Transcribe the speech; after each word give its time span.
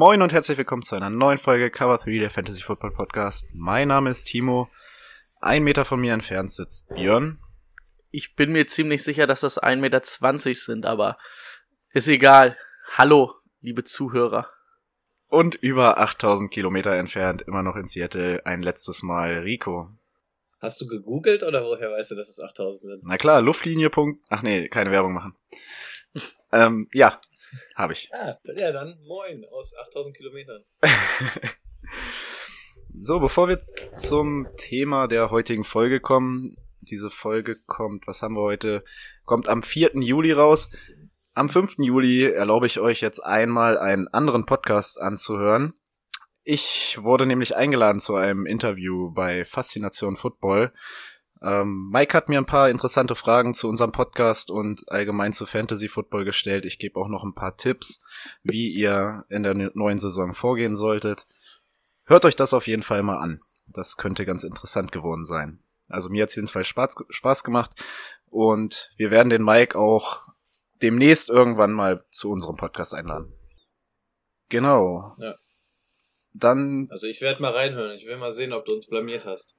Moin 0.00 0.22
und 0.22 0.32
herzlich 0.32 0.56
willkommen 0.56 0.84
zu 0.84 0.94
einer 0.94 1.10
neuen 1.10 1.38
Folge 1.38 1.72
Cover 1.72 1.98
3 1.98 2.20
der 2.20 2.30
Fantasy 2.30 2.62
Football 2.62 2.92
Podcast. 2.92 3.48
Mein 3.52 3.88
Name 3.88 4.10
ist 4.10 4.28
Timo. 4.28 4.68
Ein 5.40 5.64
Meter 5.64 5.84
von 5.84 5.98
mir 5.98 6.14
entfernt 6.14 6.52
sitzt 6.52 6.88
Björn. 6.90 7.40
Ich 8.12 8.36
bin 8.36 8.52
mir 8.52 8.68
ziemlich 8.68 9.02
sicher, 9.02 9.26
dass 9.26 9.40
das 9.40 9.60
1,20 9.60 9.80
Meter 9.80 10.54
sind, 10.54 10.86
aber 10.86 11.18
ist 11.90 12.06
egal. 12.06 12.56
Hallo, 12.96 13.34
liebe 13.60 13.82
Zuhörer. 13.82 14.48
Und 15.26 15.56
über 15.56 15.98
8000 15.98 16.48
Kilometer 16.48 16.92
entfernt, 16.92 17.42
immer 17.42 17.64
noch 17.64 17.74
in 17.74 17.86
Seattle, 17.86 18.46
ein 18.46 18.62
letztes 18.62 19.02
Mal 19.02 19.38
Rico. 19.38 19.90
Hast 20.60 20.80
du 20.80 20.86
gegoogelt 20.86 21.42
oder 21.42 21.64
woher 21.64 21.90
weißt 21.90 22.12
du, 22.12 22.14
dass 22.14 22.28
es 22.28 22.38
8000 22.38 22.80
sind? 22.80 23.02
Na 23.02 23.18
klar, 23.18 23.42
Luftlinie. 23.42 23.90
Punkt. 23.90 24.24
Ach 24.28 24.42
nee, 24.42 24.68
keine 24.68 24.92
Werbung 24.92 25.14
machen. 25.14 25.34
ähm, 26.52 26.86
ja, 26.92 27.18
habe 27.74 27.92
ich. 27.92 28.08
Ah, 28.12 28.36
ja, 28.56 28.72
dann 28.72 28.98
moin 29.06 29.44
aus 29.50 29.74
8000 29.76 30.16
Kilometern. 30.16 30.64
so, 33.00 33.20
bevor 33.20 33.48
wir 33.48 33.62
zum 33.92 34.48
Thema 34.56 35.06
der 35.06 35.30
heutigen 35.30 35.64
Folge 35.64 36.00
kommen, 36.00 36.56
diese 36.80 37.10
Folge 37.10 37.56
kommt, 37.66 38.06
was 38.06 38.22
haben 38.22 38.34
wir 38.34 38.42
heute? 38.42 38.84
Kommt 39.24 39.48
am 39.48 39.62
4. 39.62 39.92
Juli 39.96 40.32
raus. 40.32 40.70
Am 41.34 41.48
5. 41.48 41.76
Juli 41.78 42.24
erlaube 42.24 42.66
ich 42.66 42.80
euch 42.80 43.00
jetzt 43.00 43.20
einmal 43.20 43.78
einen 43.78 44.08
anderen 44.08 44.46
Podcast 44.46 45.00
anzuhören. 45.00 45.74
Ich 46.42 46.98
wurde 47.02 47.26
nämlich 47.26 47.56
eingeladen 47.56 48.00
zu 48.00 48.14
einem 48.14 48.46
Interview 48.46 49.12
bei 49.12 49.44
Faszination 49.44 50.16
Football. 50.16 50.72
Ähm, 51.40 51.90
Mike 51.92 52.16
hat 52.16 52.28
mir 52.28 52.38
ein 52.38 52.46
paar 52.46 52.68
interessante 52.68 53.14
Fragen 53.14 53.54
zu 53.54 53.68
unserem 53.68 53.92
Podcast 53.92 54.50
und 54.50 54.90
allgemein 54.90 55.32
zu 55.32 55.46
Fantasy 55.46 55.88
Football 55.88 56.24
gestellt. 56.24 56.64
Ich 56.64 56.78
gebe 56.78 56.98
auch 56.98 57.08
noch 57.08 57.24
ein 57.24 57.34
paar 57.34 57.56
Tipps, 57.56 58.00
wie 58.42 58.68
ihr 58.68 59.24
in 59.28 59.42
der 59.42 59.54
neuen 59.54 59.98
Saison 59.98 60.34
vorgehen 60.34 60.74
solltet. 60.74 61.26
Hört 62.04 62.24
euch 62.24 62.36
das 62.36 62.54
auf 62.54 62.66
jeden 62.66 62.82
Fall 62.82 63.02
mal 63.02 63.18
an. 63.18 63.40
Das 63.66 63.96
könnte 63.96 64.24
ganz 64.24 64.44
interessant 64.44 64.92
geworden 64.92 65.26
sein. 65.26 65.60
Also 65.88 66.08
mir 66.08 66.22
hat 66.22 66.30
es 66.30 66.36
jedenfalls 66.36 66.66
Spaß, 66.66 66.96
Spaß 67.10 67.44
gemacht 67.44 67.70
und 68.30 68.90
wir 68.96 69.10
werden 69.10 69.30
den 69.30 69.44
Mike 69.44 69.78
auch 69.78 70.22
demnächst 70.82 71.28
irgendwann 71.28 71.72
mal 71.72 72.04
zu 72.10 72.30
unserem 72.30 72.56
Podcast 72.56 72.94
einladen. 72.94 73.32
Genau. 74.48 75.14
Ja. 75.18 75.34
Dann. 76.32 76.88
Also 76.90 77.06
ich 77.06 77.20
werde 77.20 77.42
mal 77.42 77.52
reinhören. 77.52 77.96
Ich 77.96 78.06
will 78.06 78.16
mal 78.16 78.32
sehen, 78.32 78.52
ob 78.52 78.64
du 78.64 78.72
uns 78.72 78.86
blamiert 78.86 79.26
hast. 79.26 79.56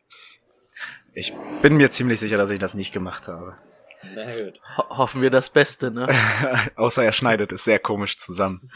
Ich 1.13 1.33
bin 1.61 1.77
mir 1.77 1.91
ziemlich 1.91 2.19
sicher, 2.19 2.37
dass 2.37 2.51
ich 2.51 2.59
das 2.59 2.75
nicht 2.75 2.91
gemacht 2.91 3.27
habe. 3.27 3.57
Na 4.15 4.43
gut. 4.43 4.59
Ho 4.77 4.97
hoffen 4.97 5.21
wir 5.21 5.29
das 5.29 5.49
Beste, 5.49 5.91
ne? 5.91 6.07
Außer 6.75 7.03
er 7.03 7.11
schneidet 7.11 7.51
es 7.51 7.63
sehr 7.63 7.79
komisch 7.79 8.17
zusammen. 8.17 8.71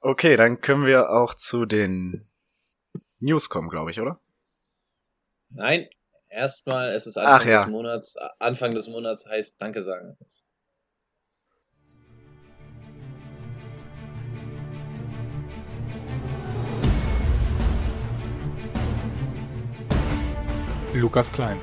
Okay, 0.00 0.36
dann 0.36 0.60
können 0.60 0.84
wir 0.84 1.10
auch 1.10 1.34
zu 1.34 1.64
den 1.64 2.28
News 3.20 3.48
kommen, 3.48 3.68
glaube 3.68 3.90
ich, 3.90 4.00
oder? 4.00 4.20
Nein, 5.50 5.88
erstmal, 6.28 6.90
es 6.90 7.06
ist 7.06 7.16
Anfang 7.16 7.40
Ach, 7.40 7.44
ja. 7.44 7.58
des 7.58 7.68
Monats. 7.68 8.16
Anfang 8.38 8.74
des 8.74 8.88
Monats 8.88 9.26
heißt 9.26 9.60
Danke 9.60 9.82
sagen. 9.82 10.16
Lukas 20.98 21.30
Klein, 21.30 21.60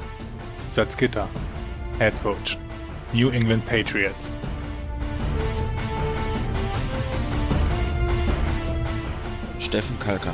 Salzgitter, 0.69 1.27
Head 1.99 2.15
Coach, 2.21 2.57
New 3.13 3.31
England 3.33 3.65
Patriots. 3.65 4.31
Steffen 9.59 9.97
Kalka, 9.97 10.33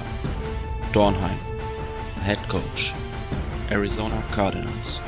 Dornheim, 0.91 1.39
Head 2.21 2.39
Coach, 2.47 2.93
Arizona 3.71 4.23
Cardinals. 4.31 5.01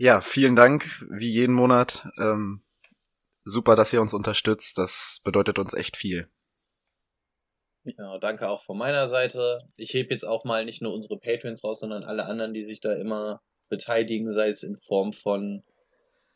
Ja, 0.00 0.20
vielen 0.20 0.54
Dank, 0.54 1.04
wie 1.10 1.28
jeden 1.28 1.56
Monat. 1.56 2.06
Ähm, 2.18 2.62
super, 3.44 3.74
dass 3.74 3.92
ihr 3.92 4.00
uns 4.00 4.14
unterstützt. 4.14 4.78
Das 4.78 5.20
bedeutet 5.24 5.58
uns 5.58 5.74
echt 5.74 5.96
viel. 5.96 6.30
Ja, 7.82 8.18
danke 8.18 8.48
auch 8.48 8.62
von 8.62 8.78
meiner 8.78 9.08
Seite. 9.08 9.58
Ich 9.74 9.92
hebe 9.94 10.14
jetzt 10.14 10.22
auch 10.22 10.44
mal 10.44 10.64
nicht 10.64 10.82
nur 10.82 10.94
unsere 10.94 11.18
Patrons 11.18 11.64
raus, 11.64 11.80
sondern 11.80 12.04
alle 12.04 12.26
anderen, 12.26 12.54
die 12.54 12.64
sich 12.64 12.80
da 12.80 12.92
immer 12.92 13.40
beteiligen, 13.68 14.32
sei 14.32 14.50
es 14.50 14.62
in 14.62 14.76
Form 14.76 15.12
von 15.12 15.64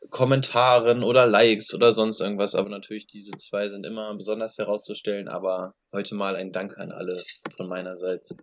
Kommentaren 0.09 1.01
oder 1.01 1.25
Likes 1.25 1.73
oder 1.73 1.93
sonst 1.93 2.19
irgendwas. 2.19 2.55
Aber 2.55 2.67
natürlich, 2.67 3.07
diese 3.07 3.31
zwei 3.37 3.69
sind 3.69 3.85
immer 3.85 4.13
besonders 4.17 4.57
herauszustellen. 4.57 5.29
Aber 5.29 5.73
heute 5.93 6.15
mal 6.15 6.35
ein 6.35 6.51
Dank 6.51 6.77
an 6.77 6.91
alle 6.91 7.23
von 7.55 7.69
meiner 7.69 7.95
Seite. 7.95 8.35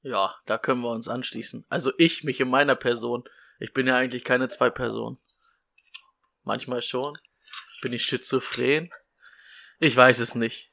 Ja, 0.00 0.34
da 0.46 0.56
können 0.56 0.80
wir 0.80 0.92
uns 0.92 1.08
anschließen. 1.08 1.66
Also 1.68 1.92
ich, 1.98 2.24
mich 2.24 2.40
in 2.40 2.48
meiner 2.48 2.74
Person. 2.74 3.24
Ich 3.60 3.72
bin 3.72 3.88
ja 3.88 3.96
eigentlich 3.96 4.22
keine 4.22 4.48
zwei 4.48 4.70
Personen. 4.70 5.18
Manchmal 6.44 6.80
schon. 6.80 7.18
Bin 7.82 7.92
ich 7.92 8.04
schizophren? 8.04 8.92
Ich 9.80 9.96
weiß 9.96 10.20
es 10.20 10.36
nicht. 10.36 10.72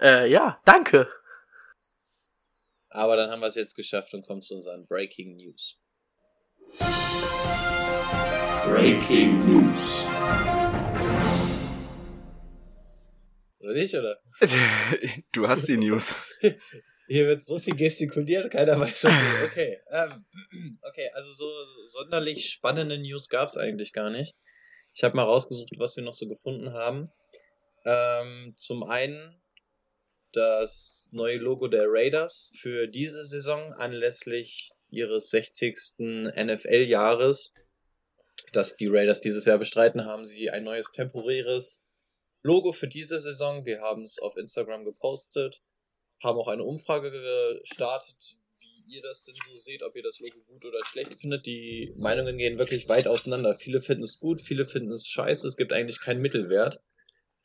Äh, 0.00 0.28
ja, 0.28 0.60
danke. 0.64 1.08
Aber 2.90 3.16
dann 3.16 3.30
haben 3.30 3.40
wir 3.40 3.46
es 3.46 3.54
jetzt 3.54 3.76
geschafft 3.76 4.14
und 4.14 4.26
kommen 4.26 4.42
zu 4.42 4.54
unseren 4.56 4.86
Breaking 4.86 5.36
News. 5.36 5.80
Breaking 8.64 9.38
News. 9.46 10.04
Soll 13.60 13.76
ich, 13.76 13.96
oder? 13.96 14.20
du 15.32 15.48
hast 15.48 15.68
die 15.68 15.76
News. 15.76 16.14
Hier 17.08 17.26
wird 17.26 17.42
so 17.42 17.58
viel 17.58 17.74
gestikuliert, 17.74 18.50
keiner 18.50 18.78
weiß 18.78 19.04
was. 19.04 19.12
Okay, 19.46 19.80
ähm, 19.90 20.26
okay, 20.82 21.08
also 21.14 21.32
so 21.32 21.50
sonderlich 21.86 22.50
spannende 22.50 22.98
News 22.98 23.30
gab 23.30 23.48
es 23.48 23.56
eigentlich 23.56 23.94
gar 23.94 24.10
nicht. 24.10 24.34
Ich 24.94 25.02
habe 25.02 25.16
mal 25.16 25.22
rausgesucht, 25.22 25.70
was 25.78 25.96
wir 25.96 26.02
noch 26.02 26.14
so 26.14 26.28
gefunden 26.28 26.74
haben. 26.74 27.10
Ähm, 27.86 28.52
zum 28.58 28.82
einen 28.82 29.40
das 30.32 31.08
neue 31.10 31.38
Logo 31.38 31.68
der 31.68 31.84
Raiders 31.86 32.52
für 32.58 32.86
diese 32.86 33.24
Saison 33.24 33.72
anlässlich 33.72 34.72
ihres 34.90 35.30
60. 35.30 35.96
NFL-Jahres, 35.98 37.54
das 38.52 38.76
die 38.76 38.86
Raiders 38.86 39.22
dieses 39.22 39.46
Jahr 39.46 39.58
bestreiten, 39.58 40.04
haben 40.04 40.26
sie 40.26 40.50
ein 40.50 40.64
neues 40.64 40.92
temporäres 40.92 41.86
Logo 42.42 42.72
für 42.72 42.88
diese 42.88 43.18
Saison. 43.18 43.64
Wir 43.64 43.80
haben 43.80 44.02
es 44.02 44.18
auf 44.18 44.36
Instagram 44.36 44.84
gepostet 44.84 45.62
haben 46.22 46.38
auch 46.38 46.48
eine 46.48 46.64
Umfrage 46.64 47.10
gestartet, 47.10 48.16
wie 48.60 48.96
ihr 48.96 49.02
das 49.02 49.24
denn 49.24 49.34
so 49.48 49.56
seht, 49.56 49.82
ob 49.82 49.94
ihr 49.96 50.02
das 50.02 50.18
Logo 50.20 50.40
gut 50.46 50.64
oder 50.64 50.84
schlecht 50.84 51.14
findet. 51.14 51.46
Die 51.46 51.94
Meinungen 51.96 52.38
gehen 52.38 52.58
wirklich 52.58 52.88
weit 52.88 53.06
auseinander. 53.06 53.54
Viele 53.54 53.80
finden 53.80 54.04
es 54.04 54.18
gut, 54.18 54.40
viele 54.40 54.66
finden 54.66 54.90
es 54.90 55.06
scheiße. 55.06 55.46
Es 55.46 55.56
gibt 55.56 55.72
eigentlich 55.72 56.00
keinen 56.00 56.20
Mittelwert. 56.20 56.80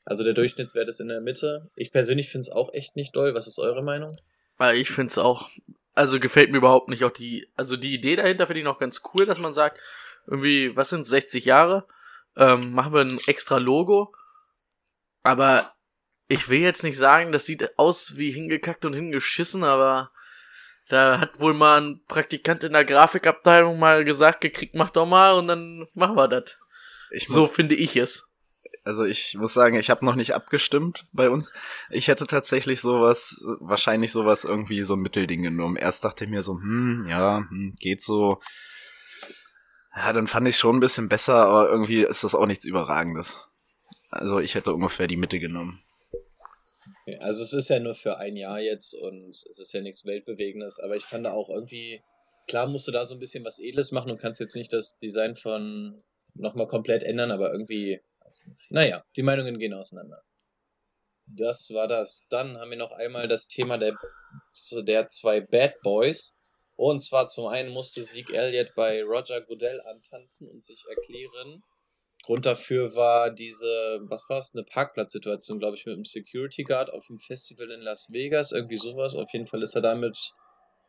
Also 0.05 0.23
der 0.23 0.33
Durchschnittswert 0.33 0.87
ist 0.87 0.99
in 0.99 1.07
der 1.07 1.21
Mitte. 1.21 1.69
Ich 1.75 1.91
persönlich 1.91 2.29
finde 2.29 2.41
es 2.41 2.51
auch 2.51 2.73
echt 2.73 2.95
nicht 2.95 3.15
doll. 3.15 3.35
Was 3.35 3.47
ist 3.47 3.59
eure 3.59 3.83
Meinung? 3.83 4.17
Weil 4.57 4.77
ich 4.77 4.89
finde 4.89 5.11
es 5.11 5.17
auch, 5.17 5.49
also 5.93 6.19
gefällt 6.19 6.51
mir 6.51 6.57
überhaupt 6.57 6.89
nicht 6.89 7.03
auch 7.03 7.11
die, 7.11 7.47
also 7.55 7.77
die 7.77 7.93
Idee 7.93 8.15
dahinter 8.15 8.47
finde 8.47 8.59
ich 8.59 8.65
noch 8.65 8.79
ganz 8.79 9.01
cool, 9.13 9.25
dass 9.25 9.39
man 9.39 9.53
sagt, 9.53 9.79
irgendwie, 10.27 10.75
was 10.75 10.89
sind 10.89 11.05
60 11.05 11.45
Jahre? 11.45 11.87
Ähm, 12.35 12.73
machen 12.73 12.93
wir 12.93 13.01
ein 13.01 13.19
extra 13.27 13.57
Logo. 13.57 14.13
Aber 15.21 15.73
ich 16.27 16.49
will 16.49 16.59
jetzt 16.59 16.83
nicht 16.83 16.97
sagen, 16.97 17.31
das 17.31 17.45
sieht 17.45 17.77
aus 17.77 18.17
wie 18.17 18.31
hingekackt 18.31 18.85
und 18.85 18.93
hingeschissen, 18.93 19.63
aber 19.63 20.11
da 20.89 21.19
hat 21.19 21.39
wohl 21.39 21.53
mal 21.53 21.81
ein 21.81 22.01
Praktikant 22.07 22.63
in 22.63 22.73
der 22.73 22.85
Grafikabteilung 22.85 23.79
mal 23.79 24.03
gesagt 24.03 24.41
gekriegt, 24.41 24.75
mach 24.75 24.89
doch 24.89 25.05
mal 25.05 25.33
und 25.33 25.47
dann 25.47 25.87
machen 25.93 26.15
wir 26.15 26.27
das. 26.27 26.57
So 27.27 27.47
finde 27.47 27.75
ich 27.75 27.95
es. 27.95 28.33
Also 28.85 29.05
ich 29.05 29.35
muss 29.39 29.53
sagen, 29.53 29.77
ich 29.77 29.89
habe 29.89 30.03
noch 30.05 30.15
nicht 30.15 30.33
abgestimmt 30.33 31.05
bei 31.13 31.29
uns. 31.29 31.53
Ich 31.89 32.09
hätte 32.09 32.27
tatsächlich 32.27 32.81
sowas, 32.81 33.45
wahrscheinlich 33.61 34.11
sowas 34.11 34.43
irgendwie 34.43 34.83
so 34.83 34.95
ein 34.95 35.01
Mittelding 35.01 35.41
genommen. 35.41 35.77
Erst 35.77 36.03
dachte 36.03 36.25
ich 36.25 36.29
mir 36.29 36.43
so, 36.43 36.53
hm, 36.53 37.05
ja, 37.07 37.45
hm, 37.49 37.75
geht 37.79 38.01
so. 38.01 38.41
Ja, 39.95 40.11
dann 40.11 40.27
fand 40.27 40.47
ich 40.47 40.57
schon 40.57 40.77
ein 40.77 40.81
bisschen 40.81 41.07
besser, 41.07 41.45
aber 41.45 41.69
irgendwie 41.69 42.01
ist 42.01 42.25
das 42.25 42.35
auch 42.35 42.45
nichts 42.45 42.65
Überragendes. 42.65 43.47
Also 44.09 44.39
ich 44.39 44.55
hätte 44.55 44.73
ungefähr 44.73 45.07
die 45.07 45.17
Mitte 45.17 45.39
genommen. 45.39 45.81
Also 47.19 47.43
es 47.43 47.53
ist 47.53 47.69
ja 47.69 47.79
nur 47.79 47.95
für 47.95 48.17
ein 48.17 48.37
Jahr 48.37 48.59
jetzt 48.59 48.93
und 48.93 49.29
es 49.29 49.59
ist 49.59 49.73
ja 49.73 49.81
nichts 49.81 50.05
Weltbewegendes, 50.05 50.79
aber 50.79 50.95
ich 50.95 51.03
fand 51.03 51.27
auch 51.27 51.49
irgendwie, 51.49 52.01
klar 52.47 52.67
musst 52.67 52.87
du 52.87 52.91
da 52.91 53.05
so 53.05 53.15
ein 53.15 53.19
bisschen 53.19 53.43
was 53.43 53.59
Edles 53.59 53.91
machen 53.91 54.11
und 54.11 54.19
kannst 54.19 54.39
jetzt 54.39 54.55
nicht 54.55 54.71
das 54.71 54.99
Design 54.99 55.35
von 55.35 56.01
nochmal 56.33 56.67
komplett 56.67 57.03
ändern, 57.03 57.31
aber 57.31 57.51
irgendwie, 57.51 57.99
naja, 58.69 59.03
die 59.15 59.23
Meinungen 59.23 59.59
gehen 59.59 59.73
auseinander. 59.73 60.23
Das 61.25 61.69
war 61.71 61.87
das. 61.87 62.27
Dann 62.29 62.57
haben 62.57 62.69
wir 62.69 62.77
noch 62.77 62.91
einmal 62.91 63.27
das 63.27 63.47
Thema 63.47 63.77
der, 63.77 63.97
der 64.85 65.07
zwei 65.07 65.41
Bad 65.41 65.79
Boys. 65.81 66.35
Und 66.75 67.01
zwar 67.01 67.27
zum 67.27 67.47
einen 67.47 67.69
musste 67.69 68.01
Zeke 68.01 68.33
Elliott 68.33 68.73
bei 68.75 69.03
Roger 69.03 69.41
Goodell 69.41 69.79
antanzen 69.81 70.49
und 70.49 70.63
sich 70.63 70.83
erklären. 70.89 71.63
Grund 72.23 72.45
dafür 72.45 72.95
war 72.95 73.31
diese, 73.31 73.99
was 74.03 74.29
war 74.29 74.39
es, 74.39 74.53
eine 74.53 74.63
Parkplatzsituation, 74.63 75.59
glaube 75.59 75.75
ich, 75.75 75.85
mit 75.85 75.95
einem 75.95 76.05
Security 76.05 76.63
Guard 76.63 76.91
auf 76.91 77.05
dem 77.07 77.19
Festival 77.19 77.69
in 77.69 77.81
Las 77.81 78.07
Vegas, 78.11 78.51
irgendwie 78.51 78.77
sowas. 78.77 79.15
Auf 79.15 79.31
jeden 79.33 79.47
Fall 79.47 79.61
ist 79.61 79.75
er 79.75 79.81
da 79.81 79.93
mit 79.93 80.17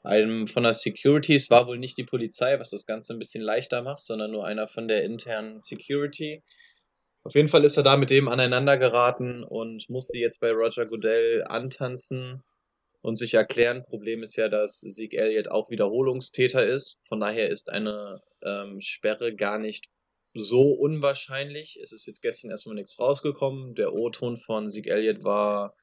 einem 0.05 0.47
von 0.47 0.63
der 0.63 0.75
Security, 0.75 1.35
es 1.35 1.51
war 1.51 1.67
wohl 1.67 1.79
nicht 1.79 1.99
die 1.99 2.05
Polizei, 2.05 2.61
was 2.61 2.71
das 2.71 2.87
Ganze 2.87 3.15
ein 3.15 3.19
bisschen 3.19 3.43
leichter 3.43 3.83
macht, 3.83 4.03
sondern 4.03 4.31
nur 4.31 4.47
einer 4.47 4.69
von 4.69 4.87
der 4.87 5.03
internen 5.03 5.61
Security. 5.61 6.43
Auf 7.25 7.35
jeden 7.35 7.49
Fall 7.49 7.65
ist 7.65 7.79
er 7.79 7.83
da 7.83 7.97
mit 7.97 8.11
dem 8.11 8.29
aneinander 8.29 8.77
geraten 8.77 9.43
und 9.43 9.89
musste 9.89 10.19
jetzt 10.19 10.41
bei 10.41 10.53
Roger 10.53 10.87
Goodell 10.87 11.43
antanzen 11.49 12.45
und 13.03 13.17
sich 13.17 13.35
erklären. 13.35 13.83
Problem 13.85 14.23
ist 14.23 14.37
ja, 14.37 14.49
dass 14.49 14.81
Zeke 14.81 15.17
Elliott 15.17 15.49
auch 15.49 15.71
Wiederholungstäter 15.71 16.65
ist. 16.65 16.99
Von 17.09 17.21
daher 17.21 17.49
ist 17.51 17.71
eine 17.71 18.21
ähm, 18.43 18.81
Sperre 18.81 19.35
gar 19.35 19.59
nicht 19.59 19.87
so 20.35 20.73
unwahrscheinlich. 20.73 21.79
Es 21.83 21.93
ist 21.93 22.07
jetzt 22.07 22.23
gestern 22.23 22.51
erstmal 22.51 22.75
nichts 22.75 22.99
rausgekommen. 22.99 23.75
Der 23.75 23.95
O-Ton 23.95 24.39
von 24.39 24.69
Zeke 24.69 24.91
Elliott 24.91 25.25
war, 25.25 25.77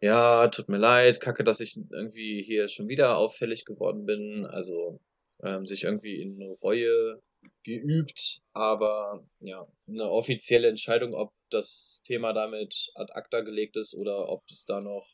ja, 0.00 0.48
tut 0.48 0.68
mir 0.68 0.78
leid, 0.78 1.20
kacke, 1.20 1.44
dass 1.44 1.60
ich 1.60 1.76
irgendwie 1.76 2.42
hier 2.42 2.68
schon 2.68 2.88
wieder 2.88 3.16
auffällig 3.16 3.64
geworden 3.64 4.06
bin. 4.06 4.46
Also 4.46 5.00
ähm, 5.42 5.66
sich 5.66 5.84
irgendwie 5.84 6.20
in 6.20 6.40
Reue 6.62 7.22
geübt, 7.62 8.40
aber 8.52 9.26
ja, 9.40 9.66
eine 9.86 10.08
offizielle 10.10 10.68
Entscheidung, 10.68 11.14
ob 11.14 11.32
das 11.50 12.00
Thema 12.04 12.32
damit 12.32 12.90
ad 12.94 13.12
acta 13.12 13.40
gelegt 13.40 13.76
ist 13.76 13.94
oder 13.94 14.28
ob 14.28 14.40
es 14.48 14.64
da 14.64 14.80
noch 14.80 15.06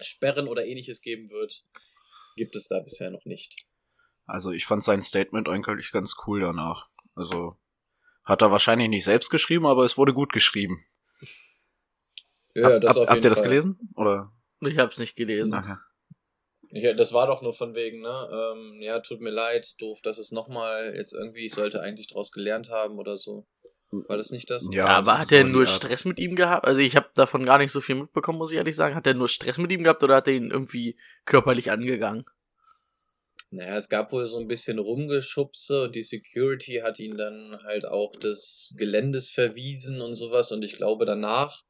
Sperren 0.00 0.48
oder 0.48 0.64
ähnliches 0.64 1.00
geben 1.00 1.30
wird, 1.30 1.64
gibt 2.36 2.56
es 2.56 2.68
da 2.68 2.80
bisher 2.80 3.10
noch 3.10 3.24
nicht. 3.24 3.56
Also 4.26 4.50
ich 4.50 4.66
fand 4.66 4.84
sein 4.84 5.02
Statement 5.02 5.48
eigentlich 5.48 5.90
ganz 5.92 6.14
cool 6.26 6.40
danach. 6.40 6.88
Also 7.14 7.56
hat 8.30 8.42
er 8.42 8.50
wahrscheinlich 8.50 8.88
nicht 8.88 9.04
selbst 9.04 9.30
geschrieben, 9.30 9.66
aber 9.66 9.84
es 9.84 9.98
wurde 9.98 10.14
gut 10.14 10.32
geschrieben. 10.32 10.82
Ja, 12.54 12.72
Hab- 12.74 12.80
das 12.80 12.90
hab- 12.96 13.02
auf 13.02 13.08
habt 13.08 13.16
jeden 13.16 13.24
ihr 13.24 13.30
das 13.30 13.40
Fall. 13.40 13.48
gelesen? 13.48 13.78
Oder? 13.96 14.32
Ich 14.60 14.78
hab's 14.78 14.98
nicht 14.98 15.16
gelesen. 15.16 15.50
Nachher. 15.52 15.80
Ja, 16.72 16.92
das 16.92 17.12
war 17.12 17.26
doch 17.26 17.42
nur 17.42 17.52
von 17.52 17.74
wegen, 17.74 18.00
ne? 18.00 18.28
Ähm, 18.54 18.80
ja, 18.80 19.00
tut 19.00 19.20
mir 19.20 19.30
leid, 19.30 19.74
doof, 19.80 20.00
dass 20.02 20.18
es 20.18 20.30
nochmal 20.30 20.94
jetzt 20.96 21.12
irgendwie, 21.12 21.46
ich 21.46 21.54
sollte 21.54 21.80
eigentlich 21.82 22.06
draus 22.08 22.30
gelernt 22.32 22.70
haben 22.70 22.98
oder 22.98 23.18
so. 23.18 23.46
War 23.90 24.16
das 24.16 24.30
nicht 24.30 24.48
das? 24.50 24.68
Ja, 24.70 24.86
aber 24.86 25.18
hat 25.18 25.28
so 25.30 25.36
er 25.36 25.44
nur. 25.44 25.66
Stress 25.66 26.04
mit 26.04 26.20
ihm 26.20 26.36
gehabt? 26.36 26.64
Also 26.64 26.78
ich 26.78 26.94
habe 26.94 27.08
davon 27.16 27.44
gar 27.44 27.58
nicht 27.58 27.72
so 27.72 27.80
viel 27.80 27.96
mitbekommen, 27.96 28.38
muss 28.38 28.52
ich 28.52 28.56
ehrlich 28.56 28.76
sagen. 28.76 28.94
Hat 28.94 29.04
er 29.06 29.14
nur 29.14 29.28
Stress 29.28 29.58
mit 29.58 29.72
ihm 29.72 29.82
gehabt 29.82 30.04
oder 30.04 30.14
hat 30.16 30.28
er 30.28 30.34
ihn 30.34 30.52
irgendwie 30.52 30.96
körperlich 31.24 31.72
angegangen? 31.72 32.24
Naja, 33.52 33.76
es 33.76 33.88
gab 33.88 34.12
wohl 34.12 34.26
so 34.26 34.38
ein 34.38 34.46
bisschen 34.46 34.78
Rumgeschubse 34.78 35.84
und 35.84 35.96
die 35.96 36.04
Security 36.04 36.82
hat 36.84 37.00
ihn 37.00 37.16
dann 37.16 37.58
halt 37.64 37.84
auch 37.84 38.12
des 38.12 38.72
Geländes 38.76 39.28
verwiesen 39.28 40.00
und 40.00 40.14
sowas 40.14 40.52
und 40.52 40.62
ich 40.62 40.76
glaube 40.76 41.04
danach 41.04 41.62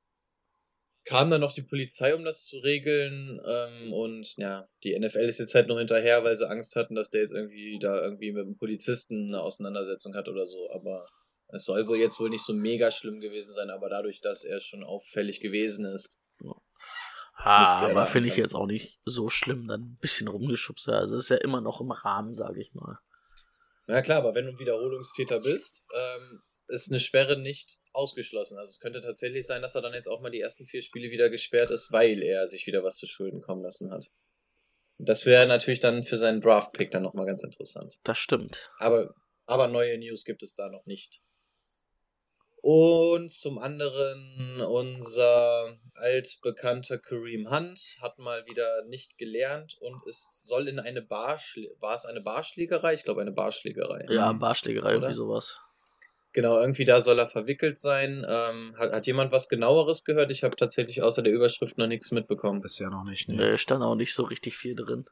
kam 1.04 1.30
dann 1.30 1.40
noch 1.40 1.54
die 1.54 1.62
Polizei, 1.62 2.14
um 2.14 2.24
das 2.24 2.44
zu 2.44 2.58
regeln 2.58 3.40
ähm, 3.44 3.92
und 3.94 4.34
ja, 4.36 4.68
die 4.84 4.98
NFL 4.98 5.28
ist 5.28 5.38
jetzt 5.38 5.54
halt 5.54 5.68
noch 5.68 5.78
hinterher, 5.78 6.22
weil 6.22 6.36
sie 6.36 6.48
Angst 6.48 6.76
hatten, 6.76 6.94
dass 6.94 7.08
der 7.08 7.22
jetzt 7.22 7.32
irgendwie 7.32 7.78
da 7.80 8.02
irgendwie 8.02 8.32
mit 8.32 8.42
einem 8.42 8.56
Polizisten 8.56 9.28
eine 9.28 9.42
Auseinandersetzung 9.42 10.14
hat 10.14 10.28
oder 10.28 10.46
so, 10.46 10.70
aber 10.70 11.06
es 11.52 11.64
soll 11.64 11.88
wohl 11.88 11.98
jetzt 11.98 12.20
wohl 12.20 12.30
nicht 12.30 12.44
so 12.44 12.52
mega 12.52 12.90
schlimm 12.90 13.20
gewesen 13.20 13.52
sein, 13.54 13.70
aber 13.70 13.88
dadurch, 13.88 14.20
dass 14.20 14.44
er 14.44 14.60
schon 14.60 14.84
auffällig 14.84 15.40
gewesen 15.40 15.84
ist. 15.86 16.18
Ah, 17.42 17.60
Müsste 17.60 17.84
er 17.86 17.90
aber 17.90 18.06
finde 18.06 18.28
ich 18.28 18.36
jetzt 18.36 18.54
auch 18.54 18.66
nicht 18.66 18.98
so 19.04 19.28
schlimm, 19.28 19.66
dann 19.66 19.80
ein 19.82 19.98
bisschen 20.00 20.28
rumgeschubst. 20.28 20.88
Also 20.88 21.16
ist 21.16 21.30
ja 21.30 21.36
immer 21.36 21.60
noch 21.60 21.80
im 21.80 21.90
Rahmen, 21.90 22.34
sage 22.34 22.60
ich 22.60 22.72
mal. 22.74 22.98
Na 23.86 24.02
klar, 24.02 24.18
aber 24.18 24.34
wenn 24.34 24.44
du 24.44 24.52
ein 24.52 24.58
Wiederholungstäter 24.58 25.40
bist, 25.40 25.84
ähm, 25.94 26.42
ist 26.68 26.90
eine 26.90 27.00
Sperre 27.00 27.38
nicht 27.38 27.78
ausgeschlossen. 27.92 28.58
Also 28.58 28.70
es 28.70 28.80
könnte 28.80 29.00
tatsächlich 29.00 29.46
sein, 29.46 29.62
dass 29.62 29.74
er 29.74 29.82
dann 29.82 29.94
jetzt 29.94 30.08
auch 30.08 30.20
mal 30.20 30.30
die 30.30 30.40
ersten 30.40 30.66
vier 30.66 30.82
Spiele 30.82 31.10
wieder 31.10 31.30
gesperrt 31.30 31.70
ist, 31.70 31.90
weil 31.92 32.22
er 32.22 32.46
sich 32.48 32.66
wieder 32.66 32.84
was 32.84 32.96
zu 32.96 33.06
Schulden 33.06 33.40
kommen 33.40 33.62
lassen 33.62 33.90
hat. 33.90 34.10
Das 34.98 35.24
wäre 35.24 35.46
natürlich 35.46 35.80
dann 35.80 36.04
für 36.04 36.18
seinen 36.18 36.40
Draft-Pick 36.40 36.90
dann 36.90 37.02
nochmal 37.02 37.26
ganz 37.26 37.42
interessant. 37.42 37.98
Das 38.04 38.18
stimmt. 38.18 38.70
Aber, 38.78 39.14
aber 39.46 39.66
neue 39.66 39.98
News 39.98 40.24
gibt 40.24 40.42
es 40.42 40.54
da 40.54 40.68
noch 40.68 40.84
nicht. 40.84 41.20
Und 42.62 43.32
zum 43.32 43.58
anderen 43.58 44.60
unser 44.60 45.78
altbekannter 45.94 46.98
Kareem 46.98 47.50
Hunt 47.50 47.96
hat 48.02 48.18
mal 48.18 48.44
wieder 48.46 48.84
nicht 48.86 49.16
gelernt 49.16 49.76
und 49.80 50.06
es 50.06 50.40
soll 50.42 50.68
in 50.68 50.78
eine 50.78 51.00
Barschlägerei, 51.00 51.76
war 51.80 51.94
es 51.94 52.04
eine 52.04 52.20
Barschlägerei? 52.20 52.92
Ich 52.94 53.04
glaube 53.04 53.22
eine 53.22 53.32
Barschlägerei. 53.32 54.04
Ja, 54.10 54.32
Mhm. 54.32 54.38
Barschlägerei, 54.40 54.88
Oder? 54.96 55.06
irgendwie 55.06 55.14
sowas. 55.14 55.58
Genau, 56.32 56.60
irgendwie 56.60 56.84
da 56.84 57.00
soll 57.00 57.18
er 57.18 57.26
verwickelt 57.26 57.78
sein. 57.78 58.24
Ähm, 58.28 58.74
hat, 58.78 58.92
hat 58.92 59.06
jemand 59.06 59.32
was 59.32 59.48
genaueres 59.48 60.04
gehört? 60.04 60.30
Ich 60.30 60.44
habe 60.44 60.54
tatsächlich 60.54 61.02
außer 61.02 61.22
der 61.22 61.32
Überschrift 61.32 61.76
noch 61.78 61.88
nichts 61.88 62.12
mitbekommen. 62.12 62.60
Bisher 62.60 62.88
noch 62.90 63.04
nicht. 63.04 63.26
Nee. 63.28 63.36
Nee, 63.36 63.58
stand 63.58 63.82
auch 63.82 63.96
nicht 63.96 64.14
so 64.14 64.22
richtig 64.24 64.56
viel 64.56 64.76
drin. 64.76 65.06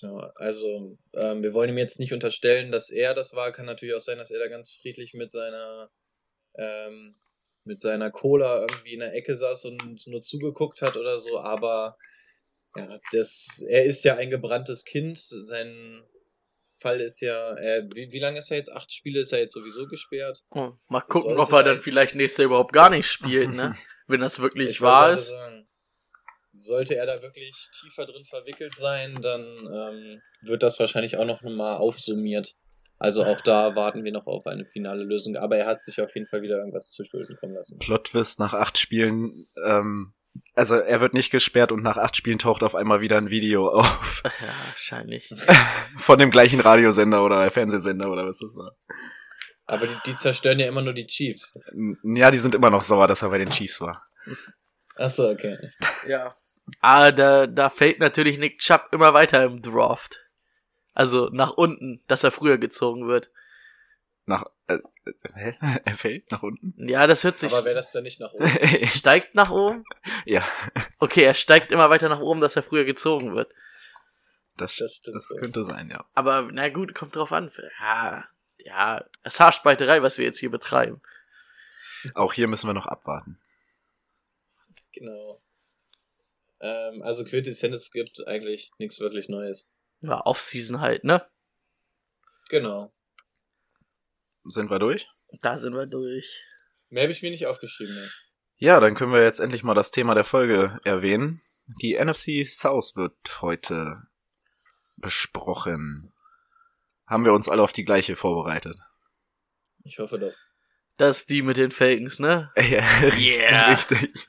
Ja, 0.00 0.30
also, 0.36 0.96
ähm, 1.14 1.42
wir 1.42 1.52
wollen 1.54 1.70
ihm 1.70 1.78
jetzt 1.78 1.98
nicht 1.98 2.12
unterstellen, 2.12 2.70
dass 2.70 2.90
er 2.90 3.14
das 3.14 3.34
war. 3.34 3.50
Kann 3.50 3.66
natürlich 3.66 3.94
auch 3.94 4.00
sein, 4.00 4.18
dass 4.18 4.30
er 4.30 4.38
da 4.38 4.48
ganz 4.48 4.70
friedlich 4.72 5.14
mit 5.14 5.32
seiner, 5.32 5.88
ähm, 6.56 7.14
mit 7.64 7.80
seiner 7.80 8.10
Cola 8.10 8.60
irgendwie 8.60 8.94
in 8.94 9.00
der 9.00 9.14
Ecke 9.14 9.36
saß 9.36 9.66
und 9.66 10.06
nur 10.06 10.20
zugeguckt 10.20 10.82
hat 10.82 10.96
oder 10.96 11.18
so. 11.18 11.38
Aber 11.38 11.96
ja, 12.76 12.98
das, 13.12 13.64
er 13.66 13.84
ist 13.84 14.04
ja 14.04 14.16
ein 14.16 14.30
gebranntes 14.30 14.84
Kind. 14.84 15.18
Sein 15.18 16.02
Fall 16.80 17.00
ist 17.00 17.20
ja, 17.20 17.56
äh, 17.56 17.88
wie, 17.94 18.10
wie 18.12 18.20
lange 18.20 18.38
ist 18.38 18.50
er 18.50 18.58
jetzt? 18.58 18.72
Acht 18.72 18.92
Spiele 18.92 19.20
ist 19.20 19.32
er 19.32 19.38
jetzt 19.38 19.54
sowieso 19.54 19.86
gesperrt. 19.86 20.42
Oh, 20.50 20.72
mal 20.88 21.00
gucken, 21.00 21.38
ob 21.38 21.50
er 21.50 21.62
da 21.62 21.70
dann 21.70 21.80
vielleicht 21.80 22.14
nächstes 22.14 22.38
Jahr 22.38 22.46
überhaupt 22.46 22.72
gar 22.72 22.90
nicht 22.90 23.06
spielt, 23.06 23.50
ne? 23.50 23.74
Wenn 24.06 24.20
das 24.20 24.40
wirklich 24.40 24.68
Ich 24.68 24.80
wahr 24.82 25.12
ist. 25.12 25.28
Sagen, 25.28 25.66
sollte 26.52 26.96
er 26.96 27.06
da 27.06 27.22
wirklich 27.22 27.54
tiefer 27.80 28.04
drin 28.04 28.24
verwickelt 28.24 28.76
sein, 28.76 29.20
dann 29.22 29.42
ähm, 29.42 30.22
wird 30.42 30.62
das 30.62 30.78
wahrscheinlich 30.78 31.16
auch 31.16 31.24
noch 31.24 31.42
mal 31.42 31.76
aufsummiert. 31.76 32.54
Also 32.98 33.24
auch 33.24 33.40
da 33.40 33.74
warten 33.74 34.04
wir 34.04 34.12
noch 34.12 34.26
auf 34.26 34.46
eine 34.46 34.64
finale 34.66 35.04
Lösung. 35.04 35.36
Aber 35.36 35.56
er 35.56 35.66
hat 35.66 35.84
sich 35.84 36.00
auf 36.00 36.14
jeden 36.14 36.26
Fall 36.26 36.42
wieder 36.42 36.58
irgendwas 36.58 36.90
zu 36.90 37.04
Schulden 37.04 37.36
kommen 37.36 37.54
lassen. 37.54 37.78
Plot-Twist 37.78 38.38
nach 38.38 38.54
acht 38.54 38.78
Spielen, 38.78 39.46
ähm, 39.64 40.14
also 40.54 40.76
er 40.76 41.00
wird 41.00 41.14
nicht 41.14 41.30
gesperrt 41.30 41.72
und 41.72 41.82
nach 41.82 41.96
acht 41.96 42.16
Spielen 42.16 42.38
taucht 42.38 42.62
auf 42.62 42.74
einmal 42.74 43.00
wieder 43.00 43.18
ein 43.18 43.30
Video 43.30 43.68
auf. 43.72 44.22
Ja, 44.24 44.54
wahrscheinlich. 44.68 45.32
Von 45.98 46.18
dem 46.18 46.30
gleichen 46.30 46.60
Radiosender 46.60 47.24
oder 47.24 47.50
Fernsehsender 47.50 48.10
oder 48.10 48.26
was 48.26 48.38
das 48.38 48.56
war. 48.56 48.76
Aber 49.66 49.86
die, 49.86 49.96
die 50.06 50.16
zerstören 50.16 50.58
ja 50.58 50.68
immer 50.68 50.82
nur 50.82 50.92
die 50.92 51.06
Chiefs. 51.06 51.58
Ja, 52.02 52.30
die 52.30 52.38
sind 52.38 52.54
immer 52.54 52.70
noch 52.70 52.82
sauer, 52.82 53.06
dass 53.06 53.22
er 53.22 53.30
bei 53.30 53.38
den 53.38 53.50
Chiefs 53.50 53.80
war. 53.80 54.06
Achso, 54.96 55.30
okay. 55.30 55.56
Ja. 56.06 56.36
Ah, 56.80 57.10
da, 57.10 57.46
da 57.46 57.70
fällt 57.70 57.98
natürlich 57.98 58.38
Nick 58.38 58.58
Chubb 58.58 58.88
immer 58.92 59.14
weiter 59.14 59.44
im 59.44 59.62
Draft. 59.62 60.20
Also 60.94 61.28
nach 61.30 61.50
unten, 61.52 62.02
dass 62.06 62.24
er 62.24 62.30
früher 62.30 62.56
gezogen 62.58 63.06
wird. 63.08 63.30
Nach, 64.26 64.44
äh, 64.68 64.78
äh, 65.04 65.12
hä? 65.34 65.58
Er 65.84 65.96
fällt 65.96 66.30
nach 66.30 66.42
unten? 66.42 66.88
Ja, 66.88 67.06
das 67.06 67.24
hört 67.24 67.38
sich. 67.38 67.52
Aber 67.52 67.64
wäre 67.64 67.74
das 67.74 67.92
dann 67.92 68.04
nicht 68.04 68.20
nach 68.20 68.32
oben? 68.32 68.48
steigt 68.86 69.34
nach 69.34 69.50
oben? 69.50 69.84
ja, 70.24 70.48
Okay, 70.98 71.22
er 71.24 71.34
steigt 71.34 71.72
immer 71.72 71.90
weiter 71.90 72.08
nach 72.08 72.20
oben, 72.20 72.40
dass 72.40 72.56
er 72.56 72.62
früher 72.62 72.84
gezogen 72.84 73.34
wird. 73.34 73.52
das, 74.56 74.74
Das 74.76 74.94
stimmt 74.94 75.16
das 75.16 75.28
so. 75.28 75.36
könnte 75.36 75.62
sein, 75.64 75.90
ja. 75.90 76.06
Aber 76.14 76.48
na 76.50 76.68
gut, 76.70 76.94
kommt 76.94 77.16
drauf 77.16 77.32
an. 77.32 77.52
Ja, 77.80 78.24
ja, 78.58 79.04
es 79.24 79.34
ist 79.34 79.40
Haarspalterei, 79.40 80.00
was 80.02 80.16
wir 80.16 80.24
jetzt 80.24 80.38
hier 80.38 80.50
betreiben. 80.50 81.02
Auch 82.14 82.32
hier 82.32 82.48
müssen 82.48 82.68
wir 82.68 82.74
noch 82.74 82.86
abwarten. 82.86 83.38
Genau. 84.92 85.42
Ähm, 86.60 87.02
also 87.02 87.24
Quintessenz 87.24 87.90
gibt 87.90 88.26
eigentlich 88.26 88.70
nichts 88.78 89.00
wirklich 89.00 89.28
Neues. 89.28 89.66
Ja, 90.04 90.20
Off-Season 90.26 90.80
halt, 90.80 91.04
ne? 91.04 91.26
Genau. 92.50 92.92
Sind 94.44 94.70
wir 94.70 94.78
durch? 94.78 95.08
Da 95.40 95.56
sind 95.56 95.74
wir 95.74 95.86
durch. 95.86 96.42
Mehr 96.90 97.04
habe 97.04 97.12
ich 97.12 97.22
mir 97.22 97.30
nicht 97.30 97.46
aufgeschrieben. 97.46 97.94
Ne? 97.94 98.10
Ja, 98.56 98.80
dann 98.80 98.94
können 98.94 99.12
wir 99.12 99.22
jetzt 99.22 99.40
endlich 99.40 99.62
mal 99.62 99.74
das 99.74 99.90
Thema 99.90 100.14
der 100.14 100.24
Folge 100.24 100.78
erwähnen. 100.84 101.40
Die 101.80 101.94
NFC 101.98 102.46
South 102.46 102.94
wird 102.96 103.16
heute 103.40 104.02
besprochen. 104.96 106.12
Haben 107.06 107.24
wir 107.24 107.32
uns 107.32 107.48
alle 107.48 107.62
auf 107.62 107.72
die 107.72 107.84
gleiche 107.84 108.16
vorbereitet? 108.16 108.78
Ich 109.84 109.98
hoffe 109.98 110.18
doch. 110.18 110.34
Das 110.98 111.20
ist 111.20 111.30
die 111.30 111.42
mit 111.42 111.56
den 111.56 111.70
Falcons, 111.70 112.18
ne? 112.18 112.52
Ja, 112.56 112.84
Yeah. 113.16 113.70
richtig. 113.70 114.28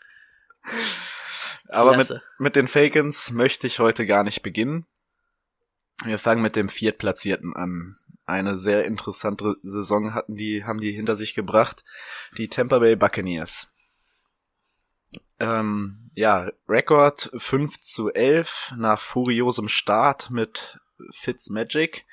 Aber 1.67 1.97
mit, 1.97 2.09
mit 2.37 2.55
den 2.55 2.67
Falcons 2.69 3.31
möchte 3.31 3.67
ich 3.67 3.79
heute 3.79 4.05
gar 4.05 4.23
nicht 4.23 4.41
beginnen. 4.41 4.85
Wir 6.03 6.19
fangen 6.19 6.41
mit 6.41 6.55
dem 6.55 6.69
Viertplatzierten 6.69 7.55
an. 7.55 7.97
Eine 8.25 8.57
sehr 8.57 8.85
interessante 8.85 9.55
Saison 9.63 10.13
hatten 10.13 10.35
die, 10.35 10.63
haben 10.63 10.81
die 10.81 10.91
hinter 10.91 11.15
sich 11.15 11.35
gebracht. 11.35 11.83
Die 12.37 12.47
Tampa 12.47 12.79
Bay 12.79 12.95
Buccaneers. 12.95 13.71
Ähm, 15.39 16.09
ja, 16.15 16.49
Rekord 16.67 17.31
5 17.37 17.79
zu 17.79 18.11
11 18.11 18.73
nach 18.77 18.99
furiosem 18.99 19.67
Start 19.67 20.31
mit 20.31 20.79
Fitzmagic, 21.11 22.05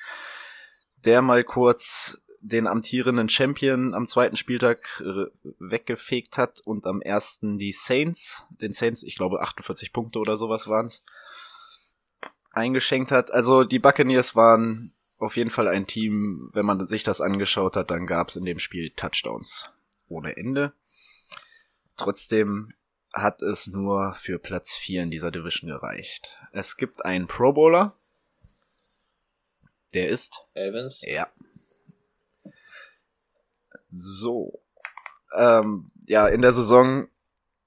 der 0.97 1.21
mal 1.21 1.43
kurz 1.43 2.21
den 2.41 2.67
amtierenden 2.67 3.29
Champion 3.29 3.93
am 3.93 4.05
zweiten 4.05 4.35
Spieltag 4.35 5.01
äh, 5.03 5.25
weggefegt 5.59 6.37
hat 6.37 6.59
und 6.65 6.85
am 6.85 7.01
ersten 7.01 7.57
die 7.57 7.71
Saints, 7.71 8.45
den 8.61 8.73
Saints, 8.73 9.01
ich 9.03 9.15
glaube 9.15 9.41
48 9.41 9.93
Punkte 9.93 10.19
oder 10.19 10.35
sowas 10.35 10.67
waren's, 10.67 11.05
eingeschenkt 12.53 13.11
hat. 13.11 13.31
Also 13.31 13.63
die 13.63 13.79
Buccaneers 13.79 14.35
waren 14.35 14.93
auf 15.17 15.37
jeden 15.37 15.49
Fall 15.49 15.67
ein 15.67 15.87
Team, 15.87 16.49
wenn 16.53 16.65
man 16.65 16.85
sich 16.85 17.03
das 17.03 17.21
angeschaut 17.21 17.75
hat, 17.75 17.91
dann 17.91 18.07
gab's 18.07 18.35
in 18.35 18.45
dem 18.45 18.59
Spiel 18.59 18.91
Touchdowns 18.91 19.69
ohne 20.07 20.37
Ende. 20.37 20.73
Trotzdem 21.97 22.73
hat 23.13 23.41
es 23.41 23.67
nur 23.67 24.15
für 24.15 24.39
Platz 24.39 24.73
4 24.73 25.03
in 25.03 25.11
dieser 25.11 25.31
Division 25.31 25.69
gereicht. 25.69 26.37
Es 26.51 26.77
gibt 26.77 27.05
einen 27.05 27.27
Pro 27.27 27.53
Bowler. 27.53 27.95
Der 29.93 30.09
ist 30.09 30.43
Evans. 30.55 31.03
ja. 31.05 31.27
So. 33.91 34.59
Ähm, 35.35 35.91
ja, 36.07 36.27
in 36.27 36.41
der 36.41 36.51
Saison, 36.51 37.07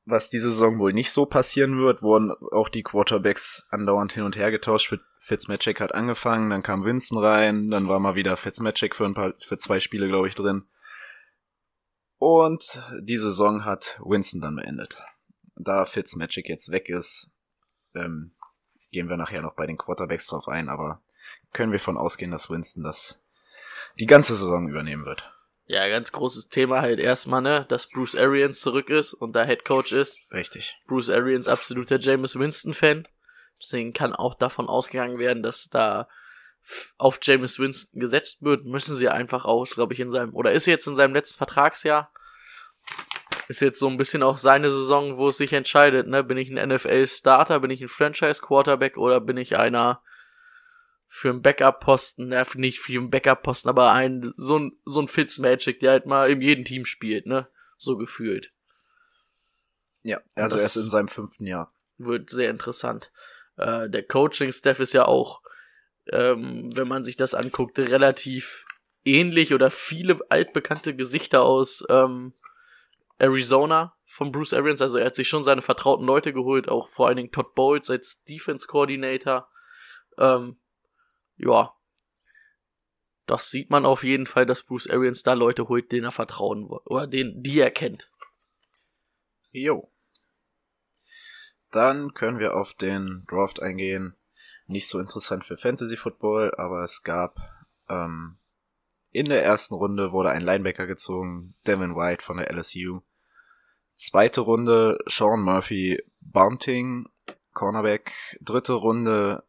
was 0.06 0.30
diese 0.30 0.50
Saison 0.50 0.78
wohl 0.78 0.92
nicht 0.92 1.10
so 1.10 1.26
passieren 1.26 1.78
wird, 1.78 2.00
wurden 2.00 2.30
auch 2.52 2.68
die 2.68 2.82
Quarterbacks 2.84 3.66
andauernd 3.70 4.12
hin 4.12 4.22
und 4.22 4.36
her 4.36 4.50
getauscht. 4.50 4.88
Fit- 4.88 5.00
Fitzmagic 5.18 5.80
hat 5.80 5.92
angefangen, 5.92 6.50
dann 6.50 6.62
kam 6.62 6.84
Winston 6.84 7.18
rein, 7.18 7.68
dann 7.70 7.88
war 7.88 7.98
mal 7.98 8.14
wieder 8.14 8.36
Fitzmagic 8.36 8.94
für 8.94 9.04
ein 9.04 9.14
paar, 9.14 9.34
für 9.40 9.58
zwei 9.58 9.80
Spiele, 9.80 10.06
glaube 10.06 10.28
ich, 10.28 10.36
drin. 10.36 10.64
Und 12.18 12.80
die 13.00 13.18
Saison 13.18 13.64
hat 13.64 14.00
Winston 14.04 14.40
dann 14.40 14.54
beendet. 14.54 15.02
Da 15.56 15.84
Fitzmagic 15.84 16.48
jetzt 16.48 16.70
weg 16.70 16.88
ist, 16.88 17.28
ähm, 17.94 18.36
gehen 18.92 19.08
wir 19.08 19.16
nachher 19.16 19.42
noch 19.42 19.54
bei 19.54 19.66
den 19.66 19.76
Quarterbacks 19.76 20.28
drauf 20.28 20.46
ein, 20.46 20.68
aber 20.68 21.02
können 21.52 21.72
wir 21.72 21.80
von 21.80 21.98
ausgehen, 21.98 22.30
dass 22.30 22.48
Winston 22.48 22.84
das 22.84 23.20
die 23.98 24.06
ganze 24.06 24.36
Saison 24.36 24.68
übernehmen 24.68 25.04
wird. 25.04 25.32
Ja, 25.68 25.88
ganz 25.88 26.12
großes 26.12 26.48
Thema 26.48 26.80
halt 26.80 27.00
erstmal, 27.00 27.42
ne, 27.42 27.66
dass 27.68 27.88
Bruce 27.88 28.14
Arians 28.14 28.60
zurück 28.60 28.88
ist 28.88 29.14
und 29.14 29.32
da 29.32 29.44
Head 29.44 29.64
Coach 29.64 29.92
ist. 29.92 30.32
Richtig. 30.32 30.78
Bruce 30.86 31.10
Arians 31.10 31.48
absoluter 31.48 31.98
Jameis 31.98 32.38
Winston-Fan. 32.38 33.08
Deswegen 33.60 33.92
kann 33.92 34.14
auch 34.14 34.34
davon 34.34 34.68
ausgegangen 34.68 35.18
werden, 35.18 35.42
dass 35.42 35.68
da 35.68 36.08
auf 36.98 37.18
Jameis 37.20 37.58
Winston 37.58 38.00
gesetzt 38.00 38.42
wird. 38.42 38.64
Müssen 38.64 38.96
sie 38.96 39.08
einfach 39.08 39.44
aus, 39.44 39.74
glaube 39.74 39.94
ich, 39.94 40.00
in 40.00 40.12
seinem, 40.12 40.34
oder 40.34 40.52
ist 40.52 40.66
jetzt 40.66 40.86
in 40.86 40.94
seinem 40.94 41.14
letzten 41.14 41.38
Vertragsjahr. 41.38 42.12
Ist 43.48 43.60
jetzt 43.60 43.78
so 43.78 43.88
ein 43.88 43.96
bisschen 43.96 44.22
auch 44.22 44.38
seine 44.38 44.70
Saison, 44.70 45.16
wo 45.16 45.28
es 45.28 45.36
sich 45.36 45.52
entscheidet, 45.52 46.08
ne? 46.08 46.24
Bin 46.24 46.36
ich 46.36 46.50
ein 46.50 46.68
NFL-Starter, 46.68 47.60
bin 47.60 47.70
ich 47.70 47.80
ein 47.80 47.88
Franchise-Quarterback 47.88 48.96
oder 48.96 49.20
bin 49.20 49.36
ich 49.36 49.56
einer 49.56 50.02
für 51.16 51.30
einen 51.30 51.40
Backup-Posten, 51.40 52.30
ja, 52.30 52.46
nicht 52.56 52.78
für 52.78 52.92
einen 52.92 53.08
Backup-Posten, 53.08 53.70
aber 53.70 53.90
ein, 53.92 54.34
so 54.36 54.58
ein, 54.58 54.78
so 54.84 55.00
ein 55.00 55.08
Fitzmagic, 55.08 55.80
der 55.80 55.92
halt 55.92 56.04
mal 56.04 56.28
in 56.28 56.42
jedem 56.42 56.66
Team 56.66 56.84
spielt, 56.84 57.24
ne? 57.24 57.48
So 57.78 57.96
gefühlt. 57.96 58.52
Ja, 60.02 60.20
also 60.34 60.58
er 60.58 60.66
ist 60.66 60.76
in 60.76 60.90
seinem 60.90 61.08
fünften 61.08 61.46
Jahr. 61.46 61.72
wird 61.96 62.28
sehr 62.28 62.50
interessant. 62.50 63.10
Äh, 63.56 63.88
der 63.88 64.02
Coaching-Staff 64.02 64.78
ist 64.78 64.92
ja 64.92 65.06
auch, 65.06 65.40
ähm, 66.12 66.76
wenn 66.76 66.86
man 66.86 67.02
sich 67.02 67.16
das 67.16 67.32
anguckt, 67.32 67.78
relativ 67.78 68.66
ähnlich 69.02 69.54
oder 69.54 69.70
viele 69.70 70.20
altbekannte 70.28 70.94
Gesichter 70.94 71.44
aus 71.44 71.82
ähm, 71.88 72.34
Arizona 73.16 73.96
von 74.04 74.32
Bruce 74.32 74.52
Arians. 74.52 74.82
Also 74.82 74.98
er 74.98 75.06
hat 75.06 75.14
sich 75.14 75.30
schon 75.30 75.44
seine 75.44 75.62
vertrauten 75.62 76.04
Leute 76.04 76.34
geholt, 76.34 76.68
auch 76.68 76.88
vor 76.88 77.06
allen 77.06 77.16
Dingen 77.16 77.32
Todd 77.32 77.54
Bowles 77.54 77.88
als 77.88 78.22
Defense 78.24 78.66
Coordinator. 78.66 79.48
Ähm, 80.18 80.58
ja, 81.36 81.72
das 83.26 83.50
sieht 83.50 83.70
man 83.70 83.84
auf 83.84 84.04
jeden 84.04 84.26
Fall, 84.26 84.46
dass 84.46 84.62
Bruce 84.62 84.88
Arians 84.88 85.22
da 85.22 85.32
Leute 85.32 85.68
holt, 85.68 85.90
denen 85.90 86.04
er 86.04 86.12
vertrauen 86.12 86.66
oder 86.66 87.06
den, 87.06 87.42
die 87.42 87.58
er 87.58 87.72
kennt. 87.72 88.08
Jo. 89.50 89.90
Dann 91.72 92.14
können 92.14 92.38
wir 92.38 92.54
auf 92.54 92.74
den 92.74 93.24
Draft 93.28 93.60
eingehen. 93.60 94.14
Nicht 94.66 94.88
so 94.88 95.00
interessant 95.00 95.44
für 95.44 95.56
Fantasy 95.56 95.96
Football, 95.96 96.54
aber 96.56 96.84
es 96.84 97.02
gab 97.02 97.38
ähm, 97.88 98.38
in 99.10 99.28
der 99.28 99.44
ersten 99.44 99.74
Runde 99.74 100.12
wurde 100.12 100.30
ein 100.30 100.42
Linebacker 100.42 100.86
gezogen, 100.86 101.54
Devin 101.66 101.96
White 101.96 102.22
von 102.22 102.36
der 102.36 102.52
LSU. 102.52 103.00
Zweite 103.96 104.42
Runde 104.42 104.98
Sean 105.06 105.40
Murphy 105.40 106.02
Bunting, 106.20 107.08
Cornerback. 107.54 108.38
Dritte 108.40 108.74
Runde 108.74 109.42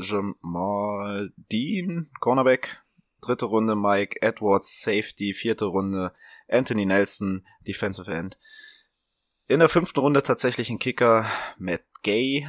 Jamal 0.00 1.32
Dean, 1.36 2.10
Cornerback. 2.20 2.82
Dritte 3.20 3.46
Runde 3.46 3.76
Mike 3.76 4.22
Edwards, 4.22 4.82
Safety. 4.82 5.34
Vierte 5.34 5.66
Runde 5.66 6.12
Anthony 6.48 6.86
Nelson, 6.86 7.46
Defensive 7.66 8.10
End. 8.10 8.38
In 9.46 9.60
der 9.60 9.68
fünften 9.68 10.00
Runde 10.00 10.22
tatsächlich 10.22 10.70
ein 10.70 10.78
Kicker, 10.78 11.26
Matt 11.58 11.84
Gay. 12.02 12.48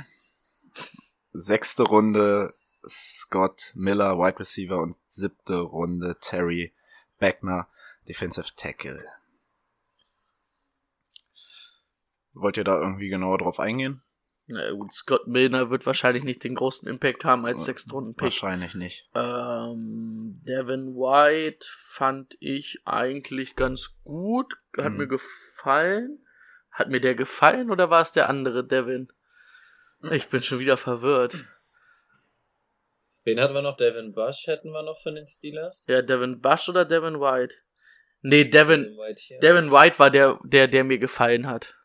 Sechste 1.34 1.84
Runde 1.84 2.53
Scott 2.88 3.72
Miller, 3.75 4.17
Wide 4.17 4.39
Receiver. 4.39 4.77
Und 4.77 4.96
siebte 5.08 5.58
Runde 5.58 6.17
Terry 6.22 6.74
Beckner, 7.20 7.67
Defensive 8.08 8.50
Tackle. 8.55 9.05
Wollt 12.34 12.58
ihr 12.58 12.63
da 12.63 12.79
irgendwie 12.79 13.10
genauer 13.10 13.39
drauf 13.39 13.60
eingehen? 13.60 14.01
Na 14.51 14.72
gut, 14.72 14.91
Scott 14.93 15.27
Milner 15.27 15.70
wird 15.70 15.86
wahrscheinlich 15.86 16.24
nicht 16.24 16.43
den 16.43 16.55
großen 16.55 16.88
Impact 16.89 17.24
haben 17.24 17.46
als 17.46 17.65
Sechstrunden-Pick. 17.65 18.24
Wahrscheinlich 18.24 18.74
nicht. 18.75 19.10
Ähm, 19.15 20.34
Devin 20.48 20.96
White 20.96 21.65
fand 21.84 22.36
ich 22.39 22.81
eigentlich 22.86 23.55
ganz 23.55 24.01
gut. 24.03 24.55
Hat 24.77 24.91
Mhm. 24.91 24.98
mir 24.98 25.08
gefallen. 25.08 26.25
Hat 26.72 26.89
mir 26.89 27.01
der 27.01 27.15
gefallen 27.15 27.72
oder 27.72 27.89
war 27.89 28.01
es 28.01 28.12
der 28.12 28.29
andere 28.29 28.65
Devin? 28.65 29.12
Ich 30.12 30.29
bin 30.29 30.41
schon 30.41 30.60
wieder 30.60 30.77
verwirrt. 30.77 31.38
Wen 33.24 33.39
hatten 33.39 33.53
wir 33.53 33.62
noch? 33.62 33.77
Devin 33.77 34.13
Bush 34.13 34.48
hätten 34.48 34.72
wir 34.72 34.81
noch 34.84 35.00
von 35.01 35.13
den 35.15 35.27
Steelers. 35.27 35.86
Ja, 35.88 36.01
Devin 36.01 36.41
Bush 36.41 36.70
oder 36.70 36.86
Devin 36.86 37.20
White? 37.20 37.53
Nee, 38.24 38.46
Devin, 38.46 38.98
White 38.98 39.22
hier. 39.22 39.39
Devin 39.39 39.72
White 39.72 40.00
war 40.00 40.10
der, 40.10 40.39
der, 40.43 40.67
der 40.67 40.84
mir 40.84 40.98
gefallen 41.00 41.48
hat. 41.48 41.75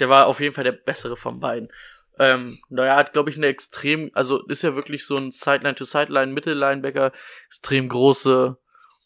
Der 0.00 0.08
war 0.08 0.26
auf 0.26 0.40
jeden 0.40 0.54
Fall 0.54 0.64
der 0.64 0.72
bessere 0.72 1.16
von 1.16 1.40
beiden. 1.40 1.70
Ähm, 2.18 2.60
naja, 2.68 2.96
hat, 2.96 3.12
glaube 3.12 3.30
ich, 3.30 3.36
eine 3.36 3.46
extrem, 3.46 4.10
also 4.14 4.46
ist 4.46 4.62
ja 4.62 4.74
wirklich 4.74 5.04
so 5.04 5.16
ein 5.16 5.30
Sideline-to-Sideline, 5.30 6.32
Mittellinebacker, 6.32 7.12
extrem 7.46 7.88
große, 7.88 8.56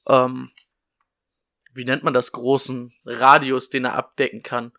ähm, 0.06 0.50
wie 1.72 1.84
nennt 1.84 2.02
man 2.02 2.12
das, 2.12 2.32
großen 2.32 2.92
Radius, 3.04 3.70
den 3.70 3.86
er 3.86 3.94
abdecken 3.94 4.42
kann. 4.42 4.72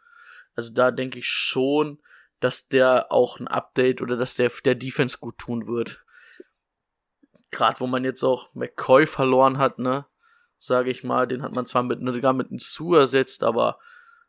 Also 0.56 0.74
da 0.74 0.92
denke 0.92 1.20
ich 1.20 1.28
schon, 1.28 2.00
dass 2.40 2.68
der 2.68 3.12
auch 3.12 3.40
ein 3.40 3.48
Update 3.48 4.02
oder 4.02 4.16
dass 4.16 4.36
der 4.36 4.52
der 4.64 4.76
Defense 4.76 5.18
gut 5.20 5.38
tun 5.38 5.68
wird. 5.68 6.04
Gerade 7.52 7.80
wo 7.80 7.88
man 7.88 8.04
jetzt 8.04 8.24
auch 8.24 8.54
McCoy 8.54 9.08
verloren 9.08 9.58
hat, 9.58 9.80
ne? 9.80 10.06
Sage 10.58 10.92
ich 10.92 11.04
mal, 11.04 11.28
den 11.28 11.42
hat 11.42 11.54
man 11.54 11.66
zwar 11.66 11.84
mit, 11.84 12.00
sogar 12.00 12.34
mit 12.34 12.50
einem 12.50 12.60
Sue 12.60 13.00
ersetzt, 13.00 13.44
aber 13.44 13.80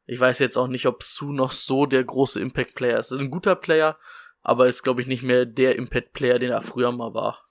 ich 0.06 0.18
weiß 0.18 0.38
jetzt 0.40 0.56
auch 0.56 0.66
nicht, 0.66 0.86
ob 0.86 1.02
Sue 1.02 1.34
noch 1.34 1.52
so 1.52 1.86
der 1.86 2.04
große 2.04 2.40
Impact-Player 2.40 2.98
ist. 2.98 3.12
Ist 3.12 3.20
ein 3.20 3.30
guter 3.30 3.54
Player, 3.54 3.98
aber 4.42 4.66
ist, 4.66 4.82
glaube 4.82 5.02
ich, 5.02 5.06
nicht 5.06 5.22
mehr 5.22 5.46
der 5.46 5.76
Impact-Player, 5.76 6.38
den 6.38 6.50
er 6.50 6.62
früher 6.62 6.92
mal 6.92 7.14
war. 7.14 7.46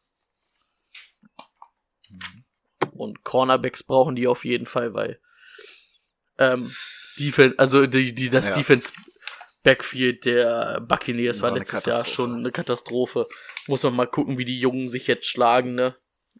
Und 2.91 3.23
Cornerbacks 3.23 3.83
brauchen 3.83 4.15
die 4.15 4.27
auf 4.27 4.43
jeden 4.43 4.65
Fall, 4.65 4.93
weil 4.93 5.21
ähm, 6.37 6.73
Defense, 7.19 7.57
also 7.57 7.85
die, 7.85 8.13
die, 8.13 8.29
das 8.29 8.49
Ja. 8.49 8.55
Defense 8.55 8.91
Backfield 9.63 10.25
der 10.25 10.81
Buccaneers 10.81 11.41
war, 11.41 11.51
War 11.51 11.57
letztes 11.59 11.85
Jahr 11.85 12.05
schon 12.05 12.37
eine 12.37 12.51
Katastrophe. 12.51 13.27
Muss 13.67 13.83
man 13.83 13.95
mal 13.95 14.07
gucken, 14.07 14.37
wie 14.37 14.45
die 14.45 14.59
Jungen 14.59 14.89
sich 14.89 15.07
jetzt 15.07 15.27
schlagen, 15.27 15.75
ne? 15.75 15.95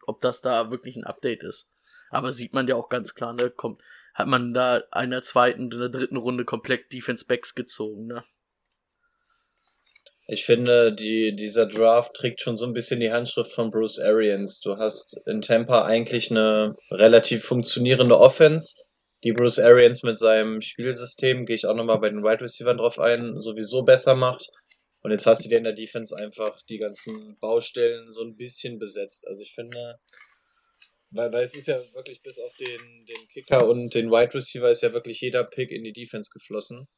Ob 0.06 0.20
das 0.22 0.40
da 0.40 0.70
wirklich 0.70 0.96
ein 0.96 1.04
Update 1.04 1.42
ist. 1.42 1.70
Aber 2.08 2.32
sieht 2.32 2.54
man 2.54 2.66
ja 2.66 2.76
auch 2.76 2.88
ganz 2.88 3.14
klar, 3.14 3.34
ne? 3.34 3.50
Kommt, 3.50 3.82
hat 4.14 4.26
man 4.26 4.52
da 4.52 4.82
in 5.00 5.10
der 5.10 5.22
zweiten 5.22 5.64
und 5.64 5.74
in 5.74 5.80
der 5.80 5.88
dritten 5.88 6.16
Runde 6.16 6.44
komplett 6.44 6.92
Defense 6.92 7.24
Backs 7.26 7.54
gezogen, 7.54 8.06
ne? 8.06 8.24
Ich 10.32 10.44
finde, 10.44 10.92
die, 10.92 11.34
dieser 11.34 11.66
Draft 11.66 12.14
trägt 12.14 12.40
schon 12.40 12.56
so 12.56 12.64
ein 12.64 12.72
bisschen 12.72 13.00
die 13.00 13.10
Handschrift 13.10 13.50
von 13.50 13.72
Bruce 13.72 13.98
Arians. 13.98 14.60
Du 14.60 14.76
hast 14.76 15.20
in 15.26 15.42
Tampa 15.42 15.86
eigentlich 15.86 16.30
eine 16.30 16.76
relativ 16.92 17.44
funktionierende 17.44 18.16
Offense, 18.16 18.76
die 19.24 19.32
Bruce 19.32 19.58
Arians 19.58 20.02
mit 20.04 20.18
seinem 20.18 20.60
Spielsystem, 20.60 21.46
gehe 21.46 21.56
ich 21.56 21.66
auch 21.66 21.74
nochmal 21.74 21.98
bei 21.98 22.08
den 22.08 22.22
Wide 22.22 22.42
Receivers 22.42 22.76
drauf 22.76 22.98
ein, 23.00 23.38
sowieso 23.38 23.82
besser 23.82 24.14
macht. 24.14 24.50
Und 25.02 25.10
jetzt 25.10 25.26
hast 25.26 25.44
du 25.44 25.48
dir 25.48 25.58
in 25.58 25.64
der 25.64 25.72
Defense 25.72 26.16
einfach 26.16 26.62
die 26.68 26.78
ganzen 26.78 27.36
Baustellen 27.40 28.10
so 28.12 28.22
ein 28.22 28.36
bisschen 28.36 28.78
besetzt. 28.78 29.26
Also 29.26 29.42
ich 29.42 29.52
finde, 29.54 29.98
weil, 31.10 31.32
weil 31.32 31.44
es 31.44 31.54
ist 31.54 31.66
ja 31.66 31.80
wirklich 31.94 32.22
bis 32.22 32.38
auf 32.38 32.54
den, 32.56 33.06
den 33.06 33.28
Kicker 33.28 33.68
und 33.68 33.94
den 33.94 34.10
Wide 34.10 34.34
Receiver 34.34 34.70
ist 34.70 34.82
ja 34.82 34.92
wirklich 34.92 35.20
jeder 35.20 35.44
Pick 35.44 35.70
in 35.70 35.84
die 35.84 35.92
Defense 35.92 36.30
geflossen. 36.32 36.88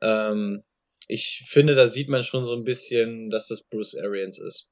Ähm, 0.00 0.64
ich 1.06 1.44
finde, 1.46 1.74
da 1.74 1.86
sieht 1.86 2.08
man 2.08 2.22
schon 2.22 2.44
so 2.44 2.54
ein 2.54 2.64
bisschen, 2.64 3.30
dass 3.30 3.48
das 3.48 3.62
Bruce 3.62 3.96
Arians 3.96 4.40
ist. 4.40 4.68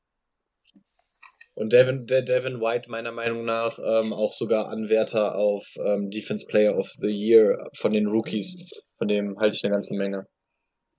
Und 1.54 1.72
Devin, 1.72 2.06
der 2.06 2.20
Devin 2.20 2.60
White 2.60 2.90
meiner 2.90 3.12
Meinung 3.12 3.46
nach 3.46 3.78
ähm, 3.78 4.12
auch 4.12 4.32
sogar 4.32 4.68
Anwärter 4.68 5.36
auf 5.36 5.66
ähm, 5.82 6.10
Defense 6.10 6.44
Player 6.46 6.76
of 6.76 6.92
the 7.00 7.10
Year 7.10 7.70
von 7.74 7.92
den 7.92 8.06
Rookies. 8.06 8.58
Von 8.98 9.08
dem 9.08 9.38
halte 9.38 9.56
ich 9.56 9.64
eine 9.64 9.72
ganze 9.72 9.94
Menge. 9.94 10.26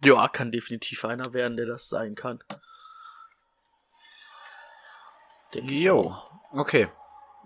Ja, 0.03 0.27
kann 0.29 0.51
definitiv 0.51 1.05
einer 1.05 1.33
werden, 1.33 1.57
der 1.57 1.67
das 1.67 1.89
sein 1.89 2.15
kann. 2.15 2.39
Denke 5.53 5.73
jo, 5.73 6.15
okay. 6.51 6.87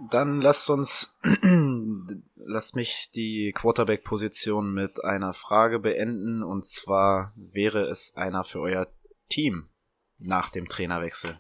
Dann 0.10 0.42
lasst 0.42 0.70
uns, 0.70 1.16
lasst 2.36 2.76
mich 2.76 3.12
die 3.14 3.54
Quarterback-Position 3.54 4.74
mit 4.74 5.04
einer 5.04 5.34
Frage 5.34 5.80
beenden. 5.80 6.42
Und 6.42 6.66
zwar 6.66 7.34
wäre 7.36 7.86
es 7.86 8.16
einer 8.16 8.44
für 8.44 8.60
euer 8.62 8.88
Team 9.30 9.70
nach 10.18 10.50
dem 10.50 10.68
Trainerwechsel? 10.68 11.40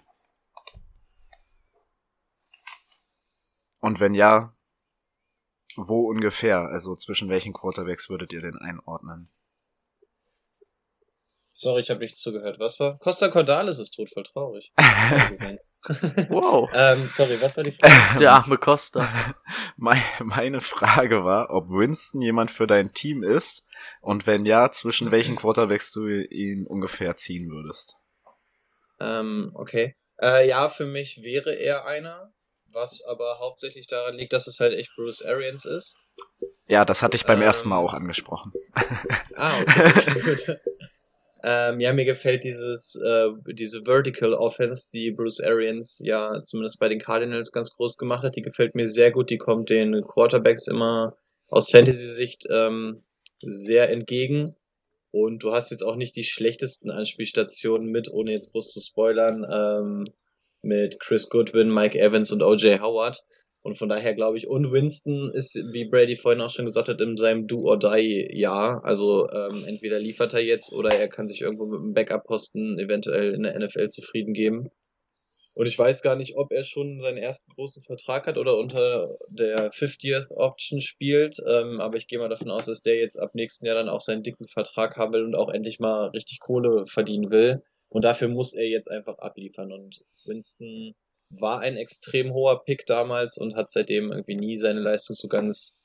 Und 3.80 4.00
wenn 4.00 4.13
ja, 4.13 4.56
wo 5.75 6.08
ungefähr? 6.08 6.60
Also 6.60 6.96
zwischen 6.96 7.30
welchen 7.30 7.53
Quarterbacks 7.53 8.10
würdet 8.10 8.32
ihr 8.32 8.41
denn 8.41 8.58
einordnen? 8.58 9.30
Sorry, 11.51 11.82
ich 11.82 11.89
habe 11.89 12.00
nicht 12.01 12.18
zugehört. 12.18 12.60
Was 12.60 12.80
war? 12.80 13.00
Costa 13.00 13.27
Cordalis 13.27 13.80
ist 13.80 13.96
tot, 13.96 14.12
voll 14.12 14.24
traurig. 14.24 14.72
wow. 16.30 16.70
ähm, 16.74 17.10
sorry, 17.10 17.42
was 17.42 17.58
war 17.58 17.64
die 17.64 17.72
Frage? 17.72 17.94
Der 18.20 18.34
arme 18.34 18.58
Costa. 18.58 19.36
Meine 19.78 20.62
Frage 20.62 21.24
war, 21.26 21.50
ob 21.50 21.70
Winston 21.70 22.22
jemand 22.22 22.52
für 22.52 22.68
dein 22.68 22.94
Team 22.94 23.24
ist 23.24 23.66
und 24.02 24.28
wenn 24.28 24.46
ja, 24.46 24.72
zwischen 24.72 25.12
welchen 25.12 25.36
Quarterbacks 25.36 25.92
du 25.92 26.08
ihn 26.08 26.68
ungefähr 26.68 27.18
ziehen 27.18 27.50
würdest. 27.50 27.98
Ähm, 29.00 29.52
okay. 29.56 29.96
Äh, 30.22 30.48
ja, 30.48 30.70
für 30.70 30.86
mich 30.86 31.24
wäre 31.24 31.54
er 31.54 31.88
einer, 31.88 32.32
was 32.72 33.04
aber 33.04 33.40
hauptsächlich 33.40 33.88
daran 33.88 34.16
liegt, 34.16 34.34
dass 34.34 34.46
es 34.46 34.60
halt 34.60 34.74
echt 34.74 34.96
Bruce 34.96 35.24
Arians 35.24 35.66
ist. 35.66 35.98
Ja, 36.68 36.86
das 36.86 37.02
hatte 37.02 37.18
ich 37.18 37.26
beim 37.26 37.40
ähm, 37.40 37.48
ersten 37.48 37.70
Mal 37.70 37.80
auch 37.80 37.94
angesprochen. 37.94 38.54
Ah, 39.36 39.60
okay. 39.62 40.58
Ähm, 41.43 41.79
ja, 41.79 41.91
mir 41.91 42.05
gefällt 42.05 42.43
dieses, 42.43 42.95
äh, 42.95 43.29
diese 43.48 43.83
Vertical 43.83 44.33
Offense, 44.33 44.89
die 44.91 45.12
Bruce 45.12 45.41
Arians 45.41 46.00
ja 46.03 46.43
zumindest 46.43 46.79
bei 46.79 46.88
den 46.88 47.00
Cardinals 47.00 47.51
ganz 47.51 47.75
groß 47.75 47.98
gemacht 47.98 48.24
hat. 48.24 48.36
Die 48.36 48.43
gefällt 48.43 48.75
mir 48.75 48.86
sehr 48.86 49.12
gut. 49.12 49.29
Die 49.29 49.38
kommt 49.38 49.69
den 49.69 50.01
Quarterbacks 50.03 50.67
immer 50.67 51.17
aus 51.48 51.71
Fantasy-Sicht 51.71 52.48
ähm, 52.51 53.03
sehr 53.41 53.89
entgegen. 53.89 54.55
Und 55.12 55.43
du 55.43 55.51
hast 55.51 55.71
jetzt 55.71 55.83
auch 55.83 55.95
nicht 55.95 56.15
die 56.15 56.23
schlechtesten 56.23 56.89
Anspielstationen 56.89 57.89
mit, 57.89 58.10
ohne 58.10 58.32
jetzt 58.32 58.51
groß 58.51 58.71
zu 58.71 58.80
spoilern, 58.80 59.45
ähm, 59.49 60.06
mit 60.62 60.99
Chris 60.99 61.30
Goodwin, 61.30 61.73
Mike 61.73 61.99
Evans 61.99 62.32
und 62.32 62.43
OJ 62.43 62.80
Howard. 62.80 63.25
Und 63.63 63.78
von 63.78 63.89
daher 63.89 64.15
glaube 64.15 64.38
ich, 64.38 64.47
und 64.47 64.71
Winston 64.71 65.30
ist, 65.32 65.56
wie 65.71 65.86
Brady 65.86 66.15
vorhin 66.15 66.41
auch 66.41 66.50
schon 66.50 66.65
gesagt 66.65 66.88
hat, 66.88 67.00
in 67.00 67.15
seinem 67.15 67.47
Do-or-Die-Jahr. 67.47 68.84
Also 68.84 69.30
ähm, 69.30 69.65
entweder 69.67 70.00
liefert 70.00 70.34
er 70.34 70.43
jetzt 70.43 70.74
oder 70.74 70.89
er 70.91 71.08
kann 71.08 71.28
sich 71.28 71.41
irgendwo 71.41 71.67
mit 71.67 71.80
einem 71.80 71.93
Backup-Posten 71.93 72.80
eventuell 72.80 73.34
in 73.34 73.43
der 73.43 73.60
NFL 73.60 73.89
zufrieden 73.89 74.34
geben. 74.34 74.71
Und 75.54 75.67
ich 75.67 75.78
weiß 75.78 76.02
gar 76.02 76.15
nicht, 76.15 76.38
ob 76.38 76.52
er 76.52 76.63
schon 76.63 77.02
seinen 77.02 77.17
ersten 77.17 77.52
großen 77.54 77.84
Vertrag 77.84 78.26
hat 78.26 78.38
oder 78.38 78.58
unter 78.58 79.17
der 79.30 79.71
50th 79.71 80.32
Option 80.32 80.80
spielt. 80.80 81.38
Ähm, 81.45 81.82
aber 81.82 81.97
ich 81.97 82.08
gehe 82.08 82.19
mal 82.19 82.30
davon 82.30 82.50
aus, 82.50 82.65
dass 82.65 82.82
der 82.82 82.95
jetzt 82.97 83.17
ab 83.17 83.36
nächsten 83.36 83.65
Jahr 83.65 83.76
dann 83.76 83.89
auch 83.89 84.02
seinen 84.02 84.24
dicken 84.24 84.47
Vertrag 84.47 84.95
haben 84.95 85.13
will 85.13 85.26
und 85.26 85.36
auch 85.36 85.50
endlich 85.50 85.80
mal 85.80 86.08
richtig 86.10 86.39
Kohle 86.39 86.86
verdienen 86.88 87.32
will. 87.32 87.62
Und 87.89 88.06
dafür 88.06 88.30
muss 88.30 88.54
er 88.54 88.67
jetzt 88.67 88.89
einfach 88.89 89.17
abliefern. 89.19 89.74
Und 89.74 90.04
Winston 90.26 90.95
war 91.32 91.62
ein 91.62 91.78
extrem 91.78 92.34
hoher 92.34 92.63
Pick 92.63 92.86
damals 92.86 93.38
und 93.38 93.56
hat 93.56 93.72
seitdem 93.72 94.12
irgendwie 94.12 94.36
nie 94.36 94.58
seine 94.58 94.80
Leistung 94.80 95.15
so 95.15 95.28
ganz 95.28 95.76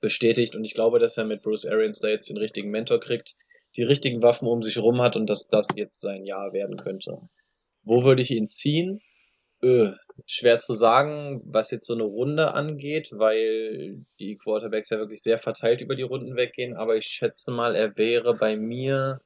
bestätigt. 0.00 0.56
Und 0.56 0.64
ich 0.64 0.74
glaube, 0.74 0.98
dass 0.98 1.16
er 1.16 1.24
mit 1.24 1.42
Bruce 1.42 1.66
Arians 1.66 2.00
da 2.00 2.08
jetzt 2.08 2.28
den 2.28 2.36
richtigen 2.36 2.70
Mentor 2.70 3.00
kriegt, 3.00 3.34
die 3.76 3.82
richtigen 3.82 4.22
Waffen 4.22 4.48
um 4.48 4.62
sich 4.62 4.76
herum 4.76 5.00
hat 5.02 5.16
und 5.16 5.26
dass 5.26 5.48
das 5.48 5.68
jetzt 5.76 6.00
sein 6.00 6.24
Jahr 6.24 6.52
werden 6.52 6.76
könnte. 6.76 7.28
Wo 7.82 8.04
würde 8.04 8.22
ich 8.22 8.30
ihn 8.30 8.48
ziehen? 8.48 9.00
Öh, 9.62 9.92
schwer 10.26 10.58
zu 10.58 10.72
sagen, 10.72 11.40
was 11.44 11.70
jetzt 11.70 11.86
so 11.86 11.94
eine 11.94 12.04
Runde 12.04 12.54
angeht, 12.54 13.10
weil 13.12 14.04
die 14.18 14.36
Quarterbacks 14.36 14.90
ja 14.90 14.98
wirklich 14.98 15.22
sehr 15.22 15.38
verteilt 15.38 15.80
über 15.80 15.94
die 15.94 16.02
Runden 16.02 16.36
weggehen. 16.36 16.76
Aber 16.76 16.96
ich 16.96 17.06
schätze 17.06 17.52
mal, 17.52 17.74
er 17.74 17.96
wäre 17.96 18.34
bei 18.34 18.56
mir 18.56 19.20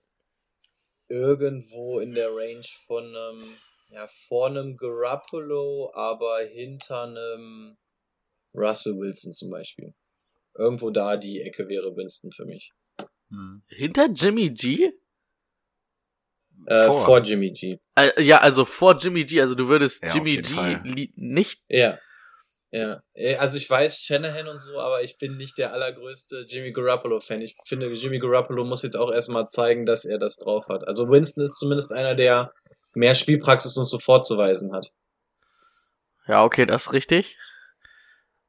irgendwo 1.08 1.98
in 1.98 2.14
der 2.14 2.28
Range 2.28 2.66
von 2.86 3.04
einem 3.04 3.56
ja, 3.90 4.06
vor 4.28 4.46
einem 4.46 4.76
Garoppolo, 4.76 5.92
aber 5.94 6.40
hinter 6.40 7.04
einem 7.04 7.76
Russell 8.54 8.96
Wilson 8.96 9.32
zum 9.32 9.50
Beispiel. 9.50 9.94
Irgendwo 10.56 10.90
da 10.90 11.16
die 11.16 11.40
Ecke 11.40 11.68
wäre 11.68 11.96
Winston 11.96 12.32
für 12.32 12.44
mich. 12.44 12.72
Hm. 13.30 13.62
Hinter 13.68 14.08
Jimmy 14.12 14.50
G? 14.50 14.92
Äh, 16.66 16.86
vor. 16.86 17.04
vor. 17.04 17.22
Jimmy 17.22 17.52
G. 17.52 17.78
Äh, 17.96 18.22
ja, 18.22 18.40
also 18.40 18.64
vor 18.64 18.96
Jimmy 18.96 19.24
G. 19.24 19.40
Also 19.40 19.54
du 19.54 19.68
würdest 19.68 20.02
ja, 20.02 20.14
Jimmy 20.14 20.36
G 20.36 21.10
nicht. 21.16 21.62
Ja. 21.68 21.98
Ja. 22.72 23.02
Äh, 23.14 23.36
also 23.36 23.58
ich 23.58 23.68
weiß 23.68 24.00
Shanahan 24.00 24.48
und 24.48 24.60
so, 24.60 24.78
aber 24.78 25.02
ich 25.02 25.18
bin 25.18 25.36
nicht 25.36 25.58
der 25.58 25.72
allergrößte 25.72 26.46
Jimmy 26.48 26.72
Garoppolo-Fan. 26.72 27.40
Ich 27.40 27.56
finde, 27.66 27.90
Jimmy 27.92 28.18
Garoppolo 28.18 28.64
muss 28.64 28.82
jetzt 28.82 28.96
auch 28.96 29.10
erstmal 29.10 29.48
zeigen, 29.48 29.86
dass 29.86 30.04
er 30.04 30.18
das 30.18 30.36
drauf 30.36 30.66
hat. 30.68 30.86
Also 30.86 31.08
Winston 31.08 31.44
ist 31.44 31.58
zumindest 31.58 31.92
einer, 31.92 32.14
der 32.14 32.52
mehr 32.92 33.14
Spielpraxis 33.14 33.76
uns 33.76 33.90
so 33.90 33.98
vorzuweisen 33.98 34.72
hat. 34.72 34.92
Ja, 36.26 36.44
okay, 36.44 36.66
das 36.66 36.86
ist 36.86 36.92
richtig. 36.92 37.36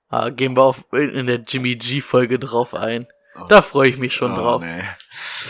Ah, 0.09 0.29
gehen 0.29 0.55
wir 0.57 0.63
auf, 0.63 0.85
in 0.91 1.27
der 1.27 1.37
Jimmy 1.47 1.75
G-Folge 1.75 2.37
drauf 2.37 2.73
ein. 2.73 3.07
Oh. 3.35 3.45
Da 3.47 3.61
freue 3.61 3.89
ich 3.89 3.97
mich 3.97 4.13
schon 4.13 4.33
oh, 4.33 4.35
drauf. 4.35 4.61
Nee. 4.61 4.83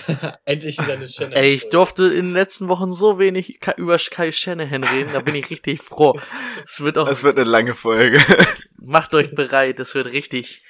Endlich 0.45 0.77
wieder 0.79 0.93
eine 0.93 1.07
Shanahan. 1.07 1.43
Ey, 1.43 1.53
ich 1.53 1.69
durfte 1.69 2.05
in 2.05 2.27
den 2.27 2.33
letzten 2.33 2.67
Wochen 2.67 2.91
so 2.91 3.17
wenig 3.17 3.59
über 3.77 3.97
Kai 3.97 4.31
Shanahan 4.31 4.83
reden, 4.83 5.13
da 5.13 5.19
bin 5.19 5.33
ich 5.33 5.49
richtig 5.49 5.81
froh. 5.81 6.19
Es 6.63 6.81
wird 6.81 6.99
auch. 6.99 7.07
Es 7.07 7.23
wird 7.23 7.37
eine 7.37 7.49
lange 7.49 7.73
Folge. 7.73 8.19
Macht 8.77 9.15
euch 9.15 9.33
bereit, 9.33 9.79
es 9.79 9.95
wird 9.95 10.07
richtig 10.07 10.63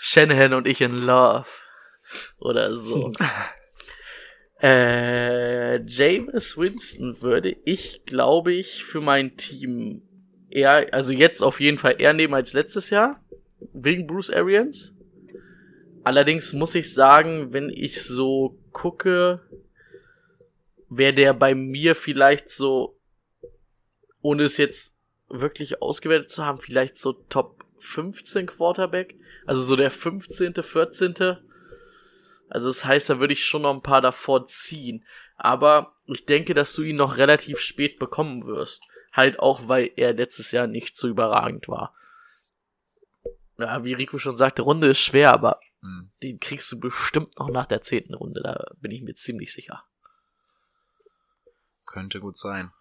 Shanahan 0.00 0.52
und 0.52 0.66
ich 0.66 0.82
in 0.82 0.94
Love. 0.94 1.46
Oder 2.38 2.74
so. 2.74 3.12
Äh, 4.64 5.84
James 5.84 6.56
Winston 6.56 7.20
würde 7.20 7.54
ich, 7.66 8.06
glaube 8.06 8.54
ich, 8.54 8.82
für 8.82 9.02
mein 9.02 9.36
Team 9.36 10.00
eher, 10.48 10.88
also 10.94 11.12
jetzt 11.12 11.42
auf 11.42 11.60
jeden 11.60 11.76
Fall 11.76 11.96
eher 11.98 12.14
nehmen 12.14 12.32
als 12.32 12.54
letztes 12.54 12.88
Jahr. 12.88 13.22
Wegen 13.74 14.06
Bruce 14.06 14.30
Arians. 14.30 14.96
Allerdings 16.02 16.54
muss 16.54 16.74
ich 16.74 16.94
sagen, 16.94 17.52
wenn 17.52 17.68
ich 17.68 18.04
so 18.04 18.58
gucke, 18.72 19.42
wäre 20.88 21.12
der 21.12 21.34
bei 21.34 21.54
mir 21.54 21.94
vielleicht 21.94 22.48
so, 22.48 22.98
ohne 24.22 24.44
es 24.44 24.56
jetzt 24.56 24.96
wirklich 25.28 25.82
ausgewertet 25.82 26.30
zu 26.30 26.42
haben, 26.42 26.58
vielleicht 26.58 26.96
so 26.96 27.12
Top 27.12 27.66
15 27.80 28.46
Quarterback. 28.46 29.16
Also 29.44 29.60
so 29.60 29.76
der 29.76 29.90
15., 29.90 30.54
14. 30.54 31.36
Also 32.48 32.68
das 32.68 32.84
heißt, 32.84 33.10
da 33.10 33.20
würde 33.20 33.32
ich 33.32 33.44
schon 33.44 33.62
noch 33.62 33.74
ein 33.74 33.82
paar 33.82 34.00
davor 34.00 34.46
ziehen. 34.46 35.04
Aber 35.36 35.94
ich 36.06 36.26
denke, 36.26 36.54
dass 36.54 36.74
du 36.74 36.82
ihn 36.82 36.96
noch 36.96 37.16
relativ 37.16 37.58
spät 37.58 37.98
bekommen 37.98 38.46
wirst. 38.46 38.82
Halt 39.12 39.38
auch, 39.38 39.68
weil 39.68 39.92
er 39.96 40.12
letztes 40.12 40.52
Jahr 40.52 40.66
nicht 40.66 40.96
so 40.96 41.08
überragend 41.08 41.68
war. 41.68 41.94
Ja, 43.58 43.84
wie 43.84 43.92
Rico 43.92 44.18
schon 44.18 44.36
sagte, 44.36 44.62
Runde 44.62 44.88
ist 44.88 45.00
schwer, 45.00 45.32
aber 45.32 45.60
hm. 45.80 46.10
den 46.22 46.40
kriegst 46.40 46.70
du 46.72 46.80
bestimmt 46.80 47.38
noch 47.38 47.50
nach 47.50 47.66
der 47.66 47.82
zehnten 47.82 48.14
Runde, 48.14 48.40
da 48.42 48.72
bin 48.80 48.90
ich 48.90 49.02
mir 49.02 49.14
ziemlich 49.14 49.52
sicher. 49.52 49.84
Könnte 51.86 52.20
gut 52.20 52.36
sein. 52.36 52.72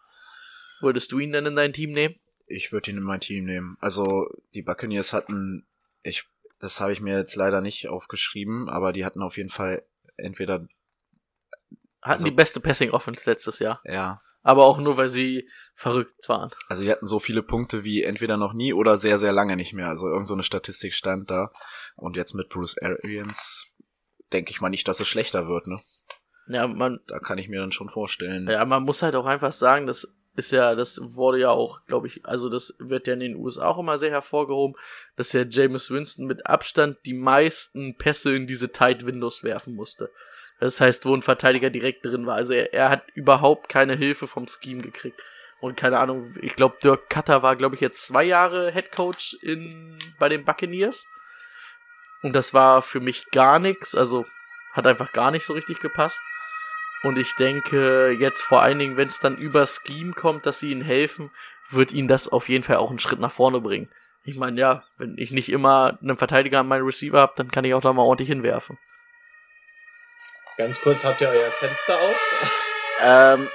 Würdest 0.82 1.12
du 1.12 1.19
ihn 1.19 1.32
denn 1.32 1.45
in 1.45 1.56
dein 1.56 1.73
Team 1.73 1.91
nehmen? 1.91 2.15
Ich 2.47 2.71
würde 2.71 2.91
ihn 2.91 2.97
in 2.97 3.04
mein 3.04 3.19
Team 3.19 3.45
nehmen. 3.45 3.78
Also, 3.80 4.28
die 4.54 4.63
Buccaneers 4.63 5.13
hatten, 5.13 5.65
ich 6.02 6.26
das 6.63 6.80
habe 6.80 6.93
ich 6.93 7.02
mir 7.02 7.17
jetzt 7.17 7.36
leider 7.36 7.62
nicht 7.62 7.88
aufgeschrieben, 7.89 8.69
aber 8.69 8.93
die 8.93 9.06
hatten 9.06 9.21
auf 9.21 9.38
jeden 9.38 9.49
Fall 9.49 9.84
entweder, 10.17 10.65
Hatten 12.02 12.12
Also- 12.15 12.26
die 12.26 12.32
beste 12.32 12.60
Passing 12.60 12.91
Offense 12.91 13.30
letztes 13.30 13.60
Jahr. 13.60 13.80
ja, 13.86 14.21
Aber 14.41 14.65
auch 14.65 14.78
nur, 14.78 14.97
weil 14.97 15.08
sie 15.08 15.47
verrückt 15.73 16.28
waren. 16.28 16.52
also 16.67 16.84
die 16.84 16.91
hatten 16.91 17.06
so 17.06 17.17
viele 17.19 17.41
Punkte 17.43 17.86
wie 17.86 18.04
entweder 18.04 18.36
noch 18.36 18.52
nie 18.54 18.73
oder 18.73 18.97
sehr, 18.97 19.17
sehr 19.17 19.32
lange 19.32 19.56
nicht 19.56 19.71
mehr. 19.73 19.88
Also 19.88 20.08
irgend 20.10 20.28
so 20.28 20.34
eine 20.34 20.43
Statistik 20.43 20.93
stand 20.93 21.30
da. 21.32 21.52
Und 21.95 22.17
jetzt 22.17 22.34
mit 22.34 22.49
Bruce 22.49 22.78
Arians 22.82 23.65
denke 24.34 24.52
ich 24.52 24.60
mal 24.60 24.67
nicht, 24.69 24.86
dass 24.89 24.99
es 24.99 25.08
schlechter 25.08 25.47
wird, 25.47 25.67
ne? 25.67 25.80
Ja, 26.47 26.67
man, 26.67 26.99
Da 27.08 27.19
kann 27.19 27.38
ich 27.38 27.47
mir 27.47 27.62
dann 27.62 27.71
schon 27.71 27.89
vorstellen. 27.89 28.49
ja, 28.49 28.65
man 28.65 28.84
muss 28.84 29.02
halt 29.02 29.15
auch 29.15 29.26
einfach 29.26 29.54
sagen, 29.54 29.88
das 29.88 30.13
ist 30.36 30.52
ja, 30.52 30.76
das 30.76 31.00
wurde 31.02 31.39
ja 31.39 31.50
auch, 31.50 31.86
glaube 31.86 32.08
ich, 32.08 32.26
also 32.26 32.50
das 32.50 32.76
wird 32.80 33.08
ja 33.08 33.13
in 33.13 33.19
den 33.19 33.36
USA 33.36 33.67
auch 33.67 33.78
immer 33.78 33.98
sehr 33.98 34.12
hervorgehoben, 34.12 34.76
dass 35.15 35.34
ja 35.34 35.43
Jameis 35.43 35.91
Winston 35.91 36.26
mit 36.26 36.48
Abstand 36.48 36.98
die 37.06 37.13
meisten 37.13 37.96
Pässe 37.96 38.36
in 38.36 38.48
diese 38.48 38.72
Tight 38.72 39.06
Windows 39.06 39.43
werfen 39.43 39.76
musste. 39.76 40.10
Das 40.60 40.80
heißt, 40.80 41.06
wo 41.06 41.15
ein 41.15 41.22
Verteidiger 41.22 41.69
direkt 41.69 42.06
drin 42.06 42.26
war. 42.26 42.36
Also 42.36 42.54
er, 42.54 42.74
er 42.74 42.89
hat 42.89 43.04
überhaupt 43.15 43.69
keine 43.69 43.96
Hilfe 43.96 44.28
vom 44.28 44.48
Scheme 44.48 44.82
gekriegt. 44.82 45.22
Und 45.60 45.78
keine 45.78 46.00
Ahnung, 46.00 46.34
ich 46.41 46.56
glaube, 46.56 46.78
Dirk 46.84 47.10
Cutter 47.10 47.41
war, 47.41 47.56
glaube 47.56 47.76
ich, 47.76 47.82
jetzt 47.82 48.06
zwei 48.06 48.24
Jahre 48.24 48.72
Head 48.72 48.91
Coach 48.91 49.38
in, 49.41 49.98
bei 50.19 50.30
den 50.30 50.46
Buccaneers. 50.46 51.08
Und 52.22 52.34
das 52.34 52.54
war 52.54 52.82
für 52.82 53.00
mich 53.00 53.30
gar 53.32 53.60
nichts. 53.60 53.96
Also 53.96 54.26
hat 54.74 54.88
einfach 54.88 55.13
gar 55.13 55.32
nicht 55.32 55.46
so 55.46 55.54
richtig 55.54 55.80
gepasst. 55.80 56.19
Und 57.03 57.17
ich 57.17 57.35
denke, 57.35 58.15
jetzt 58.17 58.41
vor 58.41 58.61
allen 58.61 58.79
Dingen, 58.79 58.97
wenn 58.97 59.09
es 59.09 59.19
dann 59.19 59.37
über 59.37 59.65
Scheme 59.67 60.13
kommt, 60.13 60.45
dass 60.45 60.59
sie 60.59 60.71
ihnen 60.71 60.81
helfen, 60.81 61.31
wird 61.69 61.91
ihnen 61.91 62.07
das 62.07 62.27
auf 62.27 62.49
jeden 62.49 62.63
Fall 62.63 62.77
auch 62.77 62.89
einen 62.89 62.99
Schritt 62.99 63.19
nach 63.19 63.31
vorne 63.31 63.59
bringen. 63.61 63.89
Ich 64.23 64.37
meine, 64.37 64.59
ja, 64.59 64.83
wenn 64.97 65.15
ich 65.17 65.31
nicht 65.31 65.49
immer 65.49 65.97
einen 66.01 66.17
Verteidiger 66.17 66.61
an 66.61 66.67
meinen 66.67 66.85
Receiver 66.85 67.19
habe, 67.19 67.33
dann 67.35 67.51
kann 67.51 67.65
ich 67.65 67.73
auch 67.73 67.81
da 67.81 67.91
mal 67.91 68.03
ordentlich 68.03 68.29
hinwerfen. 68.29 68.77
Ganz 70.57 70.79
kurz, 70.81 71.03
habt 71.03 71.19
ihr 71.19 71.27
euer 71.29 71.51
Fenster 71.51 71.99
auf? 71.99 72.69
Ähm, 73.01 73.49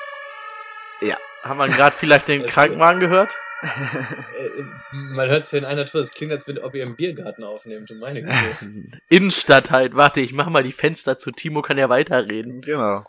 Haben 1.42 1.58
wir 1.58 1.68
gerade 1.68 1.96
vielleicht 1.96 2.28
den 2.28 2.42
Krankenwagen 2.46 3.00
gehört? 3.00 3.34
Äh, 3.62 4.62
Man 4.92 5.28
hört 5.30 5.44
es 5.44 5.52
in 5.52 5.64
einer 5.64 5.86
Tour. 5.86 6.00
Es 6.00 6.12
klingt, 6.12 6.32
als 6.32 6.46
wenn 6.46 6.58
ob 6.58 6.74
ihr 6.74 6.82
im 6.82 6.96
Biergarten 6.96 7.44
aufnehmt. 7.44 7.90
Meine 7.98 8.22
Güte. 8.24 9.00
Innenstadt 9.08 9.70
halt. 9.70 9.94
Warte, 9.94 10.20
ich 10.20 10.32
mach 10.32 10.48
mal 10.48 10.62
die 10.62 10.72
Fenster 10.72 11.18
zu. 11.18 11.30
Timo 11.30 11.62
kann 11.62 11.78
ja 11.78 11.88
weiterreden. 11.88 12.60
Genau. 12.62 13.02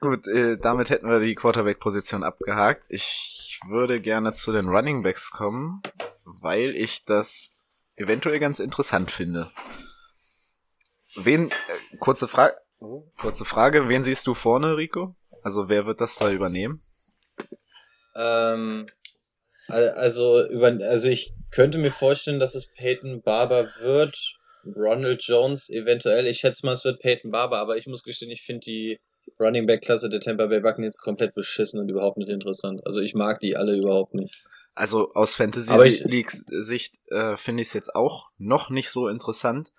Gut, 0.00 0.28
äh, 0.28 0.56
damit 0.56 0.90
hätten 0.90 1.08
wir 1.08 1.18
die 1.18 1.34
Quarterback-Position 1.34 2.22
abgehakt. 2.22 2.86
Ich 2.90 3.58
würde 3.66 4.00
gerne 4.00 4.32
zu 4.32 4.52
den 4.52 4.68
Running 4.68 5.02
Backs 5.02 5.30
kommen, 5.30 5.82
weil 6.24 6.76
ich 6.76 7.04
das 7.04 7.50
eventuell 7.96 8.38
ganz 8.38 8.60
interessant 8.60 9.10
finde. 9.10 9.50
Wen, 11.16 11.50
äh, 11.50 11.96
kurze 11.98 12.28
Frage, 12.28 12.56
kurze 13.18 13.44
Frage, 13.44 13.88
wen 13.88 14.04
siehst 14.04 14.26
du 14.26 14.34
vorne, 14.34 14.76
Rico? 14.76 15.16
Also 15.42 15.68
wer 15.68 15.86
wird 15.86 16.00
das 16.00 16.16
da 16.16 16.30
übernehmen? 16.30 16.80
Ähm, 18.16 18.88
al- 19.66 19.90
also, 19.90 20.46
über, 20.48 20.68
also 20.86 21.08
ich 21.08 21.32
könnte 21.50 21.78
mir 21.78 21.90
vorstellen, 21.92 22.38
dass 22.38 22.54
es 22.54 22.68
Peyton 22.68 23.22
Barber 23.22 23.74
wird. 23.80 24.36
Ronald 24.76 25.22
Jones 25.22 25.68
eventuell. 25.68 26.26
Ich 26.26 26.38
schätze 26.38 26.64
mal, 26.64 26.72
es 26.72 26.84
wird 26.84 27.00
Peyton 27.00 27.30
Barber, 27.30 27.58
aber 27.58 27.76
ich 27.76 27.86
muss 27.86 28.02
gestehen, 28.02 28.30
ich 28.30 28.42
finde 28.42 28.60
die 28.60 29.00
Running 29.40 29.66
Back 29.66 29.82
Klasse 29.82 30.08
der 30.08 30.20
Tampa 30.20 30.46
Bay 30.46 30.60
Buccaneers 30.60 30.96
komplett 30.96 31.34
beschissen 31.34 31.80
und 31.80 31.88
überhaupt 31.88 32.18
nicht 32.18 32.30
interessant. 32.30 32.80
Also 32.86 33.00
ich 33.00 33.14
mag 33.14 33.40
die 33.40 33.56
alle 33.56 33.76
überhaupt 33.76 34.14
nicht. 34.14 34.44
Also 34.74 35.12
aus 35.12 35.36
Fantasy 35.36 36.04
Leagues 36.04 36.44
Sicht 36.48 36.96
äh, 37.10 37.36
finde 37.36 37.62
ich 37.62 37.68
es 37.68 37.74
jetzt 37.74 37.94
auch 37.94 38.30
noch 38.38 38.70
nicht 38.70 38.90
so 38.90 39.08
interessant. 39.08 39.72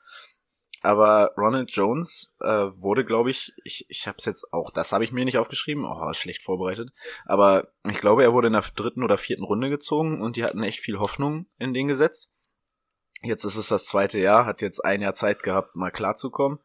Aber 0.82 1.34
Ronald 1.36 1.72
Jones 1.72 2.36
äh, 2.41 2.48
wurde, 2.48 3.06
glaube 3.06 3.32
ich, 3.32 3.54
ich, 3.63 3.88
ich 3.89 4.08
habe 4.08 4.18
es 4.20 4.26
jetzt 4.26 4.54
auch, 4.54 4.70
das 4.70 4.91
habe 4.91 5.04
ich 5.04 5.12
mir 5.12 5.26
nicht 5.26 5.39
aufgeschrieben, 5.39 5.84
oh, 5.84 6.13
schlecht 6.13 6.44
vorbereitet. 6.44 6.91
Aber 7.26 7.70
ich 7.89 8.00
glaube, 8.00 8.22
er 8.22 8.34
wurde 8.34 8.48
in 8.48 8.54
der 8.54 8.63
dritten 8.76 9.04
oder 9.04 9.18
vierten 9.18 9.44
Runde 9.44 9.70
gezogen 9.70 10.22
und 10.22 10.36
die 10.36 10.44
hatten 10.44 10.62
echt 10.62 10.80
viel 10.80 11.00
Hoffnung 11.00 11.48
in 11.58 11.74
den 11.74 11.88
gesetzt. 11.88 12.30
Jetzt 13.24 13.46
ist 13.46 13.58
es 13.58 13.70
das 13.70 13.86
zweite 13.86 14.20
Jahr, 14.20 14.46
hat 14.46 14.62
jetzt 14.62 14.86
ein 14.86 15.02
Jahr 15.02 15.15
Zeit 15.15 15.41
gehabt, 15.41 15.76
mal 15.76 15.89
klarzukommen. 15.89 16.60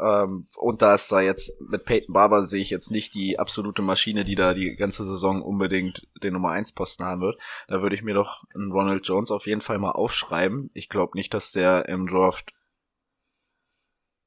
Ähm, 0.00 0.46
und 0.56 0.82
da 0.82 0.94
ist 0.94 1.12
da 1.12 1.20
jetzt 1.20 1.60
mit 1.60 1.84
Peyton 1.84 2.14
Barber 2.14 2.46
sehe 2.46 2.62
ich 2.62 2.70
jetzt 2.70 2.90
nicht 2.90 3.14
die 3.14 3.38
absolute 3.38 3.82
Maschine, 3.82 4.24
die 4.24 4.34
da 4.34 4.54
die 4.54 4.74
ganze 4.76 5.04
Saison 5.04 5.42
unbedingt 5.42 6.06
den 6.22 6.32
Nummer 6.32 6.50
1 6.50 6.72
Posten 6.72 7.04
haben 7.04 7.20
wird. 7.20 7.38
Da 7.68 7.82
würde 7.82 7.96
ich 7.96 8.02
mir 8.02 8.14
doch 8.14 8.44
einen 8.54 8.72
Ronald 8.72 9.06
Jones 9.06 9.30
auf 9.30 9.46
jeden 9.46 9.60
Fall 9.60 9.78
mal 9.78 9.92
aufschreiben. 9.92 10.70
Ich 10.74 10.88
glaube 10.88 11.16
nicht, 11.16 11.34
dass 11.34 11.52
der 11.52 11.88
im 11.88 12.06
Draft 12.06 12.52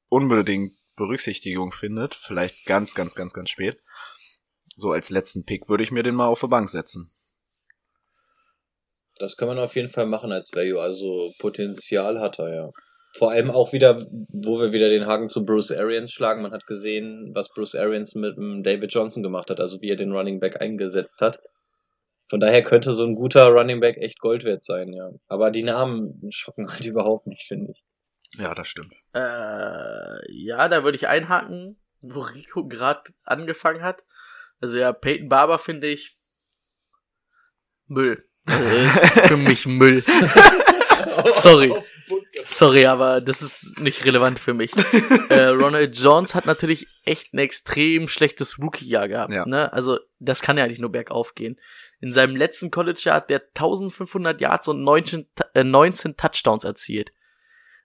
unbedingt 0.08 0.72
Berücksichtigung 0.96 1.72
findet. 1.72 2.14
Vielleicht 2.14 2.66
ganz, 2.66 2.94
ganz, 2.94 3.14
ganz, 3.14 3.32
ganz 3.32 3.50
spät. 3.50 3.82
So 4.76 4.92
als 4.92 5.10
letzten 5.10 5.44
Pick 5.44 5.68
würde 5.68 5.82
ich 5.82 5.90
mir 5.90 6.02
den 6.02 6.14
mal 6.14 6.26
auf 6.26 6.40
die 6.40 6.46
Bank 6.46 6.68
setzen. 6.68 7.10
Das 9.18 9.36
kann 9.36 9.48
man 9.48 9.58
auf 9.58 9.76
jeden 9.76 9.88
Fall 9.88 10.06
machen 10.06 10.32
als 10.32 10.52
Value. 10.54 10.80
Also 10.80 11.32
Potenzial 11.38 12.20
hat 12.20 12.38
er 12.38 12.54
ja. 12.54 12.70
Vor 13.16 13.30
allem 13.30 13.50
auch 13.50 13.72
wieder, 13.72 14.06
wo 14.10 14.58
wir 14.58 14.72
wieder 14.72 14.88
den 14.88 15.06
Haken 15.06 15.28
zu 15.28 15.44
Bruce 15.44 15.70
Arians 15.70 16.10
schlagen. 16.10 16.42
Man 16.42 16.50
hat 16.50 16.66
gesehen, 16.66 17.30
was 17.32 17.48
Bruce 17.48 17.76
Arians 17.76 18.16
mit 18.16 18.36
dem 18.36 18.64
David 18.64 18.92
Johnson 18.92 19.22
gemacht 19.22 19.50
hat, 19.50 19.60
also 19.60 19.80
wie 19.80 19.90
er 19.90 19.96
den 19.96 20.10
Running 20.10 20.40
Back 20.40 20.60
eingesetzt 20.60 21.22
hat. 21.22 21.38
Von 22.28 22.40
daher 22.40 22.64
könnte 22.64 22.92
so 22.92 23.04
ein 23.04 23.14
guter 23.14 23.46
Running 23.50 23.78
Back 23.78 23.98
echt 23.98 24.18
Gold 24.18 24.42
wert 24.42 24.64
sein, 24.64 24.92
ja. 24.92 25.10
Aber 25.28 25.52
die 25.52 25.62
Namen 25.62 26.20
schocken 26.30 26.68
halt 26.68 26.84
überhaupt 26.86 27.28
nicht, 27.28 27.44
finde 27.44 27.70
ich. 27.70 27.84
Ja, 28.36 28.52
das 28.52 28.66
stimmt. 28.66 28.92
Äh, 29.14 30.32
ja, 30.32 30.68
da 30.68 30.82
würde 30.82 30.96
ich 30.96 31.06
einhaken, 31.06 31.78
wo 32.00 32.20
Rico 32.20 32.66
gerade 32.66 33.12
angefangen 33.22 33.82
hat. 33.82 34.02
Also 34.60 34.76
ja, 34.76 34.92
Peyton 34.92 35.28
Barber 35.28 35.60
finde 35.60 35.86
ich 35.86 36.18
Müll. 37.86 38.24
Also, 38.46 38.76
ist 38.76 39.20
für 39.28 39.36
mich 39.36 39.66
Müll. 39.66 40.02
Sorry. 41.26 41.72
Sorry, 42.44 42.86
aber 42.86 43.20
das 43.20 43.42
ist 43.42 43.78
nicht 43.78 44.04
relevant 44.04 44.38
für 44.38 44.54
mich. 44.54 44.72
äh, 45.30 45.44
Ronald 45.46 45.98
Jones 45.98 46.34
hat 46.34 46.46
natürlich 46.46 46.86
echt 47.04 47.32
ein 47.32 47.38
extrem 47.38 48.08
schlechtes 48.08 48.58
Rookie-Jahr 48.58 49.08
gehabt. 49.08 49.32
Ja. 49.32 49.46
Ne? 49.46 49.72
Also 49.72 49.98
das 50.18 50.42
kann 50.42 50.58
ja 50.58 50.66
nicht 50.66 50.80
nur 50.80 50.92
bergauf 50.92 51.34
gehen. 51.34 51.58
In 52.00 52.12
seinem 52.12 52.36
letzten 52.36 52.70
College-Jahr 52.70 53.16
hat 53.16 53.30
der 53.30 53.40
1500 53.40 54.40
Yards 54.40 54.68
und 54.68 54.82
19, 54.82 55.26
Ta- 55.34 55.46
äh, 55.54 55.64
19 55.64 56.16
Touchdowns 56.16 56.64
erzielt. 56.64 57.12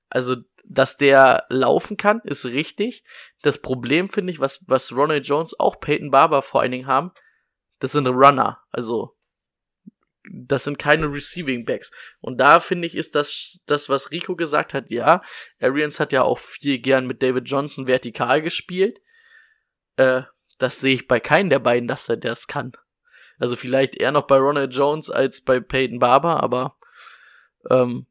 Also, 0.10 0.36
dass 0.65 0.97
der 0.97 1.45
laufen 1.49 1.95
kann, 1.95 2.19
ist 2.25 2.45
richtig. 2.45 3.03
Das 3.41 3.60
Problem 3.60 4.10
finde 4.10 4.34
ich, 4.34 4.39
was, 4.39 4.63
was 4.67 4.91
Ronald 4.93 5.25
Jones, 5.25 5.58
auch 5.60 5.79
Peyton 5.79 6.12
Barber 6.12 6.41
vor 6.41 6.62
allen 6.62 6.71
Dingen 6.71 6.88
haben, 6.88 7.12
das 7.79 7.93
sind 7.93 8.08
Runner. 8.08 8.60
Also, 8.71 9.15
das 10.32 10.63
sind 10.63 10.78
keine 10.78 11.12
Receiving 11.12 11.65
Backs. 11.65 11.92
Und 12.22 12.38
da 12.38 12.60
finde 12.60 12.88
ich, 12.88 12.96
ist 12.96 13.15
das, 13.15 13.62
das, 13.65 13.89
was 13.89 14.12
Rico 14.12 14.36
gesagt 14.36 14.74
hat, 14.74 14.89
ja. 14.89 15.22
Arians 15.60 16.00
hat 16.00 16.12
ja 16.12 16.24
auch 16.24 16.38
viel 16.38 16.80
gern 16.80 17.08
mit 17.08 17.22
David 17.22 17.50
Johnson 17.50 17.88
vertikal 17.88 18.42
gespielt. 18.42 19.00
Äh, 19.96 20.24
das 20.58 20.80
sehe 20.80 20.96
ich 20.96 21.08
bei 21.08 21.20
keinem 21.20 21.50
der 21.50 21.60
beiden, 21.60 21.88
dass 21.88 22.10
er 22.10 22.18
das 22.18 22.48
kann. 22.48 22.74
Also 23.39 23.56
vielleicht 23.56 23.96
eher 23.96 24.12
noch 24.12 24.28
bei 24.28 24.38
Ronald 24.38 24.76
Jones 24.76 25.10
als 25.10 25.42
bei 25.42 25.60
Peyton 25.60 26.00
Barber, 26.00 26.44
aber 26.44 26.76
ähm, 27.70 28.06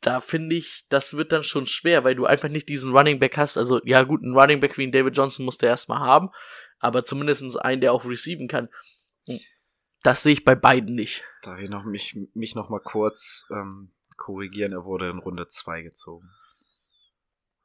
da 0.00 0.20
finde 0.20 0.56
ich, 0.56 0.84
das 0.88 1.16
wird 1.16 1.32
dann 1.32 1.42
schon 1.42 1.66
schwer, 1.66 2.04
weil 2.04 2.14
du 2.14 2.26
einfach 2.26 2.48
nicht 2.48 2.68
diesen 2.68 2.96
Running 2.96 3.18
Back 3.18 3.36
hast. 3.36 3.58
Also, 3.58 3.80
ja, 3.84 4.02
gut, 4.04 4.22
einen 4.22 4.38
Running 4.38 4.60
Back 4.60 4.78
wie 4.78 4.86
ein 4.86 4.92
David 4.92 5.16
Johnson 5.16 5.44
musst 5.44 5.62
du 5.62 5.66
erstmal 5.66 6.00
haben, 6.00 6.30
aber 6.78 7.04
zumindest 7.04 7.60
einen, 7.60 7.80
der 7.80 7.92
auch 7.92 8.04
receiven 8.04 8.48
kann. 8.48 8.68
Das 10.06 10.22
sehe 10.22 10.34
ich 10.34 10.44
bei 10.44 10.54
beiden 10.54 10.94
nicht. 10.94 11.24
Darf 11.42 11.58
ich 11.58 11.68
noch 11.68 11.82
mich, 11.82 12.16
mich 12.32 12.54
noch 12.54 12.68
mal 12.68 12.78
kurz 12.78 13.44
ähm, 13.50 13.90
korrigieren? 14.16 14.70
Er 14.70 14.84
wurde 14.84 15.10
in 15.10 15.18
Runde 15.18 15.48
2 15.48 15.82
gezogen. 15.82 16.30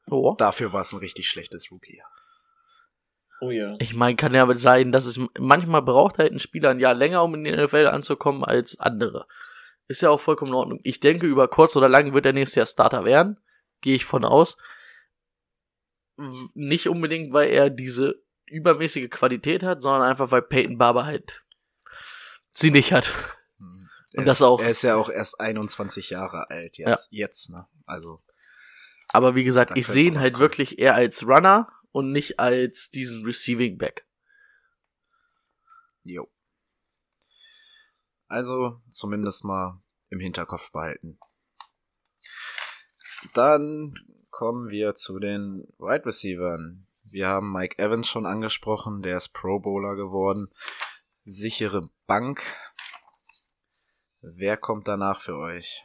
Oh. 0.10 0.34
Dafür 0.40 0.74
war 0.74 0.82
es 0.82 0.92
ein 0.92 0.98
richtig 0.98 1.30
schlechtes 1.30 1.72
Rookie. 1.72 2.02
Oh 3.42 3.52
ja. 3.52 3.76
Ich 3.78 3.94
meine, 3.94 4.16
kann 4.16 4.34
ja 4.34 4.52
sein, 4.56 4.92
dass 4.92 5.06
es 5.06 5.20
manchmal 5.38 5.84
braucht 5.84 6.18
halt 6.18 6.34
ein 6.34 6.40
Spieler 6.40 6.72
ein 6.72 6.80
Jahr 6.80 6.96
länger, 6.96 7.24
um 7.24 7.36
in 7.36 7.44
die 7.44 7.52
NFL 7.52 7.86
anzukommen, 7.86 8.44
als 8.44 8.80
andere. 8.80 9.28
Ist 9.88 10.02
ja 10.02 10.10
auch 10.10 10.20
vollkommen 10.20 10.54
in 10.54 10.58
Ordnung. 10.58 10.80
Ich 10.82 11.00
denke, 11.00 11.28
über 11.28 11.48
kurz 11.48 11.76
oder 11.76 11.90
lang 11.90 12.16
wird 12.16 12.26
er 12.26 12.34
nächstes 12.34 12.56
Jahr 12.56 12.66
Starter 12.66 13.06
werden. 13.06 13.38
Gehe 13.82 13.94
ich 13.94 14.06
von 14.06 14.26
aus. 14.26 14.58
Nicht 16.56 16.90
unbedingt, 16.90 17.34
weil 17.34 17.52
er 17.52 17.70
diese 17.70 18.24
übermäßige 18.48 19.12
Qualität 19.12 19.62
hat, 19.62 19.84
sondern 19.84 20.10
einfach, 20.10 20.32
weil 20.32 20.42
Peyton 20.42 20.80
Barber 20.80 21.06
halt 21.06 21.44
sie 22.54 22.72
nicht 22.72 22.92
hat. 22.94 23.14
Hm. 23.58 23.90
Und 24.14 24.20
Er 24.20 24.26
das 24.26 24.36
ist, 24.36 24.42
auch. 24.42 24.60
Er 24.62 24.70
ist 24.70 24.82
ja 24.82 24.96
auch 24.96 25.10
erst 25.10 25.40
21 25.40 26.10
Jahre 26.10 26.50
alt 26.50 26.78
jetzt. 26.78 27.08
Jetzt, 27.12 27.50
ne? 27.50 27.68
Also, 27.86 28.22
Aber 29.10 29.36
wie 29.36 29.44
gesagt, 29.44 29.72
ich 29.76 29.88
sehe 29.88 30.06
ihn 30.08 30.20
halt 30.20 30.34
kommen. 30.34 30.42
wirklich 30.42 30.80
eher 30.80 30.96
als 30.96 31.26
Runner 31.26 31.72
und 31.92 32.12
nicht 32.12 32.40
als 32.40 32.90
diesen 32.92 33.26
Receiving 33.26 33.78
Back. 33.78 34.06
jo. 36.04 36.28
Also, 38.28 38.82
zumindest 38.90 39.44
mal 39.44 39.82
im 40.10 40.20
Hinterkopf 40.22 40.72
behalten. 40.72 41.20
dann 43.34 43.94
kommen 44.30 44.70
wir 44.70 44.94
zu 44.96 45.20
den 45.20 45.68
Wide 45.78 46.06
Receivern. 46.06 46.88
Wir 47.04 47.28
haben 47.28 47.52
Mike 47.52 47.78
Evans 47.78 48.08
schon 48.08 48.26
angesprochen, 48.26 49.02
der 49.02 49.18
ist 49.18 49.34
Pro 49.34 49.60
Bowler 49.60 49.96
geworden. 49.96 50.48
Sichere 51.26 51.90
Bank. 52.08 52.44
Wer 54.22 54.58
kommt 54.58 54.88
danach 54.88 55.22
für 55.22 55.36
euch? 55.38 55.84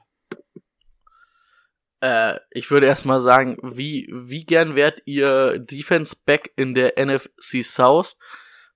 Äh, 2.00 2.38
ich 2.50 2.70
würde 2.70 2.86
erstmal 2.86 3.20
sagen, 3.20 3.58
wie, 3.62 4.08
wie 4.12 4.44
gern 4.44 4.74
wärt 4.74 5.02
ihr 5.06 5.58
Defense 5.58 6.16
Back 6.24 6.52
in 6.56 6.74
der 6.74 6.94
NFC 6.98 7.62
South, 7.64 8.18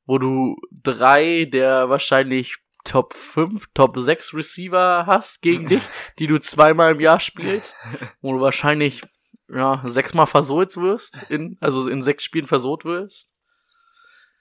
wo 0.06 0.18
du 0.18 0.56
drei 0.70 1.44
der 1.44 1.88
wahrscheinlich 1.88 2.56
Top 2.84 3.12
5, 3.14 3.68
Top 3.74 3.98
6 3.98 4.32
Receiver 4.32 5.04
hast 5.06 5.42
gegen 5.42 5.68
dich, 5.68 5.82
die 6.18 6.26
du 6.26 6.38
zweimal 6.38 6.92
im 6.92 7.00
Jahr 7.00 7.20
spielst, 7.20 7.76
wo 8.20 8.32
du 8.32 8.40
wahrscheinlich 8.40 9.02
ja, 9.48 9.82
sechsmal 9.84 10.26
versohlt 10.26 10.76
wirst, 10.76 11.20
in, 11.28 11.58
also 11.60 11.88
in 11.88 12.02
sechs 12.02 12.24
Spielen 12.24 12.46
versohlt 12.46 12.84
wirst. 12.84 13.34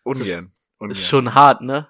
Ungern. 0.04 0.54
Ungern. 0.78 0.92
Ist 0.92 1.08
schon 1.08 1.34
hart, 1.34 1.62
ne? 1.62 1.90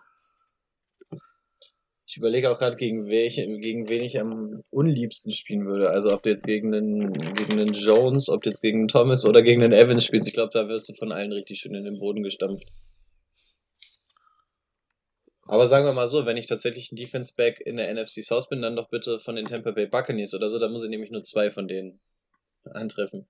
Ich 2.10 2.18
überlege 2.18 2.50
auch 2.50 2.58
gerade, 2.58 2.76
gegen 2.76 3.08
welche, 3.08 3.46
gegen 3.60 3.88
wen 3.88 4.02
ich 4.02 4.20
am 4.20 4.64
unliebsten 4.72 5.32
spielen 5.32 5.68
würde. 5.68 5.92
Also 5.92 6.12
ob 6.12 6.24
du 6.24 6.32
jetzt 6.32 6.44
gegen 6.44 6.74
einen, 6.74 7.14
gegen 7.14 7.60
einen 7.60 7.74
Jones, 7.74 8.30
ob 8.30 8.42
du 8.42 8.50
jetzt 8.50 8.64
gegen 8.64 8.80
einen 8.80 8.88
Thomas 8.88 9.26
oder 9.26 9.44
gegen 9.44 9.62
einen 9.62 9.74
Evans 9.74 10.06
spielst. 10.06 10.28
Ich 10.28 10.34
glaube, 10.34 10.50
da 10.52 10.68
wirst 10.68 10.90
du 10.90 10.96
von 10.96 11.12
allen 11.12 11.32
richtig 11.32 11.60
schön 11.60 11.76
in 11.76 11.84
den 11.84 12.00
Boden 12.00 12.24
gestampft. 12.24 12.66
Aber 15.44 15.68
sagen 15.68 15.86
wir 15.86 15.94
mal 15.94 16.08
so, 16.08 16.26
wenn 16.26 16.38
ich 16.38 16.48
tatsächlich 16.48 16.92
ein 16.92 16.96
Defense 16.96 17.36
Back 17.38 17.60
in 17.60 17.78
der 17.78 17.94
NFC 17.94 18.24
South 18.24 18.50
bin, 18.50 18.64
dann 18.64 18.76
doch 18.76 18.90
bitte 18.90 19.20
von 19.20 19.36
den 19.36 19.46
Tampa 19.46 19.70
Bay 19.70 19.86
Buccaneers 19.86 20.34
oder 20.34 20.50
so, 20.50 20.58
da 20.58 20.68
muss 20.68 20.84
ich 20.84 20.90
nämlich 20.90 21.12
nur 21.12 21.24
zwei 21.24 21.52
von 21.52 21.68
denen 21.68 22.00
antreffen. 22.64 23.28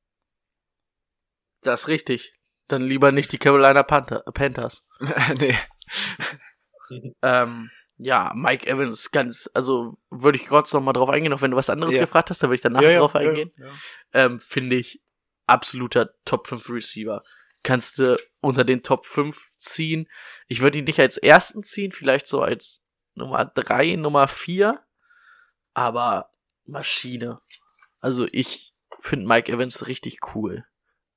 Das 1.64 1.82
ist 1.82 1.88
richtig. 1.90 2.34
Dann 2.70 2.84
lieber 2.84 3.12
nicht 3.12 3.34
die 3.34 3.40
Carolina 3.40 3.84
Panther 3.84 4.24
Panthers. 4.34 4.86
nee. 5.38 5.56
Ähm, 7.22 7.70
ja, 8.02 8.32
Mike 8.34 8.66
Evans, 8.66 9.12
ganz, 9.12 9.50
also 9.54 9.98
würde 10.10 10.38
ich 10.38 10.48
kurz 10.48 10.72
noch 10.74 10.82
mal 10.82 10.94
drauf 10.94 11.10
eingehen, 11.10 11.34
auch 11.34 11.42
wenn 11.42 11.52
du 11.52 11.58
was 11.58 11.70
anderes 11.70 11.96
Ja. 11.96 12.02
gefragt 12.02 12.30
hast, 12.30 12.42
da 12.42 12.48
würde 12.48 12.56
ich 12.56 12.62
danach 12.62 12.82
Ja, 12.82 12.90
ja, 12.92 13.00
drauf 13.00 13.16
eingehen. 13.16 13.52
Ähm, 14.14 14.40
Finde 14.40 14.78
ich 14.78 15.02
absoluter 15.46 16.14
Top 16.24 16.48
5 16.48 16.70
Receiver. 16.70 17.22
Kannst 17.62 18.00
du 18.00 18.18
unter 18.40 18.64
den 18.64 18.84
Top 18.84 19.06
5 19.06 19.50
ziehen. 19.50 20.08
Ich 20.48 20.62
würde 20.62 20.78
ihn 20.78 20.86
nicht 20.86 21.00
als 21.00 21.18
ersten 21.18 21.64
ziehen, 21.64 21.92
vielleicht 21.92 22.28
so 22.28 22.42
als 22.42 22.82
Nummer 23.16 23.44
3, 23.46 23.98
Nummer 23.98 24.30
4. 24.30 24.82
Aber 25.74 26.32
Maschine. 26.66 27.42
Also 28.00 28.28
ich 28.32 28.74
finde 29.02 29.28
Mike 29.28 29.52
Evans 29.52 29.88
richtig 29.88 30.20
cool. 30.34 30.66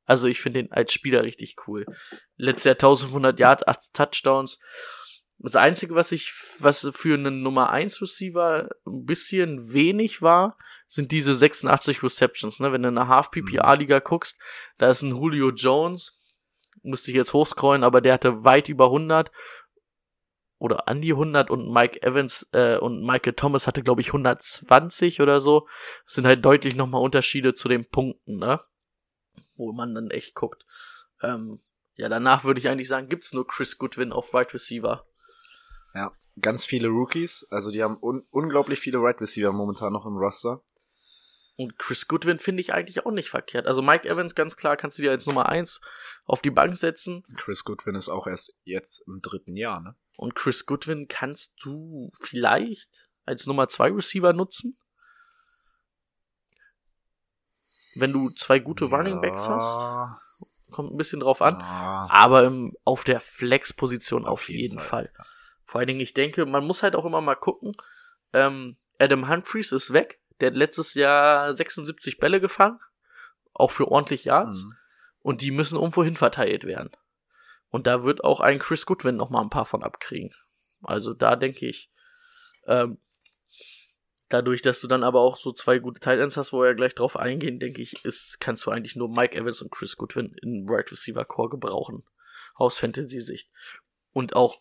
Also 0.05 0.27
ich 0.27 0.41
finde 0.41 0.61
ihn 0.61 0.73
als 0.73 0.93
Spieler 0.93 1.23
richtig 1.23 1.55
cool. 1.69 1.87
Letztes 2.37 2.65
Jahr 2.65 2.75
1500 2.75 3.39
Yards, 3.39 3.67
8 3.69 3.95
Touchdowns. 3.95 4.61
Das 5.43 5.57
Einzige, 5.57 5.97
was 5.97 6.13
ich, 6.13 6.33
was 6.61 6.89
für 6.95 7.15
einen 7.15 7.43
Nummer 7.43 7.71
1 7.71 8.01
Receiver 8.01 8.71
ein 8.87 9.05
bisschen 9.05 9.73
wenig 9.73 10.23
war, 10.23 10.57
sind 10.87 11.11
diese 11.11 11.35
86 11.35 12.03
Receptions, 12.03 12.61
ne? 12.61 12.71
Wenn 12.71 12.83
du 12.83 12.91
in 12.91 12.97
einer 12.97 13.09
Half-PPA-Liga 13.09 13.99
guckst, 13.99 14.39
da 14.79 14.89
ist 14.89 15.03
ein 15.03 15.11
Julio 15.11 15.51
Jones, 15.51 16.39
musste 16.83 17.11
ich 17.11 17.17
jetzt 17.17 17.33
hochscrollen, 17.33 17.83
aber 17.83 18.01
der 18.01 18.15
hatte 18.15 18.45
weit 18.45 18.69
über 18.69 18.87
100 18.87 19.33
oder 20.59 20.87
an 20.87 21.01
die 21.01 21.13
100 21.13 21.51
und 21.51 21.73
Mike 21.73 22.01
Evans 22.03 22.49
äh, 22.53 22.79
und 22.79 23.05
Michael 23.05 23.33
Thomas 23.33 23.67
hatte, 23.67 23.83
glaube 23.83 24.01
ich, 24.01 24.09
120 24.09 25.21
oder 25.21 25.41
so. 25.41 25.67
Das 26.05 26.15
sind 26.15 26.27
halt 26.27 26.45
deutlich 26.45 26.77
nochmal 26.77 27.03
Unterschiede 27.03 27.53
zu 27.53 27.69
den 27.69 27.85
Punkten, 27.85 28.37
ne? 28.37 28.61
Wo 29.57 29.73
man 29.73 29.93
dann 29.93 30.11
echt 30.13 30.37
guckt. 30.37 30.65
Ähm, 31.21 31.59
ja, 31.95 32.09
danach 32.09 32.45
würde 32.45 32.61
ich 32.61 32.69
eigentlich 32.69 32.87
sagen, 32.87 33.09
gibt's 33.09 33.33
nur 33.33 33.45
Chris 33.45 33.77
Goodwin 33.77 34.13
auf 34.13 34.33
Wide 34.33 34.55
Receiver. 34.55 35.05
Ja, 35.95 36.13
ganz 36.41 36.65
viele 36.65 36.89
Rookies. 36.89 37.47
Also 37.51 37.71
die 37.71 37.83
haben 37.83 37.99
un 38.01 38.25
unglaublich 38.31 38.81
viele 38.81 38.99
Wide 38.99 39.21
Receiver 39.21 39.53
momentan 39.53 39.93
noch 39.93 40.07
im 40.07 40.17
Roster. 40.17 40.63
Und 41.57 41.79
Chris 41.79 42.09
Goodwin 42.09 42.39
finde 42.39 42.63
ich 42.63 42.73
eigentlich 42.73 43.05
auch 43.05 43.11
nicht 43.11 43.29
verkehrt. 43.29 43.67
Also 43.67 43.83
Mike 43.83 44.09
Evans, 44.09 44.35
ganz 44.35 44.57
klar, 44.57 44.77
kannst 44.77 44.99
du 44.99 45.03
dir 45.03 45.11
als 45.11 45.27
Nummer 45.27 45.49
1 45.49 45.83
auf 46.25 46.41
die 46.41 46.51
Bank 46.51 46.79
setzen. 46.79 47.25
Chris 47.37 47.65
Goodwin 47.65 47.95
ist 47.95 48.09
auch 48.09 48.27
erst 48.27 48.57
jetzt 48.65 49.01
im 49.07 49.21
dritten 49.21 49.57
Jahr, 49.57 49.81
ne? 49.81 49.95
Und 50.17 50.35
Chris 50.35 50.67
Goodwin 50.67 51.09
kannst 51.09 51.63
du 51.63 52.11
vielleicht 52.21 52.89
als 53.25 53.47
Nummer 53.47 53.69
2 53.69 53.93
Receiver 53.93 54.33
nutzen. 54.33 54.77
Wenn 57.95 58.13
du 58.13 58.31
zwei 58.31 58.59
gute 58.59 58.87
Running 58.87 59.21
Backs 59.21 59.47
hast. 59.47 60.19
Kommt 60.71 60.91
ein 60.93 60.97
bisschen 60.97 61.21
drauf 61.21 61.43
an. 61.43 61.57
Ah, 61.61 62.09
Aber 62.11 62.45
im, 62.45 62.75
auf 62.85 63.05
der 63.05 63.21
Flex-Position 63.21 64.25
auf, 64.25 64.41
Auf 64.41 64.49
jeden, 64.49 64.61
jeden 64.61 64.79
Fall. 64.79 65.13
Fall. 65.15 65.27
Vor 65.73 65.79
allen 65.79 65.89
Dingen, 65.89 66.01
ich 66.01 66.13
denke, 66.13 66.45
man 66.45 66.67
muss 66.67 66.83
halt 66.83 66.95
auch 66.95 67.07
immer 67.07 67.23
mal 67.23 67.35
gucken. 67.35 67.75
Ähm, 68.35 68.77
Adam 68.99 69.31
Humphreys 69.31 69.73
ist 69.73 69.95
weg. 69.95 70.21
Der 70.39 70.49
hat 70.49 70.55
letztes 70.55 70.93
Jahr 70.93 71.51
76 71.51 72.19
Bälle 72.19 72.43
gefangen. 72.43 72.79
Auch 73.55 73.71
für 73.71 73.89
ordentlich 73.89 74.27
Yards. 74.27 74.65
Mhm. 74.65 74.77
Und 75.23 75.41
die 75.41 75.51
müssen 75.51 75.77
irgendwo 75.79 76.05
hin 76.05 76.19
verteilt 76.19 76.65
werden. 76.65 76.91
Und 77.71 77.87
da 77.87 78.05
wird 78.05 78.23
auch 78.23 78.41
ein 78.41 78.59
Chris 78.59 78.85
Goodwin 78.85 79.17
noch 79.17 79.31
mal 79.31 79.41
ein 79.41 79.49
paar 79.49 79.65
von 79.65 79.83
abkriegen. 79.83 80.35
Also 80.83 81.15
da 81.15 81.37
denke 81.37 81.67
ich, 81.67 81.91
ähm, 82.67 82.99
dadurch, 84.29 84.61
dass 84.61 84.83
du 84.83 84.89
dann 84.89 85.03
aber 85.03 85.21
auch 85.21 85.39
so 85.39 85.53
zwei 85.53 85.79
gute 85.79 86.01
Titans 86.01 86.37
hast, 86.37 86.53
wo 86.53 86.61
wir 86.61 86.67
ja 86.67 86.75
gleich 86.75 86.95
drauf 86.95 87.17
eingehen, 87.17 87.59
denke 87.59 87.81
ich, 87.81 88.05
ist, 88.05 88.41
kannst 88.41 88.67
du 88.67 88.73
eigentlich 88.73 88.95
nur 88.95 89.09
Mike 89.09 89.35
Evans 89.35 89.63
und 89.63 89.73
Chris 89.73 89.97
Goodwin 89.97 90.37
in 90.43 90.67
Right 90.69 90.93
Receiver 90.93 91.25
Core 91.25 91.49
gebrauchen. 91.49 92.05
Aus 92.57 92.79
Fantasy-Sicht. 92.79 93.49
Und 94.13 94.37
auch 94.37 94.61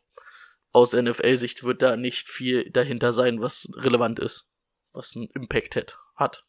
aus 0.72 0.94
NFL-Sicht 0.94 1.64
wird 1.64 1.82
da 1.82 1.98
nicht 1.98 2.30
viel 2.30 2.70
dahinter 2.72 3.12
sein, 3.12 3.42
was 3.42 3.72
relevant 3.76 4.20
ist. 4.20 4.48
Was 4.94 5.16
einen 5.16 5.30
Impact 5.34 5.76
hat. 5.76 5.98
hat. 6.16 6.44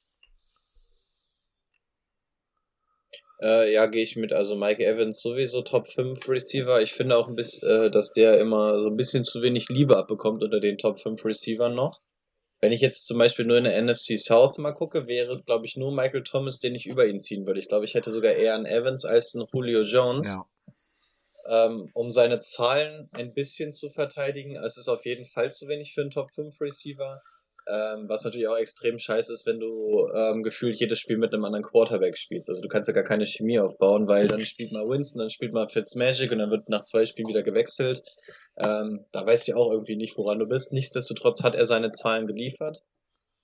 Äh, 3.40 3.72
ja, 3.72 3.86
gehe 3.86 4.04
ich 4.04 4.14
mit. 4.14 4.32
Also 4.32 4.54
Mike 4.54 4.84
Evans 4.84 5.20
sowieso 5.20 5.62
Top 5.62 5.88
5 5.88 6.28
Receiver. 6.28 6.80
Ich 6.80 6.92
finde 6.92 7.16
auch 7.16 7.28
ein 7.28 7.34
bisschen, 7.34 7.68
äh, 7.68 7.90
dass 7.90 8.12
der 8.12 8.38
immer 8.38 8.80
so 8.82 8.88
ein 8.88 8.96
bisschen 8.96 9.24
zu 9.24 9.42
wenig 9.42 9.68
Liebe 9.68 9.96
abbekommt 9.96 10.44
unter 10.44 10.60
den 10.60 10.78
Top 10.78 11.00
5 11.00 11.24
Receivern 11.24 11.74
noch. 11.74 12.00
Wenn 12.60 12.70
ich 12.70 12.80
jetzt 12.80 13.08
zum 13.08 13.18
Beispiel 13.18 13.44
nur 13.44 13.58
in 13.58 13.64
der 13.64 13.82
NFC 13.82 14.16
South 14.16 14.56
mal 14.58 14.70
gucke, 14.70 15.08
wäre 15.08 15.32
es, 15.32 15.44
glaube 15.44 15.66
ich, 15.66 15.76
nur 15.76 15.92
Michael 15.92 16.22
Thomas, 16.22 16.60
den 16.60 16.76
ich 16.76 16.86
über 16.86 17.06
ihn 17.06 17.18
ziehen 17.18 17.44
würde. 17.44 17.58
Ich 17.58 17.68
glaube, 17.68 17.84
ich 17.84 17.94
hätte 17.94 18.12
sogar 18.12 18.34
eher 18.34 18.54
einen 18.54 18.66
Evans 18.66 19.04
als 19.04 19.34
einen 19.34 19.48
Julio 19.52 19.82
Jones. 19.82 20.28
Ja. 20.28 20.46
Ähm, 21.52 21.90
um 21.92 22.10
seine 22.10 22.40
Zahlen 22.40 23.10
ein 23.12 23.34
bisschen 23.34 23.72
zu 23.72 23.90
verteidigen. 23.90 24.56
Es 24.56 24.78
ist 24.78 24.88
auf 24.88 25.04
jeden 25.04 25.26
Fall 25.26 25.52
zu 25.52 25.68
wenig 25.68 25.92
für 25.92 26.00
einen 26.00 26.10
Top 26.10 26.30
5 26.34 26.58
Receiver. 26.58 27.20
Ähm, 27.68 28.08
was 28.08 28.24
natürlich 28.24 28.48
auch 28.48 28.56
extrem 28.56 28.98
scheiße 28.98 29.30
ist, 29.32 29.46
wenn 29.46 29.60
du 29.60 30.08
ähm, 30.14 30.42
gefühlt 30.42 30.80
jedes 30.80 30.98
Spiel 30.98 31.18
mit 31.18 31.32
einem 31.32 31.44
anderen 31.44 31.64
Quarterback 31.64 32.16
spielst. 32.16 32.48
Also 32.48 32.62
du 32.62 32.68
kannst 32.68 32.88
ja 32.88 32.94
gar 32.94 33.04
keine 33.04 33.26
Chemie 33.26 33.60
aufbauen, 33.60 34.08
weil 34.08 34.28
dann 34.28 34.44
spielt 34.46 34.72
mal 34.72 34.88
Winston, 34.88 35.20
dann 35.20 35.30
spielt 35.30 35.52
mal 35.52 35.68
Fitzmagic 35.68 36.32
und 36.32 36.38
dann 36.38 36.50
wird 36.50 36.70
nach 36.70 36.84
zwei 36.84 37.04
Spielen 37.04 37.28
wieder 37.28 37.42
gewechselt. 37.42 38.02
Ähm, 38.56 39.04
da 39.12 39.26
weißt 39.26 39.48
du 39.48 39.56
auch 39.56 39.70
irgendwie 39.70 39.96
nicht, 39.96 40.16
woran 40.16 40.38
du 40.38 40.46
bist. 40.46 40.72
Nichtsdestotrotz 40.72 41.44
hat 41.44 41.54
er 41.54 41.66
seine 41.66 41.92
Zahlen 41.92 42.26
geliefert. 42.26 42.82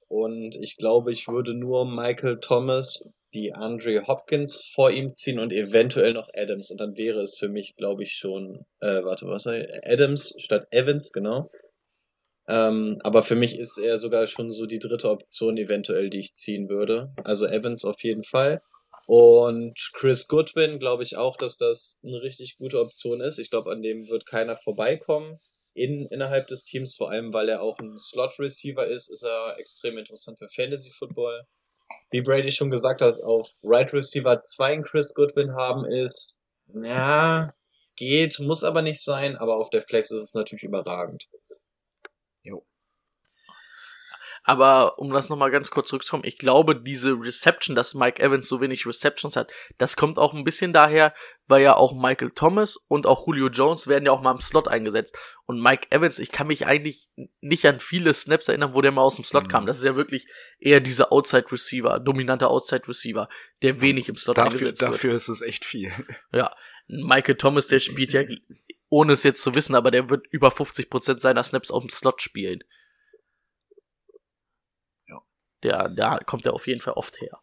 Und 0.09 0.57
ich 0.57 0.77
glaube, 0.79 1.13
ich 1.13 1.29
würde 1.29 1.55
nur 1.55 1.85
Michael 1.85 2.41
Thomas, 2.41 3.11
die 3.35 3.53
Andre 3.53 4.07
Hopkins 4.07 4.71
vor 4.75 4.91
ihm 4.91 5.13
ziehen 5.13 5.39
und 5.39 5.53
eventuell 5.53 6.15
noch 6.15 6.29
Adams. 6.35 6.71
Und 6.71 6.79
dann 6.79 6.97
wäre 6.97 7.21
es 7.21 7.37
für 7.37 7.49
mich, 7.49 7.75
glaube 7.77 8.05
ich, 8.05 8.15
schon, 8.15 8.65
äh, 8.81 9.03
warte, 9.05 9.27
was 9.27 9.47
Adams 9.47 10.35
statt 10.39 10.67
Evans, 10.71 11.13
genau. 11.13 11.49
Ähm, 12.49 12.99
aber 13.03 13.23
für 13.23 13.37
mich 13.37 13.59
ist 13.59 13.79
er 13.79 13.99
sogar 13.99 14.27
schon 14.27 14.51
so 14.51 14.65
die 14.65 14.79
dritte 14.79 15.11
Option 15.11 15.59
eventuell, 15.59 16.09
die 16.09 16.21
ich 16.21 16.33
ziehen 16.33 16.69
würde. 16.69 17.13
Also 17.23 17.47
Evans 17.47 17.85
auf 17.85 18.03
jeden 18.03 18.25
Fall. 18.25 18.61
Und 19.07 19.75
Chris 19.95 20.29
Goodwin 20.29 20.79
glaube 20.79 21.03
ich 21.03 21.17
auch, 21.17 21.37
dass 21.37 21.57
das 21.57 21.99
eine 22.03 22.23
richtig 22.23 22.57
gute 22.57 22.81
Option 22.81 23.21
ist. 23.21 23.39
Ich 23.39 23.51
glaube, 23.51 23.71
an 23.71 23.83
dem 23.83 24.09
wird 24.09 24.27
keiner 24.27 24.57
vorbeikommen 24.57 25.39
in, 25.75 26.07
innerhalb 26.11 26.49
des 26.49 26.65
Teams, 26.65 26.97
vor 26.97 27.11
allem 27.11 27.33
weil 27.33 27.49
er 27.49 27.63
auch 27.63 27.79
ein 27.79 27.97
Slot-Receiver 27.97 28.87
ist, 28.87 29.11
ist 29.11 29.23
er 29.23 29.59
extrem 29.59 29.97
interessant 29.97 30.39
für 30.39 30.49
Fantasy 30.49 30.91
Football. 30.91 31.45
Wie 32.11 32.23
Brady 32.23 32.51
schon 32.51 32.71
gesagt 32.71 33.01
hat, 33.01 33.21
auf 33.23 33.49
Right 33.63 33.93
Receiver 33.93 34.41
2 34.41 34.73
einen 34.73 34.85
Chris 34.85 35.15
Goodwin 35.15 35.55
haben 35.55 35.85
ist, 35.85 36.41
ja, 36.75 37.53
geht, 37.97 38.39
muss 38.41 38.65
aber 38.65 38.83
nicht 38.83 39.03
sein, 39.03 39.37
aber 39.37 39.57
auf 39.57 39.71
der 39.71 39.83
Flex 39.83 40.11
ist 40.11 40.23
es 40.23 40.35
natürlich 40.35 40.65
überragend. 40.65 41.29
Aber 44.49 44.99
um 44.99 45.13
das 45.13 45.29
nochmal 45.29 45.51
ganz 45.51 45.71
kurz 45.71 45.91
zurückzukommen, 45.91 46.25
ich 46.25 46.39
glaube, 46.39 46.75
diese 46.75 47.13
Reception, 47.13 47.77
dass 47.77 47.93
Mike 47.93 48.23
Evans 48.23 48.49
so 48.49 48.63
wenig 48.63 48.87
Receptions 48.87 49.37
hat, 49.37 49.53
das 49.77 49.95
kommt 49.95 50.17
auch 50.19 50.33
ein 50.33 50.43
bisschen 50.43 50.73
daher, 50.73 51.15
weil 51.49 51.63
ja 51.63 51.75
auch 51.77 51.95
Michael 51.95 52.31
Thomas 52.31 52.77
und 52.77 53.07
auch 53.07 53.27
Julio 53.27 53.49
Jones 53.49 53.87
werden 53.89 54.05
ja 54.07 54.13
auch 54.13 54.21
mal 54.21 54.33
im 54.33 54.41
Slot 54.41 54.69
eingesetzt. 54.69 55.17
Und 55.47 55.61
Mike 55.63 55.87
Evans, 55.91 56.19
ich 56.19 56.31
kann 56.31 56.47
mich 56.47 56.67
eigentlich 56.67 57.09
nicht 57.41 57.65
an 57.67 57.81
viele 57.81 58.13
Snaps 58.15 58.49
erinnern, 58.49 58.75
wo 58.75 58.83
der 58.83 58.93
mal 58.93 59.03
aus 59.03 59.17
dem 59.17 59.25
Slot 59.25 59.45
Mhm. 59.45 59.49
kam. 59.49 59.67
Das 59.67 59.79
ist 59.79 59.85
ja 59.85 59.97
wirklich 59.97 60.27
eher 60.61 60.81
dieser 60.81 61.11
Outside 61.13 61.51
Receiver, 61.51 61.99
dominante 62.01 62.47
Outside 62.49 62.87
Receiver, 62.87 63.29
der 63.63 63.81
wenig 63.81 64.09
im 64.09 64.17
Slot 64.17 64.39
Dafür, 64.39 64.51
eingesetzt 64.53 64.83
wird. 64.83 64.93
dafür 64.95 65.15
ist 65.15 65.29
es 65.29 65.41
echt 65.41 65.65
viel. 65.65 65.91
Ja, 66.33 66.55
Michael 66.87 67.37
Thomas, 67.37 67.67
der 67.67 67.79
spielt 67.81 68.13
ja, 68.13 68.23
ohne 68.91 69.13
es 69.15 69.23
jetzt 69.23 69.43
zu 69.43 69.55
wissen, 69.55 69.75
aber 69.75 69.91
der 69.91 70.11
wird 70.11 70.27
über 70.31 70.49
50% 70.49 71.21
seiner 71.21 71.43
Snaps 71.43 71.71
auf 71.71 71.83
dem 71.83 71.91
Slot 71.91 72.23
spielen. 72.23 72.63
Ja. 75.07 75.21
Der, 75.63 75.89
da 75.89 76.19
kommt 76.19 76.47
er 76.47 76.55
auf 76.55 76.67
jeden 76.67 76.81
Fall 76.81 76.95
oft 76.95 77.21
her. 77.21 77.41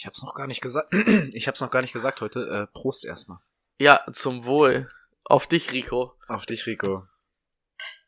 Ich 0.00 0.06
hab's 0.06 0.22
noch 0.22 0.34
gar 0.34 0.46
nicht 0.46 0.62
gesagt. 0.62 0.88
Ich 1.34 1.46
hab's 1.46 1.60
noch 1.60 1.70
gar 1.70 1.82
nicht 1.82 1.92
gesagt 1.92 2.22
heute. 2.22 2.40
Äh, 2.40 2.66
Prost 2.72 3.04
erstmal. 3.04 3.36
Ja, 3.78 4.00
zum 4.14 4.46
Wohl. 4.46 4.88
Auf 5.24 5.46
dich, 5.46 5.72
Rico. 5.72 6.14
Auf 6.26 6.46
dich, 6.46 6.64
Rico. 6.64 7.02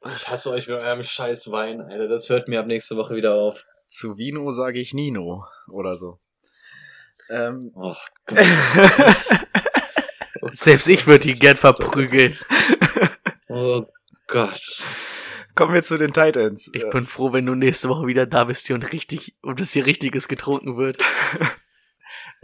Ich 0.06 0.26
hasse 0.26 0.50
euch 0.52 0.68
mit 0.68 0.78
eurem 0.78 1.02
scheiß 1.02 1.52
Wein, 1.52 1.82
Alter. 1.82 2.08
Das 2.08 2.30
hört 2.30 2.48
mir 2.48 2.60
ab 2.60 2.66
nächste 2.66 2.96
Woche 2.96 3.14
wieder 3.14 3.34
auf. 3.34 3.62
Zu 3.90 4.16
Vino 4.16 4.52
sage 4.52 4.80
ich 4.80 4.94
Nino 4.94 5.44
oder 5.68 5.96
so. 5.96 6.18
Ähm, 7.28 7.72
Oh, 7.76 7.94
Selbst 10.52 10.88
ich 10.88 11.06
würde 11.06 11.28
ihn 11.28 11.38
gern 11.38 11.58
verprügeln. 11.58 12.38
oh 13.48 13.84
Gott. 14.28 14.82
kommen 15.54 15.74
wir 15.74 15.82
zu 15.82 15.98
den 15.98 16.14
Titans. 16.14 16.70
Ich 16.72 16.88
bin 16.88 17.04
froh, 17.04 17.34
wenn 17.34 17.44
du 17.44 17.54
nächste 17.54 17.90
Woche 17.90 18.06
wieder 18.06 18.24
da 18.24 18.44
bist 18.44 18.66
hier 18.66 18.76
und 18.76 18.92
richtig, 18.92 19.34
und 19.42 19.60
es 19.60 19.72
hier 19.72 19.84
richtiges 19.84 20.26
getrunken 20.26 20.78
wird. 20.78 20.96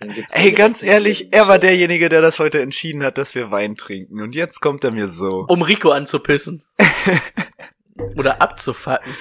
Ey, 0.01 0.53
ganz 0.53 0.85
ehrlich, 0.85 1.33
er 1.33 1.49
war 1.49 1.59
derjenige, 1.59 2.09
der 2.09 2.21
das 2.21 2.39
heute 2.39 2.63
entschieden 2.63 3.03
hat, 3.03 3.19
dass 3.19 3.35
wir 3.35 3.51
Wein 3.51 3.75
trinken. 3.75 4.21
Und 4.23 4.35
jetzt 4.35 4.61
kommt 4.61 4.85
er 4.85 4.93
mir 4.93 5.09
so. 5.09 5.45
Um 5.49 5.63
Rico 5.63 5.91
anzupissen. 5.91 6.63
Oder 8.17 8.41
abzufacken. 8.41 9.13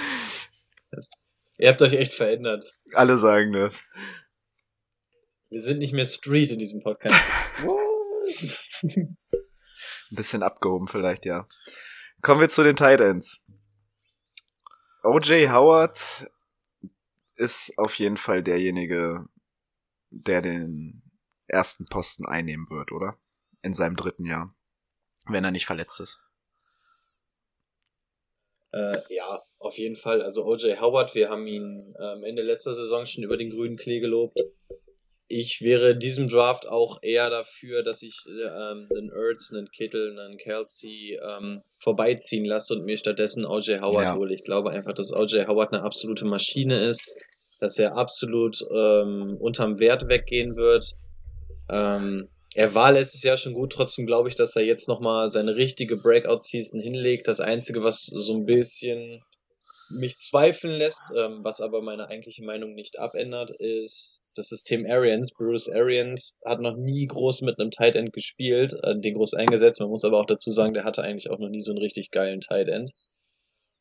Ihr 1.57 1.69
habt 1.69 1.81
euch 1.81 1.93
echt 1.93 2.13
verändert. 2.13 2.75
Alle 2.93 3.17
sagen 3.17 3.53
das. 3.53 3.81
Wir 5.49 5.63
sind 5.63 5.79
nicht 5.79 5.93
mehr 5.93 6.05
Street 6.05 6.51
in 6.51 6.59
diesem 6.59 6.83
Podcast. 6.83 7.15
Ein 8.83 9.17
bisschen 10.11 10.43
abgehoben 10.43 10.87
vielleicht, 10.87 11.25
ja. 11.25 11.47
Kommen 12.21 12.41
wir 12.41 12.49
zu 12.49 12.63
den 12.63 12.75
Titans. 12.75 13.41
OJ 15.03 15.49
Howard 15.49 16.29
ist 17.35 17.73
auf 17.77 17.95
jeden 17.95 18.17
Fall 18.17 18.43
derjenige, 18.43 19.25
der 20.09 20.41
den 20.41 21.01
ersten 21.47 21.85
Posten 21.85 22.25
einnehmen 22.25 22.69
wird, 22.69 22.91
oder? 22.91 23.17
In 23.61 23.73
seinem 23.73 23.95
dritten 23.95 24.25
Jahr. 24.25 24.53
Wenn 25.27 25.43
er 25.43 25.51
nicht 25.51 25.65
verletzt 25.65 25.99
ist. 25.99 26.19
Äh, 28.71 28.97
ja, 29.09 29.41
auf 29.59 29.77
jeden 29.77 29.95
Fall. 29.95 30.21
Also 30.21 30.45
OJ 30.45 30.77
Howard, 30.79 31.15
wir 31.15 31.29
haben 31.29 31.47
ihn 31.47 31.95
ähm, 31.99 32.23
Ende 32.23 32.43
letzter 32.43 32.73
Saison 32.73 33.05
schon 33.05 33.23
über 33.23 33.37
den 33.37 33.49
grünen 33.49 33.77
Klee 33.77 33.99
gelobt. 33.99 34.39
Ich 35.29 35.61
wäre 35.61 35.91
in 35.91 35.99
diesem 35.99 36.27
Draft 36.27 36.67
auch 36.69 36.99
eher 37.01 37.29
dafür, 37.29 37.83
dass 37.83 38.01
ich 38.01 38.25
ähm, 38.27 38.87
einen 38.95 39.11
Ertz, 39.11 39.51
einen 39.51 39.69
Kittel, 39.69 40.17
einen 40.17 40.37
Kelsey 40.37 41.19
ähm, 41.21 41.61
vorbeiziehen 41.81 42.45
lasse 42.45 42.73
und 42.75 42.85
mir 42.85 42.97
stattdessen 42.97 43.45
OJ 43.45 43.79
Howard 43.81 44.09
Ja. 44.09 44.15
hole. 44.15 44.33
Ich 44.33 44.43
glaube 44.45 44.69
einfach, 44.71 44.93
dass 44.93 45.11
OJ 45.11 45.45
Howard 45.47 45.73
eine 45.73 45.83
absolute 45.83 46.23
Maschine 46.25 46.79
ist, 46.85 47.09
dass 47.59 47.77
er 47.77 47.95
absolut 47.95 48.63
ähm, 48.71 49.37
unterm 49.39 49.79
Wert 49.79 50.07
weggehen 50.07 50.55
wird. 50.55 50.93
Ähm, 51.69 52.29
er 52.53 52.73
war 52.73 52.91
letztes 52.91 53.23
Jahr 53.23 53.37
schon 53.37 53.53
gut, 53.53 53.73
trotzdem 53.73 54.05
glaube 54.05 54.29
ich, 54.29 54.35
dass 54.35 54.55
er 54.55 54.63
jetzt 54.63 54.87
nochmal 54.87 55.29
seine 55.29 55.55
richtige 55.55 55.97
Breakout-Season 55.97 56.79
hinlegt. 56.79 57.27
Das 57.27 57.39
Einzige, 57.39 57.83
was 57.83 58.05
so 58.05 58.33
ein 58.33 58.45
bisschen 58.45 59.21
mich 59.89 60.17
zweifeln 60.17 60.77
lässt, 60.77 61.03
ähm, 61.15 61.39
was 61.43 61.61
aber 61.61 61.81
meine 61.81 62.07
eigentliche 62.07 62.43
Meinung 62.43 62.73
nicht 62.73 62.99
abändert, 62.99 63.51
ist 63.59 64.25
das 64.35 64.49
System 64.49 64.85
Arians. 64.85 65.31
Bruce 65.31 65.69
Arians 65.69 66.37
hat 66.45 66.59
noch 66.59 66.75
nie 66.75 67.05
groß 67.05 67.41
mit 67.41 67.59
einem 67.59 67.71
Tight 67.71 67.95
End 67.95 68.11
gespielt, 68.11 68.73
äh, 68.83 68.99
den 68.99 69.13
groß 69.13 69.33
eingesetzt. 69.35 69.79
Man 69.79 69.89
muss 69.89 70.03
aber 70.03 70.19
auch 70.19 70.25
dazu 70.25 70.51
sagen, 70.51 70.73
der 70.73 70.83
hatte 70.83 71.03
eigentlich 71.03 71.29
auch 71.29 71.39
noch 71.39 71.49
nie 71.49 71.61
so 71.61 71.71
einen 71.71 71.79
richtig 71.79 72.11
geilen 72.11 72.41
Tight 72.41 72.67
End. 72.67 72.91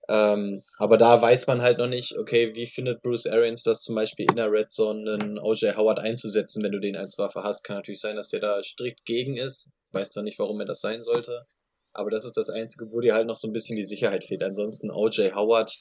Ähm, 0.09 0.62
aber 0.79 0.99
da 0.99 1.21
weiß 1.21 1.47
man 1.49 1.62
halt 1.62 1.79
noch 1.79 1.88
nicht, 1.88 2.16
okay, 2.16 2.55
wie 2.55 2.66
findet 2.66 3.03
Bruce 3.03 3.27
Arians 3.27 3.62
das 3.62 3.83
zum 3.83 3.97
Beispiel 3.97 4.27
in 4.29 4.37
der 4.37 4.51
Red 4.53 4.71
Zone, 4.71 5.12
einen 5.12 5.38
OJ 5.38 5.73
Howard 5.77 6.01
einzusetzen, 6.01 6.62
wenn 6.62 6.73
du 6.73 6.81
den 6.81 6.97
als 6.97 7.19
Waffe 7.19 7.42
hast. 7.42 7.64
Kann 7.64 7.77
natürlich 7.77 8.01
sein, 8.01 8.16
dass 8.16 8.29
der 8.29 8.40
da 8.40 8.62
strikt 8.62 9.05
gegen 9.05 9.37
ist. 9.37 9.69
Weiß 9.92 10.11
zwar 10.11 10.23
nicht, 10.23 10.38
warum 10.38 10.61
er 10.61 10.66
das 10.66 10.81
sein 10.81 11.03
sollte. 11.03 11.47
Aber 11.92 12.11
das 12.11 12.25
ist 12.25 12.37
das 12.37 12.51
Einzige, 12.51 12.90
wo 12.92 13.01
dir 13.01 13.14
halt 13.14 13.27
noch 13.27 13.37
so 13.37 13.49
ein 13.49 13.53
bisschen 13.53 13.77
die 13.77 13.85
Sicherheit 13.85 14.25
fehlt. 14.25 14.42
Ansonsten 14.42 14.90
OJ 14.90 15.33
Howard 15.35 15.77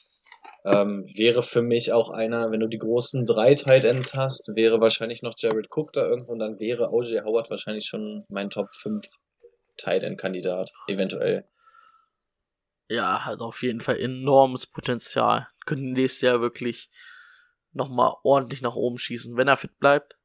ähm, 0.64 1.06
wäre 1.14 1.42
für 1.42 1.62
mich 1.62 1.92
auch 1.92 2.10
einer, 2.10 2.50
wenn 2.50 2.60
du 2.60 2.66
die 2.66 2.78
großen 2.78 3.26
drei 3.26 3.54
Tight 3.54 3.84
Ends 3.84 4.14
hast, 4.14 4.48
wäre 4.54 4.80
wahrscheinlich 4.80 5.22
noch 5.22 5.34
Jared 5.38 5.68
Cook 5.70 5.92
da 5.92 6.04
irgendwo 6.06 6.32
und 6.32 6.38
dann 6.40 6.58
wäre 6.58 6.92
OJ 6.92 7.20
Howard 7.20 7.50
wahrscheinlich 7.50 7.86
schon 7.86 8.24
mein 8.28 8.50
Top 8.50 8.68
5 8.80 9.06
Tight 9.76 10.02
End 10.02 10.18
Kandidat, 10.18 10.70
eventuell. 10.88 11.44
Ja, 12.88 13.24
hat 13.24 13.40
auf 13.40 13.62
jeden 13.62 13.80
Fall 13.80 13.98
enormes 13.98 14.66
Potenzial. 14.66 15.48
Könnte 15.64 15.84
nächstes 15.84 16.22
Jahr 16.22 16.40
wirklich 16.40 16.90
nochmal 17.72 18.14
ordentlich 18.22 18.62
nach 18.62 18.74
oben 18.74 18.98
schießen, 18.98 19.36
wenn 19.36 19.48
er 19.48 19.56
fit 19.56 19.78
bleibt. 19.78 20.16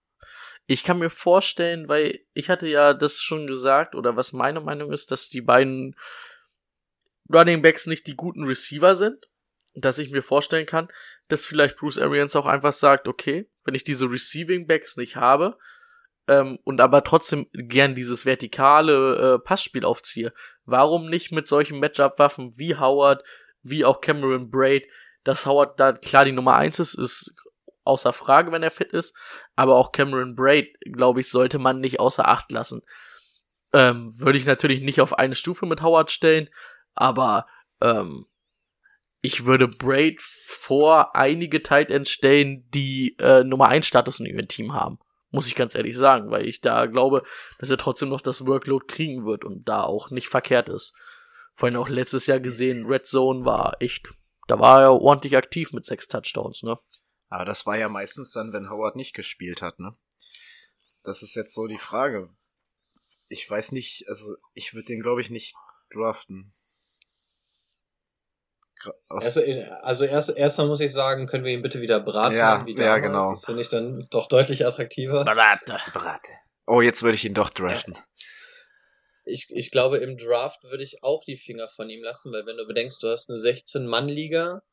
Ich 0.67 0.84
kann 0.84 1.00
mir 1.00 1.10
vorstellen, 1.10 1.88
weil 1.88 2.19
ich 2.34 2.50
hatte 2.50 2.67
ja 2.67 2.93
das 2.93 3.19
schon 3.19 3.47
gesagt, 3.47 3.95
oder 3.95 4.15
was 4.15 4.32
meine 4.32 4.62
Meinung 4.62 4.93
ist, 4.93 5.12
dass 5.12 5.28
die 5.28 5.41
beiden 5.41 5.95
Running 7.34 7.62
Backs 7.62 7.88
nicht 7.88 8.08
die 8.08 8.15
guten 8.15 8.43
Receiver 8.43 8.95
sind. 8.95 9.28
Dass 9.74 10.00
ich 10.00 10.12
mir 10.12 10.21
vorstellen 10.21 10.65
kann, 10.65 10.89
dass 11.30 11.45
vielleicht 11.45 11.78
Bruce 11.78 11.97
Arians 11.97 12.36
auch 12.36 12.45
einfach 12.45 12.74
sagt, 12.74 13.08
okay, 13.08 13.50
wenn 13.63 13.74
ich 13.74 13.86
diese 13.86 14.12
Receiving 14.12 14.67
Backs 14.67 14.97
nicht 14.97 15.15
habe, 15.15 15.58
ähm, 16.32 16.60
und 16.63 16.80
aber 16.80 17.04
trotzdem 17.04 17.48
gern 17.52 17.94
dieses 17.94 18.26
vertikale 18.26 19.36
äh, 19.36 19.39
Passspiel 19.39 19.84
aufziehe, 19.84 20.34
warum 20.63 21.10
nicht 21.10 21.34
mit 21.34 21.46
solchen 21.50 21.80
Matchup-Waffen 21.80 22.58
wie 22.58 22.78
Howard, 22.78 23.22
wie 23.63 23.84
auch 23.84 24.00
Cameron 24.00 24.50
Braid, 24.50 24.88
dass 25.26 25.46
Howard 25.46 25.78
da 25.78 25.91
klar 25.91 26.24
die 26.24 26.32
Nummer 26.32 26.56
eins 26.56 26.80
ist, 26.80 26.94
ist 26.94 27.36
außer 27.84 28.13
Frage, 28.13 28.54
wenn 28.54 28.63
er 28.63 28.72
fit 28.72 28.94
ist, 28.94 29.13
aber 29.58 29.76
auch 29.76 29.91
Cameron 29.91 30.36
Braid, 30.36 30.74
glaube 30.94 31.20
ich, 31.20 31.30
sollte 31.30 31.60
man 31.60 31.82
nicht 31.82 32.00
außer 32.00 32.26
Acht 32.26 32.50
lassen. 32.50 32.82
Ähm, 33.74 34.17
würde 34.17 34.38
ich 34.38 34.46
natürlich 34.46 34.84
nicht 34.84 35.02
auf 35.02 35.17
eine 35.17 35.36
Stufe 35.36 35.65
mit 35.65 35.82
Howard 35.82 36.12
stellen, 36.12 36.50
aber 36.94 37.46
ähm, 37.82 38.26
ich 39.22 39.46
würde 39.46 39.67
Braid 39.67 40.22
vor 40.22 41.13
einige 41.13 41.62
Tight 41.62 41.89
Ends 41.89 42.10
stellen, 42.10 42.70
die 42.74 43.17
äh, 43.20 43.44
Nummer 43.44 43.67
1 43.67 43.86
Status 43.86 44.22
in 44.22 44.28
ihrem 44.28 44.48
Team 44.48 44.74
haben. 44.74 44.98
Muss 45.32 45.48
ich 45.48 45.56
ganz 45.56 45.76
ehrlich 45.76 45.98
sagen, 45.98 46.30
weil 46.30 46.46
ich 46.46 46.62
da 46.62 46.86
glaube, 46.86 47.24
dass 47.58 47.70
er 47.70 47.78
trotzdem 47.78 48.10
noch 48.10 48.22
das 48.22 48.46
Workload 48.46 48.86
kriegen 48.88 49.26
wird 49.26 49.46
und 49.46 49.67
da 49.67 49.84
auch 49.84 50.12
nicht 50.12 50.28
verkehrt 50.28 50.70
ist. 50.70 50.94
Vorhin 51.56 51.78
auch 51.78 51.89
letztes 51.89 52.28
Jahr 52.28 52.39
gesehen, 52.39 52.86
Red 52.86 53.06
Zone 53.06 53.46
war 53.46 53.78
echt, 53.82 54.10
da 54.48 54.60
war 54.60 54.82
er 54.82 54.94
ordentlich 54.94 55.38
aktiv 55.38 55.72
mit 55.72 55.86
sechs 55.86 56.08
Touchdowns, 56.08 56.63
ne? 56.63 56.78
Aber 57.30 57.46
das 57.46 57.65
war 57.65 57.78
ja 57.78 57.88
meistens 57.88 58.32
dann, 58.32 58.52
wenn 58.52 58.70
Howard 58.70 58.98
nicht 58.98 59.13
gespielt 59.13 59.62
hat, 59.62 59.80
ne? 59.80 59.96
Das 61.04 61.24
ist 61.24 61.36
jetzt 61.36 61.54
so 61.54 61.67
die 61.67 61.78
Frage. 61.78 62.30
Ich 63.30 63.50
weiß 63.50 63.72
nicht, 63.72 64.06
also 64.10 64.36
ich 64.54 64.74
würde 64.74 64.88
den, 64.88 65.02
glaube 65.02 65.22
ich, 65.22 65.30
nicht 65.30 65.56
draften. 65.91 66.54
Also, 69.10 69.41
also 69.82 70.06
erst, 70.06 70.36
erstmal 70.36 70.67
muss 70.67 70.80
ich 70.80 70.91
sagen, 70.91 71.28
können 71.28 71.44
wir 71.44 71.52
ihn 71.52 71.62
bitte 71.62 71.82
wieder 71.82 72.00
braten, 72.00 72.38
Ja, 72.38 72.65
wie 72.65 72.76
ja, 72.76 72.98
genau. 72.98 73.30
Das 73.30 73.46
finde 73.46 73.62
ich 73.62 73.70
dann 73.70 74.08
doch 74.10 74.28
deutlich 74.28 74.65
attraktiver. 74.65 75.24
Barate. 75.94 76.32
oh, 76.65 76.82
jetzt 76.82 77.04
würde 77.04 77.15
ich 77.15 77.26
ihn 77.26 77.34
doch 77.34 77.50
draften. 77.50 77.96
Ich, 79.26 79.50
ich 79.52 79.72
glaube, 79.72 79.98
im 79.98 80.17
Draft 80.17 80.63
würde 80.63 80.84
ich 80.84 81.04
auch 81.04 81.24
die 81.24 81.38
Finger 81.38 81.70
von 81.70 81.89
ihm 81.89 82.04
lassen, 82.04 82.34
weil 82.34 82.46
wenn 82.46 82.58
du 82.58 82.65
bedenkst, 82.65 83.04
du 83.04 83.10
hast 83.10 83.30
eine 83.30 83.38
16-Mann-Liga, 83.38 84.64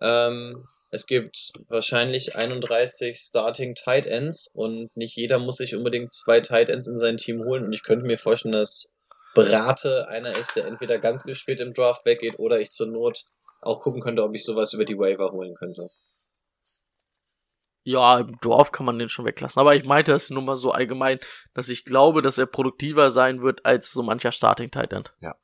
ähm, 0.00 0.66
es 0.90 1.06
gibt 1.06 1.52
wahrscheinlich 1.68 2.34
31 2.34 3.16
Starting 3.18 3.74
Tight 3.74 4.06
Ends 4.06 4.50
und 4.52 4.90
nicht 4.96 5.16
jeder 5.16 5.38
muss 5.38 5.58
sich 5.58 5.76
unbedingt 5.76 6.12
zwei 6.12 6.40
Tight 6.40 6.68
Ends 6.68 6.88
in 6.88 6.96
sein 6.96 7.16
Team 7.16 7.44
holen 7.44 7.64
und 7.64 7.72
ich 7.72 7.84
könnte 7.84 8.06
mir 8.06 8.18
vorstellen, 8.18 8.52
dass 8.52 8.86
Brate 9.34 10.08
einer 10.08 10.36
ist, 10.36 10.56
der 10.56 10.66
entweder 10.66 10.98
ganz 10.98 11.24
spät 11.38 11.60
im 11.60 11.74
Draft 11.74 12.04
weggeht 12.04 12.38
oder 12.38 12.60
ich 12.60 12.70
zur 12.70 12.88
Not 12.88 13.24
auch 13.60 13.80
gucken 13.80 14.00
könnte, 14.00 14.22
ob 14.22 14.34
ich 14.34 14.44
sowas 14.44 14.72
über 14.72 14.84
die 14.84 14.98
Waiver 14.98 15.32
holen 15.32 15.54
könnte. 15.54 15.90
Ja, 17.82 18.20
im 18.20 18.38
Dorf 18.40 18.72
kann 18.72 18.86
man 18.86 18.98
den 18.98 19.08
schon 19.08 19.24
weglassen. 19.24 19.58
Aber 19.60 19.74
ich 19.74 19.84
meinte 19.84 20.12
das 20.12 20.30
nur 20.30 20.42
mal 20.42 20.56
so 20.56 20.70
allgemein, 20.70 21.18
dass 21.54 21.68
ich 21.68 21.84
glaube, 21.84 22.22
dass 22.22 22.38
er 22.38 22.46
produktiver 22.46 23.10
sein 23.10 23.42
wird 23.42 23.64
als 23.64 23.90
so 23.90 24.02
mancher 24.02 24.32
Starting 24.32 24.70
Tight 24.70 24.92
End. 24.92 25.12
Ja. 25.20 25.34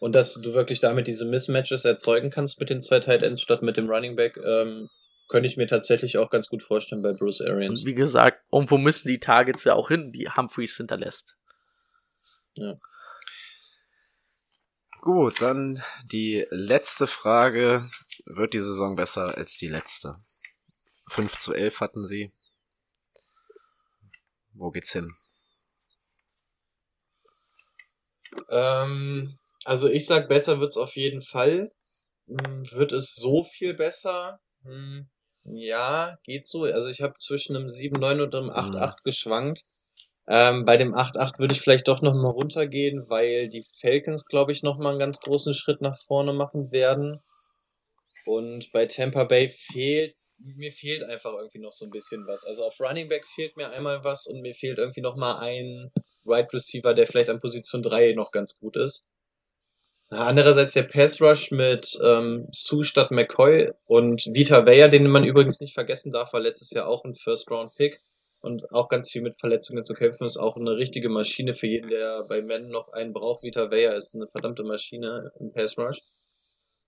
Und 0.00 0.14
dass 0.14 0.34
du 0.34 0.54
wirklich 0.54 0.80
damit 0.80 1.06
diese 1.06 1.24
Mismatches 1.24 1.84
erzeugen 1.84 2.30
kannst 2.30 2.58
mit 2.58 2.68
den 2.68 2.80
zwei 2.80 2.98
Tight 2.98 3.22
Ends 3.22 3.40
statt 3.40 3.62
mit 3.62 3.76
dem 3.76 3.88
Running 3.88 4.16
Back, 4.16 4.36
ähm, 4.36 4.88
könnte 5.28 5.46
ich 5.46 5.56
mir 5.56 5.66
tatsächlich 5.66 6.18
auch 6.18 6.30
ganz 6.30 6.48
gut 6.48 6.62
vorstellen 6.62 7.02
bei 7.02 7.12
Bruce 7.12 7.40
Arians. 7.40 7.80
Und 7.80 7.86
wie 7.86 7.94
gesagt, 7.94 8.42
irgendwo 8.52 8.76
müssen 8.76 9.08
die 9.08 9.20
Targets 9.20 9.64
ja 9.64 9.74
auch 9.74 9.88
hin, 9.88 10.12
die 10.12 10.28
Humphreys 10.28 10.76
hinterlässt. 10.76 11.36
Ja. 12.56 12.74
Gut, 15.02 15.42
dann 15.42 15.82
die 16.04 16.46
letzte 16.50 17.08
Frage. 17.08 17.90
Wird 18.24 18.54
die 18.54 18.60
Saison 18.60 18.94
besser 18.94 19.36
als 19.36 19.56
die 19.56 19.66
letzte? 19.66 20.14
5 21.08 21.40
zu 21.40 21.52
11 21.54 21.80
hatten 21.80 22.06
sie. 22.06 22.32
Wo 24.52 24.70
geht's 24.70 24.92
hin? 24.92 25.12
Ähm, 28.48 29.36
also 29.64 29.88
ich 29.88 30.06
sag, 30.06 30.28
besser 30.28 30.60
wird's 30.60 30.76
auf 30.76 30.94
jeden 30.94 31.20
Fall. 31.20 31.72
Hm, 32.28 32.70
Wird 32.70 32.92
es 32.92 33.16
so 33.16 33.42
viel 33.42 33.74
besser? 33.74 34.38
Hm, 34.62 35.10
ja, 35.42 36.16
geht 36.22 36.46
so. 36.46 36.62
Also 36.62 36.90
ich 36.90 37.00
habe 37.00 37.16
zwischen 37.16 37.56
einem 37.56 37.66
7-9 37.68 38.22
und 38.22 38.36
einem 38.36 38.50
8-8 38.50 39.02
geschwankt. 39.02 39.64
Ähm, 40.28 40.64
bei 40.64 40.76
dem 40.76 40.94
8-8 40.94 41.38
würde 41.38 41.54
ich 41.54 41.60
vielleicht 41.60 41.88
doch 41.88 42.00
noch 42.00 42.14
mal 42.14 42.30
runtergehen, 42.30 43.06
weil 43.08 43.48
die 43.48 43.66
Falcons, 43.80 44.26
glaube 44.26 44.52
ich, 44.52 44.62
noch 44.62 44.78
mal 44.78 44.90
einen 44.90 45.00
ganz 45.00 45.20
großen 45.20 45.52
Schritt 45.52 45.80
nach 45.80 46.00
vorne 46.06 46.32
machen 46.32 46.70
werden. 46.70 47.20
Und 48.24 48.70
bei 48.72 48.86
Tampa 48.86 49.24
Bay 49.24 49.48
fehlt, 49.48 50.14
mir 50.38 50.70
fehlt 50.70 51.02
einfach 51.02 51.32
irgendwie 51.32 51.58
noch 51.58 51.72
so 51.72 51.86
ein 51.86 51.90
bisschen 51.90 52.26
was. 52.26 52.44
Also 52.44 52.64
auf 52.64 52.80
Running 52.80 53.08
Back 53.08 53.26
fehlt 53.26 53.56
mir 53.56 53.70
einmal 53.70 54.04
was 54.04 54.26
und 54.26 54.40
mir 54.42 54.54
fehlt 54.54 54.78
irgendwie 54.78 55.00
noch 55.00 55.16
mal 55.16 55.38
ein 55.40 55.90
Wide 56.24 56.52
Receiver, 56.52 56.94
der 56.94 57.06
vielleicht 57.06 57.30
an 57.30 57.40
Position 57.40 57.82
3 57.82 58.12
noch 58.12 58.30
ganz 58.30 58.58
gut 58.58 58.76
ist. 58.76 59.06
Andererseits 60.08 60.74
der 60.74 60.82
Pass 60.82 61.20
Rush 61.22 61.50
mit 61.52 61.98
ähm, 62.04 62.46
Sue 62.52 62.84
statt 62.84 63.10
McCoy 63.10 63.72
und 63.86 64.26
Vita 64.30 64.66
Weyer, 64.66 64.88
den 64.88 65.08
man 65.08 65.24
übrigens 65.24 65.58
nicht 65.60 65.72
vergessen 65.72 66.12
darf, 66.12 66.34
war 66.34 66.40
letztes 66.40 66.70
Jahr 66.70 66.86
auch 66.86 67.04
ein 67.04 67.16
First 67.16 67.50
Round 67.50 67.74
Pick 67.74 67.98
und 68.42 68.72
auch 68.72 68.88
ganz 68.88 69.10
viel 69.10 69.22
mit 69.22 69.38
Verletzungen 69.38 69.84
zu 69.84 69.94
kämpfen, 69.94 70.24
ist 70.24 70.36
auch 70.36 70.56
eine 70.56 70.76
richtige 70.76 71.08
Maschine 71.08 71.54
für 71.54 71.68
jeden, 71.68 71.88
der 71.88 72.24
bei 72.24 72.42
Men 72.42 72.68
noch 72.68 72.92
einen 72.92 73.12
braucht. 73.12 73.44
Vita 73.44 73.70
Weyer 73.70 73.94
ist 73.94 74.14
eine 74.14 74.26
verdammte 74.26 74.64
Maschine 74.64 75.32
im 75.38 75.52
Pass 75.52 75.78
Rush. 75.78 76.02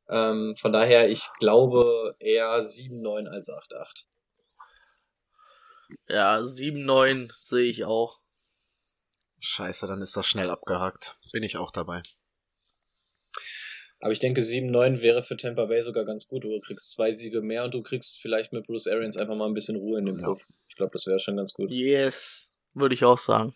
Ähm, 0.08 0.54
von 0.56 0.72
daher, 0.72 1.08
ich 1.08 1.28
glaube 1.38 2.16
eher 2.18 2.60
7-9 2.60 3.28
als 3.28 3.48
8-8. 3.48 4.04
Ja, 6.08 6.40
7-9 6.40 7.30
sehe 7.40 7.70
ich 7.70 7.84
auch. 7.84 8.18
Scheiße, 9.38 9.86
dann 9.86 10.02
ist 10.02 10.16
das 10.16 10.26
schnell 10.26 10.50
abgehakt. 10.50 11.16
Bin 11.32 11.42
ich 11.42 11.56
auch 11.56 11.70
dabei. 11.70 12.02
Aber 14.00 14.12
ich 14.12 14.18
denke, 14.18 14.40
7-9 14.42 15.00
wäre 15.00 15.22
für 15.22 15.36
Tampa 15.36 15.66
Bay 15.66 15.80
sogar 15.82 16.04
ganz 16.04 16.26
gut. 16.26 16.44
Du 16.44 16.60
kriegst 16.60 16.90
zwei 16.90 17.12
Siege 17.12 17.40
mehr 17.40 17.64
und 17.64 17.72
du 17.72 17.82
kriegst 17.82 18.20
vielleicht 18.20 18.52
mit 18.52 18.66
Bruce 18.66 18.88
Arians 18.88 19.16
einfach 19.16 19.36
mal 19.36 19.46
ein 19.46 19.54
bisschen 19.54 19.76
Ruhe 19.76 19.98
in 20.00 20.06
dem 20.06 20.18
Ja. 20.18 20.36
Ich 20.74 20.78
glaube, 20.78 20.90
das 20.92 21.06
wäre 21.06 21.20
schon 21.20 21.36
ganz 21.36 21.52
gut. 21.52 21.70
Yes, 21.70 22.52
würde 22.72 22.96
ich 22.96 23.04
auch 23.04 23.16
sagen. 23.16 23.54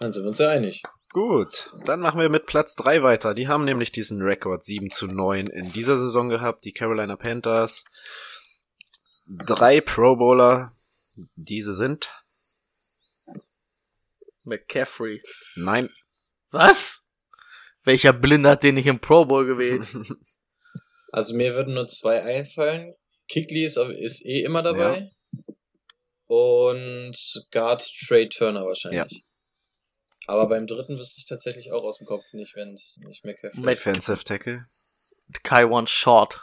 Dann 0.00 0.10
sind 0.10 0.24
wir 0.24 0.28
uns 0.30 0.38
ja 0.38 0.48
einig. 0.48 0.82
Gut, 1.10 1.70
dann 1.84 2.00
machen 2.00 2.18
wir 2.20 2.28
mit 2.28 2.46
Platz 2.46 2.74
3 2.74 3.04
weiter. 3.04 3.34
Die 3.34 3.46
haben 3.46 3.64
nämlich 3.64 3.92
diesen 3.92 4.20
Rekord 4.20 4.64
7 4.64 4.90
zu 4.90 5.06
9 5.06 5.46
in 5.46 5.72
dieser 5.72 5.96
Saison 5.96 6.28
gehabt. 6.28 6.64
Die 6.64 6.72
Carolina 6.72 7.14
Panthers. 7.14 7.84
Drei 9.46 9.80
Pro 9.80 10.16
Bowler. 10.16 10.72
Diese 11.36 11.72
sind. 11.72 12.12
McCaffrey. 14.42 15.22
Nein. 15.54 15.88
Was? 16.50 17.08
Welcher 17.84 18.12
Blinde 18.12 18.50
hat 18.50 18.64
den 18.64 18.74
nicht 18.74 18.88
im 18.88 18.98
Pro 18.98 19.24
Bowl 19.24 19.46
gewählt? 19.46 19.86
Also 21.10 21.34
mir 21.34 21.54
würden 21.54 21.72
nur 21.72 21.86
zwei 21.86 22.22
einfallen. 22.22 22.94
Kickley 23.30 23.64
ist, 23.64 23.78
ist 23.78 24.26
eh 24.26 24.42
immer 24.42 24.62
dabei. 24.62 25.10
Und 26.28 27.16
Guard 27.50 27.82
Trey 28.06 28.28
Turner 28.28 28.64
wahrscheinlich. 28.64 29.24
Aber 30.26 30.46
beim 30.46 30.66
dritten 30.66 30.98
wüsste 30.98 31.18
ich 31.20 31.24
tatsächlich 31.24 31.72
auch 31.72 31.82
aus 31.82 31.98
dem 31.98 32.06
Kopf 32.06 32.22
nicht, 32.32 32.54
wenn 32.54 32.74
es 32.74 32.98
nicht 33.02 33.24
mehr 33.24 33.34
Matt- 33.54 33.78
Defensive 33.78 34.22
Tackle. 34.24 34.66
Kai 35.42 35.64
One 35.66 35.86
Short. 35.86 36.38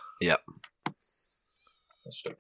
Das 2.04 2.18
stimmt. 2.18 2.38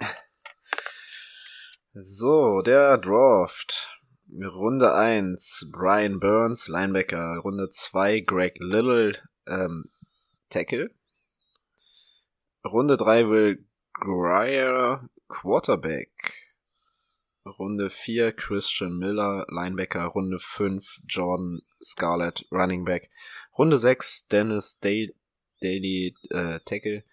So, 1.93 2.61
der 2.61 2.97
Draft. 2.97 3.89
Runde 4.31 4.93
1, 4.95 5.69
Brian 5.71 6.19
Burns, 6.19 6.67
Linebacker. 6.67 7.37
Runde 7.43 7.69
2, 7.69 8.21
Greg 8.21 8.55
Little, 8.59 9.13
ähm, 9.47 9.85
Tackle. 10.49 10.89
Runde 12.65 12.97
3, 12.97 13.29
Will 13.29 13.65
Greer, 13.93 15.07
Quarterback. 15.27 16.09
Runde 17.45 17.91
4, 17.91 18.33
Christian 18.33 18.97
Miller, 18.97 19.45
Linebacker. 19.49 20.05
Runde 20.05 20.39
5, 20.39 21.01
Jordan 21.07 21.61
Scarlett, 21.83 22.45
Running 22.51 22.85
Back. 22.85 23.11
Runde 23.57 23.77
6, 23.77 24.27
Dennis 24.27 24.79
Day 24.79 25.13
Daly, 25.61 26.15
äh, 26.31 26.59
Tackle. 26.65 27.03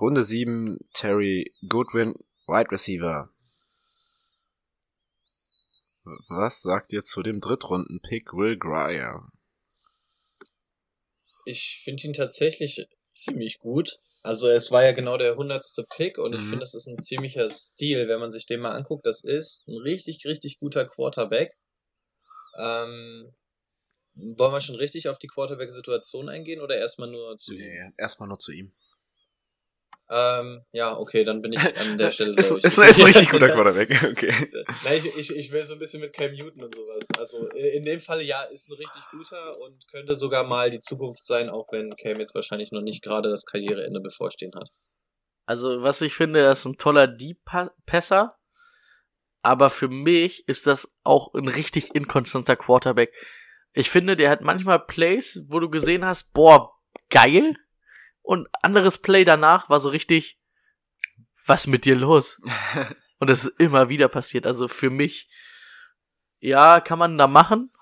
Runde 0.00 0.24
7, 0.24 0.78
Terry 0.94 1.52
Goodwin, 1.68 2.14
Wide 2.46 2.70
Receiver. 2.70 3.28
Was 6.28 6.62
sagt 6.62 6.92
ihr 6.92 7.04
zu 7.04 7.22
dem 7.22 7.40
Drittrunden-Pick 7.40 8.32
Will 8.32 8.56
Greer? 8.56 9.30
Ich 11.44 11.82
finde 11.84 12.04
ihn 12.04 12.12
tatsächlich 12.12 12.86
ziemlich 13.10 13.58
gut. 13.58 13.98
Also 14.22 14.48
es 14.48 14.70
war 14.70 14.82
ja 14.82 14.92
genau 14.92 15.18
der 15.18 15.36
hundertste 15.36 15.84
Pick 15.94 16.16
und 16.16 16.32
ich 16.32 16.40
Mhm. 16.40 16.48
finde, 16.48 16.62
es 16.62 16.72
ist 16.72 16.86
ein 16.86 16.98
ziemlicher 16.98 17.50
Stil, 17.50 18.08
wenn 18.08 18.18
man 18.18 18.32
sich 18.32 18.46
den 18.46 18.60
mal 18.60 18.72
anguckt. 18.72 19.04
Das 19.04 19.22
ist 19.24 19.68
ein 19.68 19.76
richtig, 19.76 20.24
richtig 20.24 20.58
guter 20.58 20.86
Quarterback. 20.86 21.54
Ähm, 22.56 23.34
wollen 24.14 24.52
wir 24.52 24.60
schon 24.60 24.76
richtig 24.76 25.08
auf 25.08 25.18
die 25.18 25.28
Quarterback-Situation 25.28 26.28
eingehen 26.28 26.60
oder 26.60 26.78
erstmal 26.78 27.10
nur 27.10 27.38
zu 27.38 27.54
ihm? 27.54 27.78
Nee, 27.78 27.92
erstmal 27.98 28.28
nur 28.30 28.38
zu 28.38 28.50
ihm. 28.52 28.72
Ähm, 30.12 30.64
ja, 30.72 30.96
okay, 30.98 31.22
dann 31.22 31.40
bin 31.40 31.52
ich 31.52 31.60
an 31.78 31.96
der 31.96 32.10
Stelle. 32.12 32.34
ist, 32.36 32.50
ist, 32.50 32.64
ist 32.64 32.78
ein 32.78 33.04
richtig 33.06 33.30
guter 33.30 33.48
Quarterback, 33.48 34.02
okay. 34.10 34.50
Nein, 34.84 34.96
ich, 34.96 35.16
ich, 35.16 35.36
ich 35.36 35.52
will 35.52 35.62
so 35.62 35.74
ein 35.74 35.78
bisschen 35.78 36.00
mit 36.00 36.12
Cam 36.12 36.32
Newton 36.32 36.64
und 36.64 36.74
sowas. 36.74 37.06
Also 37.16 37.48
in 37.50 37.84
dem 37.84 38.00
Fall 38.00 38.20
ja, 38.22 38.42
ist 38.42 38.68
ein 38.68 38.74
richtig 38.74 39.02
guter 39.12 39.60
und 39.60 39.86
könnte 39.88 40.16
sogar 40.16 40.44
mal 40.44 40.70
die 40.70 40.80
Zukunft 40.80 41.24
sein, 41.24 41.48
auch 41.48 41.68
wenn 41.70 41.94
Cam 41.96 42.18
jetzt 42.18 42.34
wahrscheinlich 42.34 42.72
noch 42.72 42.82
nicht 42.82 43.04
gerade 43.04 43.30
das 43.30 43.46
Karriereende 43.46 44.00
bevorstehen 44.00 44.52
hat. 44.56 44.68
Also, 45.46 45.82
was 45.82 46.00
ich 46.00 46.14
finde, 46.14 46.40
er 46.40 46.52
ist 46.52 46.64
ein 46.64 46.76
toller 46.76 47.06
Deep-Passer. 47.06 48.36
Aber 49.42 49.70
für 49.70 49.88
mich 49.88 50.46
ist 50.48 50.66
das 50.66 50.92
auch 51.02 51.32
ein 51.34 51.48
richtig 51.48 51.94
inkonstanter 51.94 52.56
Quarterback. 52.56 53.12
Ich 53.72 53.90
finde, 53.90 54.16
der 54.16 54.30
hat 54.30 54.42
manchmal 54.42 54.80
Plays, 54.80 55.40
wo 55.48 55.60
du 55.60 55.70
gesehen 55.70 56.04
hast, 56.04 56.32
boah, 56.32 56.72
geil. 57.08 57.56
Und 58.30 58.46
anderes 58.62 58.98
Play 58.98 59.24
danach 59.24 59.68
war 59.70 59.80
so 59.80 59.88
richtig, 59.88 60.38
was 61.46 61.66
mit 61.66 61.84
dir 61.84 61.96
los? 61.96 62.40
Und 63.18 63.28
das 63.28 63.44
ist 63.44 63.58
immer 63.58 63.88
wieder 63.88 64.06
passiert. 64.06 64.46
Also 64.46 64.68
für 64.68 64.88
mich, 64.88 65.28
ja, 66.38 66.80
kann 66.80 67.00
man 67.00 67.18
da 67.18 67.26
machen. 67.26 67.72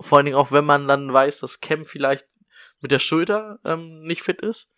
Vor 0.00 0.16
allen 0.16 0.24
Dingen 0.24 0.38
auch, 0.38 0.50
wenn 0.50 0.64
man 0.64 0.88
dann 0.88 1.12
weiß, 1.12 1.40
dass 1.40 1.60
Cam 1.60 1.84
vielleicht 1.84 2.26
mit 2.80 2.90
der 2.90 3.00
Schulter 3.00 3.58
ähm, 3.66 4.00
nicht 4.04 4.22
fit 4.22 4.40
ist. 4.40 4.70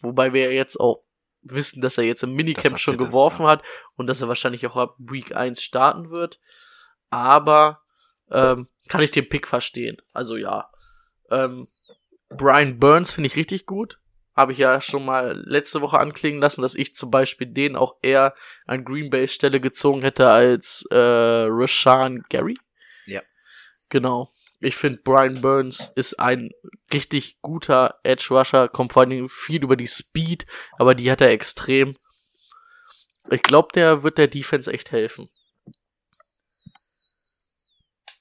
Wobei 0.00 0.32
wir 0.32 0.52
jetzt 0.52 0.76
auch 0.76 1.02
wissen, 1.42 1.82
dass 1.82 1.98
er 1.98 2.04
jetzt 2.04 2.22
im 2.22 2.34
Minicamp 2.34 2.78
schon 2.78 2.94
fit 2.94 3.00
ist, 3.00 3.08
geworfen 3.08 3.46
ja. 3.46 3.48
hat 3.48 3.64
und 3.96 4.06
dass 4.06 4.22
er 4.22 4.28
wahrscheinlich 4.28 4.64
auch 4.68 4.76
ab 4.76 4.94
Week 4.98 5.34
1 5.34 5.60
starten 5.60 6.10
wird. 6.10 6.38
Aber 7.10 7.82
ähm, 8.30 8.68
kann 8.88 9.02
ich 9.02 9.10
den 9.10 9.28
Pick 9.28 9.48
verstehen. 9.48 10.00
Also 10.12 10.36
ja. 10.36 10.70
Ähm, 11.32 11.66
Brian 12.28 12.78
Burns 12.78 13.10
finde 13.10 13.26
ich 13.26 13.34
richtig 13.34 13.66
gut. 13.66 13.98
Habe 14.38 14.52
ich 14.52 14.58
ja 14.58 14.80
schon 14.80 15.04
mal 15.04 15.42
letzte 15.46 15.80
Woche 15.80 15.98
anklingen 15.98 16.40
lassen, 16.40 16.62
dass 16.62 16.76
ich 16.76 16.94
zum 16.94 17.10
Beispiel 17.10 17.48
den 17.48 17.74
auch 17.74 17.96
eher 18.02 18.36
an 18.66 18.84
Green 18.84 19.10
Bay 19.10 19.26
Stelle 19.26 19.60
gezogen 19.60 20.00
hätte 20.02 20.28
als 20.28 20.86
äh, 20.92 20.96
Rashan 20.96 22.22
Gary. 22.28 22.54
Ja. 23.04 23.20
Genau. 23.88 24.28
Ich 24.60 24.76
finde, 24.76 25.00
Brian 25.02 25.40
Burns 25.40 25.90
ist 25.96 26.20
ein 26.20 26.50
richtig 26.92 27.40
guter 27.42 27.98
Edge 28.04 28.28
Rusher, 28.30 28.68
kommt 28.68 28.92
vor 28.92 29.02
allen 29.02 29.10
Dingen 29.10 29.28
viel 29.28 29.64
über 29.64 29.74
die 29.74 29.88
Speed, 29.88 30.46
aber 30.78 30.94
die 30.94 31.10
hat 31.10 31.20
er 31.20 31.30
extrem. 31.30 31.96
Ich 33.28 33.42
glaube, 33.42 33.70
der 33.74 34.04
wird 34.04 34.18
der 34.18 34.28
Defense 34.28 34.72
echt 34.72 34.92
helfen. 34.92 35.28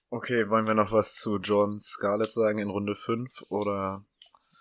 Okay, 0.10 0.50
wollen 0.50 0.66
wir 0.66 0.74
noch 0.74 0.92
was 0.92 1.14
zu 1.14 1.38
John 1.38 1.80
Scarlett 1.80 2.34
sagen 2.34 2.58
in 2.58 2.72
Runde 2.72 2.96
5 2.96 3.52
oder 3.52 4.02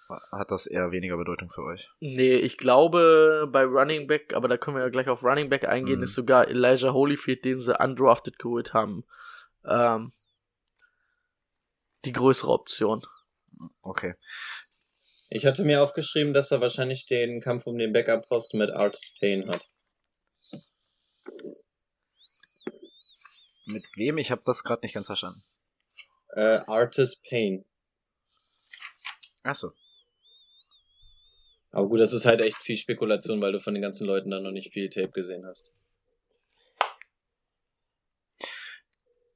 hat 0.09 0.51
das 0.51 0.67
eher 0.67 0.93
weniger 0.93 1.17
Bedeutung 1.17 1.51
für 1.51 1.63
euch? 1.63 1.89
Nee, 2.01 2.35
ich 2.37 2.59
glaube 2.59 3.49
bei 3.53 3.65
Running 3.65 4.07
Back, 4.07 4.35
aber 4.35 4.49
da 4.49 4.57
können 4.57 4.77
wir 4.77 4.83
ja 4.85 4.89
gleich 4.89 5.09
auf 5.09 5.23
Running 5.25 5.49
Back 5.49 5.65
eingehen, 5.67 5.99
Mhm. 5.99 6.05
ist 6.05 6.15
sogar 6.15 6.49
Elijah 6.49 6.93
Holyfield, 6.93 7.45
den 7.45 7.57
sie 7.59 7.77
undrafted 7.79 8.39
geholt 8.39 8.73
haben, 8.75 9.05
ähm, 9.65 10.13
die 12.05 12.13
größere 12.13 12.53
Option. 12.53 13.03
Okay. 13.83 14.15
Ich 15.29 15.45
hatte 15.45 15.65
mir 15.65 15.83
aufgeschrieben, 15.83 16.35
dass 16.35 16.53
er 16.53 16.61
wahrscheinlich 16.61 17.07
den 17.07 17.41
Kampf 17.41 17.67
um 17.67 17.77
den 17.79 17.93
Backup-Posten 17.93 18.59
mit 18.59 18.71
Artis 18.71 19.13
Payne 19.19 19.49
hat. 19.49 19.67
Mit 23.67 23.85
wem? 23.97 24.19
Ich 24.19 24.31
habe 24.31 24.43
das 24.45 24.63
gerade 24.63 24.83
nicht 24.85 24.95
ganz 24.95 25.07
verstanden. 25.07 25.43
Äh, 26.37 26.61
Artist 26.67 27.25
Pain. 27.29 27.65
Achso. 29.43 29.73
Aber 31.73 31.89
gut, 31.89 32.01
das 32.01 32.13
ist 32.13 32.27
halt 32.27 32.41
echt 32.41 32.63
viel 32.63 32.77
Spekulation, 32.77 33.43
weil 33.43 33.53
du 33.53 33.61
von 33.61 33.75
den 33.75 33.83
ganzen 33.83 34.07
Leuten 34.07 34.31
da 34.31 34.41
noch 34.41 34.53
nicht 34.53 34.73
viel 34.73 34.89
Tape 34.89 35.11
gesehen 35.11 35.45
hast. 35.47 35.73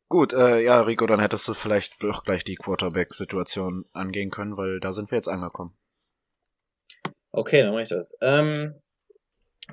Gut, 0.08 0.32
äh, 0.32 0.60
ja, 0.60 0.80
Rico, 0.80 1.06
dann 1.06 1.20
hättest 1.20 1.46
du 1.46 1.54
vielleicht 1.54 2.02
doch 2.02 2.24
gleich 2.24 2.42
die 2.42 2.56
Quarterback-Situation 2.56 3.84
angehen 3.92 4.30
können, 4.30 4.56
weil 4.56 4.80
da 4.80 4.92
sind 4.92 5.12
wir 5.12 5.16
jetzt 5.16 5.28
angekommen. 5.28 5.76
Okay, 7.30 7.62
dann 7.62 7.72
mach 7.72 7.82
ich 7.82 7.90
das. 7.90 8.16
Ähm, 8.20 8.74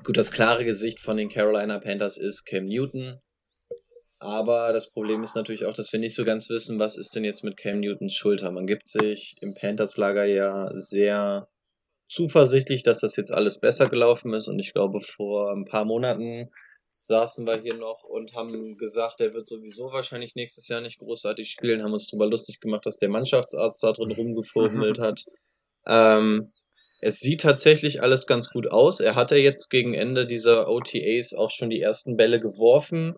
gut, 0.03 0.15
das 0.15 0.31
klare 0.31 0.63
Gesicht 0.63 0.99
von 0.99 1.17
den 1.17 1.29
Carolina 1.29 1.79
Panthers 1.79 2.19
ist 2.19 2.45
Cam 2.45 2.65
Newton. 2.65 3.19
Aber 4.19 4.73
das 4.73 4.91
Problem 4.91 5.23
ist 5.23 5.35
natürlich 5.35 5.65
auch, 5.65 5.73
dass 5.73 5.91
wir 5.91 5.99
nicht 5.99 6.15
so 6.15 6.23
ganz 6.23 6.49
wissen, 6.51 6.77
was 6.77 6.97
ist 6.97 7.15
denn 7.15 7.23
jetzt 7.23 7.43
mit 7.43 7.57
Cam 7.57 7.79
Newtons 7.79 8.13
Schulter. 8.13 8.51
Man 8.51 8.67
gibt 8.67 8.89
sich 8.89 9.37
im 9.41 9.55
Panthers-Lager 9.55 10.25
ja 10.25 10.69
sehr 10.75 11.47
zuversichtlich, 12.09 12.83
dass 12.83 13.01
das 13.01 13.15
jetzt 13.15 13.33
alles 13.33 13.59
besser 13.59 13.89
gelaufen 13.89 14.33
ist. 14.33 14.47
Und 14.47 14.59
ich 14.59 14.73
glaube, 14.73 15.01
vor 15.01 15.51
ein 15.51 15.65
paar 15.65 15.85
Monaten 15.85 16.49
saßen 17.01 17.45
wir 17.45 17.61
hier 17.61 17.75
noch 17.75 18.03
und 18.03 18.33
haben 18.33 18.77
gesagt, 18.77 19.21
er 19.21 19.33
wird 19.33 19.45
sowieso 19.45 19.91
wahrscheinlich 19.91 20.35
nächstes 20.35 20.67
Jahr 20.67 20.81
nicht 20.81 20.99
großartig 20.99 21.49
spielen, 21.49 21.83
haben 21.83 21.93
uns 21.93 22.07
darüber 22.07 22.27
lustig 22.27 22.59
gemacht, 22.59 22.85
dass 22.85 22.97
der 22.97 23.09
Mannschaftsarzt 23.09 23.83
da 23.83 23.91
drin 23.91 24.11
rumgefummelt 24.11 24.99
hat. 24.99 25.25
Ähm, 25.85 26.51
es 26.99 27.19
sieht 27.19 27.41
tatsächlich 27.41 28.01
alles 28.01 28.25
ganz 28.25 28.49
gut 28.49 28.71
aus. 28.71 28.99
Er 28.99 29.15
hatte 29.15 29.37
jetzt 29.37 29.69
gegen 29.69 29.93
Ende 29.93 30.25
dieser 30.25 30.67
OTAs 30.67 31.33
auch 31.35 31.51
schon 31.51 31.69
die 31.69 31.81
ersten 31.81 32.17
Bälle 32.17 32.39
geworfen. 32.39 33.15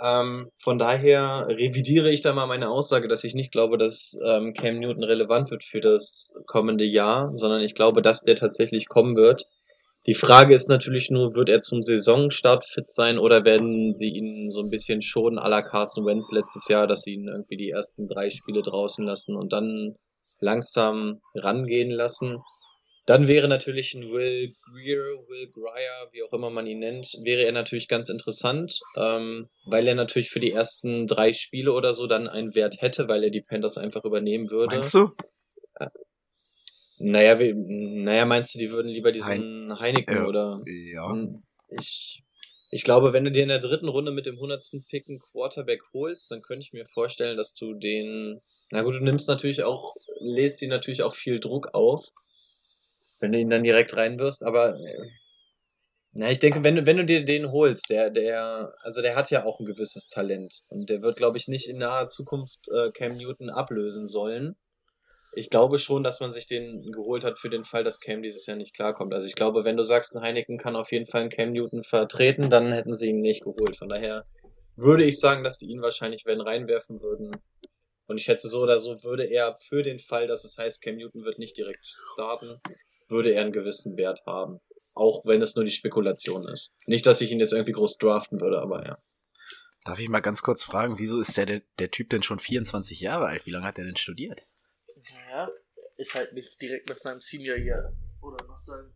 Ähm, 0.00 0.50
von 0.58 0.78
daher 0.78 1.46
revidiere 1.48 2.10
ich 2.10 2.20
da 2.20 2.32
mal 2.32 2.46
meine 2.46 2.70
Aussage, 2.70 3.08
dass 3.08 3.24
ich 3.24 3.34
nicht 3.34 3.50
glaube, 3.50 3.78
dass 3.78 4.16
ähm, 4.24 4.54
Cam 4.54 4.78
Newton 4.78 5.02
relevant 5.02 5.50
wird 5.50 5.64
für 5.64 5.80
das 5.80 6.34
kommende 6.46 6.84
Jahr, 6.84 7.32
sondern 7.34 7.62
ich 7.62 7.74
glaube, 7.74 8.00
dass 8.00 8.22
der 8.22 8.36
tatsächlich 8.36 8.88
kommen 8.88 9.16
wird. 9.16 9.46
Die 10.06 10.14
Frage 10.14 10.54
ist 10.54 10.68
natürlich 10.68 11.10
nur, 11.10 11.34
wird 11.34 11.50
er 11.50 11.60
zum 11.60 11.82
Saisonstart 11.82 12.64
fit 12.64 12.88
sein 12.88 13.18
oder 13.18 13.44
werden 13.44 13.92
sie 13.92 14.08
ihn 14.08 14.50
so 14.50 14.62
ein 14.62 14.70
bisschen 14.70 15.02
schonen 15.02 15.38
à 15.38 15.48
la 15.48 15.62
Carson 15.62 16.06
Wentz 16.06 16.30
letztes 16.30 16.68
Jahr, 16.68 16.86
dass 16.86 17.02
sie 17.02 17.14
ihn 17.14 17.28
irgendwie 17.28 17.56
die 17.56 17.70
ersten 17.70 18.06
drei 18.06 18.30
Spiele 18.30 18.62
draußen 18.62 19.04
lassen 19.04 19.36
und 19.36 19.52
dann 19.52 19.96
langsam 20.40 21.20
rangehen 21.34 21.90
lassen? 21.90 22.38
Dann 23.08 23.26
wäre 23.26 23.48
natürlich 23.48 23.94
ein 23.94 24.10
Will 24.12 24.52
Greer, 24.66 24.98
Will 25.28 25.50
Greer, 25.50 26.08
wie 26.12 26.22
auch 26.22 26.32
immer 26.34 26.50
man 26.50 26.66
ihn 26.66 26.80
nennt, 26.80 27.14
wäre 27.24 27.42
er 27.42 27.52
natürlich 27.52 27.88
ganz 27.88 28.10
interessant, 28.10 28.80
ähm, 28.96 29.48
weil 29.64 29.88
er 29.88 29.94
natürlich 29.94 30.28
für 30.28 30.40
die 30.40 30.52
ersten 30.52 31.06
drei 31.06 31.32
Spiele 31.32 31.72
oder 31.72 31.94
so 31.94 32.06
dann 32.06 32.28
einen 32.28 32.54
Wert 32.54 32.82
hätte, 32.82 33.08
weil 33.08 33.24
er 33.24 33.30
die 33.30 33.40
Panthers 33.40 33.78
einfach 33.78 34.04
übernehmen 34.04 34.50
würde. 34.50 34.76
Meinst 34.76 34.92
du? 34.92 35.12
Also, 35.72 36.00
naja, 36.98 37.40
wie, 37.40 37.54
naja, 37.54 38.26
meinst 38.26 38.54
du, 38.54 38.58
die 38.58 38.70
würden 38.70 38.90
lieber 38.90 39.10
diesen 39.10 39.72
Hein- 39.72 39.78
Heineken 39.80 40.14
Ja. 40.14 40.26
oder? 40.26 40.62
Ja. 40.66 41.10
Hm, 41.10 41.42
Ich, 41.70 42.22
ich 42.70 42.84
glaube, 42.84 43.14
wenn 43.14 43.24
du 43.24 43.32
dir 43.32 43.42
in 43.42 43.48
der 43.48 43.58
dritten 43.58 43.88
Runde 43.88 44.12
mit 44.12 44.26
dem 44.26 44.36
100. 44.38 44.84
Pick 44.90 45.08
einen 45.08 45.20
Quarterback 45.20 45.80
holst, 45.94 46.30
dann 46.30 46.42
könnte 46.42 46.66
ich 46.66 46.74
mir 46.74 46.84
vorstellen, 46.92 47.38
dass 47.38 47.54
du 47.54 47.72
den, 47.72 48.38
na 48.70 48.82
gut, 48.82 48.96
du 48.96 49.00
nimmst 49.00 49.30
natürlich 49.30 49.64
auch, 49.64 49.94
lädst 50.20 50.60
ihn 50.60 50.68
natürlich 50.68 51.02
auch 51.02 51.14
viel 51.14 51.40
Druck 51.40 51.68
auf, 51.72 52.04
wenn 53.20 53.32
du 53.32 53.38
ihn 53.38 53.50
dann 53.50 53.62
direkt 53.62 53.96
reinwirfst, 53.96 54.44
aber, 54.44 54.78
äh, 54.78 55.08
na, 56.12 56.30
ich 56.30 56.38
denke, 56.38 56.64
wenn 56.64 56.76
du, 56.76 56.86
wenn 56.86 56.96
du 56.96 57.04
dir 57.04 57.24
den 57.24 57.52
holst, 57.52 57.90
der, 57.90 58.10
der, 58.10 58.74
also 58.80 59.02
der 59.02 59.14
hat 59.14 59.30
ja 59.30 59.44
auch 59.44 59.60
ein 59.60 59.66
gewisses 59.66 60.08
Talent 60.08 60.62
und 60.70 60.90
der 60.90 61.02
wird, 61.02 61.16
glaube 61.16 61.36
ich, 61.36 61.48
nicht 61.48 61.68
in 61.68 61.78
naher 61.78 62.08
Zukunft 62.08 62.68
äh, 62.68 62.90
Cam 62.90 63.16
Newton 63.16 63.50
ablösen 63.50 64.06
sollen. 64.06 64.56
Ich 65.34 65.50
glaube 65.50 65.78
schon, 65.78 66.02
dass 66.02 66.20
man 66.20 66.32
sich 66.32 66.46
den 66.46 66.90
geholt 66.90 67.24
hat 67.24 67.38
für 67.38 67.50
den 67.50 67.64
Fall, 67.64 67.84
dass 67.84 68.00
Cam 68.00 68.22
dieses 68.22 68.46
Jahr 68.46 68.56
nicht 68.56 68.74
klarkommt. 68.74 69.12
Also 69.12 69.26
ich 69.26 69.34
glaube, 69.34 69.64
wenn 69.64 69.76
du 69.76 69.82
sagst, 69.82 70.16
ein 70.16 70.22
Heineken 70.22 70.58
kann 70.58 70.74
auf 70.74 70.90
jeden 70.90 71.06
Fall 71.06 71.20
einen 71.20 71.30
Cam 71.30 71.52
Newton 71.52 71.84
vertreten, 71.84 72.48
dann 72.50 72.72
hätten 72.72 72.94
sie 72.94 73.10
ihn 73.10 73.20
nicht 73.20 73.44
geholt. 73.44 73.76
Von 73.76 73.90
daher 73.90 74.24
würde 74.76 75.04
ich 75.04 75.20
sagen, 75.20 75.44
dass 75.44 75.58
sie 75.58 75.66
ihn 75.66 75.82
wahrscheinlich 75.82 76.24
wenn 76.24 76.40
reinwerfen 76.40 77.00
würden. 77.00 77.36
Und 78.06 78.16
ich 78.16 78.24
schätze 78.24 78.48
so 78.48 78.62
oder 78.62 78.80
so 78.80 79.04
würde 79.04 79.24
er 79.24 79.58
für 79.60 79.82
den 79.82 79.98
Fall, 79.98 80.26
dass 80.26 80.44
es 80.44 80.56
heißt, 80.56 80.80
Cam 80.82 80.96
Newton 80.96 81.24
wird 81.24 81.38
nicht 81.38 81.58
direkt 81.58 81.86
starten, 81.86 82.60
würde 83.08 83.32
er 83.32 83.42
einen 83.42 83.52
gewissen 83.52 83.96
Wert 83.96 84.20
haben. 84.26 84.60
Auch 84.94 85.24
wenn 85.24 85.40
es 85.42 85.54
nur 85.54 85.64
die 85.64 85.70
Spekulation 85.70 86.46
ist. 86.48 86.74
Nicht, 86.86 87.06
dass 87.06 87.20
ich 87.20 87.30
ihn 87.30 87.38
jetzt 87.40 87.52
irgendwie 87.52 87.72
groß 87.72 87.98
draften 87.98 88.40
würde, 88.40 88.60
aber 88.60 88.84
ja. 88.86 88.98
Darf 89.84 89.98
ich 90.00 90.08
mal 90.08 90.20
ganz 90.20 90.42
kurz 90.42 90.64
fragen, 90.64 90.98
wieso 90.98 91.20
ist 91.20 91.36
der, 91.36 91.46
der, 91.46 91.62
der 91.78 91.90
Typ 91.90 92.10
denn 92.10 92.22
schon 92.22 92.40
24 92.40 93.00
Jahre 93.00 93.26
alt? 93.26 93.46
Wie 93.46 93.50
lange 93.52 93.66
hat 93.66 93.78
der 93.78 93.84
denn 93.84 93.96
studiert? 93.96 94.42
Naja, 95.14 95.48
ist 95.96 96.14
halt 96.14 96.32
nicht 96.32 96.60
direkt 96.60 96.88
nach 96.88 96.98
seinem 96.98 97.20
Senior 97.20 97.56
Year 97.56 97.92
oder 98.20 98.44
nach 98.46 98.58
seinem 98.60 98.92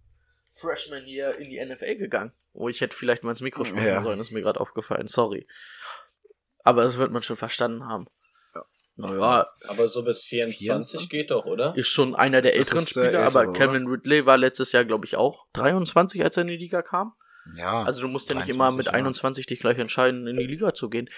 Freshman 0.56 1.06
Year 1.06 1.36
in 1.38 1.50
die 1.50 1.64
NFL 1.64 1.96
gegangen. 1.96 2.32
Oh, 2.52 2.68
ich 2.68 2.80
hätte 2.80 2.96
vielleicht 2.96 3.22
mal 3.22 3.30
ins 3.30 3.40
Mikro 3.40 3.64
sprechen 3.64 3.86
Ja. 3.86 4.02
sollen, 4.02 4.20
ist 4.20 4.32
mir 4.32 4.42
gerade 4.42 4.60
aufgefallen, 4.60 5.08
sorry. 5.08 5.46
Aber 6.64 6.82
das 6.82 6.98
wird 6.98 7.10
man 7.12 7.22
schon 7.22 7.36
verstanden 7.36 7.86
haben. 7.86 8.06
Ja. 8.96 9.06
Naja, 9.08 9.46
Aber 9.68 9.88
so 9.88 10.04
bis 10.04 10.22
24 10.24 10.66
24? 10.66 11.08
geht 11.08 11.30
doch, 11.30 11.46
oder? 11.46 11.74
ist 11.76 11.88
schon 11.88 12.14
einer 12.14 12.42
der 12.42 12.54
älteren 12.54 12.86
Spieler, 12.86 13.06
ältere, 13.06 13.24
aber 13.24 13.48
oder? 13.48 13.52
Kevin 13.52 13.86
Ridley 13.86 14.26
war 14.26 14.36
letztes 14.36 14.72
Jahr, 14.72 14.84
glaube 14.84 15.06
ich, 15.06 15.16
auch 15.16 15.46
23, 15.54 16.22
als 16.22 16.36
er 16.36 16.42
in 16.42 16.48
die 16.48 16.56
Liga 16.56 16.82
kam. 16.82 17.14
Ja. 17.56 17.82
Also 17.82 18.02
du 18.02 18.08
musst 18.08 18.28
ja 18.28 18.36
nicht 18.36 18.48
immer 18.48 18.68
23, 18.68 18.76
mit 18.76 18.86
ja. 18.86 18.92
21 18.92 19.46
dich 19.46 19.60
gleich 19.60 19.78
entscheiden, 19.78 20.26
in 20.26 20.36
die 20.36 20.46
Liga 20.46 20.74
zu 20.74 20.88
gehen. 20.88 21.08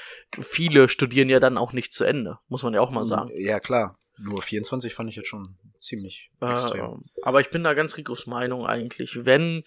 Viele 0.41 0.89
studieren 0.89 1.29
ja 1.29 1.41
dann 1.41 1.59
auch 1.59 1.73
nicht 1.73 1.93
zu 1.93 2.05
Ende, 2.05 2.39
muss 2.49 2.63
man 2.63 2.75
ja 2.75 2.81
auch 2.81 2.91
mal 2.91 3.05
sagen. 3.05 3.31
Ja, 3.35 3.61
klar. 3.61 3.99
Nur 4.17 4.43
24 4.43 4.95
fand 4.95 5.11
ich 5.11 5.17
jetzt 5.17 5.29
schon 5.29 5.59
ziemlich 5.81 6.31
extrem. 6.41 7.03
Äh, 7.05 7.21
aber 7.23 7.41
ich 7.41 7.51
bin 7.51 7.65
da 7.65 7.75
ganz 7.75 7.97
Ricos 7.97 8.27
Meinung 8.27 8.65
eigentlich. 8.65 9.25
Wenn 9.25 9.65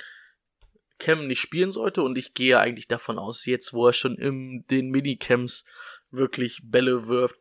Cam 0.99 1.27
nicht 1.27 1.41
spielen 1.41 1.71
sollte, 1.71 2.01
und 2.01 2.17
ich 2.17 2.33
gehe 2.33 2.59
eigentlich 2.59 2.87
davon 2.87 3.19
aus, 3.19 3.45
jetzt 3.45 3.73
wo 3.73 3.87
er 3.87 3.93
schon 3.93 4.17
in 4.17 4.65
den 4.71 4.89
Minicamps 4.89 5.65
wirklich 6.09 6.61
Bälle 6.63 7.07
wirft, 7.07 7.35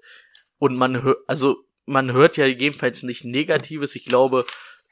und 0.58 0.76
man 0.76 1.02
hört, 1.02 1.18
also 1.26 1.64
man 1.84 2.12
hört 2.12 2.36
ja 2.36 2.46
gegebenenfalls 2.46 3.02
nicht 3.02 3.24
Negatives. 3.24 3.94
Ich 3.94 4.04
glaube, 4.04 4.44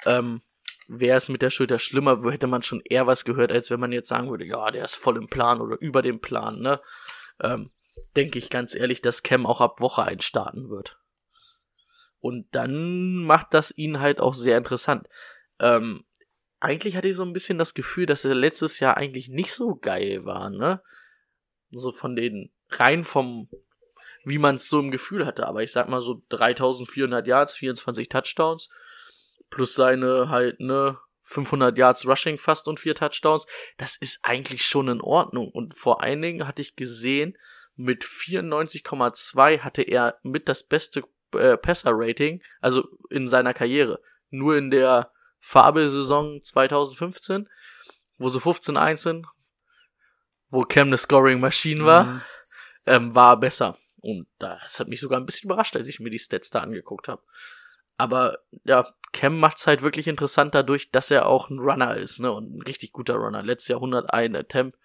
ähm, 0.05 0.43
wäre 0.87 1.17
es 1.17 1.29
mit 1.29 1.43
der 1.43 1.51
Schulter 1.51 1.79
schlimmer, 1.79 2.31
hätte 2.31 2.47
man 2.47 2.62
schon 2.62 2.83
eher 2.85 3.07
was 3.07 3.25
gehört, 3.25 3.53
als 3.53 3.71
wenn 3.71 3.81
man 3.81 3.93
jetzt 3.93 4.09
sagen 4.09 4.31
würde, 4.31 4.45
ja, 4.45 4.71
der 4.71 4.85
ist 4.85 4.95
voll 4.95 5.17
im 5.17 5.29
Plan 5.29 5.61
oder 5.61 5.81
über 5.81 6.03
dem 6.03 6.21
Plan, 6.21 6.61
ne? 6.61 6.81
Ähm, 7.41 7.71
denke 8.17 8.39
ich 8.39 8.51
ganz 8.51 8.75
ehrlich, 8.75 9.01
dass 9.03 9.23
Cam 9.23 9.47
auch 9.47 9.61
ab 9.61 9.81
Woche 9.81 10.05
1 10.05 10.25
starten 10.25 10.69
wird. 10.69 10.99
Und 12.21 12.47
dann 12.55 13.25
macht 13.25 13.53
das 13.53 13.77
ihn 13.77 14.01
halt 14.01 14.21
auch 14.21 14.35
sehr 14.35 14.57
interessant. 14.57 15.09
Ähm, 15.59 16.05
eigentlich 16.61 16.97
hatte 16.97 17.09
ich 17.09 17.17
so 17.17 17.23
ein 17.23 17.33
bisschen 17.35 17.59
das 17.59 17.75
Gefühl, 17.75 18.07
dass 18.07 18.25
er 18.25 18.35
letztes 18.35 18.81
Jahr 18.81 18.97
eigentlich 18.97 19.29
nicht 19.29 19.53
so 19.53 19.75
geil 19.75 20.25
war, 20.25 20.51
ne? 20.51 20.83
So 21.71 21.93
von 21.93 22.17
den, 22.17 22.53
rein 22.71 23.05
vom, 23.05 23.49
wie 24.25 24.39
man 24.39 24.57
es 24.57 24.68
so 24.68 24.81
im 24.81 24.91
Gefühl 24.91 25.27
hatte. 25.27 25.47
Aber 25.47 25.62
ich 25.62 25.72
sag 25.72 25.89
mal 25.89 26.01
so 26.01 26.22
3400 26.31 27.27
Yards, 27.27 27.55
24 27.57 28.09
Touchdowns, 28.09 28.70
plus 29.51 29.75
seine 29.75 30.29
halt, 30.29 30.61
ne, 30.61 30.99
500 31.22 31.77
Yards 31.79 32.07
Rushing 32.07 32.39
fast 32.39 32.68
und 32.68 32.81
vier 32.81 32.95
Touchdowns. 32.95 33.47
Das 33.79 33.97
ist 33.97 34.20
eigentlich 34.22 34.62
schon 34.62 34.89
in 34.89 35.01
Ordnung. 35.01 35.51
Und 35.51 35.77
vor 35.77 36.03
allen 36.03 36.20
Dingen 36.20 36.47
hatte 36.47 36.61
ich 36.61 36.77
gesehen, 36.77 37.37
mit 37.77 38.05
94,2 38.05 39.61
hatte 39.61 39.83
er 39.83 40.18
mit 40.22 40.49
das 40.49 40.62
beste 40.64 41.03
äh, 41.33 41.57
Passer-Rating, 41.57 42.43
also 42.61 42.87
in 43.11 43.27
seiner 43.27 43.55
Karriere. 43.55 44.01
Nur 44.31 44.57
in 44.57 44.70
der 44.70 45.11
Fabelsaison 45.41 46.43
2015, 46.43 47.49
wo 48.18 48.29
sie 48.29 48.39
15-1 48.39 48.99
sind, 48.99 49.27
wo 50.51 50.62
Cam 50.62 50.89
eine 50.89 50.99
Scoring-Maschine 50.99 51.85
war, 51.85 52.05
Mhm. 52.05 52.22
Ähm, 52.87 53.14
war 53.14 53.39
besser. 53.39 53.76
Und 54.01 54.26
das 54.39 54.80
hat 54.80 54.89
mich 54.89 55.01
sogar 55.01 55.18
ein 55.18 55.26
bisschen 55.26 55.49
überrascht, 55.49 55.76
als 55.76 55.89
ich 55.89 56.01
mir 56.01 56.11
die 56.11 56.18
Stats 56.18 56.51
da 56.51 56.61
angeguckt 56.61 57.09
habe. 57.09 57.22
Aber 57.97 58.39
ja, 58.64 58.93
Cam 59.12 59.39
macht's 59.39 59.66
halt 59.66 59.82
wirklich 59.82 60.09
interessant 60.09 60.55
dadurch, 60.55 60.91
dass 60.91 61.11
er 61.11 61.26
auch 61.26 61.49
ein 61.49 61.61
Runner 61.61 61.97
ist, 61.97 62.18
ne? 62.18 62.32
Und 62.32 62.57
ein 62.57 62.62
richtig 62.62 62.93
guter 62.93 63.14
Runner. 63.14 63.43
Letztes 63.43 63.68
Jahr 63.68 63.78
101 63.78 64.37
Attempt. 64.37 64.78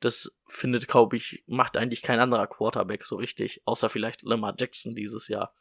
Das 0.00 0.36
findet, 0.46 0.86
glaube 0.86 1.16
ich, 1.16 1.42
macht 1.46 1.76
eigentlich 1.76 2.02
kein 2.02 2.20
anderer 2.20 2.46
Quarterback 2.46 3.04
so 3.04 3.16
richtig. 3.16 3.62
Außer 3.64 3.88
vielleicht 3.88 4.22
Lamar 4.22 4.54
Jackson 4.56 4.94
dieses 4.94 5.28
Jahr. 5.28 5.52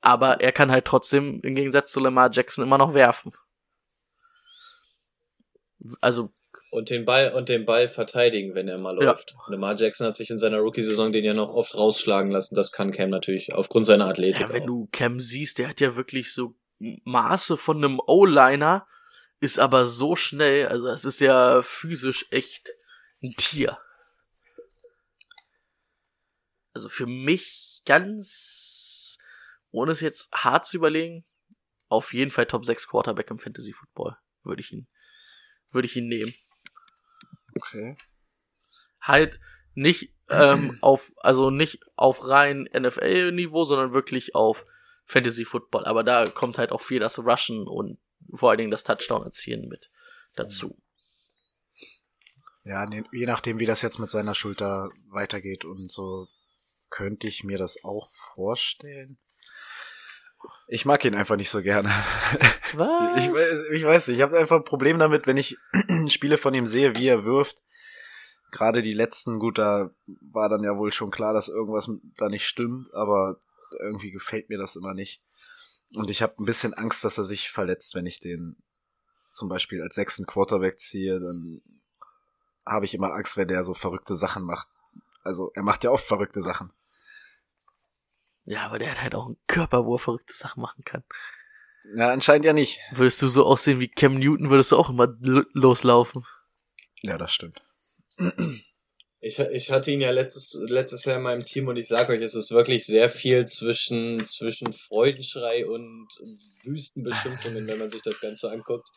Aber 0.00 0.40
er 0.40 0.52
kann 0.52 0.70
halt 0.70 0.84
trotzdem 0.84 1.40
im 1.42 1.54
Gegensatz 1.54 1.92
zu 1.92 2.00
Lamar 2.00 2.30
Jackson 2.30 2.64
immer 2.64 2.78
noch 2.78 2.94
werfen. 2.94 3.32
Also, 6.00 6.32
Und 6.76 6.90
den 6.90 7.06
Ball 7.06 7.32
und 7.32 7.48
den 7.48 7.64
Ball 7.64 7.88
verteidigen, 7.88 8.54
wenn 8.54 8.68
er 8.68 8.76
mal 8.76 8.94
Ja. 9.00 9.12
läuft. 9.12 9.34
Lamar 9.48 9.76
Jackson 9.76 10.06
hat 10.08 10.14
sich 10.14 10.28
in 10.28 10.36
seiner 10.36 10.58
Rookie-Saison 10.58 11.10
den 11.10 11.24
ja 11.24 11.32
noch 11.32 11.48
oft 11.48 11.74
rausschlagen 11.74 12.30
lassen. 12.30 12.54
Das 12.54 12.70
kann 12.70 12.92
Cam 12.92 13.08
natürlich 13.08 13.54
aufgrund 13.54 13.86
seiner 13.86 14.06
Athletik. 14.08 14.42
ja, 14.42 14.52
wenn 14.52 14.64
auch. 14.64 14.66
du 14.66 14.88
Cam 14.92 15.18
siehst, 15.18 15.58
der 15.58 15.68
hat 15.68 15.80
ja 15.80 15.96
wirklich 15.96 16.34
so 16.34 16.54
Maße 16.78 17.56
von 17.56 17.78
einem 17.78 17.98
O-Liner, 18.06 18.86
ist 19.40 19.58
aber 19.58 19.86
so 19.86 20.16
schnell, 20.16 20.66
also 20.68 20.88
es 20.88 21.06
ist 21.06 21.20
ja 21.20 21.62
physisch 21.62 22.26
echt 22.30 22.68
ein 23.22 23.32
Tier. 23.38 23.78
Also 26.74 26.88
Also 26.88 26.88
für 26.90 27.06
mich 27.06 27.80
ganz, 27.86 29.16
ohne 29.70 29.92
es 29.92 30.00
jetzt 30.02 30.30
hart 30.32 30.66
zu 30.66 30.76
überlegen, 30.76 31.24
auf 31.88 32.12
jeden 32.12 32.30
Fall 32.30 32.44
Top 32.44 32.66
6 32.66 32.86
Quarterback 32.86 33.30
im 33.30 33.38
Fantasy 33.38 33.72
Football. 33.72 34.18
Würde 34.42 34.60
ich 34.60 34.72
ihn, 34.72 34.86
würde 35.70 35.86
ich 35.86 35.96
ihn 35.96 36.08
nehmen. 36.08 36.34
Okay. 37.56 37.96
Halt 39.00 39.40
nicht 39.74 40.12
ähm, 40.28 40.78
auf, 40.82 41.12
also 41.18 41.50
nicht 41.50 41.80
auf 41.96 42.28
rein 42.28 42.68
NFL-Niveau, 42.72 43.64
sondern 43.64 43.92
wirklich 43.92 44.34
auf 44.34 44.64
Fantasy 45.06 45.44
Football. 45.44 45.84
Aber 45.84 46.04
da 46.04 46.28
kommt 46.28 46.58
halt 46.58 46.72
auch 46.72 46.80
viel 46.80 47.00
das 47.00 47.18
Rushen 47.18 47.66
und 47.66 47.98
vor 48.32 48.50
allen 48.50 48.58
Dingen 48.58 48.70
das 48.70 48.84
Touchdown 48.84 49.22
erzielen 49.22 49.68
mit 49.68 49.90
dazu. 50.34 50.76
Ja, 52.64 52.84
je 53.12 53.26
nachdem, 53.26 53.60
wie 53.60 53.66
das 53.66 53.82
jetzt 53.82 54.00
mit 54.00 54.10
seiner 54.10 54.34
Schulter 54.34 54.90
weitergeht 55.10 55.64
und 55.64 55.90
so, 55.92 56.26
könnte 56.90 57.28
ich 57.28 57.44
mir 57.44 57.58
das 57.58 57.84
auch 57.84 58.10
vorstellen. 58.34 59.18
Ich 60.68 60.84
mag 60.84 61.04
ihn 61.04 61.14
einfach 61.14 61.36
nicht 61.36 61.50
so 61.50 61.62
gerne. 61.62 61.88
Was? 62.74 63.24
Ich, 63.24 63.30
weiß- 63.30 63.70
ich 63.72 63.84
weiß 63.84 64.08
nicht, 64.08 64.16
ich 64.16 64.22
habe 64.22 64.38
einfach 64.38 64.56
ein 64.56 64.64
Problem 64.64 64.98
damit, 64.98 65.26
wenn 65.26 65.36
ich 65.36 65.56
Spiele 66.08 66.38
von 66.38 66.54
ihm 66.54 66.66
sehe, 66.66 66.94
wie 66.96 67.06
er 67.08 67.24
wirft. 67.24 67.62
Gerade 68.52 68.82
die 68.82 68.94
letzten, 68.94 69.38
gut, 69.38 69.58
da 69.58 69.90
war 70.06 70.48
dann 70.48 70.62
ja 70.62 70.76
wohl 70.76 70.92
schon 70.92 71.10
klar, 71.10 71.34
dass 71.34 71.48
irgendwas 71.48 71.90
da 72.16 72.28
nicht 72.28 72.46
stimmt, 72.46 72.92
aber 72.94 73.40
irgendwie 73.80 74.10
gefällt 74.12 74.48
mir 74.48 74.58
das 74.58 74.76
immer 74.76 74.94
nicht. 74.94 75.20
Und 75.94 76.10
ich 76.10 76.22
habe 76.22 76.34
ein 76.40 76.44
bisschen 76.46 76.74
Angst, 76.74 77.04
dass 77.04 77.18
er 77.18 77.24
sich 77.24 77.50
verletzt, 77.50 77.94
wenn 77.94 78.06
ich 78.06 78.20
den 78.20 78.56
zum 79.32 79.48
Beispiel 79.48 79.82
als 79.82 79.94
sechsten 79.94 80.26
Quarterback 80.26 80.80
ziehe, 80.80 81.18
dann 81.20 81.60
habe 82.64 82.84
ich 82.86 82.94
immer 82.94 83.12
Angst, 83.12 83.36
wenn 83.36 83.48
der 83.48 83.62
so 83.64 83.74
verrückte 83.74 84.14
Sachen 84.14 84.44
macht. 84.44 84.68
Also 85.22 85.50
er 85.54 85.62
macht 85.62 85.84
ja 85.84 85.90
oft 85.90 86.06
verrückte 86.06 86.40
Sachen. 86.40 86.72
Ja, 88.46 88.66
aber 88.66 88.78
der 88.78 88.92
hat 88.92 89.02
halt 89.02 89.14
auch 89.14 89.26
einen 89.26 89.38
Körper, 89.48 89.84
wo 89.84 89.96
er 89.96 89.98
verrückte 89.98 90.34
Sachen 90.34 90.62
machen 90.62 90.84
kann. 90.84 91.02
Ja, 91.96 92.10
anscheinend 92.10 92.44
ja 92.44 92.52
nicht. 92.52 92.78
Würdest 92.92 93.20
du 93.22 93.28
so 93.28 93.44
aussehen 93.44 93.80
wie 93.80 93.88
Cam 93.88 94.18
Newton, 94.18 94.50
würdest 94.50 94.72
du 94.72 94.76
auch 94.76 94.88
immer 94.88 95.08
loslaufen. 95.52 96.24
Ja, 97.02 97.18
das 97.18 97.32
stimmt. 97.32 97.60
Ich, 99.20 99.38
ich 99.38 99.70
hatte 99.72 99.90
ihn 99.90 100.00
ja 100.00 100.10
letztes, 100.10 100.58
letztes 100.68 101.04
Jahr 101.04 101.16
in 101.16 101.22
meinem 101.22 101.44
Team 101.44 101.66
und 101.66 101.76
ich 101.76 101.88
sage 101.88 102.12
euch, 102.12 102.20
es 102.20 102.34
ist 102.34 102.52
wirklich 102.52 102.86
sehr 102.86 103.08
viel 103.08 103.44
zwischen, 103.46 104.24
zwischen 104.24 104.72
Freudenschrei 104.72 105.66
und 105.66 106.08
Wüstenbeschimpfungen, 106.64 107.66
wenn 107.66 107.78
man 107.78 107.90
sich 107.90 108.02
das 108.02 108.20
Ganze 108.20 108.50
anguckt. 108.50 108.88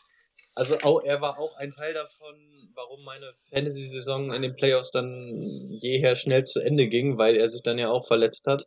Also 0.53 0.77
auch, 0.81 1.01
er 1.03 1.21
war 1.21 1.39
auch 1.39 1.55
ein 1.55 1.71
Teil 1.71 1.93
davon, 1.93 2.71
warum 2.75 3.03
meine 3.05 3.31
Fantasy-Saison 3.49 4.33
in 4.33 4.41
den 4.41 4.55
Playoffs 4.55 4.91
dann 4.91 5.79
jeher 5.81 6.15
schnell 6.15 6.43
zu 6.43 6.59
Ende 6.59 6.87
ging, 6.87 7.17
weil 7.17 7.35
er 7.35 7.47
sich 7.49 7.63
dann 7.63 7.79
ja 7.79 7.89
auch 7.89 8.07
verletzt 8.07 8.45
hat. 8.45 8.65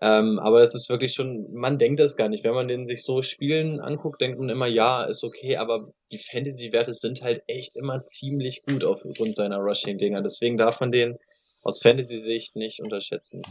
Ähm, 0.00 0.38
aber 0.38 0.60
es 0.60 0.74
ist 0.74 0.90
wirklich 0.90 1.14
schon, 1.14 1.52
man 1.52 1.78
denkt 1.78 2.00
das 2.00 2.16
gar 2.16 2.28
nicht. 2.28 2.44
Wenn 2.44 2.54
man 2.54 2.68
den 2.68 2.86
sich 2.86 3.02
so 3.02 3.22
spielen 3.22 3.80
anguckt, 3.80 4.20
denkt 4.20 4.38
man 4.38 4.50
immer, 4.50 4.66
ja, 4.66 5.04
ist 5.04 5.24
okay, 5.24 5.56
aber 5.56 5.88
die 6.12 6.18
Fantasy-Werte 6.18 6.92
sind 6.92 7.22
halt 7.22 7.42
echt 7.46 7.76
immer 7.76 8.04
ziemlich 8.04 8.62
gut 8.66 8.84
aufgrund 8.84 9.34
seiner 9.34 9.58
Rushing-Dinger. 9.58 10.22
Deswegen 10.22 10.58
darf 10.58 10.80
man 10.80 10.92
den 10.92 11.16
aus 11.62 11.80
Fantasy-Sicht 11.80 12.56
nicht 12.56 12.80
unterschätzen. 12.80 13.42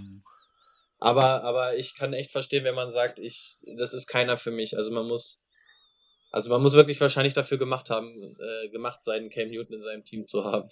Aber, 0.99 1.43
aber 1.43 1.75
ich 1.77 1.95
kann 1.95 2.13
echt 2.13 2.31
verstehen, 2.31 2.63
wenn 2.63 2.75
man 2.75 2.91
sagt, 2.91 3.19
ich, 3.19 3.57
das 3.77 3.93
ist 3.93 4.07
keiner 4.07 4.37
für 4.37 4.51
mich. 4.51 4.77
Also 4.77 4.93
man 4.93 5.07
muss, 5.07 5.41
also 6.31 6.51
man 6.51 6.61
muss 6.61 6.73
wirklich 6.73 7.01
wahrscheinlich 7.01 7.33
dafür 7.33 7.57
gemacht 7.57 7.89
haben, 7.89 8.37
äh, 8.39 8.69
gemacht 8.69 9.03
sein, 9.03 9.29
Cam 9.29 9.49
Newton 9.49 9.75
in 9.75 9.81
seinem 9.81 10.05
Team 10.05 10.27
zu 10.27 10.45
haben. 10.45 10.69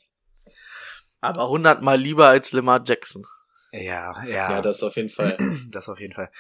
Aber 1.20 1.50
hundertmal 1.50 2.00
lieber 2.00 2.28
als 2.28 2.52
Lamar 2.52 2.84
Jackson. 2.86 3.26
Ja, 3.74 4.24
ja. 4.26 4.52
Ja, 4.52 4.62
das 4.62 4.84
auf 4.84 4.96
jeden 4.96 5.10
Fall. 5.10 5.38
Das 5.72 5.90
auf 5.90 6.00
jeden 6.00 6.14
Fall. 6.14 6.32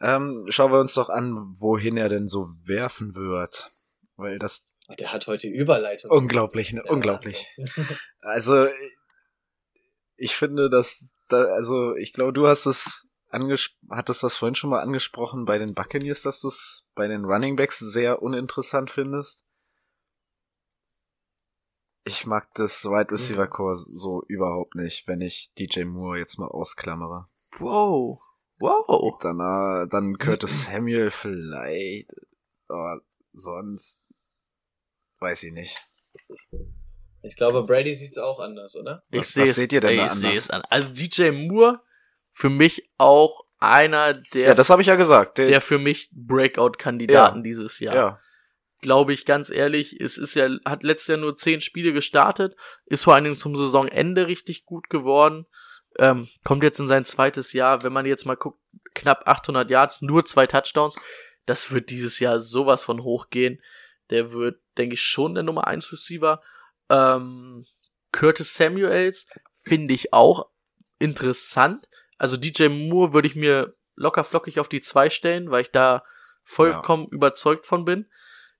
Ähm, 0.00 0.46
schauen 0.48 0.72
wir 0.72 0.80
uns 0.80 0.94
doch 0.94 1.08
an, 1.08 1.54
wohin 1.58 1.96
er 1.96 2.08
denn 2.08 2.28
so 2.28 2.46
werfen 2.64 3.14
wird. 3.14 3.70
Weil 4.16 4.38
das 4.38 4.68
Der 4.98 5.12
hat 5.12 5.26
heute 5.28 5.46
Überleitung. 5.48 6.10
unglaublich, 6.10 6.72
ne? 6.72 6.82
Unglaublich. 6.86 7.46
Also, 8.20 8.68
ich 10.16 10.34
finde, 10.34 10.68
dass, 10.68 11.14
da, 11.28 11.44
also, 11.44 11.94
ich 11.94 12.12
glaube, 12.12 12.32
du 12.32 12.48
hast 12.48 12.66
es 12.66 13.06
anges 13.30 13.70
hattest 13.90 14.22
das 14.22 14.36
vorhin 14.36 14.54
schon 14.54 14.70
mal 14.70 14.80
angesprochen 14.80 15.44
bei 15.44 15.58
den 15.58 15.74
Buccaneers, 15.74 16.22
dass 16.22 16.40
du 16.40 16.48
es 16.48 16.88
bei 16.94 17.06
den 17.06 17.24
Running 17.24 17.56
Backs 17.56 17.78
sehr 17.78 18.22
uninteressant 18.22 18.90
findest. 18.90 19.44
Ich 22.08 22.24
mag 22.26 22.48
das 22.54 22.84
Wide 22.86 23.10
Receiver 23.10 23.46
Core 23.46 23.76
so 23.76 24.22
überhaupt 24.28 24.74
nicht, 24.74 25.06
wenn 25.06 25.20
ich 25.20 25.52
DJ 25.58 25.84
Moore 25.84 26.18
jetzt 26.18 26.38
mal 26.38 26.48
ausklammere. 26.48 27.28
Wow. 27.58 28.20
Wow. 28.58 29.18
Danach, 29.20 29.86
dann 29.90 30.16
Curtis 30.18 30.64
Samuel 30.64 31.10
vielleicht, 31.10 32.10
aber 32.66 33.02
sonst 33.34 33.98
weiß 35.20 35.42
ich 35.44 35.52
nicht. 35.52 35.76
Ich 37.22 37.36
glaube, 37.36 37.62
Brady 37.64 37.94
sieht's 37.94 38.16
auch 38.18 38.40
anders, 38.40 38.74
oder? 38.76 39.02
Ich 39.10 39.18
Was- 39.20 39.32
sehe 39.34 39.42
was 39.44 39.50
es, 39.50 39.56
seht 39.56 39.72
ihr 39.74 39.80
denn 39.80 39.90
ey, 39.90 39.96
da 39.98 40.06
ich 40.06 40.12
sehe 40.12 40.28
anders? 40.30 40.44
es 40.44 40.50
an. 40.50 40.62
Also 40.70 40.88
DJ 40.92 41.30
Moore 41.30 41.80
für 42.30 42.48
mich 42.48 42.90
auch 42.96 43.44
einer 43.58 44.14
der, 44.14 44.48
Ja, 44.48 44.54
das 44.54 44.70
habe 44.70 44.80
ich 44.82 44.88
ja 44.88 44.96
gesagt. 44.96 45.36
Der, 45.38 45.48
der 45.48 45.60
für 45.60 45.78
mich 45.78 46.10
Breakout-Kandidaten 46.12 47.38
Ja. 47.38 47.42
dieses 47.42 47.78
Jahr. 47.80 47.94
ja. 47.94 48.18
Glaube 48.80 49.12
ich 49.12 49.24
ganz 49.24 49.50
ehrlich, 49.50 50.00
es 50.00 50.18
ist 50.18 50.34
ja, 50.34 50.48
hat 50.64 50.84
letztes 50.84 51.08
Jahr 51.08 51.18
nur 51.18 51.36
zehn 51.36 51.60
Spiele 51.60 51.92
gestartet, 51.92 52.56
ist 52.86 53.04
vor 53.04 53.14
allen 53.14 53.24
Dingen 53.24 53.36
zum 53.36 53.56
Saisonende 53.56 54.28
richtig 54.28 54.64
gut 54.64 54.88
geworden, 54.88 55.46
ähm, 55.98 56.28
kommt 56.44 56.62
jetzt 56.62 56.78
in 56.78 56.86
sein 56.86 57.04
zweites 57.04 57.52
Jahr, 57.52 57.82
wenn 57.82 57.92
man 57.92 58.06
jetzt 58.06 58.24
mal 58.24 58.36
guckt, 58.36 58.60
knapp 58.94 59.26
800 59.26 59.68
Yards, 59.68 60.02
nur 60.02 60.24
zwei 60.24 60.46
Touchdowns, 60.46 60.96
das 61.48 61.72
wird 61.72 61.88
dieses 61.88 62.20
Jahr 62.20 62.40
sowas 62.40 62.84
von 62.84 63.02
hochgehen. 63.02 63.62
Der 64.10 64.32
wird, 64.32 64.60
denke 64.76 64.94
ich, 64.94 65.02
schon 65.02 65.34
der 65.34 65.42
Nummer 65.42 65.66
1 65.66 65.90
Receiver. 65.90 66.42
Ähm, 66.90 67.64
Curtis 68.12 68.54
Samuels 68.54 69.26
finde 69.56 69.94
ich 69.94 70.12
auch 70.12 70.50
interessant. 70.98 71.88
Also 72.18 72.36
DJ 72.36 72.68
Moore 72.68 73.14
würde 73.14 73.28
ich 73.28 73.34
mir 73.34 73.74
locker 73.94 74.24
flockig 74.24 74.60
auf 74.60 74.68
die 74.68 74.82
2 74.82 75.08
stellen, 75.08 75.50
weil 75.50 75.62
ich 75.62 75.70
da 75.70 76.02
vollkommen 76.44 77.08
überzeugt 77.08 77.64
von 77.64 77.86
bin. 77.86 78.10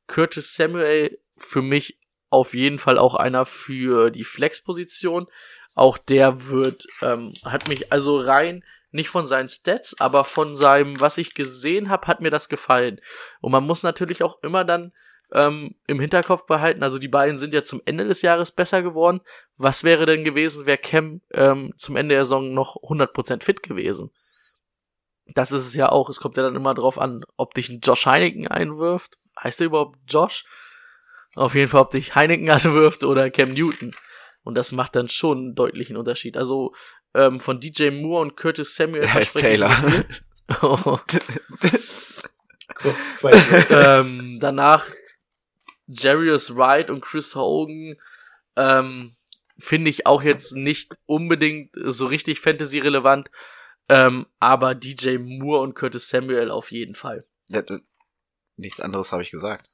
Curtis 0.08 0.54
Samuel 0.54 1.20
für 1.36 1.62
mich 1.62 1.98
auf 2.30 2.54
jeden 2.54 2.78
Fall 2.78 2.98
auch 2.98 3.14
einer 3.14 3.46
für 3.46 4.10
die 4.10 4.24
Flex-Position. 4.24 5.28
Auch 5.74 5.96
der 5.96 6.48
wird, 6.48 6.86
ähm, 7.02 7.34
hat 7.44 7.68
mich 7.68 7.92
also 7.92 8.18
rein, 8.18 8.64
nicht 8.90 9.10
von 9.10 9.24
seinen 9.24 9.48
Stats, 9.48 9.98
aber 10.00 10.24
von 10.24 10.56
seinem, 10.56 11.00
was 11.00 11.18
ich 11.18 11.34
gesehen 11.34 11.88
habe, 11.88 12.06
hat 12.08 12.20
mir 12.20 12.30
das 12.30 12.48
gefallen. 12.48 13.00
Und 13.40 13.52
man 13.52 13.64
muss 13.64 13.82
natürlich 13.82 14.22
auch 14.22 14.42
immer 14.42 14.64
dann 14.64 14.92
ähm, 15.32 15.76
im 15.86 16.00
Hinterkopf 16.00 16.46
behalten, 16.46 16.82
also 16.82 16.98
die 16.98 17.08
beiden 17.08 17.38
sind 17.38 17.52
ja 17.52 17.62
zum 17.62 17.82
Ende 17.84 18.06
des 18.06 18.22
Jahres 18.22 18.50
besser 18.50 18.82
geworden. 18.82 19.20
Was 19.56 19.84
wäre 19.84 20.06
denn 20.06 20.24
gewesen, 20.24 20.66
wäre 20.66 20.78
Cam 20.78 21.20
ähm, 21.32 21.74
zum 21.76 21.96
Ende 21.96 22.14
der 22.14 22.24
Saison 22.24 22.54
noch 22.54 22.76
100% 22.76 23.44
fit 23.44 23.62
gewesen? 23.62 24.10
Das 25.34 25.52
ist 25.52 25.66
es 25.66 25.74
ja 25.74 25.90
auch. 25.90 26.08
Es 26.08 26.20
kommt 26.20 26.38
ja 26.38 26.42
dann 26.42 26.56
immer 26.56 26.74
drauf 26.74 26.98
an, 26.98 27.24
ob 27.36 27.52
dich 27.52 27.68
ein 27.68 27.80
Josh 27.82 28.06
Heineken 28.06 28.48
einwirft. 28.48 29.18
Heißt 29.42 29.60
der 29.60 29.66
überhaupt 29.66 29.98
Josh? 30.08 30.44
Auf 31.34 31.54
jeden 31.54 31.68
Fall, 31.68 31.82
ob 31.82 31.90
dich 31.90 32.14
Heineken 32.14 32.50
anwirft 32.50 33.04
oder 33.04 33.30
Cam 33.30 33.50
Newton. 33.52 33.94
Und 34.42 34.54
das 34.54 34.72
macht 34.72 34.96
dann 34.96 35.08
schon 35.08 35.38
einen 35.38 35.54
deutlichen 35.54 35.96
Unterschied. 35.96 36.36
Also 36.36 36.74
ähm, 37.14 37.40
von 37.40 37.60
DJ 37.60 37.90
Moore 37.90 38.22
und 38.22 38.36
Curtis 38.36 38.74
Samuel. 38.74 39.02
Der 39.02 39.14
heißt 39.14 39.38
Taylor. 39.38 39.74
Oh. 40.62 40.98
Ähm, 43.70 44.38
danach 44.40 44.88
Jarius 45.88 46.54
Wright 46.54 46.90
und 46.90 47.00
Chris 47.00 47.34
Hogan 47.34 47.96
ähm, 48.56 49.16
finde 49.58 49.90
ich 49.90 50.06
auch 50.06 50.22
jetzt 50.22 50.52
nicht 50.52 50.94
unbedingt 51.06 51.70
so 51.74 52.06
richtig 52.06 52.40
Fantasy-relevant, 52.40 53.30
ähm, 53.88 54.26
aber 54.38 54.74
DJ 54.74 55.18
Moore 55.18 55.62
und 55.62 55.74
Curtis 55.74 56.08
Samuel 56.08 56.50
auf 56.50 56.70
jeden 56.70 56.94
Fall. 56.94 57.24
Nichts 58.58 58.80
anderes 58.80 59.12
habe 59.12 59.22
ich 59.22 59.30
gesagt. 59.30 59.66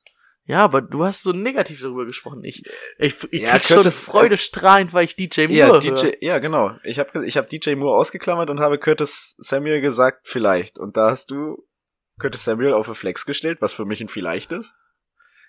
Ja, 0.46 0.62
aber 0.62 0.82
du 0.82 1.04
hast 1.04 1.22
so 1.22 1.32
negativ 1.32 1.80
darüber 1.80 2.04
gesprochen. 2.04 2.44
Ich, 2.44 2.62
ich, 2.98 3.16
ich 3.32 3.42
Ja, 3.42 3.52
krieg 3.52 3.64
schon 3.64 3.76
Curtis- 3.78 4.04
Freude 4.04 4.36
strahlend, 4.36 4.92
weil 4.92 5.04
ich 5.06 5.16
DJ 5.16 5.46
Moore 5.46 5.52
Ja, 5.54 5.66
höre. 5.68 5.78
DJ, 5.80 6.08
ja, 6.20 6.38
genau. 6.38 6.76
Ich 6.84 6.98
habe 6.98 7.26
ich 7.26 7.38
hab 7.38 7.48
DJ 7.48 7.74
Moore 7.76 7.98
ausgeklammert 7.98 8.50
und 8.50 8.60
habe 8.60 8.78
Curtis 8.78 9.34
Samuel 9.38 9.80
gesagt, 9.80 10.28
vielleicht. 10.28 10.78
Und 10.78 10.98
da 10.98 11.10
hast 11.10 11.30
du 11.30 11.66
Curtis 12.20 12.44
Samuel 12.44 12.74
auf 12.74 12.86
eine 12.86 12.94
Flex 12.94 13.24
gestellt, 13.24 13.62
was 13.62 13.72
für 13.72 13.86
mich 13.86 14.02
ein 14.02 14.08
vielleicht 14.08 14.52
ist. 14.52 14.74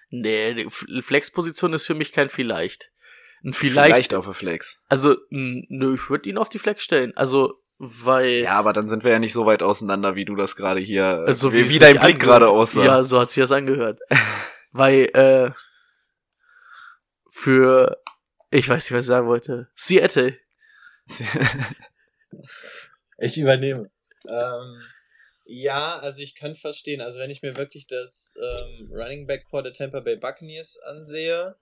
Nee, 0.09 0.53
die 0.53 0.65
F- 0.67 0.85
Flex-Position 1.01 1.73
ist 1.73 1.85
für 1.85 1.93
mich 1.95 2.13
kein 2.13 2.29
vielleicht. 2.29 2.89
Ein 3.43 3.53
vielleicht, 3.53 3.85
Vielleicht 3.87 4.13
auf 4.13 4.25
eine 4.25 4.33
Flex. 4.33 4.79
also, 4.87 5.17
nö, 5.29 5.93
ich 5.95 6.09
würde 6.09 6.29
ihn 6.29 6.37
auf 6.37 6.47
die 6.49 6.57
Flex 6.57 6.83
stellen. 6.83 7.15
Also, 7.17 7.55
weil. 7.77 8.43
Ja, 8.43 8.59
aber 8.59 8.73
dann 8.73 8.89
sind 8.89 9.03
wir 9.03 9.11
ja 9.11 9.19
nicht 9.19 9.33
so 9.33 9.45
weit 9.45 9.61
auseinander, 9.61 10.15
wie 10.15 10.25
du 10.25 10.35
das 10.35 10.55
gerade 10.55 10.79
hier, 10.79 11.23
Also 11.25 11.53
wie, 11.53 11.69
wie 11.69 11.79
dein 11.79 11.99
Blick 11.99 12.19
gerade 12.19 12.49
aussah. 12.49 12.83
Ja, 12.83 13.03
so 13.03 13.19
hat 13.19 13.29
sich 13.29 13.41
das 13.41 13.51
angehört. 13.51 13.99
Weil, 14.71 15.09
äh, 15.13 15.51
für, 17.29 18.01
ich 18.51 18.67
weiß 18.67 18.83
nicht, 18.83 18.97
was 18.97 19.05
ich 19.05 19.09
sagen 19.09 19.27
wollte. 19.27 19.69
Seattle. 19.75 20.37
Ich 23.17 23.37
übernehme. 23.37 23.89
Ähm, 24.27 24.81
ja, 25.45 25.99
also 25.99 26.21
ich 26.21 26.35
kann 26.35 26.55
verstehen, 26.55 27.01
also 27.01 27.19
wenn 27.19 27.29
ich 27.29 27.41
mir 27.41 27.57
wirklich 27.57 27.87
das 27.87 28.33
ähm, 28.35 28.89
Running 28.91 29.27
Back 29.27 29.45
Core 29.49 29.63
der 29.63 29.73
Tampa 29.73 29.99
Bay 29.99 30.15
Buccaneers 30.15 30.79
ansehe 30.79 31.55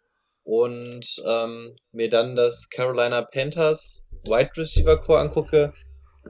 und 0.44 1.06
ähm, 1.26 1.76
mir 1.92 2.10
dann 2.10 2.36
das 2.36 2.70
Carolina 2.70 3.22
Panthers 3.22 4.06
Wide 4.26 4.52
Receiver 4.58 5.02
Core 5.02 5.20
angucke, 5.20 5.74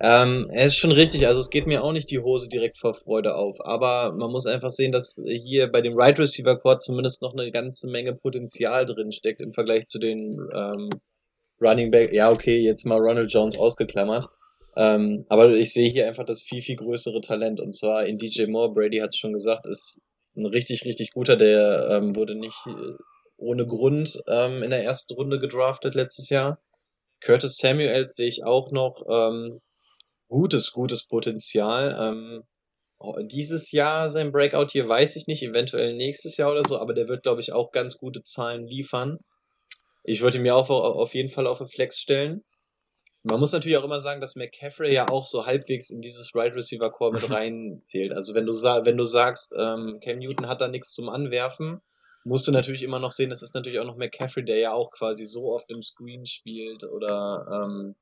ähm, 0.02 0.50
er 0.52 0.68
ist 0.68 0.76
schon 0.76 0.92
richtig, 0.92 1.28
also 1.28 1.40
es 1.40 1.50
geht 1.50 1.68
mir 1.68 1.84
auch 1.84 1.94
nicht 1.94 2.10
die 2.10 2.20
Hose 2.20 2.50
direkt 2.50 2.78
vor 2.78 2.96
Freude 2.96 3.36
auf, 3.36 3.58
aber 3.64 4.12
man 4.14 4.32
muss 4.32 4.48
einfach 4.48 4.70
sehen, 4.70 4.92
dass 4.92 5.22
hier 5.26 5.68
bei 5.72 5.82
dem 5.82 5.96
Right 5.96 6.18
Receiver 6.20 6.58
Core 6.58 6.78
zumindest 6.78 7.22
noch 7.22 7.34
eine 7.34 7.52
ganze 7.52 7.88
Menge 7.90 8.14
Potenzial 8.14 8.86
drin 8.86 9.12
steckt 9.12 9.42
im 9.42 9.54
Vergleich 9.54 9.86
zu 9.86 10.00
den 10.00 10.40
ähm, 10.54 10.90
Running 11.62 11.92
Back. 11.92 12.14
Ja, 12.14 12.32
okay, 12.32 12.60
jetzt 12.60 12.86
mal 12.86 12.98
Ronald 12.98 13.32
Jones 13.32 13.58
ausgeklammert. 13.58 14.28
Ähm, 14.76 15.26
aber 15.30 15.52
ich 15.52 15.72
sehe 15.72 15.90
hier 15.90 16.08
einfach 16.08 16.26
das 16.26 16.42
viel, 16.42 16.62
viel 16.62 16.78
größere 16.78 17.22
Talent 17.22 17.60
und 17.60 17.74
zwar 17.74 18.06
in 18.06 18.18
DJ 18.18 18.48
Moore, 18.48 18.74
Brady 18.74 18.98
hat 18.98 19.12
es 19.12 19.18
schon 19.18 19.34
gesagt, 19.34 19.68
ist 19.68 20.02
ein 20.36 20.48
richtig, 20.48 20.86
richtig 20.86 21.12
guter, 21.12 21.36
der 21.36 21.90
ähm, 21.92 22.16
wurde 22.16 22.34
nicht 22.34 22.66
ohne 23.38 23.68
Grund 23.68 24.22
ähm, 24.28 24.64
in 24.64 24.72
der 24.72 24.84
ersten 24.84 25.14
Runde 25.14 25.40
gedraftet 25.40 25.94
letztes 25.94 26.30
Jahr. 26.30 26.60
Curtis 27.22 27.58
Samuels 27.58 28.16
sehe 28.16 28.28
ich 28.28 28.44
auch 28.44 28.72
noch, 28.72 29.06
ähm, 29.08 29.62
gutes, 30.34 30.72
gutes 30.72 31.06
Potenzial. 31.06 31.96
Ähm, 32.00 32.44
dieses 33.28 33.72
Jahr 33.72 34.10
sein 34.10 34.32
Breakout 34.32 34.68
hier 34.72 34.90
weiß 34.90 35.16
ich 35.16 35.28
nicht, 35.28 35.44
eventuell 35.44 35.96
nächstes 35.96 36.38
Jahr 36.38 36.52
oder 36.52 36.64
so, 36.68 36.80
aber 36.80 36.94
der 36.96 37.08
wird, 37.08 37.22
glaube 37.22 37.42
ich, 37.42 37.54
auch 37.54 37.70
ganz 37.70 37.98
gute 38.00 38.24
Zahlen 38.24 38.66
liefern. 38.66 39.20
Ich 40.04 40.22
würde 40.22 40.38
ihn 40.38 40.44
mir 40.44 40.56
auch 40.56 40.70
auf 40.70 41.14
jeden 41.14 41.30
Fall 41.30 41.46
auf 41.46 41.60
den 41.60 41.68
Flex 41.68 42.00
stellen. 42.00 42.44
Man 43.22 43.40
muss 43.40 43.54
natürlich 43.54 43.78
auch 43.78 43.84
immer 43.84 44.02
sagen, 44.02 44.22
dass 44.22 44.36
McCaffrey 44.36 44.92
ja 44.92 45.08
auch 45.08 45.28
so 45.28 45.46
halbwegs 45.46 45.92
in 45.92 46.02
dieses 46.02 46.34
Right 46.34 46.56
Receiver 46.56 46.90
Core 46.90 47.14
mit 47.14 47.30
reinzählt. 47.30 48.12
Also 48.12 48.34
wenn 48.34 48.46
du, 48.46 48.54
wenn 48.54 48.98
du 48.98 49.04
sagst, 49.04 49.56
ähm, 49.58 50.00
Cam 50.04 50.18
Newton 50.18 50.48
hat 50.48 50.62
da 50.62 50.68
nichts 50.68 50.94
zum 50.94 51.10
Anwerfen, 51.10 51.80
musst 52.26 52.48
du 52.48 52.52
natürlich 52.52 52.82
immer 52.82 53.00
noch 53.00 53.12
sehen, 53.12 53.32
es 53.32 53.44
ist 53.44 53.54
natürlich 53.54 53.80
auch 53.80 53.86
noch 53.86 53.98
McCaffrey, 53.98 54.44
der 54.44 54.58
ja 54.58 54.74
auch 54.74 54.90
quasi 54.92 55.26
so 55.26 55.54
oft 55.54 55.70
im 55.70 55.84
Screen 55.84 56.26
spielt 56.26 56.84
oder 56.84 57.46
ähm, 57.52 57.96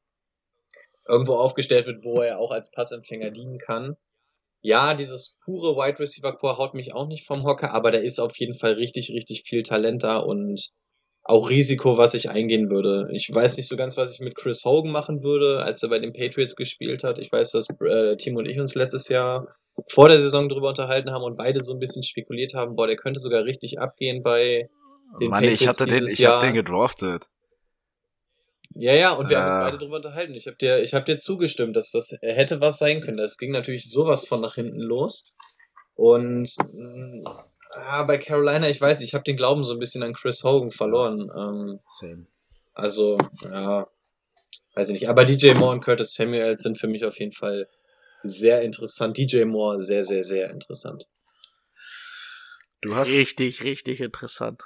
irgendwo 1.08 1.36
aufgestellt 1.36 1.88
wird, 1.88 2.04
wo 2.04 2.22
er 2.22 2.39
auch 2.39 2.52
als 2.52 2.72
Passempfänger 2.72 3.32
dienen 3.32 3.58
kann. 3.58 3.95
Ja, 4.62 4.93
dieses 4.93 5.38
pure 5.43 5.76
Wide 5.76 5.99
Receiver 5.99 6.34
Core 6.34 6.58
haut 6.58 6.74
mich 6.76 6.93
auch 6.93 7.08
nicht 7.08 7.26
vom 7.26 7.43
Hocker, 7.43 7.74
aber 7.74 7.91
da 7.91 7.97
ist 7.97 8.20
auf 8.20 8.38
jeden 8.38 8.54
Fall 8.54 8.74
richtig, 8.74 9.10
richtig 9.10 9.43
viel 9.47 9.64
Talent 9.64 10.04
da 10.04 10.18
und 10.18 10.70
auch 11.24 11.49
Risiko, 11.49 11.97
was 11.97 12.14
ich 12.14 12.30
eingehen 12.30 12.70
würde. 12.70 13.08
Ich 13.14 13.30
weiß 13.32 13.58
nicht 13.58 13.68
so 13.68 13.76
ganz, 13.76 13.97
was 13.97 14.14
ich 14.14 14.20
mit 14.20 14.36
Chris 14.36 14.64
Hogan 14.66 14.91
machen 14.91 15.24
würde, 15.24 15.64
als 15.64 15.84
er 15.84 15.89
bei 15.89 15.99
den 15.99 16.14
Patriots 16.14 16.56
gespielt 16.56 17.04
hat. 17.04 17.20
Ich 17.20 17.32
weiß, 17.32 17.52
dass 17.52 17.70
äh, 17.70 18.18
Timo 18.18 18.39
und 18.39 18.47
ich 18.47 18.60
uns 18.60 18.74
letztes 18.76 19.08
Jahr 19.08 19.47
vor 19.89 20.10
der 20.10 20.20
Saison 20.20 20.49
drüber 20.49 20.70
unterhalten 20.70 21.12
haben 21.12 21.24
und 21.24 21.38
beide 21.38 21.62
so 21.62 21.74
ein 21.74 21.80
bisschen 21.80 22.04
spekuliert 22.04 22.54
haben, 22.54 22.76
boah, 22.76 22.88
der 22.88 22.97
könnte 22.97 23.20
sogar 23.20 23.43
richtig 23.43 23.80
abgehen 23.80 24.24
bei 24.24 24.70
den 25.20 25.30
Mann, 25.30 25.41
Patriots 25.41 25.62
ich 25.62 25.68
hatte 25.68 25.86
den, 25.86 26.06
ich 26.06 26.18
Jahr. 26.20 26.36
hab 26.36 26.41
den 26.41 26.54
gedraftet. 26.54 27.28
Ja, 28.76 28.93
ja, 28.93 29.13
und 29.13 29.30
wir 29.30 29.38
haben 29.38 29.47
uns 29.47 29.55
Äh. 29.55 29.59
beide 29.59 29.78
drüber 29.78 29.97
unterhalten. 29.97 30.34
Ich 30.34 30.47
habe 30.47 30.57
dir, 30.57 30.82
ich 30.82 30.93
hab 30.93 31.05
dir 31.05 31.17
zugestimmt, 31.19 31.76
dass 31.76 31.91
das 31.91 32.11
hätte 32.22 32.61
was 32.61 32.78
sein 32.78 33.01
können. 33.01 33.17
Das 33.17 33.38
ging 33.38 33.51
natürlich 33.51 33.89
sowas 33.91 34.26
von 34.26 34.41
nach 34.41 34.55
hinten 34.55 34.80
los. 34.80 35.26
Und 35.95 36.55
mh, 36.74 37.30
ah, 37.74 38.03
bei 38.03 38.17
Carolina, 38.17 38.69
ich 38.69 38.80
weiß, 38.82 38.99
nicht, 38.99 39.09
ich 39.09 39.13
habe 39.13 39.24
den 39.24 39.36
Glauben 39.36 39.63
so 39.63 39.74
ein 39.74 39.80
bisschen 39.80 40.03
an 40.03 40.13
Chris 40.13 40.43
Hogan 40.43 40.72
verloren. 40.72 41.30
Ähm, 41.36 41.80
Same. 41.86 42.28
also, 42.74 43.17
ja, 43.43 43.88
weiß 44.76 44.89
ich 44.89 44.93
nicht. 44.93 45.09
Aber 45.09 45.26
DJ 45.26 45.53
Moore 45.53 45.74
und 45.74 45.82
Curtis 45.84 46.13
Samuel 46.15 46.57
sind 46.57 46.80
für 46.80 46.88
mich 46.88 47.03
auf 47.05 47.19
jeden 47.19 47.34
Fall 47.34 47.67
sehr 48.24 48.61
interessant. 48.61 49.17
DJ 49.17 49.43
Moore 49.45 49.80
sehr, 49.80 50.03
sehr, 50.03 50.24
sehr 50.24 50.49
interessant. 50.49 51.07
Du 52.82 52.95
hast, 52.95 53.09
Richtig, 53.09 53.63
richtig 53.63 53.99
interessant. 53.99 54.63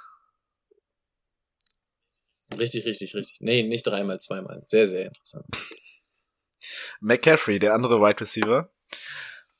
Richtig, 2.58 2.84
richtig, 2.84 3.14
richtig. 3.14 3.38
Nee, 3.40 3.62
nicht 3.62 3.86
dreimal, 3.86 4.20
zweimal. 4.20 4.60
Sehr, 4.64 4.86
sehr 4.86 5.06
interessant. 5.06 5.46
McCaffrey, 7.00 7.58
der 7.58 7.74
andere 7.74 8.00
Wide 8.00 8.20
Receiver. 8.20 8.72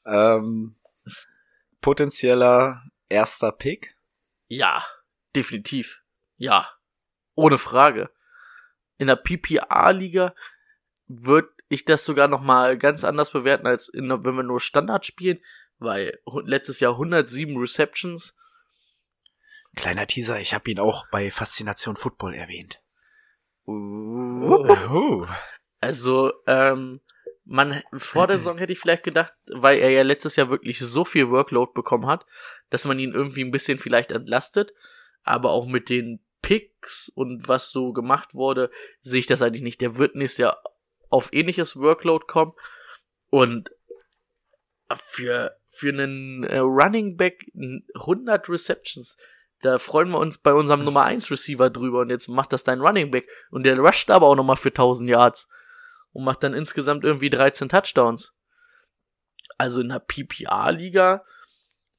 Ähm, 0.05 0.77
potenzieller 1.81 2.83
erster 3.09 3.53
Pick. 3.53 3.97
Ja, 4.49 4.85
definitiv. 5.35 6.03
Ja. 6.37 6.71
Ohne 7.35 7.59
Frage. 7.59 8.11
In 8.99 9.09
der 9.09 9.17
PPA-Liga 9.17 10.35
würde 11.07 11.51
ich 11.69 11.85
das 11.85 12.05
sogar 12.05 12.29
nochmal 12.29 12.79
ganz 12.79 13.05
anders 13.05 13.31
bewerten, 13.31 13.67
als 13.67 13.89
in, 13.89 14.09
wenn 14.09 14.37
wir 14.37 14.43
nur 14.43 14.61
Standard 14.61 15.05
spielen, 15.05 15.41
weil 15.79 16.19
letztes 16.45 16.81
Jahr 16.81 16.93
107 16.93 17.57
Receptions. 17.57 18.37
Kleiner 19.75 20.07
Teaser, 20.07 20.41
ich 20.41 20.55
habe 20.55 20.71
ihn 20.71 20.79
auch 20.79 21.07
bei 21.11 21.31
Faszination 21.31 21.97
Football 21.97 22.35
erwähnt. 22.35 22.81
Uh. 23.67 25.27
Also, 25.81 26.33
ähm, 26.47 27.01
man, 27.45 27.83
vor 27.97 28.27
der 28.27 28.39
Saison 28.39 28.59
hätte 28.59 28.73
ich 28.73 28.81
vielleicht 28.81 29.05
gedacht, 29.05 29.33
weil 29.53 29.79
er 29.79 29.91
ja 29.91 30.03
letztes 30.03 30.37
Jahr 30.37 30.51
wirklich 30.51 30.79
so 30.81 31.05
viel 31.05 31.31
Workload 31.31 31.73
bekommen 31.75 32.07
hat, 32.07 32.27
dass 32.71 32.85
man 32.85 32.99
ihn 32.99 33.15
irgendwie 33.15 33.45
ein 33.45 33.53
bisschen 33.53 33.79
vielleicht 33.79 34.11
entlastet. 34.11 34.73
Aber 35.23 35.51
auch 35.51 35.67
mit 35.67 35.89
den 35.89 36.21
Picks 36.43 37.09
und 37.09 37.49
was 37.49 37.71
so 37.71 37.93
gemacht 37.93 38.35
wurde, 38.35 38.71
sehe 39.01 39.21
ich 39.21 39.27
das 39.27 39.43
eigentlich 39.43 39.63
nicht. 39.63 39.81
Der 39.81 39.97
wird 39.97 40.15
nächstes 40.15 40.39
Jahr 40.39 40.63
auf 41.09 41.33
ähnliches 41.33 41.77
Workload 41.77 42.27
kommen. 42.27 42.53
Und 43.31 43.71
für, 44.95 45.57
für 45.69 45.89
einen 45.89 46.45
äh, 46.45 46.59
Running 46.59 47.17
Back 47.17 47.45
100 47.95 48.49
Receptions, 48.49 49.17
da 49.67 49.79
freuen 49.79 50.11
wir 50.11 50.19
uns 50.19 50.39
bei 50.39 50.53
unserem 50.55 50.85
Nummer 50.85 51.05
1 51.05 51.31
Receiver 51.31 51.71
drüber 51.71 52.01
und 52.01 52.11
jetzt 52.11 52.29
macht 52.29 52.53
das 52.53 52.65
dein 52.65 52.81
Running 52.81 53.11
Back 53.11 53.29
und 53.51 53.65
der 53.65 53.79
rusht 53.79 54.11
aber 54.11 54.27
auch 54.27 54.35
nochmal 54.35 54.57
für 54.57 54.69
1000 54.69 55.11
Yards 55.11 55.49
und 56.13 56.25
macht 56.25 56.43
dann 56.43 56.55
insgesamt 56.55 57.05
irgendwie 57.05 57.31
13 57.31 57.69
Touchdowns. 57.69 58.37
Also 59.59 59.81
in 59.81 59.89
der 59.89 60.01
PPA-Liga, 60.01 61.25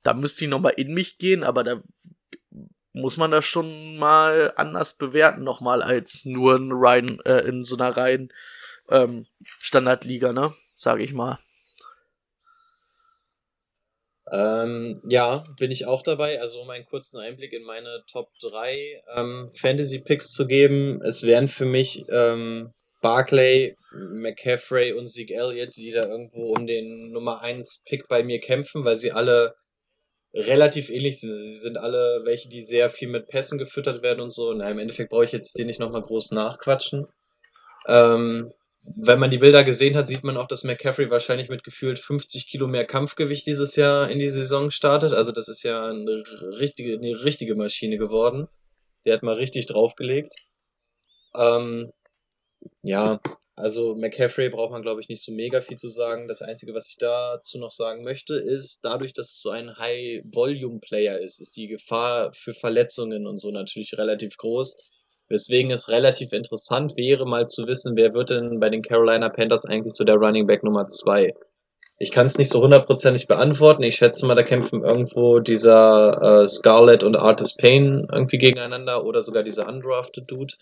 da 0.03 0.13
müsste 0.13 0.45
ich 0.45 0.49
nochmal 0.49 0.73
in 0.77 0.93
mich 0.93 1.17
gehen, 1.17 1.43
aber 1.43 1.63
da 1.63 1.81
muss 2.93 3.17
man 3.17 3.31
das 3.31 3.45
schon 3.45 3.97
mal 3.97 4.53
anders 4.55 4.97
bewerten, 4.97 5.43
nochmal 5.43 5.83
als 5.83 6.25
nur 6.25 6.55
in, 6.55 6.71
rein, 6.71 7.19
äh, 7.25 7.47
in 7.47 7.63
so 7.63 7.75
einer 7.75 7.95
reinen 7.95 8.33
ähm, 8.89 9.27
Standardliga, 9.59 10.33
ne? 10.33 10.53
Sage 10.75 11.03
ich 11.03 11.13
mal. 11.13 11.37
Ähm, 14.31 15.01
ja, 15.07 15.45
bin 15.57 15.71
ich 15.71 15.85
auch 15.87 16.01
dabei. 16.01 16.41
Also 16.41 16.61
um 16.61 16.69
einen 16.69 16.85
kurzen 16.85 17.19
Einblick 17.19 17.53
in 17.53 17.63
meine 17.63 18.03
Top 18.11 18.29
3 18.41 19.03
ähm, 19.15 19.51
Fantasy 19.55 19.99
Picks 19.99 20.31
zu 20.31 20.47
geben. 20.47 21.01
Es 21.01 21.23
wären 21.23 21.47
für 21.47 21.65
mich 21.65 22.05
ähm, 22.09 22.73
Barclay, 23.01 23.75
McCaffrey 23.93 24.93
und 24.93 25.07
Zeke 25.07 25.33
Elliott, 25.33 25.77
die 25.77 25.91
da 25.91 26.07
irgendwo 26.07 26.53
um 26.53 26.67
den 26.67 27.11
Nummer 27.11 27.41
1 27.41 27.83
Pick 27.85 28.07
bei 28.07 28.23
mir 28.23 28.39
kämpfen, 28.39 28.83
weil 28.83 28.97
sie 28.97 29.11
alle 29.11 29.55
relativ 30.33 30.89
ähnlich 30.89 31.19
sind. 31.19 31.37
Sie 31.37 31.55
sind 31.55 31.77
alle 31.77 32.21
welche, 32.25 32.49
die 32.49 32.59
sehr 32.59 32.89
viel 32.89 33.07
mit 33.07 33.27
Pässen 33.27 33.57
gefüttert 33.57 34.01
werden 34.03 34.19
und 34.19 34.31
so. 34.31 34.53
Na, 34.53 34.69
im 34.69 34.79
Endeffekt 34.79 35.09
brauche 35.09 35.25
ich 35.25 35.31
jetzt 35.31 35.57
den 35.57 35.67
nicht 35.67 35.79
nochmal 35.79 36.01
groß 36.01 36.31
nachquatschen. 36.31 37.07
Ähm, 37.87 38.51
wenn 38.95 39.19
man 39.19 39.29
die 39.29 39.37
Bilder 39.37 39.63
gesehen 39.63 39.97
hat, 39.97 40.07
sieht 40.07 40.23
man 40.23 40.37
auch, 40.37 40.47
dass 40.47 40.63
McCaffrey 40.63 41.09
wahrscheinlich 41.09 41.49
mit 41.49 41.63
gefühlt 41.63 41.99
50 41.99 42.47
Kilo 42.47 42.67
mehr 42.67 42.85
Kampfgewicht 42.85 43.45
dieses 43.45 43.75
Jahr 43.75 44.09
in 44.09 44.19
die 44.19 44.29
Saison 44.29 44.71
startet. 44.71 45.13
Also 45.13 45.31
das 45.31 45.49
ist 45.49 45.63
ja 45.63 45.89
eine 45.89 46.23
richtige, 46.57 46.93
eine 46.93 47.23
richtige 47.23 47.55
Maschine 47.55 47.97
geworden. 47.97 48.47
Der 49.05 49.15
hat 49.15 49.23
mal 49.23 49.35
richtig 49.35 49.65
draufgelegt. 49.65 50.35
Ähm, 51.35 51.91
ja, 52.81 53.19
also 53.55 53.95
McCaffrey 53.95 54.49
braucht 54.49 54.71
man, 54.71 54.83
glaube 54.83 55.01
ich, 55.01 55.09
nicht 55.09 55.23
so 55.23 55.31
mega 55.31 55.61
viel 55.61 55.77
zu 55.77 55.89
sagen. 55.89 56.27
Das 56.27 56.41
Einzige, 56.41 56.73
was 56.73 56.87
ich 56.89 56.97
dazu 56.97 57.57
noch 57.57 57.71
sagen 57.71 58.03
möchte, 58.03 58.35
ist, 58.35 58.81
dadurch, 58.83 59.13
dass 59.13 59.31
es 59.31 59.41
so 59.41 59.49
ein 59.49 59.77
High-Volume-Player 59.77 61.19
ist, 61.19 61.41
ist 61.41 61.57
die 61.57 61.67
Gefahr 61.67 62.31
für 62.31 62.53
Verletzungen 62.53 63.27
und 63.27 63.37
so 63.37 63.51
natürlich 63.51 63.97
relativ 63.97 64.37
groß. 64.37 64.77
Weswegen 65.29 65.71
es 65.71 65.89
relativ 65.89 66.31
interessant 66.31 66.95
wäre, 66.95 67.25
mal 67.25 67.47
zu 67.47 67.67
wissen, 67.67 67.95
wer 67.95 68.13
wird 68.13 68.29
denn 68.29 68.59
bei 68.59 68.69
den 68.69 68.81
Carolina 68.81 69.29
Panthers 69.29 69.65
eigentlich 69.65 69.93
so 69.93 70.03
der 70.03 70.15
Running 70.15 70.47
Back 70.47 70.63
Nummer 70.63 70.87
zwei? 70.87 71.33
Ich 71.99 72.11
kann 72.11 72.27
es 72.27 72.37
nicht 72.37 72.51
so 72.51 72.61
hundertprozentig 72.61 73.27
beantworten. 73.27 73.83
Ich 73.83 73.95
schätze 73.95 74.25
mal, 74.27 74.35
da 74.35 74.43
kämpfen 74.43 74.83
irgendwo 74.83 75.39
dieser 75.39 76.43
äh, 76.43 76.47
Scarlett 76.47 77.03
und 77.03 77.15
Artis 77.15 77.55
Payne 77.55 78.07
irgendwie 78.11 78.37
gegeneinander 78.37 79.03
oder 79.03 79.23
sogar 79.23 79.43
dieser 79.43 79.67
undrafted 79.67 80.29
Dude. 80.29 80.53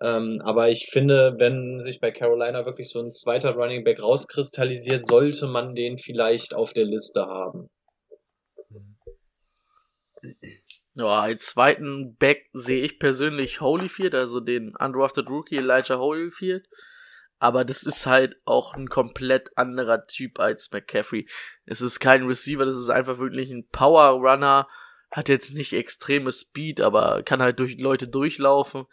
Ähm, 0.00 0.40
aber 0.42 0.70
ich 0.70 0.88
finde, 0.90 1.34
wenn 1.38 1.78
sich 1.78 2.00
bei 2.00 2.10
Carolina 2.10 2.64
wirklich 2.64 2.88
so 2.88 3.00
ein 3.00 3.10
zweiter 3.10 3.54
Running 3.54 3.84
Back 3.84 4.02
rauskristallisiert, 4.02 5.06
sollte 5.06 5.46
man 5.46 5.74
den 5.74 5.98
vielleicht 5.98 6.54
auf 6.54 6.72
der 6.72 6.86
Liste 6.86 7.26
haben. 7.26 7.68
Ja, 10.94 11.22
als 11.22 11.46
zweiten 11.46 12.16
Back 12.16 12.50
sehe 12.52 12.84
ich 12.84 12.98
persönlich 12.98 13.60
Holyfield, 13.60 14.14
also 14.14 14.40
den 14.40 14.76
undrafted 14.76 15.28
Rookie 15.30 15.56
Elijah 15.56 15.98
Holyfield. 15.98 16.68
Aber 17.38 17.64
das 17.64 17.82
ist 17.82 18.06
halt 18.06 18.36
auch 18.44 18.74
ein 18.74 18.88
komplett 18.88 19.56
anderer 19.56 20.06
Typ 20.06 20.38
als 20.38 20.70
McCaffrey. 20.70 21.26
Es 21.64 21.80
ist 21.80 21.98
kein 21.98 22.26
Receiver, 22.26 22.64
das 22.64 22.76
ist 22.76 22.90
einfach 22.90 23.18
wirklich 23.18 23.50
ein 23.50 23.66
Power 23.68 24.10
Runner. 24.10 24.68
Hat 25.10 25.28
jetzt 25.28 25.54
nicht 25.54 25.72
extreme 25.72 26.30
Speed, 26.30 26.80
aber 26.80 27.22
kann 27.22 27.42
halt 27.42 27.58
durch 27.58 27.78
Leute 27.78 28.06
durchlaufen. 28.06 28.86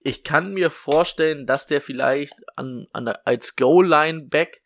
Ich 0.00 0.22
kann 0.22 0.52
mir 0.52 0.70
vorstellen, 0.70 1.46
dass 1.46 1.66
der 1.66 1.80
vielleicht 1.80 2.34
an, 2.56 2.86
an 2.92 3.08
als 3.08 3.56
Goal-Line-Back 3.56 4.62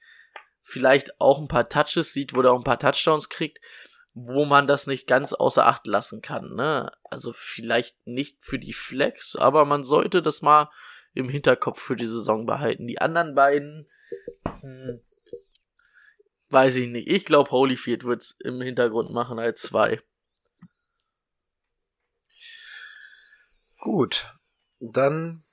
vielleicht 0.63 1.21
auch 1.21 1.39
ein 1.39 1.49
paar 1.49 1.69
Touches 1.69 2.13
sieht, 2.13 2.35
wo 2.35 2.43
der 2.43 2.53
auch 2.53 2.59
ein 2.59 2.65
paar 2.65 2.79
Touchdowns 2.79 3.29
kriegt, 3.29 3.59
wo 4.19 4.47
man 4.47 4.67
das 4.67 4.87
nicht 4.87 5.07
ganz 5.07 5.35
außer 5.35 5.67
Acht 5.67 5.87
lassen 5.87 6.23
kann. 6.23 6.55
Ne? 6.55 6.91
Also 7.05 7.35
vielleicht 7.35 8.07
nicht 8.07 8.39
für 8.41 8.59
die 8.59 8.73
Flex, 8.73 9.37
aber 9.37 9.67
man 9.67 9.85
sollte 9.85 10.23
das 10.23 10.41
mal 10.41 10.71
im 11.13 11.29
Hinterkopf 11.29 11.79
für 11.79 11.97
die 11.97 12.07
Saison 12.07 12.47
behalten. 12.47 12.87
Die 12.87 12.99
anderen 12.99 13.35
beiden, 13.35 13.87
hm, 14.61 15.01
weiß 16.49 16.77
ich 16.77 16.89
nicht. 16.89 17.09
Ich 17.09 17.27
glaube, 17.27 17.51
Holyfield 17.51 18.05
wird's 18.05 18.39
im 18.43 18.63
Hintergrund 18.63 19.11
machen 19.11 19.39
als 19.39 19.61
zwei. 19.61 20.01
Gut, 23.81 24.35
dann 24.81 25.45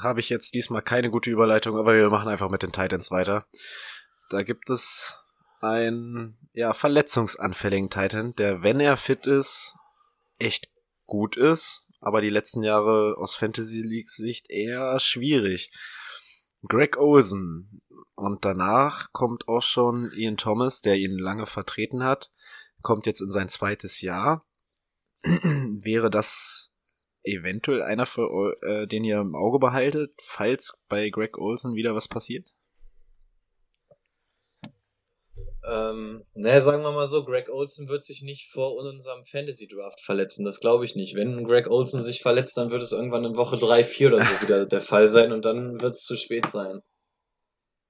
habe 0.00 0.18
ich 0.18 0.30
jetzt 0.30 0.52
diesmal 0.54 0.82
keine 0.82 1.10
gute 1.10 1.30
Überleitung, 1.30 1.78
aber 1.78 1.94
wir 1.94 2.10
machen 2.10 2.28
einfach 2.28 2.50
mit 2.50 2.64
den 2.64 2.72
Titans 2.72 3.12
weiter. 3.12 3.46
Da 4.30 4.42
gibt 4.42 4.68
es 4.68 5.16
einen 5.60 6.38
ja, 6.52 6.72
verletzungsanfälligen 6.72 7.90
Titan, 7.90 8.34
der, 8.34 8.62
wenn 8.62 8.80
er 8.80 8.96
fit 8.96 9.26
ist, 9.26 9.74
echt 10.38 10.68
gut 11.06 11.36
ist, 11.36 11.86
aber 12.00 12.20
die 12.20 12.30
letzten 12.30 12.62
Jahre 12.62 13.16
aus 13.18 13.34
Fantasy 13.34 13.82
League 13.82 14.10
Sicht 14.10 14.50
eher 14.50 14.98
schwierig. 14.98 15.70
Greg 16.62 16.96
Olsen. 16.96 17.82
Und 18.14 18.44
danach 18.44 19.12
kommt 19.12 19.46
auch 19.48 19.60
schon 19.60 20.10
Ian 20.12 20.36
Thomas, 20.36 20.80
der 20.80 20.96
ihn 20.96 21.18
lange 21.18 21.46
vertreten 21.46 22.02
hat, 22.02 22.32
kommt 22.82 23.06
jetzt 23.06 23.20
in 23.20 23.30
sein 23.30 23.48
zweites 23.48 24.00
Jahr. 24.00 24.46
Wäre 25.22 26.10
das 26.10 26.72
eventuell 27.22 27.82
einer, 27.82 28.06
für, 28.06 28.56
äh, 28.62 28.86
den 28.86 29.04
ihr 29.04 29.20
im 29.20 29.34
Auge 29.34 29.58
behaltet, 29.58 30.14
falls 30.22 30.80
bei 30.88 31.10
Greg 31.10 31.36
Olsen 31.38 31.74
wieder 31.74 31.94
was 31.94 32.08
passiert? 32.08 32.46
Ähm, 35.68 36.24
naja, 36.34 36.60
sagen 36.60 36.82
wir 36.84 36.92
mal 36.92 37.08
so, 37.08 37.24
Greg 37.24 37.48
Olsen 37.48 37.88
wird 37.88 38.04
sich 38.04 38.22
nicht 38.22 38.52
vor 38.52 38.76
unserem 38.76 39.24
Fantasy 39.26 39.66
Draft 39.66 40.00
verletzen, 40.00 40.44
das 40.44 40.60
glaube 40.60 40.84
ich 40.84 40.94
nicht. 40.94 41.16
Wenn 41.16 41.44
Greg 41.44 41.68
Olsen 41.68 42.04
sich 42.04 42.22
verletzt, 42.22 42.56
dann 42.56 42.70
wird 42.70 42.82
es 42.82 42.92
irgendwann 42.92 43.24
in 43.24 43.36
Woche 43.36 43.58
3, 43.58 43.82
4 43.82 44.08
oder 44.08 44.22
so 44.22 44.30
wieder 44.40 44.66
der 44.66 44.82
Fall 44.82 45.08
sein 45.08 45.32
und 45.32 45.44
dann 45.44 45.80
wird 45.80 45.94
es 45.94 46.04
zu 46.04 46.16
spät 46.16 46.48
sein. 46.48 46.82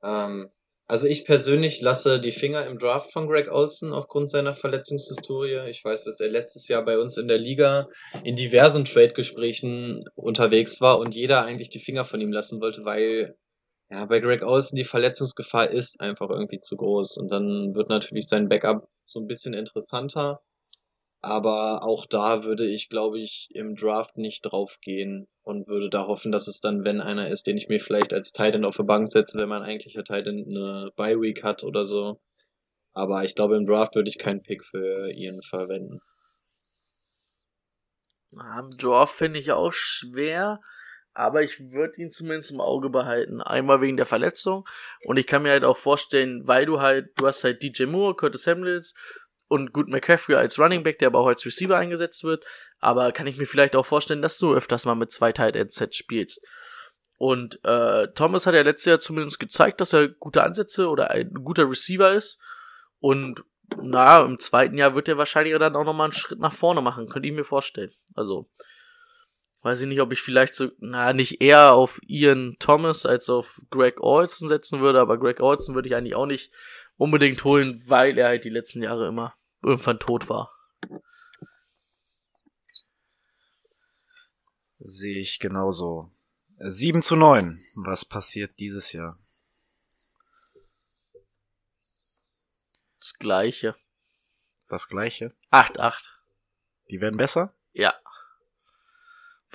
Ähm, 0.03 0.51
also 0.89 1.09
ich 1.09 1.25
persönlich 1.25 1.81
lasse 1.81 2.21
die 2.21 2.33
Finger 2.33 2.65
im 2.65 2.79
Draft 2.79 3.13
von 3.13 3.27
Greg 3.29 3.51
Olsen 3.51 3.93
aufgrund 3.93 4.31
seiner 4.31 4.55
Verletzungshistorie. 4.55 5.69
Ich 5.69 5.85
weiß, 5.85 6.05
dass 6.05 6.21
er 6.21 6.29
letztes 6.29 6.69
Jahr 6.69 6.85
bei 6.85 6.99
uns 6.99 7.19
in 7.19 7.27
der 7.27 7.39
Liga 7.39 7.89
in 8.23 8.37
diversen 8.37 8.85
Trade-Gesprächen 8.85 10.05
unterwegs 10.15 10.81
war 10.81 10.99
und 11.01 11.15
jeder 11.15 11.45
eigentlich 11.45 11.71
die 11.71 11.81
Finger 11.81 12.05
von 12.05 12.21
ihm 12.21 12.31
lassen 12.31 12.61
wollte, 12.61 12.85
weil 12.85 13.37
ja, 13.91 14.05
bei 14.07 14.21
Greg 14.21 14.43
Olsen 14.43 14.77
die 14.77 14.85
Verletzungsgefahr 14.85 15.71
ist 15.71 16.01
einfach 16.01 16.31
irgendwie 16.31 16.61
zu 16.61 16.77
groß 16.77 17.19
und 17.19 17.29
dann 17.33 17.75
wird 17.75 17.89
natürlich 17.89 18.29
sein 18.29 18.49
Backup 18.49 18.89
so 19.05 19.21
ein 19.21 19.29
bisschen 19.29 19.55
interessanter. 19.55 20.43
Aber 21.23 21.83
auch 21.83 22.07
da 22.07 22.45
würde 22.45 22.67
ich, 22.67 22.89
glaube 22.89 23.19
ich, 23.19 23.49
im 23.53 23.75
Draft 23.75 24.17
nicht 24.17 24.43
drauf 24.43 24.79
gehen 24.81 25.27
und 25.43 25.67
würde 25.67 25.89
da 25.89 26.07
hoffen, 26.07 26.31
dass 26.31 26.47
es 26.47 26.61
dann, 26.61 26.85
wenn 26.85 27.01
einer 27.01 27.29
ist, 27.29 27.47
den 27.47 27.57
ich 27.57 27.69
mir 27.69 27.81
vielleicht 27.81 28.13
als 28.13 28.33
Titan 28.33 28.65
auf 28.65 28.77
der 28.77 28.85
Bank 28.85 29.09
setze, 29.09 29.39
wenn 29.39 29.49
mein 29.49 29.63
eigentlicher 29.63 30.05
Titan 30.05 30.45
eine 30.47 30.93
Bye 30.95 31.21
Week 31.21 31.43
hat 31.43 31.65
oder 31.65 31.85
so. 31.85 32.21
Aber 32.93 33.25
ich 33.25 33.35
glaube, 33.35 33.57
im 33.57 33.67
Draft 33.67 33.95
würde 33.95 34.09
ich 34.09 34.19
keinen 34.19 34.43
Pick 34.43 34.65
für 34.65 35.11
ihn 35.11 35.43
verwenden. 35.43 36.01
Am 38.37 38.71
Draft 38.71 39.15
finde 39.15 39.41
ich 39.41 39.53
auch 39.53 39.73
schwer, 39.73 40.61
aber 41.17 41.43
ich 41.43 41.71
würde 41.73 42.01
ihn 42.01 42.11
zumindest 42.11 42.51
im 42.51 42.61
Auge 42.61 42.91
behalten. 42.91 43.41
Einmal 43.41 43.81
wegen 43.81 43.97
der 43.97 44.07
Verletzung 44.07 44.69
und 45.05 45.17
ich 45.17 45.27
kann 45.27 45.43
mir 45.43 45.51
halt 45.51 45.65
auch 45.65 45.77
vorstellen, 45.77 46.47
weil 46.47 46.67
du 46.67 46.81
halt, 46.81 47.11
du 47.17 47.27
hast 47.27 47.45
halt 47.45 47.63
DJ 47.63 47.85
Moore, 47.85 48.15
Curtis 48.15 48.47
Hamlins, 48.47 48.95
und 49.49 49.73
gut 49.73 49.89
McCaffrey 49.89 50.35
als 50.35 50.59
Running 50.59 50.83
Back, 50.83 50.99
der 50.99 51.09
aber 51.09 51.21
auch 51.21 51.29
als 51.29 51.45
Receiver 51.45 51.77
eingesetzt 51.77 52.25
wird. 52.25 52.45
Aber 52.81 53.13
kann 53.13 53.27
ich 53.27 53.39
mir 53.39 53.47
vielleicht 53.47 53.77
auch 53.77 53.87
vorstellen, 53.87 54.23
dass 54.23 54.39
du 54.39 54.55
öfters 54.55 54.85
mal 54.85 54.95
mit 54.95 55.13
zwei 55.13 55.33
Tight 55.33 55.57
End 55.57 55.73
Sets 55.73 55.97
spielst. 55.97 56.45
Und 57.19 57.65
äh, 57.65 58.09
Thomas 58.09 58.47
hat 58.47 58.55
ja 58.55 58.63
letztes 58.63 58.87
Jahr 58.87 59.01
zumindest 59.01 59.41
gezeigt, 59.41 59.81
dass 59.81 59.93
er 59.93 60.09
gute 60.09 60.43
Ansätze 60.43 60.89
oder 60.89 61.11
ein 61.11 61.33
guter 61.33 61.69
Receiver 61.69 62.13
ist. 62.13 62.39
Und 62.99 63.43
na, 63.81 64.23
im 64.23 64.39
zweiten 64.39 64.77
Jahr 64.77 64.95
wird 64.95 65.09
er 65.09 65.17
wahrscheinlich 65.17 65.57
dann 65.59 65.77
auch 65.77 65.85
nochmal 65.85 66.07
einen 66.07 66.13
Schritt 66.13 66.41
nach 66.41 66.53
vorne 66.53 66.83
machen, 66.83 67.09
könnte 67.09 67.29
ich 67.29 67.35
mir 67.35 67.45
vorstellen. 67.45 67.91
Also, 68.15 68.51
weiß 69.63 69.81
ich 69.81 69.89
nicht, 69.89 70.01
ob 70.01 70.13
ich 70.13 70.21
vielleicht 70.21 70.55
so, 70.55 70.71
na, 70.79 71.13
nicht 71.13 71.41
eher 71.41 71.73
auf 71.75 72.01
Ian 72.07 72.57
Thomas 72.59 73.05
als 73.05 73.29
auf 73.29 73.61
Greg 73.71 74.01
Olson 74.01 74.49
setzen 74.49 74.81
würde, 74.81 75.01
aber 75.01 75.19
Greg 75.19 75.41
Olson 75.41 75.75
würde 75.75 75.89
ich 75.89 75.95
eigentlich 75.95 76.15
auch 76.15 76.27
nicht 76.27 76.53
unbedingt 76.97 77.45
holen, 77.45 77.83
weil 77.87 78.17
er 78.19 78.29
halt 78.29 78.45
die 78.45 78.51
letzten 78.51 78.83
Jahre 78.83 79.09
immer 79.09 79.35
irgendwann 79.63 79.99
tot 79.99 80.29
war. 80.29 80.53
Sehe 84.79 85.19
ich 85.19 85.39
genauso. 85.39 86.11
7 86.59 87.03
zu 87.03 87.17
9. 87.17 87.63
Was 87.75 88.05
passiert 88.05 88.59
dieses 88.59 88.93
Jahr? 88.93 89.19
Das 93.01 93.15
gleiche. 93.19 93.75
Das 94.69 94.89
gleiche? 94.89 95.35
8-8. 95.51 96.11
Die 96.91 97.01
werden 97.01 97.17
besser? 97.17 97.55
Ja. 97.73 97.95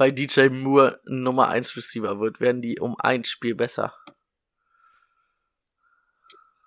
Weil 0.01 0.13
DJ 0.13 0.49
Moore 0.49 0.99
Nummer 1.05 1.49
1 1.49 1.77
Receiver 1.77 2.19
wird, 2.19 2.39
werden 2.39 2.63
die 2.63 2.79
um 2.79 2.95
ein 2.97 3.23
Spiel 3.23 3.53
besser. 3.53 3.93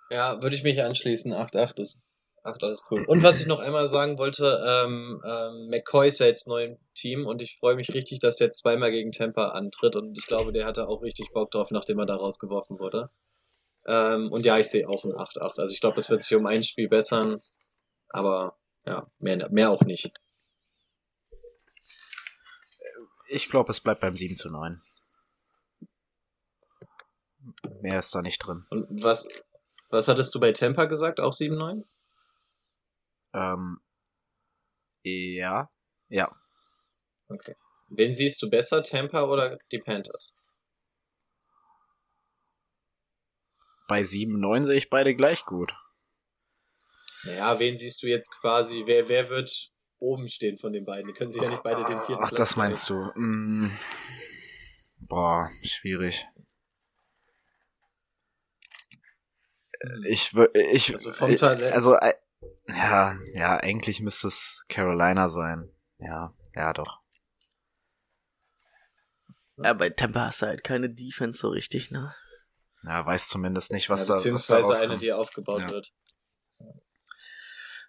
Ja, 0.09 0.41
würde 0.41 0.55
ich 0.55 0.63
mich 0.63 0.81
anschließen. 0.81 1.33
8-8 1.33 1.81
ist, 1.81 1.99
8-8 2.45 2.71
ist 2.71 2.87
cool. 2.93 3.05
Und 3.05 3.25
was 3.25 3.41
ich 3.41 3.49
noch 3.49 3.59
einmal 3.59 3.89
sagen 3.89 4.19
wollte, 4.19 4.63
ähm, 4.65 5.21
ähm, 5.27 5.67
McCoy 5.69 6.07
ist 6.07 6.21
ja 6.21 6.27
jetzt 6.27 6.47
neu 6.47 6.63
im 6.63 6.79
Team 6.95 7.27
und 7.27 7.43
ich 7.43 7.59
freue 7.59 7.75
mich 7.75 7.93
richtig, 7.93 8.21
dass 8.21 8.41
er 8.41 8.53
zweimal 8.53 8.93
gegen 8.93 9.11
Tampa 9.11 9.49
antritt 9.49 9.97
und 9.97 10.17
ich 10.17 10.29
glaube, 10.29 10.53
der 10.53 10.65
hatte 10.65 10.87
auch 10.87 11.03
richtig 11.03 11.33
Bock 11.33 11.51
drauf, 11.51 11.73
nachdem 11.73 11.99
er 11.99 12.07
da 12.07 12.15
rausgeworfen 12.15 12.79
wurde. 12.79 13.11
Ähm, 13.85 14.31
und 14.31 14.47
ja, 14.47 14.59
ich 14.59 14.69
sehe 14.69 14.89
auch 14.89 15.03
ein 15.03 15.11
8-8. 15.11 15.59
Also 15.59 15.73
ich 15.73 15.81
glaube, 15.81 15.97
das 15.97 16.09
wird 16.09 16.23
sich 16.23 16.37
um 16.37 16.47
ein 16.47 16.63
Spiel 16.63 16.89
bessern, 16.89 17.43
aber 18.11 18.57
ja, 18.87 19.09
mehr, 19.19 19.51
mehr 19.51 19.73
auch 19.73 19.83
nicht. 19.83 20.13
Ich 23.35 23.49
glaube, 23.49 23.73
es 23.73 23.81
bleibt 23.81 24.01
beim 24.01 24.17
7 24.17 24.37
zu 24.37 24.49
9. 24.49 24.81
Mehr 27.81 27.99
ist 27.99 28.15
da 28.15 28.23
nicht 28.23 28.39
drin. 28.39 28.65
Und 28.71 29.03
was, 29.03 29.27
was 29.91 30.07
hattest 30.07 30.37
du 30.37 30.41
bei 30.41 30.53
Tampa 30.53 30.85
gesagt? 30.85 31.19
Auch 31.19 31.33
7-9? 31.33 31.85
Ähm, 33.33 33.81
ja. 35.03 35.69
Ja. 36.09 36.33
Okay. 37.29 37.57
Wen 37.89 38.15
siehst 38.15 38.41
du 38.41 38.49
besser, 38.49 38.85
Tampa 38.85 39.25
oder 39.25 39.59
die 39.73 39.81
Panthers? 39.81 40.37
Bei 43.89 44.03
7-9 44.03 44.65
sehe 44.65 44.77
ich 44.77 44.91
beide 44.91 45.17
gleich 45.17 45.45
gut. 45.45 45.75
Naja, 47.25 47.59
wen 47.59 47.77
siehst 47.77 48.01
du 48.05 48.07
jetzt 48.07 48.31
quasi? 48.31 48.85
Wer, 48.87 49.09
wer 49.09 49.29
wird 49.29 49.74
oben 50.05 50.29
stehen 50.29 50.59
von 50.59 50.73
den 50.73 50.85
beiden? 50.85 51.07
Die 51.09 51.13
können 51.15 51.33
sich 51.33 51.43
ja 51.43 51.49
nicht 51.49 51.63
beide 51.63 51.85
den 51.85 52.01
vierten 52.01 52.23
Ach, 52.23 52.29
Platz 52.29 52.39
das 52.39 52.57
meinst 52.57 52.89
du. 52.91 53.11
Mm. 53.15 53.71
Boah, 54.99 55.51
schwierig. 55.63 56.27
Ich 60.07 60.35
würde, 60.35 60.61
ich, 60.63 60.93
Also 60.93 61.13
vom 61.13 61.35
Talent. 61.37 61.73
also, 61.75 61.95
äh, 61.97 62.15
ja, 62.69 63.19
ja, 63.35 63.57
eigentlich 63.59 64.01
müsste 64.01 64.29
es 64.29 64.65
Carolina 64.69 65.29
sein. 65.29 65.71
Ja, 65.99 66.35
ja, 66.55 66.73
doch. 66.73 67.01
Ja, 69.57 69.73
bei 69.73 69.91
Tampa 69.91 70.27
hast 70.27 70.43
du 70.43 70.47
halt 70.47 70.65
keine 70.65 70.91
Defense 70.91 71.39
so 71.39 71.49
richtig, 71.49 71.91
ne? 71.91 72.15
Ja, 72.83 73.05
weiß 73.07 73.29
zumindest 73.29 73.73
nicht, 73.73 73.89
was 73.89 74.01
ja, 74.01 74.07
da, 74.07 74.13
was 74.15 74.23
da 74.23 74.31
beziehungsweise 74.31 74.83
eine, 74.83 74.99
die 74.99 75.13
aufgebaut 75.13 75.63
Ja. 75.63 75.71
wird. 75.71 75.91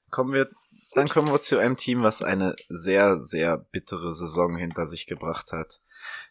Kommen 0.09 0.33
wir, 0.33 0.49
dann 0.95 1.09
kommen 1.09 1.29
wir 1.29 1.41
zu 1.41 1.59
einem 1.59 1.75
Team, 1.75 2.03
was 2.03 2.21
eine 2.21 2.55
sehr, 2.69 3.21
sehr 3.21 3.57
bittere 3.57 4.13
Saison 4.13 4.55
hinter 4.55 4.87
sich 4.87 5.07
gebracht 5.07 5.51
hat. 5.51 5.81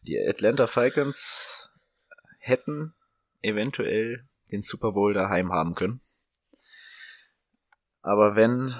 Die 0.02 0.18
Atlanta 0.18 0.66
Falcons 0.66 1.70
hätten 2.38 2.94
eventuell 3.42 4.26
den 4.50 4.62
Super 4.62 4.92
Bowl 4.92 5.12
daheim 5.12 5.52
haben 5.52 5.74
können. 5.74 6.00
Aber 8.00 8.36
wenn 8.36 8.74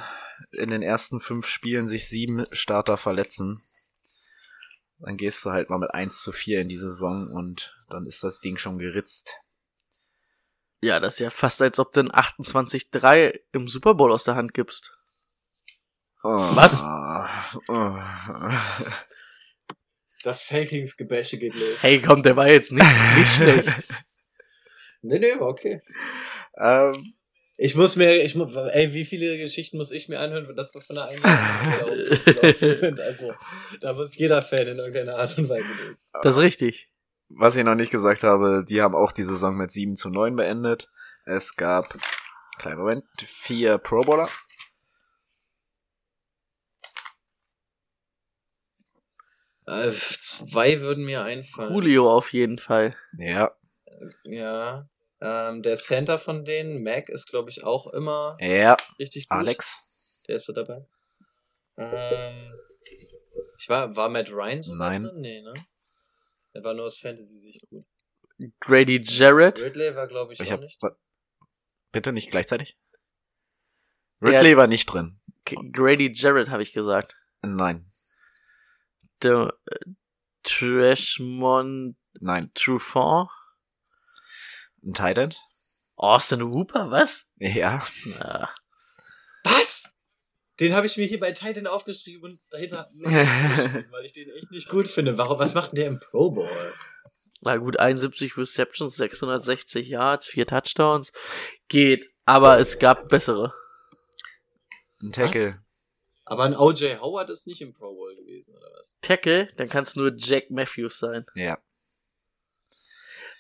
in 0.53 0.71
den 0.71 0.83
ersten 0.83 1.21
fünf 1.21 1.47
Spielen 1.47 1.87
sich 1.89 2.09
sieben 2.09 2.47
Starter 2.51 2.97
verletzen, 2.97 3.63
dann 4.99 5.17
gehst 5.17 5.45
du 5.45 5.51
halt 5.51 5.71
mal 5.71 5.79
mit 5.79 5.93
1 5.93 6.23
zu 6.23 6.33
4 6.33 6.63
in 6.63 6.69
die 6.69 6.77
Saison 6.77 7.29
und 7.29 7.77
dann 7.91 8.07
ist 8.07 8.25
das 8.25 8.41
Ding 8.41 8.57
schon 8.57 8.79
geritzt. 8.79 9.35
Ja, 10.81 11.01
das 11.01 11.15
ist 11.15 11.21
ja 11.21 11.31
fast, 11.31 11.61
als 11.63 11.79
ob 11.79 11.93
du 11.93 12.01
ein 12.01 12.11
28-3 12.13 13.41
im 13.53 13.69
Super 13.69 13.95
Bowl 13.95 14.13
aus 14.13 14.25
der 14.25 14.35
Hand 14.35 14.55
gibst. 14.55 14.94
Oh. 16.25 16.39
Was? 16.57 16.83
Oh. 17.69 17.95
Das 20.23 20.43
Fakingsgebäsche 20.45 21.39
geht 21.39 21.55
los. 21.55 21.83
Hey, 21.83 22.01
komm, 22.01 22.23
der 22.23 22.35
war 22.37 22.49
jetzt 22.49 22.73
nicht, 22.73 22.87
nicht 23.17 23.33
schlecht. 23.35 23.69
Nee, 25.07 25.19
nee, 25.19 25.39
war 25.39 25.49
okay. 25.49 25.83
ähm, 26.59 27.13
Ich 27.59 27.75
muss 27.75 27.95
mir, 27.97 28.25
ich 28.25 28.35
muss, 28.37 28.57
ey, 28.57 28.95
wie 28.95 29.05
viele 29.05 29.37
Geschichten 29.37 29.77
muss 29.77 29.93
ich 29.93 30.09
mir 30.09 30.19
anhören, 30.19 30.57
dass 30.57 30.73
wir 30.75 30.81
von 30.81 30.97
der 30.97 31.09
Einladung 31.09 31.95
gelaufen 32.25 32.75
sind? 32.75 33.01
Also, 33.01 33.35
da 33.83 33.93
muss 33.93 34.17
jeder 34.17 34.41
Fan 34.41 34.67
in 34.67 34.79
irgendeiner 34.79 35.19
Art 35.19 35.37
und 35.37 35.51
Weise 35.51 35.67
durch. 35.77 35.97
Das 36.23 36.37
ist 36.37 36.43
richtig. 36.43 36.89
was 37.29 37.55
ich 37.55 37.65
noch 37.65 37.75
nicht 37.75 37.91
gesagt 37.91 38.23
habe, 38.25 38.65
die 38.67 38.81
haben 38.81 38.95
auch 38.95 39.13
die 39.13 39.25
Saison 39.25 39.57
mit 39.57 39.73
7 39.73 39.95
zu 39.95 40.09
9 40.09 40.37
beendet. 40.37 40.89
Es 41.27 41.55
gab, 41.55 41.99
kleinen 42.59 42.79
Moment, 42.79 43.05
vier 43.27 43.77
Pro 43.77 44.01
Bowler. 44.05 44.31
Äh, 49.67 49.91
zwei 49.93 50.81
würden 50.81 51.05
mir 51.05 51.23
einfallen. 51.25 51.73
Julio 51.73 52.13
auf 52.13 52.33
jeden 52.33 52.59
Fall. 52.59 52.97
Ja, 53.19 53.53
Ja. 54.25 54.89
Ähm, 55.21 55.63
der 55.63 55.77
Center 55.77 56.19
von 56.19 56.45
denen, 56.45 56.83
Mac, 56.83 57.09
ist, 57.09 57.31
glaube 57.31 57.49
ich, 57.49 57.65
auch 57.65 57.87
immer 57.95 58.37
ja, 58.41 58.77
richtig 58.99 59.29
gut. 59.29 59.39
Alex. 59.39 59.79
Der 60.29 60.37
ist 60.37 60.45
so 60.45 60.53
dabei. 60.53 60.83
Ähm, 61.79 62.53
ich 63.59 63.69
war, 63.69 63.95
war 63.97 64.09
Matt 64.11 64.31
Ryan 64.31 64.61
so 64.61 64.75
Nein. 64.75 65.05
drin? 65.05 65.21
Nee, 65.21 65.41
ne? 65.43 65.55
Der 66.55 66.63
war 66.65 66.75
nur 66.75 66.87
aus 66.87 66.99
Fantasy-Sicht 66.99 67.67
gut. 67.71 67.85
Grady 68.61 69.01
Jarrett. 69.03 69.61
Ridley 69.63 69.95
war, 69.95 70.09
glaube 70.09 70.35
ich, 70.35 70.41
Ich 70.41 70.49
auch 70.49 70.53
hab, 70.53 70.61
nicht. 70.61 70.79
bitte 71.93 72.13
nicht 72.13 72.31
gleichzeichmont. 72.31 72.75
Ridley 74.21 74.57
war 74.57 74.67
nicht 74.67 74.87
drin. 74.87 75.21
K- 75.45 75.57
Grady 75.73 76.13
Jarrett 76.15 76.49
habe 76.51 76.63
ich 76.63 76.73
gesagt. 76.73 77.17
Nein, 77.43 77.91
Der 79.23 79.55
äh, 79.67 79.79
Trashmont 80.43 81.97
nein. 82.21 82.51
Trufant. 82.55 83.29
Ein 84.83 84.95
Tight 84.95 85.19
End? 85.19 85.41
Austin 85.97 86.43
Hooper, 86.43 86.91
was? 86.91 87.33
Ja. 87.37 87.87
Na, 88.05 88.51
Was? 89.45 89.95
Den 90.61 90.75
habe 90.75 90.87
ich 90.87 90.97
mir 90.97 91.07
hier 91.07 91.19
bei 91.21 91.33
Titan 91.33 91.67
aufgeschrieben 91.67 92.31
und 92.31 92.41
dahinter 92.51 92.89
geschrieben, 92.93 93.89
weil 93.91 94.05
ich 94.05 94.13
den 94.13 94.29
echt 94.31 94.51
nicht 94.51 94.69
gut 94.69 94.89
finde. 94.89 95.19
Warum, 95.19 95.39
was 95.39 95.55
macht 95.55 95.73
denn 95.73 95.77
der 95.77 95.87
im 95.89 96.01
Pro 96.01 96.31
Bowl? 96.31 96.75
na 97.45 97.59
gut, 97.59 97.79
71 97.79 98.37
Receptions, 98.37 98.97
660 98.97 99.87
Yards, 99.89 100.27
4 100.27 100.47
Touchdowns. 100.47 101.13
Geht, 101.69 102.11
aber 102.25 102.59
es 102.59 102.79
gab 102.79 103.09
bessere. 103.09 103.53
Ein 105.03 105.13
Tackle. 105.13 105.49
Was? 105.49 105.64
Aber 106.27 106.45
ein 106.45 106.57
OJ 106.57 106.97
Howard 107.01 107.29
ist 107.31 107.47
nicht 107.47 107.61
im 107.61 107.75
Pro 107.75 107.95
Bowl 107.95 108.15
gewesen, 108.17 108.55
oder 108.57 108.67
was? 108.79 108.97
Tackle, 109.03 109.49
dann 109.57 109.69
kann 109.69 109.83
es 109.83 109.95
nur 109.95 110.13
Jack 110.17 110.51
Matthews 110.51 110.99
sein. 110.99 111.25
Ja. 111.35 111.59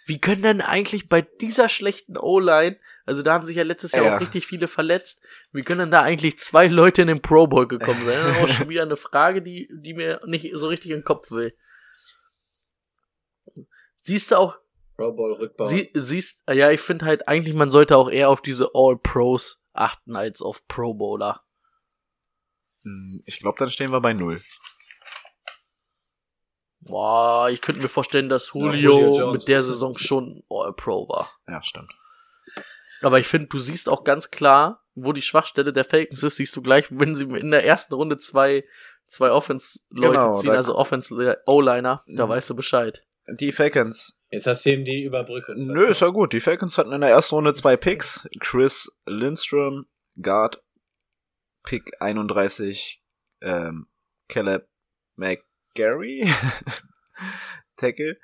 Wie 0.07 0.18
können 0.20 0.43
denn 0.43 0.61
eigentlich 0.61 1.09
bei 1.09 1.22
dieser 1.22 1.70
schlechten 1.70 2.18
O-Line, 2.18 2.78
also 3.07 3.22
da 3.22 3.32
haben 3.32 3.47
sich 3.47 3.57
ja 3.57 3.62
letztes 3.62 3.93
Jahr 3.93 4.05
Ja. 4.05 4.16
auch 4.16 4.20
richtig 4.20 4.47
viele 4.47 4.68
verletzt, 4.68 5.22
wie 5.53 5.62
können 5.62 5.80
denn 5.80 5.91
da 5.91 6.03
eigentlich 6.03 6.37
zwei 6.37 6.66
Leute 6.66 7.01
in 7.03 7.09
den 7.09 7.22
Pro 7.22 7.47
Bowl 7.47 7.66
gekommen 7.66 8.05
sein? 8.05 8.22
Das 8.22 8.37
ist 8.37 8.43
auch 8.43 8.49
schon 8.49 8.68
wieder 8.68 8.82
eine 8.82 8.99
Frage, 8.99 9.41
die, 9.41 9.68
die 9.72 9.95
mir 9.95 10.20
nicht 10.26 10.51
so 10.55 10.68
richtig 10.68 10.91
in 10.91 10.99
den 10.99 11.05
Kopf 11.05 11.30
will. 11.30 11.57
Siehst 14.03 14.30
du 14.30 14.37
auch, 14.37 14.59
Pro 14.97 15.12
Bowl 15.12 15.32
Rückbau. 15.32 15.64
sie, 15.64 15.91
siehst, 15.95 16.43
ja, 16.49 16.70
ich 16.70 16.80
finde 16.80 17.07
halt 17.07 17.26
eigentlich, 17.26 17.55
man 17.55 17.70
sollte 17.70 17.97
auch 17.97 18.11
eher 18.11 18.28
auf 18.28 18.43
diese 18.43 18.70
All-Pros 18.74 19.64
achten 19.72 20.14
als 20.16 20.43
auf 20.43 20.66
Pro 20.68 20.93
Bowler. 20.95 21.43
Hm, 22.85 23.22
Ich 23.26 23.41
glaube, 23.41 23.59
dann 23.59 23.70
stehen 23.70 23.91
wir 23.91 24.01
bei 24.01 24.12
null. 24.14 24.41
Boah, 26.80 27.49
ich 27.51 27.61
könnte 27.62 27.80
mir 27.80 27.89
vorstellen, 27.89 28.28
dass 28.28 28.53
Ja, 28.55 28.61
Julio, 28.61 28.99
Julio 28.99 29.18
Jones. 29.18 29.32
mit 29.32 29.49
der 29.49 29.62
Saison 29.62 29.97
schon 29.97 30.43
All-Pro 30.51 31.09
war. 31.09 31.30
Ja, 31.49 31.62
stimmt. 31.62 31.91
Aber 33.01 33.18
ich 33.20 33.26
finde, 33.26 33.49
du 33.49 33.59
siehst 33.59 33.89
auch 33.89 34.05
ganz 34.05 34.30
klar, 34.30 34.82
wo 34.95 35.12
die 35.12 35.22
Schwachstelle 35.22 35.72
der 35.72 35.85
Falcons 35.85 36.22
ist, 36.22 36.37
siehst 36.37 36.55
du 36.57 36.62
gleich, 36.62 36.87
wenn 36.91 37.16
sie 37.16 37.24
in 37.24 37.51
der 37.51 37.64
ersten 37.64 37.95
Runde 37.95 38.18
zwei, 38.18 38.64
zwei 39.07 39.30
Offense-Leute 39.30 40.18
Genau, 40.18 40.35
ziehen, 40.35 40.51
also 40.51 40.76
Offense-O-Liner, 40.76 42.03
da 42.07 42.26
Mhm. 42.26 42.30
weißt 42.30 42.51
du 42.51 42.57
Bescheid. 42.57 43.03
Die 43.28 43.53
Falcons. 43.53 44.18
Jetzt 44.30 44.47
hast 44.47 44.64
du 44.66 44.70
eben 44.70 44.85
die 44.85 45.05
Überbrückung. 45.05 45.55
Nö, 45.57 45.87
ist 45.87 46.01
ja 46.03 46.09
gut. 46.09 46.32
Die 46.35 46.41
Falcons 46.41 46.76
hatten 46.76 46.93
in 46.93 47.01
der 47.01 47.11
ersten 47.11 47.35
Runde 47.37 47.55
zwei 47.55 47.76
Picks. 47.76 48.28
Chris 48.41 48.91
Lindstrom, 49.07 49.87
Guard, 50.20 50.62
Pick 51.65 52.01
31, 52.01 53.03
ähm, 53.43 53.89
Caleb 54.29 54.69
McGarry, 55.17 56.33
Tackle. 57.77 58.19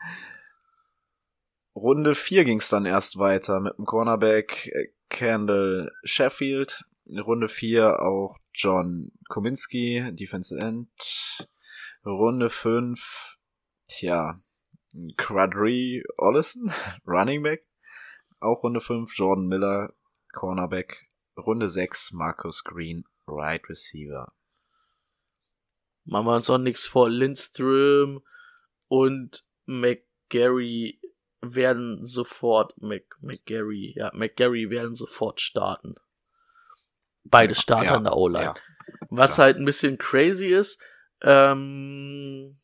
Runde 1.75 2.15
4 2.15 2.45
ging's 2.45 2.69
dann 2.69 2.85
erst 2.85 3.19
weiter 3.19 3.61
mit 3.61 3.77
dem 3.79 3.87
Cornerback 3.87 4.67
äh, 4.69 4.89
Kendall 5.09 5.91
Sheffield. 6.05 6.85
Runde 7.07 7.49
4 7.49 8.01
auch 8.01 8.37
John 8.55 9.11
Kominski, 9.29 10.11
Defensive 10.13 10.61
End. 10.61 10.89
Runde 12.05 12.51
5, 12.51 13.37
tja, 13.89 14.41
Quadri 15.17 16.03
Ollison, 16.17 16.73
Running 17.07 17.43
Back. 17.43 17.67
Auch 18.41 18.63
Runde 18.63 18.81
5, 18.81 19.13
Jordan 19.17 19.47
Miller, 19.47 19.93
Cornerback. 20.33 21.09
Runde 21.37 21.69
6, 21.69 22.13
Marcus 22.13 22.65
Green, 22.65 23.05
Right 23.31 23.69
Receiver. 23.69 24.33
Machen 26.05 26.27
wir 26.27 26.37
uns 26.37 26.51
auch 26.51 26.59
nichts 26.59 26.85
vor. 26.87 27.09
Lindström 27.09 28.23
und 28.89 29.45
McGarry 29.67 31.01
werden 31.43 32.05
sofort, 32.05 32.77
Mc, 32.83 33.05
McGarry, 33.21 33.95
ja, 33.97 34.11
McGarry 34.15 34.71
werden 34.71 34.95
sofort 34.95 35.41
starten. 35.41 35.95
Beide 37.25 37.55
Starter 37.55 37.85
Ja, 37.93 37.97
in 37.97 38.05
der 38.05 38.17
O-Line. 38.17 38.45
ja. 38.45 38.55
Was 39.09 39.39
halt 39.39 39.57
ein 39.57 39.65
bisschen 39.65 39.99
crazy 39.99 40.47
ist, 40.49 40.83
ähm, 41.23 42.59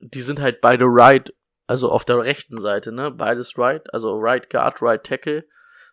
die 0.00 0.22
sind 0.22 0.40
halt 0.40 0.60
beide 0.60 0.84
right, 0.86 1.32
also 1.66 1.90
auf 1.90 2.04
der 2.04 2.18
rechten 2.18 2.58
Seite, 2.58 2.92
ne? 2.92 3.10
Beides 3.10 3.56
right, 3.56 3.92
also 3.94 4.18
right 4.18 4.50
guard, 4.50 4.82
right 4.82 5.02
tackle. 5.02 5.46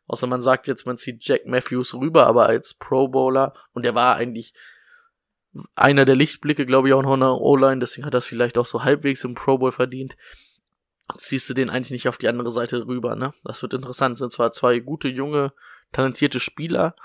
Außer 0.10 0.26
man 0.26 0.42
sagt 0.42 0.66
jetzt, 0.66 0.88
man 0.88 0.98
zieht 0.98 1.24
Jack 1.24 1.46
Matthews 1.46 1.94
rüber, 1.94 2.26
aber 2.26 2.48
als 2.48 2.74
Pro 2.74 3.08
Bowler 3.08 3.54
und 3.74 3.84
der 3.84 3.94
war 3.94 4.16
eigentlich 4.16 4.56
einer 5.76 6.04
der 6.04 6.16
Lichtblicke, 6.16 6.66
glaube 6.66 6.88
ich, 6.88 6.96
auch 6.96 7.04
noch 7.04 7.14
in 7.14 7.20
der 7.20 7.36
O-Line, 7.36 7.80
deswegen 7.80 8.08
hat 8.08 8.16
das 8.16 8.26
vielleicht 8.26 8.58
auch 8.58 8.66
so 8.66 8.84
halbwegs 8.84 9.24
im 9.24 9.36
Pro 9.36 9.60
Bowl 9.60 9.72
verdient. 9.72 10.18
Ziehst 11.16 11.48
du 11.48 11.54
den 11.54 11.70
eigentlich 11.70 11.92
nicht 11.92 12.08
auf 12.08 12.18
die 12.18 12.28
andere 12.28 12.50
Seite 12.50 12.88
rüber, 12.88 13.16
ne? 13.16 13.34
Das 13.44 13.62
wird 13.62 13.74
interessant. 13.74 14.18
Sind 14.18 14.32
zwar 14.32 14.52
zwei 14.52 14.80
gute, 14.80 15.08
junge, 15.08 15.54
talentierte 15.92 16.40
Spieler, 16.40 16.96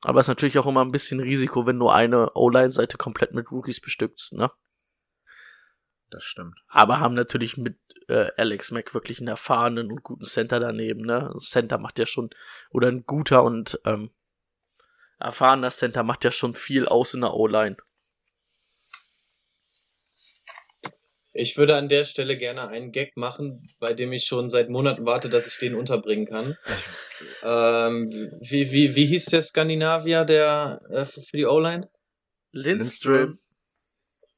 aber 0.00 0.18
es 0.18 0.24
ist 0.24 0.28
natürlich 0.28 0.58
auch 0.58 0.66
immer 0.66 0.84
ein 0.84 0.92
bisschen 0.92 1.20
Risiko, 1.20 1.64
wenn 1.64 1.78
nur 1.78 1.94
eine 1.94 2.32
O-Line-Seite 2.34 2.98
komplett 2.98 3.34
mit 3.34 3.52
Rookies 3.52 3.80
bestückt, 3.80 4.32
ne? 4.32 4.50
Das 6.12 6.24
stimmt. 6.24 6.58
Aber 6.68 7.00
haben 7.00 7.14
natürlich 7.14 7.56
mit 7.56 7.78
äh, 8.06 8.30
Alex 8.36 8.70
Mack 8.70 8.92
wirklich 8.92 9.18
einen 9.18 9.28
erfahrenen 9.28 9.90
und 9.90 10.02
guten 10.02 10.24
Center 10.24 10.60
daneben, 10.60 11.00
ne? 11.06 11.30
Ein 11.32 11.40
Center 11.40 11.78
macht 11.78 11.98
ja 11.98 12.04
schon, 12.04 12.28
oder 12.70 12.88
ein 12.88 13.06
guter 13.06 13.42
und 13.42 13.80
ähm, 13.86 14.10
erfahrener 15.18 15.70
Center 15.70 16.02
macht 16.02 16.24
ja 16.24 16.30
schon 16.30 16.54
viel 16.54 16.86
aus 16.86 17.14
in 17.14 17.22
der 17.22 17.32
O-Line. 17.32 17.78
Ich 21.32 21.56
würde 21.56 21.76
an 21.76 21.88
der 21.88 22.04
Stelle 22.04 22.36
gerne 22.36 22.68
einen 22.68 22.92
Gag 22.92 23.16
machen, 23.16 23.74
bei 23.80 23.94
dem 23.94 24.12
ich 24.12 24.24
schon 24.24 24.50
seit 24.50 24.68
Monaten 24.68 25.06
warte, 25.06 25.30
dass 25.30 25.46
ich 25.46 25.56
den 25.58 25.74
unterbringen 25.74 26.26
kann. 26.26 26.56
Ähm, 27.44 28.32
wie, 28.40 28.72
wie, 28.72 28.96
wie 28.96 29.06
hieß 29.06 29.26
der 29.26 29.42
Skandinavier 29.42 30.24
der 30.24 30.80
äh, 30.90 31.04
für 31.04 31.22
für 31.22 31.36
die 31.36 31.46
O-Line? 31.46 31.88
Lindström. 32.50 33.38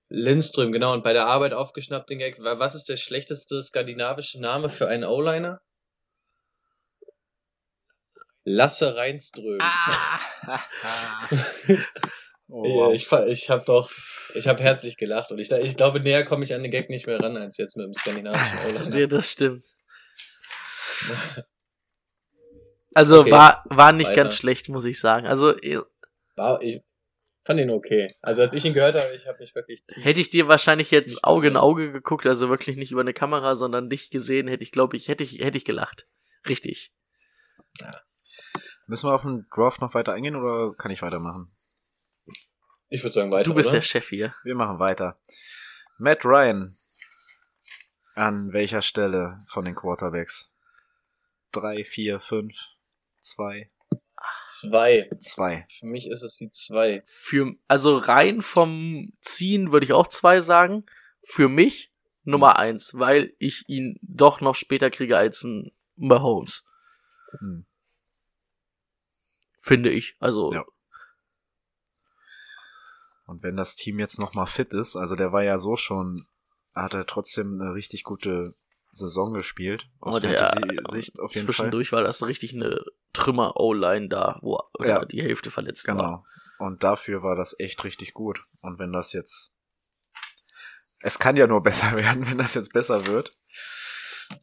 Lindström, 0.08 0.70
genau. 0.72 0.92
Und 0.92 1.02
bei 1.04 1.12
der 1.12 1.26
Arbeit 1.26 1.52
aufgeschnappt 1.54 2.10
den 2.10 2.18
Gag. 2.18 2.38
Wa- 2.42 2.58
Was 2.58 2.74
ist 2.74 2.88
der 2.88 2.96
schlechteste 2.96 3.62
skandinavische 3.62 4.40
Name 4.40 4.68
für 4.68 4.88
einen 4.88 5.04
O-Liner? 5.04 5.60
Lasse 8.44 8.94
Reinström. 8.96 9.58
Oh, 12.48 12.90
Ja, 12.90 12.92
ich, 12.92 13.10
ich 13.28 13.48
habe 13.50 13.64
doch, 13.64 13.90
ich 14.34 14.46
habe 14.46 14.62
herzlich 14.62 14.96
gelacht 14.98 15.32
und 15.32 15.38
ich, 15.38 15.50
ich 15.50 15.76
glaube, 15.76 16.00
näher 16.00 16.24
komme 16.24 16.44
ich 16.44 16.54
an 16.54 16.62
den 16.62 16.70
Gag 16.70 16.90
nicht 16.90 17.06
mehr 17.06 17.18
ran 17.18 17.36
als 17.38 17.56
jetzt 17.56 17.76
mit 17.76 17.86
dem 17.86 17.94
skandinavischen 17.94 18.58
O-Liner. 18.68 18.96
Ja, 18.98 19.06
das 19.06 19.30
stimmt. 19.30 19.64
Also 22.96 23.22
Okay, 23.22 23.32
war, 23.32 23.64
war 23.70 23.90
nicht 23.90 24.06
weiter. 24.10 24.22
ganz 24.22 24.36
schlecht, 24.36 24.68
muss 24.68 24.84
ich 24.84 25.00
sagen. 25.00 25.26
Also, 25.26 25.52
War, 26.36 26.62
ich, 26.62 26.80
fand 27.44 27.60
ihn 27.60 27.70
okay. 27.70 28.14
Also 28.22 28.42
als 28.42 28.54
ich 28.54 28.64
ihn 28.64 28.74
gehört 28.74 28.94
habe, 28.96 29.14
ich 29.14 29.26
habe 29.26 29.38
mich 29.38 29.54
wirklich 29.54 29.84
ziemlich- 29.84 30.04
Hätte 30.06 30.20
ich 30.20 30.30
dir 30.30 30.48
wahrscheinlich 30.48 30.90
jetzt 30.90 31.24
Auge 31.24 31.48
in 31.48 31.56
Auge 31.56 31.92
geguckt, 31.92 32.26
also 32.26 32.48
wirklich 32.48 32.76
nicht 32.76 32.92
über 32.92 33.00
eine 33.02 33.12
Kamera, 33.14 33.54
sondern 33.54 33.88
dich 33.90 34.10
gesehen, 34.10 34.48
hätte 34.48 34.62
ich, 34.62 34.72
glaube 34.72 34.96
ich, 34.96 35.08
hätte 35.08 35.24
ich, 35.24 35.40
hätte 35.40 35.58
ich 35.58 35.64
gelacht. 35.64 36.06
Richtig. 36.48 36.92
Müssen 38.86 39.08
wir 39.08 39.14
auf 39.14 39.22
den 39.22 39.46
Draft 39.54 39.80
noch 39.80 39.94
weiter 39.94 40.12
eingehen 40.12 40.36
oder 40.36 40.74
kann 40.74 40.90
ich 40.90 41.02
weitermachen? 41.02 41.50
Ich 42.88 43.02
würde 43.02 43.12
sagen 43.12 43.30
weiter, 43.30 43.44
Du 43.50 43.54
bist 43.54 43.70
oder? 43.70 43.78
der 43.78 43.82
Chef 43.82 44.08
hier. 44.08 44.34
Wir 44.44 44.54
machen 44.54 44.78
weiter. 44.78 45.18
Matt 45.98 46.24
Ryan. 46.24 46.76
An 48.14 48.52
welcher 48.52 48.82
Stelle 48.82 49.44
von 49.48 49.64
den 49.64 49.74
Quarterbacks? 49.74 50.52
Drei, 51.50 51.84
vier, 51.84 52.20
fünf, 52.20 52.54
zwei, 53.20 53.70
Zwei. 54.46 55.08
zwei. 55.20 55.66
Für 55.78 55.86
mich 55.86 56.08
ist 56.08 56.22
es 56.22 56.36
die 56.36 56.50
zwei. 56.50 57.02
Für, 57.06 57.54
also 57.68 57.96
rein 57.96 58.42
vom 58.42 59.12
Ziehen 59.20 59.72
würde 59.72 59.84
ich 59.84 59.92
auch 59.92 60.06
zwei 60.06 60.40
sagen. 60.40 60.84
Für 61.22 61.48
mich 61.48 61.92
Nummer 62.24 62.58
eins, 62.58 62.94
weil 62.94 63.34
ich 63.38 63.64
ihn 63.68 63.98
doch 64.02 64.40
noch 64.40 64.54
später 64.54 64.90
kriege 64.90 65.16
als 65.16 65.42
ein 65.42 65.72
Mahomes. 65.96 66.66
Hm. 67.38 67.66
Finde 69.58 69.90
ich. 69.90 70.16
Also, 70.18 70.52
Ja. 70.52 70.64
Und 73.26 73.42
wenn 73.42 73.56
das 73.56 73.74
Team 73.74 73.98
jetzt 73.98 74.18
nochmal 74.18 74.46
fit 74.46 74.72
ist, 74.72 74.96
also 74.96 75.16
der 75.16 75.32
war 75.32 75.42
ja 75.42 75.58
so 75.58 75.76
schon, 75.76 76.26
hat 76.74 76.92
er 76.92 77.06
trotzdem 77.06 77.60
eine 77.60 77.72
richtig 77.72 78.04
gute 78.04 78.54
Saison 78.94 79.34
gespielt. 79.34 79.86
Aus 80.00 80.16
Oh, 80.16 80.18
der- 80.20 80.46
Fantasy-Sicht 80.46 81.18
auf 81.20 81.34
jeden 81.34 81.46
Fall. 81.46 81.54
zwischendurch 81.54 81.92
war 81.92 82.02
das 82.02 82.24
richtig 82.26 82.54
eine 82.54 82.82
Trümmer-O-Line 83.12 84.08
da, 84.08 84.38
wo 84.42 84.58
Ja. 84.80 84.86
ja. 84.86 85.04
die 85.04 85.22
Hälfte 85.22 85.50
verletzt 85.50 85.86
war. 85.88 85.94
Genau. 85.96 86.24
Und 86.58 86.82
dafür 86.84 87.22
war 87.22 87.34
das 87.36 87.54
echt 87.58 87.82
richtig 87.84 88.14
gut. 88.14 88.40
Und 88.60 88.78
wenn 88.78 88.92
das 88.92 89.12
jetzt, 89.12 89.52
es 91.00 91.18
kann 91.18 91.36
ja 91.36 91.46
nur 91.46 91.62
besser 91.64 91.96
werden, 91.96 92.26
wenn 92.26 92.38
das 92.38 92.54
jetzt 92.54 92.72
besser 92.72 93.06
wird. 93.06 93.36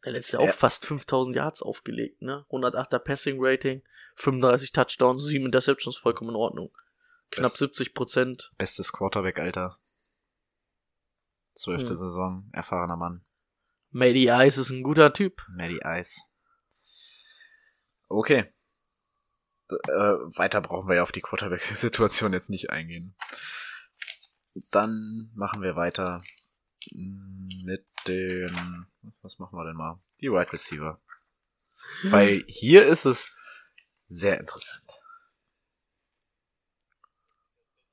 Der 0.04 0.12
letzte 0.12 0.36
Ja. 0.36 0.42
auch 0.48 0.54
fast 0.54 0.86
5000 0.86 1.34
Yards 1.34 1.62
aufgelegt, 1.62 2.22
ne? 2.22 2.44
108er 2.50 2.98
Passing 3.00 3.36
Rating, 3.40 3.82
35 4.16 4.70
Touchdowns, 4.72 5.24
7 5.24 5.46
Interceptions, 5.46 5.96
vollkommen 5.96 6.30
in 6.30 6.36
Ordnung. 6.36 6.70
Knapp 7.30 7.44
Das- 7.44 7.54
70 7.54 7.94
Prozent. 7.94 8.52
Bestes 8.58 8.92
Quarterback-Alter. 8.92 9.78
Zwölfte 11.54 11.90
Hm. 11.90 11.96
Saison, 11.96 12.50
erfahrener 12.52 12.96
Mann. 12.96 13.24
Matty 13.92 14.28
Ice 14.28 14.60
ist 14.60 14.70
ein 14.70 14.82
guter 14.82 15.12
Typ. 15.12 15.42
Maddie 15.48 15.80
Ice. 15.84 16.22
Okay. 18.08 18.52
Äh, 19.68 20.02
weiter 20.36 20.60
brauchen 20.60 20.88
wir 20.88 20.96
ja 20.96 21.02
auf 21.02 21.12
die 21.12 21.20
Quarterback-Situation 21.20 22.32
jetzt 22.32 22.50
nicht 22.50 22.70
eingehen. 22.70 23.14
Dann 24.70 25.30
machen 25.34 25.62
wir 25.62 25.76
weiter 25.76 26.22
mit 26.90 27.86
den, 28.06 28.86
was 29.22 29.38
machen 29.38 29.56
wir 29.56 29.64
denn 29.64 29.76
mal? 29.76 30.00
Die 30.20 30.28
Wide 30.28 30.36
right 30.36 30.52
Receiver. 30.52 31.00
Weil 32.04 32.44
hier 32.48 32.86
ist 32.86 33.04
es 33.04 33.34
sehr 34.08 34.40
interessant. 34.40 35.01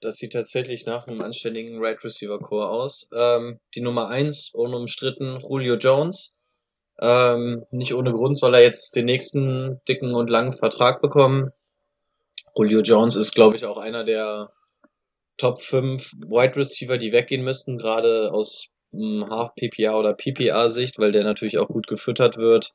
Das 0.02 0.16
sieht 0.16 0.34
tatsächlich 0.34 0.86
nach 0.86 1.08
einem 1.08 1.22
anständigen 1.22 1.84
Right 1.84 2.02
Receiver 2.04 2.40
Core 2.40 2.70
aus. 2.70 3.10
Ähm, 3.14 3.60
die 3.76 3.82
Nummer 3.82 4.08
eins 4.08 4.52
unumstritten 4.54 5.40
Julio 5.42 5.76
Jones. 5.76 6.38
Ähm, 7.02 7.66
nicht 7.72 7.94
ohne 7.94 8.14
Grund 8.14 8.38
soll 8.38 8.56
er 8.56 8.62
jetzt 8.62 8.96
den 8.96 9.06
nächsten 9.06 9.82
dicken 9.88 10.14
und 10.14 10.30
langen 10.30 10.54
Vertrag 10.54 11.02
bekommen. 11.02 11.52
Julio 12.56 12.82
Jones 12.82 13.16
ist, 13.16 13.36
glaube 13.36 13.56
ich, 13.56 13.66
auch 13.66 13.78
einer 13.78 14.04
der 14.04 14.52
Top 15.38 15.62
5 15.62 16.12
Wide 16.14 16.56
Receiver, 16.56 16.98
die 16.98 17.12
weggehen 17.12 17.44
müssten, 17.44 17.78
gerade 17.78 18.32
aus 18.32 18.68
hm, 18.92 19.30
Half 19.30 19.54
PPA 19.56 19.98
oder 19.98 20.14
PPA 20.14 20.70
Sicht, 20.70 21.00
weil 21.00 21.12
der 21.12 21.24
natürlich 21.24 21.58
auch 21.58 21.68
gut 21.68 21.88
gefüttert 21.88 22.38
wird. 22.38 22.74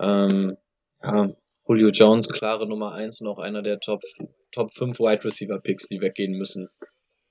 Ähm, 0.00 0.56
ja, 1.02 1.30
Julio 1.66 1.90
Jones, 1.90 2.28
klare 2.28 2.66
Nummer 2.66 2.92
eins 2.92 3.20
und 3.20 3.26
auch 3.26 3.38
einer 3.38 3.62
der 3.62 3.80
Top, 3.80 4.02
Top 4.52 4.74
5 4.74 4.98
Wide 4.98 5.24
Receiver 5.24 5.60
Picks, 5.60 5.88
die 5.88 6.00
weggehen 6.00 6.32
müssen. 6.32 6.68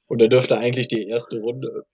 Und 0.08 0.22
er 0.22 0.30
dürfte 0.30 0.58
eigentlich 0.58 0.88
die 0.88 1.08
erste 1.08 1.40
Runde, 1.40 1.86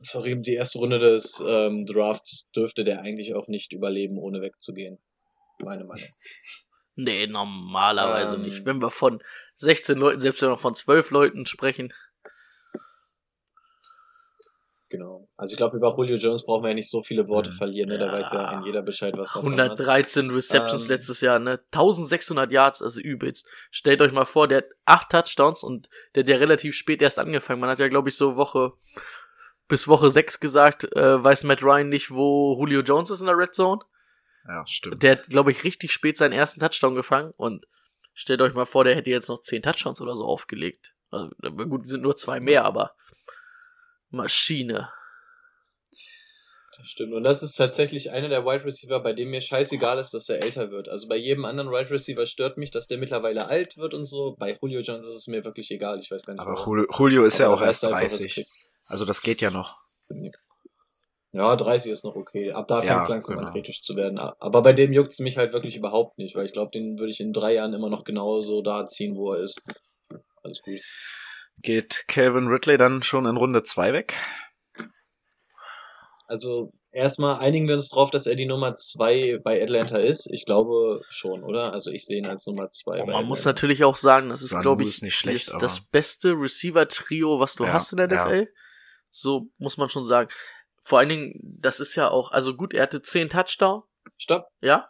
sorry, 0.00 0.40
die 0.40 0.54
erste 0.54 0.78
Runde 0.78 0.98
des 0.98 1.42
ähm, 1.46 1.86
Drafts 1.86 2.50
dürfte 2.54 2.84
der 2.84 3.02
eigentlich 3.02 3.34
auch 3.34 3.48
nicht 3.48 3.72
überleben, 3.72 4.18
ohne 4.18 4.40
wegzugehen. 4.40 4.98
Meine 5.62 5.84
Meinung. 5.84 6.08
Nee, 6.96 7.26
normalerweise 7.26 8.36
Ähm. 8.36 8.42
nicht. 8.42 8.64
Wenn 8.64 8.80
wir 8.80 8.90
von 8.90 9.22
16 9.56 9.98
Leuten, 9.98 10.20
selbst 10.20 10.42
wenn 10.42 10.50
wir 10.50 10.58
von 10.58 10.74
12 10.74 11.10
Leuten 11.10 11.46
sprechen. 11.46 11.92
Genau. 14.90 15.28
Also 15.36 15.52
ich 15.52 15.56
glaube, 15.56 15.76
über 15.76 15.94
Julio 15.96 16.16
Jones 16.16 16.44
brauchen 16.44 16.64
wir 16.64 16.70
ja 16.70 16.74
nicht 16.74 16.90
so 16.90 17.00
viele 17.00 17.28
Worte 17.28 17.50
Mhm. 17.50 17.54
verlieren, 17.54 17.88
ne? 17.90 17.98
Da 17.98 18.06
Ja. 18.06 18.12
weiß 18.12 18.32
ja 18.32 18.44
ein 18.48 18.64
jeder 18.64 18.82
Bescheid, 18.82 19.14
was 19.16 19.36
er 19.36 19.42
dran 19.42 19.52
hat. 19.52 19.58
113 19.78 20.30
Receptions 20.30 20.84
Ähm. 20.84 20.90
letztes 20.90 21.20
Jahr, 21.20 21.38
ne? 21.38 21.60
1600 21.70 22.50
Yards, 22.50 22.82
also 22.82 23.00
übelst. 23.00 23.48
Stellt 23.70 24.00
euch 24.02 24.10
mal 24.12 24.24
vor, 24.24 24.48
der 24.48 24.58
hat 24.58 24.64
8 24.86 25.10
Touchdowns 25.10 25.62
und 25.62 25.88
der 26.14 26.24
hat 26.24 26.28
ja 26.28 26.36
relativ 26.38 26.74
spät 26.74 27.00
erst 27.02 27.20
angefangen. 27.20 27.60
Man 27.60 27.70
hat 27.70 27.78
ja, 27.78 27.86
glaube 27.88 28.08
ich, 28.08 28.16
so 28.16 28.34
Woche 28.36 28.72
bis 29.68 29.86
Woche 29.86 30.10
6 30.10 30.40
gesagt, 30.40 30.84
äh, 30.96 31.22
weiß 31.22 31.44
Matt 31.44 31.62
Ryan 31.62 31.88
nicht, 31.88 32.10
wo 32.10 32.56
Julio 32.58 32.80
Jones 32.80 33.10
ist 33.10 33.20
in 33.20 33.26
der 33.26 33.38
Red 33.38 33.54
Zone. 33.54 33.80
Ja, 34.48 34.64
stimmt. 34.66 35.00
Der 35.04 35.12
hat, 35.12 35.28
glaube 35.28 35.52
ich, 35.52 35.62
richtig 35.62 35.92
spät 35.92 36.16
seinen 36.18 36.32
ersten 36.32 36.58
Touchdown 36.58 36.96
gefangen 36.96 37.32
und 37.36 37.64
stellt 38.12 38.40
euch 38.42 38.54
mal 38.54 38.66
vor, 38.66 38.82
der 38.82 38.96
hätte 38.96 39.10
jetzt 39.10 39.28
noch 39.28 39.42
10 39.42 39.62
Touchdowns 39.62 40.00
oder 40.00 40.16
so 40.16 40.24
aufgelegt. 40.24 40.92
Also, 41.12 41.30
gut, 41.68 41.86
sind 41.86 42.02
nur 42.02 42.16
zwei 42.16 42.40
mehr, 42.40 42.64
aber 42.64 42.92
Maschine. 44.10 44.90
Das 46.78 46.88
stimmt. 46.88 47.12
Und 47.12 47.24
das 47.24 47.42
ist 47.42 47.56
tatsächlich 47.56 48.10
einer 48.10 48.28
der 48.30 48.46
Wide 48.46 48.64
Receiver, 48.64 49.00
bei 49.00 49.12
dem 49.12 49.30
mir 49.30 49.40
scheißegal 49.42 49.98
ist, 49.98 50.14
dass 50.14 50.28
er 50.30 50.42
älter 50.42 50.70
wird. 50.70 50.88
Also 50.88 51.08
bei 51.08 51.16
jedem 51.16 51.44
anderen 51.44 51.70
Wide 51.70 51.90
Receiver 51.90 52.24
stört 52.26 52.56
mich, 52.56 52.70
dass 52.70 52.86
der 52.86 52.96
mittlerweile 52.96 53.48
alt 53.48 53.76
wird 53.76 53.92
und 53.92 54.04
so. 54.04 54.34
Bei 54.38 54.56
Julio 54.60 54.80
Jones 54.80 55.06
ist 55.06 55.14
es 55.16 55.26
mir 55.26 55.44
wirklich 55.44 55.70
egal. 55.70 56.00
Ich 56.00 56.10
weiß 56.10 56.24
gar 56.24 56.32
nicht. 56.32 56.40
Aber 56.40 56.52
warum. 56.52 56.78
Julio, 56.78 56.86
Julio 56.96 57.24
ist 57.24 57.38
ja 57.38 57.46
Aber 57.46 57.56
auch 57.56 57.60
da 57.60 57.66
erst 57.66 57.82
weißt 57.82 57.92
du 57.92 57.96
einfach, 57.96 58.04
was 58.04 58.12
du 58.12 58.18
30. 58.24 58.34
kriegst. 58.34 58.70
Also 58.86 59.04
das 59.04 59.20
geht 59.20 59.40
ja 59.42 59.50
noch. 59.50 59.76
Ja, 61.32 61.54
30 61.54 61.92
ist 61.92 62.02
noch 62.04 62.16
okay. 62.16 62.52
Ab 62.52 62.66
da 62.66 62.82
Ja, 62.82 62.92
fängt 62.92 63.02
es 63.02 63.08
langsam 63.08 63.36
genau. 63.36 63.48
an 63.48 63.54
kritisch 63.54 63.82
zu 63.82 63.94
werden. 63.94 64.18
Aber 64.18 64.62
bei 64.62 64.72
dem 64.72 64.92
juckt's 64.92 65.20
mich 65.20 65.36
halt 65.36 65.52
wirklich 65.52 65.76
überhaupt 65.76 66.18
nicht, 66.18 66.34
weil 66.34 66.46
ich 66.46 66.52
glaube, 66.52 66.70
den 66.72 66.98
würde 66.98 67.10
ich 67.12 67.20
in 67.20 67.32
drei 67.32 67.54
Jahren 67.54 67.74
immer 67.74 67.90
noch 67.90 68.04
genauso 68.04 68.62
da 68.62 68.86
ziehen, 68.88 69.16
wo 69.16 69.34
er 69.34 69.40
ist. 69.42 69.60
Alles 70.42 70.62
gut. 70.62 70.80
Geht 71.62 72.04
Calvin 72.08 72.48
Ridley 72.48 72.76
dann 72.78 73.02
schon 73.02 73.26
in 73.26 73.36
Runde 73.36 73.62
2 73.62 73.92
weg? 73.92 74.14
Also 76.26 76.72
erstmal 76.92 77.40
einigen 77.40 77.66
wir 77.66 77.74
uns 77.74 77.88
drauf, 77.90 78.10
dass 78.10 78.26
er 78.26 78.36
die 78.36 78.46
Nummer 78.46 78.74
zwei 78.74 79.38
bei 79.42 79.60
Atlanta 79.62 79.98
ist. 79.98 80.30
Ich 80.32 80.44
glaube 80.46 81.02
schon, 81.08 81.42
oder? 81.42 81.72
Also 81.72 81.90
ich 81.90 82.06
sehe 82.06 82.18
ihn 82.18 82.26
als 82.26 82.46
Nummer 82.46 82.68
zwei. 82.70 83.00
Und 83.00 83.06
bei 83.06 83.12
man 83.14 83.26
muss 83.26 83.40
Atlanta. 83.40 83.56
natürlich 83.56 83.84
auch 83.84 83.96
sagen, 83.96 84.28
das 84.28 84.42
ist, 84.42 84.58
glaube 84.60 84.84
ich, 84.84 84.90
ist 84.90 85.02
nicht 85.02 85.16
schlecht, 85.16 85.52
das, 85.52 85.58
das 85.60 85.80
beste 85.80 86.32
Receiver-Trio, 86.32 87.40
was 87.40 87.56
du 87.56 87.64
Ja, 87.64 87.72
hast 87.72 87.90
in 87.92 87.96
der 87.98 88.08
ja. 88.10 88.24
NFL. 88.26 88.48
So 89.10 89.48
muss 89.58 89.76
man 89.76 89.88
schon 89.90 90.04
sagen. 90.04 90.28
Vor 90.82 91.00
allen 91.00 91.08
Dingen, 91.08 91.40
das 91.42 91.80
ist 91.80 91.96
ja 91.96 92.08
auch, 92.08 92.30
also 92.30 92.54
gut, 92.54 92.74
er 92.74 92.82
hatte 92.84 93.02
10 93.02 93.28
Touchdown, 93.28 93.82
Stopp. 94.16 94.46
ja? 94.60 94.88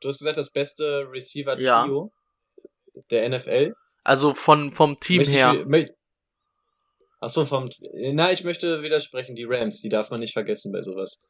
Du 0.00 0.08
hast 0.08 0.18
gesagt, 0.18 0.36
das 0.38 0.50
beste 0.52 1.08
Receiver-Trio 1.10 2.12
der 3.10 3.28
NFL. 3.28 3.74
Also 4.06 4.34
von, 4.34 4.70
vom 4.70 4.98
Team 5.00 5.16
Möchte 5.16 5.32
ich- 5.32 5.36
her. 5.36 5.52
mö- 5.66 5.90
Ach 7.20 7.28
so, 7.28 7.44
vom. 7.44 7.68
Na, 8.12 8.30
ich 8.30 8.44
möchte 8.44 8.82
widersprechen. 8.82 9.34
Die 9.34 9.42
Rams, 9.44 9.80
die 9.80 9.88
darf 9.88 10.10
man 10.10 10.20
nicht 10.20 10.32
vergessen 10.32 10.70
bei 10.70 10.80
sowas. 10.80 11.20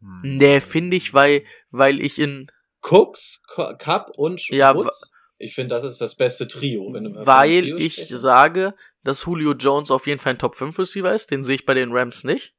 Hm. 0.00 0.36
Nee, 0.36 0.60
finde 0.60 0.96
ich, 0.96 1.14
weil, 1.14 1.44
weil 1.70 2.00
ich 2.00 2.18
in, 2.18 2.46
Cooks, 2.82 3.42
Co- 3.48 3.74
Cup 3.78 4.10
und 4.18 4.46
Ja, 4.48 4.74
Woods. 4.74 5.12
Ich 5.38 5.54
finde, 5.54 5.74
das 5.74 5.84
ist 5.84 6.00
das 6.00 6.14
beste 6.14 6.46
Trio. 6.46 6.92
Wenn 6.92 7.04
du 7.04 7.26
weil 7.26 7.62
Trio 7.62 7.76
ich 7.78 7.94
sprechen. 7.94 8.18
sage, 8.18 8.74
dass 9.02 9.24
Julio 9.24 9.52
Jones 9.52 9.90
auf 9.90 10.06
jeden 10.06 10.20
Fall 10.20 10.34
ein 10.34 10.38
Top 10.38 10.56
5 10.56 10.78
Receiver 10.78 11.14
ist. 11.14 11.30
Den 11.30 11.42
sehe 11.44 11.54
ich 11.54 11.64
bei 11.64 11.74
den 11.74 11.92
Rams 11.92 12.22
nicht. 12.24 12.52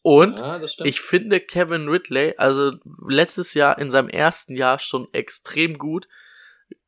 Und 0.00 0.40
Ja. 0.40 0.60
Ich 0.84 1.00
finde 1.00 1.40
Kevin 1.40 1.88
Ridley, 1.88 2.34
also 2.38 2.72
letztes 3.06 3.54
Jahr 3.54 3.78
in 3.78 3.90
seinem 3.90 4.08
ersten 4.08 4.56
Jahr 4.56 4.78
schon 4.78 5.12
extrem 5.12 5.76
gut. 5.78 6.08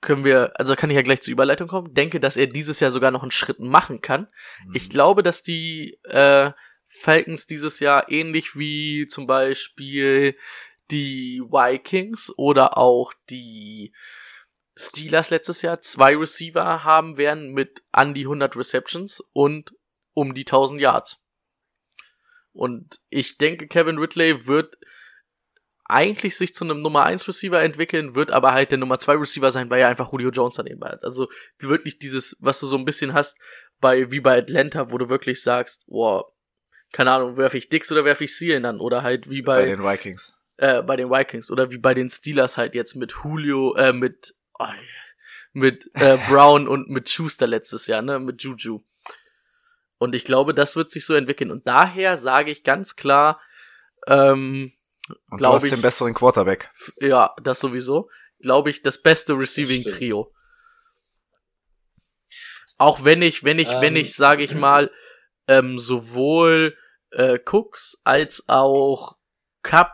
Können 0.01 0.25
wir, 0.25 0.59
also 0.59 0.77
kann 0.77 0.91
ich 0.91 0.97
ja 0.97 1.03
gleich 1.03 1.23
zur 1.23 1.33
Überleitung 1.33 1.69
kommen. 1.69 1.95
Denke, 1.95 2.21
dass 2.21 2.37
er 2.37 2.47
dieses 2.47 2.81
Jahr 2.81 2.91
sogar 2.91 3.11
noch 3.11 3.23
einen 3.23 3.31
Schritt 3.31 3.61
machen 3.61 4.01
kann. 4.01 4.29
Hm. 4.65 4.73
Ich 4.75 4.91
glaube, 4.91 5.23
dass 5.23 5.43
die 5.43 5.99
äh, 6.05 6.53
Falcons 6.89 7.47
dieses 7.47 7.81
Jahr 7.81 8.11
ähnlich 8.11 8.57
wie 8.57 9.07
zum 9.09 9.27
Beispiel 9.27 10.37
die 10.91 11.41
Vikings 11.41 12.33
oder 12.37 12.77
auch 12.77 13.13
die 13.31 13.93
Steelers 14.77 15.31
letztes 15.31 15.63
Jahr 15.63 15.81
zwei 15.81 16.17
Receiver 16.17 16.85
haben 16.85 17.17
werden 17.17 17.53
mit 17.53 17.83
an 17.93 18.15
die 18.15 18.25
100 18.25 18.57
Receptions 18.57 19.21
und 19.33 19.75
um 20.13 20.35
die 20.35 20.43
1000 20.43 20.81
Yards. 20.81 21.25
Und 22.53 23.01
ich 23.09 23.39
denke, 23.39 23.67
Kevin 23.67 23.99
Ridley 23.99 24.47
wird 24.47 24.79
eigentlich 25.87 26.37
sich 26.37 26.55
zu 26.55 26.65
einem 26.65 26.81
Nummer 26.83 27.05
1 27.05 27.27
Receiver 27.29 27.63
entwickeln, 27.63 28.15
wird 28.15 28.31
aber 28.31 28.53
halt 28.53 28.71
der 28.71 28.79
Nummer 28.79 28.99
2 28.99 29.15
Receiver 29.17 29.51
sein, 29.51 29.69
weil 29.71 29.81
er 29.81 29.89
einfach 29.89 30.11
Julio 30.13 30.31
Jones 30.31 30.57
daneben 30.57 30.83
hat. 30.85 31.05
Also 31.05 31.29
wirklich 31.59 31.99
dieses, 31.99 32.37
was 32.41 32.61
du 32.61 32.67
so 32.67 32.77
ein 32.77 32.85
bisschen 32.85 33.13
hast, 33.13 33.39
bei, 33.81 34.11
wie 34.11 34.21
bei 34.21 34.39
Atlanta, 34.39 34.91
wo 34.91 34.99
du 34.99 35.09
wirklich 35.09 35.43
sagst, 35.43 35.85
boah, 35.87 36.25
keine 36.93 37.11
Ahnung, 37.13 37.37
werfe 37.37 37.59
ich 37.59 37.69
Dix 37.69 37.91
oder 37.93 38.05
werfe 38.05 38.25
ich 38.25 38.37
Sealen 38.37 38.63
dann? 38.63 38.81
Oder 38.81 39.03
halt 39.03 39.29
wie 39.29 39.43
bei, 39.43 39.63
Bei 39.63 39.67
den 39.67 39.83
Vikings. 39.83 40.33
äh, 40.57 40.83
bei 40.83 40.97
den 40.97 41.11
Vikings 41.11 41.51
oder 41.51 41.71
wie 41.71 41.79
bei 41.79 41.93
den 41.93 42.09
Steelers 42.09 42.57
halt 42.57 42.75
jetzt 42.75 42.95
mit 42.95 43.13
Julio, 43.25 43.75
äh, 43.75 43.93
mit, 43.93 44.35
oh, 44.59 44.67
mit 45.53 45.91
äh, 45.95 46.17
Brown 46.29 46.67
und 46.69 46.89
mit 46.89 47.11
Schuster 47.11 47.47
letztes 47.47 47.87
Jahr, 47.89 48.01
ne, 48.01 48.19
mit 48.21 48.43
Juju. 48.43 48.81
Und 49.99 50.15
ich 50.15 50.25
glaube, 50.25 50.55
das 50.55 50.77
wird 50.77 50.91
sich 50.91 51.05
so 51.05 51.15
entwickeln. 51.15 51.51
Und 51.51 51.67
daher 51.67 52.17
sage 52.17 52.51
ich 52.51 52.63
ganz 52.63 52.97
klar, 52.97 53.41
ähm, 54.07 54.73
Und 55.31 55.39
Glaub 55.39 55.53
du 55.53 55.57
hast 55.57 55.65
ich- 55.65 55.71
den 55.71 55.83
besseren 55.83 56.15
Quarterback. 56.15 56.71
ja, 57.01 57.35
das 57.43 57.61
sowieso, 57.61 58.09
glaube 58.41 58.71
ich, 58.71 58.83
das 58.83 59.01
beste 59.03 59.35
Receiving 59.39 59.83
stimmt. 59.83 59.97
Trio. 59.99 60.33
Auch 62.79 63.05
wenn 63.05 63.23
ich, 63.23 63.45
wenn 63.45 63.59
ich, 63.59 63.69
wenn 63.69 63.97
Ähm. 63.97 64.03
ich, 64.03 64.17
sage 64.17 64.43
ich 64.43 64.55
mal, 64.55 64.91
ähm, 65.47 65.79
sowohl 65.79 66.77
äh, 67.11 67.39
Cooks 67.51 68.01
als 68.05 68.49
auch 68.49 69.17
Cup 69.63 69.93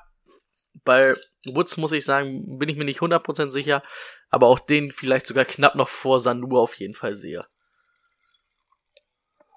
bei 0.84 1.14
Woods 1.46 1.76
muss 1.76 1.92
ich 1.92 2.04
sagen, 2.04 2.58
bin 2.58 2.68
ich 2.68 2.76
mir 2.76 2.84
nicht 2.84 3.00
100% 3.00 3.50
sicher, 3.50 3.82
aber 4.30 4.46
auch 4.46 4.58
den 4.60 4.90
vielleicht 4.92 5.26
sogar 5.26 5.44
knapp 5.44 5.74
noch 5.74 5.88
vor 5.88 6.20
Sanu 6.20 6.58
auf 6.58 6.74
jeden 6.78 6.94
Fall 6.94 7.14
sehe. 7.14 7.46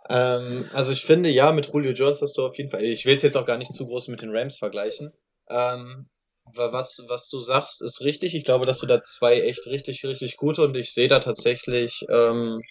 Ähm, 0.10 0.70
also 0.74 0.92
ich 0.92 1.06
finde, 1.06 1.30
ja, 1.30 1.52
mit 1.54 1.68
Julio 1.74 1.92
Jones 1.94 2.22
hast 2.22 2.38
du 2.38 2.46
auf 2.46 2.58
jeden 2.58 2.70
Fall, 2.70 2.84
ich 2.84 3.06
will 3.06 3.16
es 3.16 3.22
jetzt 3.24 3.38
auch 3.38 3.46
gar 3.46 3.58
nicht 3.58 3.74
zu 3.74 3.86
groß 3.88 4.10
mit 4.10 4.22
den 4.22 4.36
Rams 4.36 4.58
vergleichen. 4.58 5.14
Ähm, 5.50 6.10
wa- 6.56 6.72
was, 6.72 7.04
was 7.08 7.30
du 7.30 7.40
sagst, 7.40 7.82
ist 7.82 8.02
richtig. 8.02 8.36
Ich 8.36 8.44
glaube, 8.44 8.66
dass 8.66 8.80
du 8.80 8.88
da 8.88 9.02
zwei 9.02 9.42
echt 9.42 9.66
richtig, 9.68 10.04
richtig 10.04 10.38
gute 10.38 10.64
und 10.64 10.76
ich 10.78 10.94
sehe 10.94 11.08
da 11.08 11.20
tatsächlich 11.20 12.06
ähm, 12.10 12.62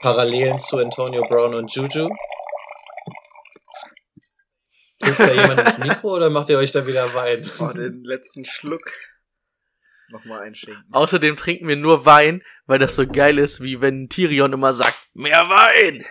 Parallelen 0.00 0.58
zu 0.58 0.78
Antonio 0.78 1.22
Brown 1.28 1.54
und 1.54 1.72
Juju. 1.74 2.08
Kriegst 5.00 5.20
da 5.20 5.32
jemand 5.32 5.60
ins 5.60 5.78
Mikro 5.78 6.12
oder 6.16 6.30
macht 6.30 6.48
ihr 6.48 6.58
euch 6.58 6.72
da 6.72 6.86
wieder 6.86 7.12
Wein? 7.14 7.48
Oh, 7.60 7.72
den 7.72 8.02
letzten 8.04 8.44
Schluck 8.44 8.92
nochmal 10.10 10.42
einschenken. 10.42 10.84
Außerdem 10.90 11.36
trinken 11.36 11.68
wir 11.68 11.76
nur 11.76 12.06
Wein, 12.06 12.42
weil 12.66 12.78
das 12.78 12.96
so 12.96 13.06
geil 13.06 13.38
ist, 13.38 13.60
wie 13.60 13.80
wenn 13.80 14.08
Tyrion 14.08 14.52
immer 14.52 14.72
sagt, 14.72 14.98
mehr 15.14 15.48
Wein! 15.48 16.04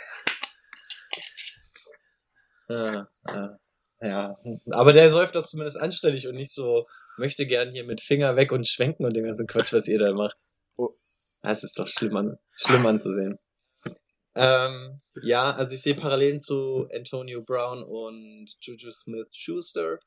Ja, 2.69 3.07
ja, 3.27 3.57
ja. 4.01 4.37
Aber 4.71 4.93
der 4.93 5.09
säuft 5.09 5.35
das 5.35 5.47
zumindest 5.47 5.79
anständig 5.79 6.27
und 6.27 6.35
nicht 6.35 6.53
so, 6.53 6.87
möchte 7.17 7.45
gern 7.45 7.71
hier 7.71 7.83
mit 7.83 8.01
Finger 8.01 8.35
weg 8.35 8.51
und 8.51 8.67
schwenken 8.67 9.05
und 9.05 9.13
den 9.13 9.25
ganzen 9.25 9.47
Quatsch, 9.47 9.73
was 9.73 9.87
ihr 9.87 9.99
da 9.99 10.13
macht. 10.13 10.37
Oh. 10.75 10.89
Das 11.41 11.63
ist 11.63 11.77
doch 11.79 11.87
schlimm, 11.87 12.15
an, 12.15 12.37
schlimm 12.55 12.85
anzusehen. 12.85 13.39
Ähm, 14.35 15.01
ja, 15.23 15.51
also 15.51 15.73
ich 15.73 15.81
sehe 15.81 15.95
Parallelen 15.95 16.39
zu 16.39 16.87
Antonio 16.93 17.41
Brown 17.41 17.83
und 17.83 18.55
Juju 18.61 18.91
Smith-Schuster. 18.91 19.99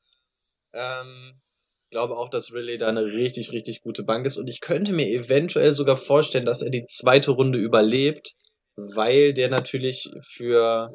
Ähm, 0.73 1.41
glaube 1.89 2.17
auch, 2.17 2.29
dass 2.29 2.53
Riley 2.53 2.77
da 2.77 2.87
eine 2.87 3.03
richtig, 3.03 3.51
richtig 3.51 3.81
gute 3.81 4.03
Bank 4.03 4.25
ist 4.25 4.37
und 4.37 4.47
ich 4.47 4.61
könnte 4.61 4.93
mir 4.93 5.07
eventuell 5.07 5.73
sogar 5.73 5.97
vorstellen, 5.97 6.45
dass 6.45 6.61
er 6.61 6.69
die 6.69 6.85
zweite 6.85 7.31
Runde 7.31 7.59
überlebt, 7.59 8.35
weil 8.77 9.33
der 9.33 9.49
natürlich 9.49 10.09
für 10.21 10.89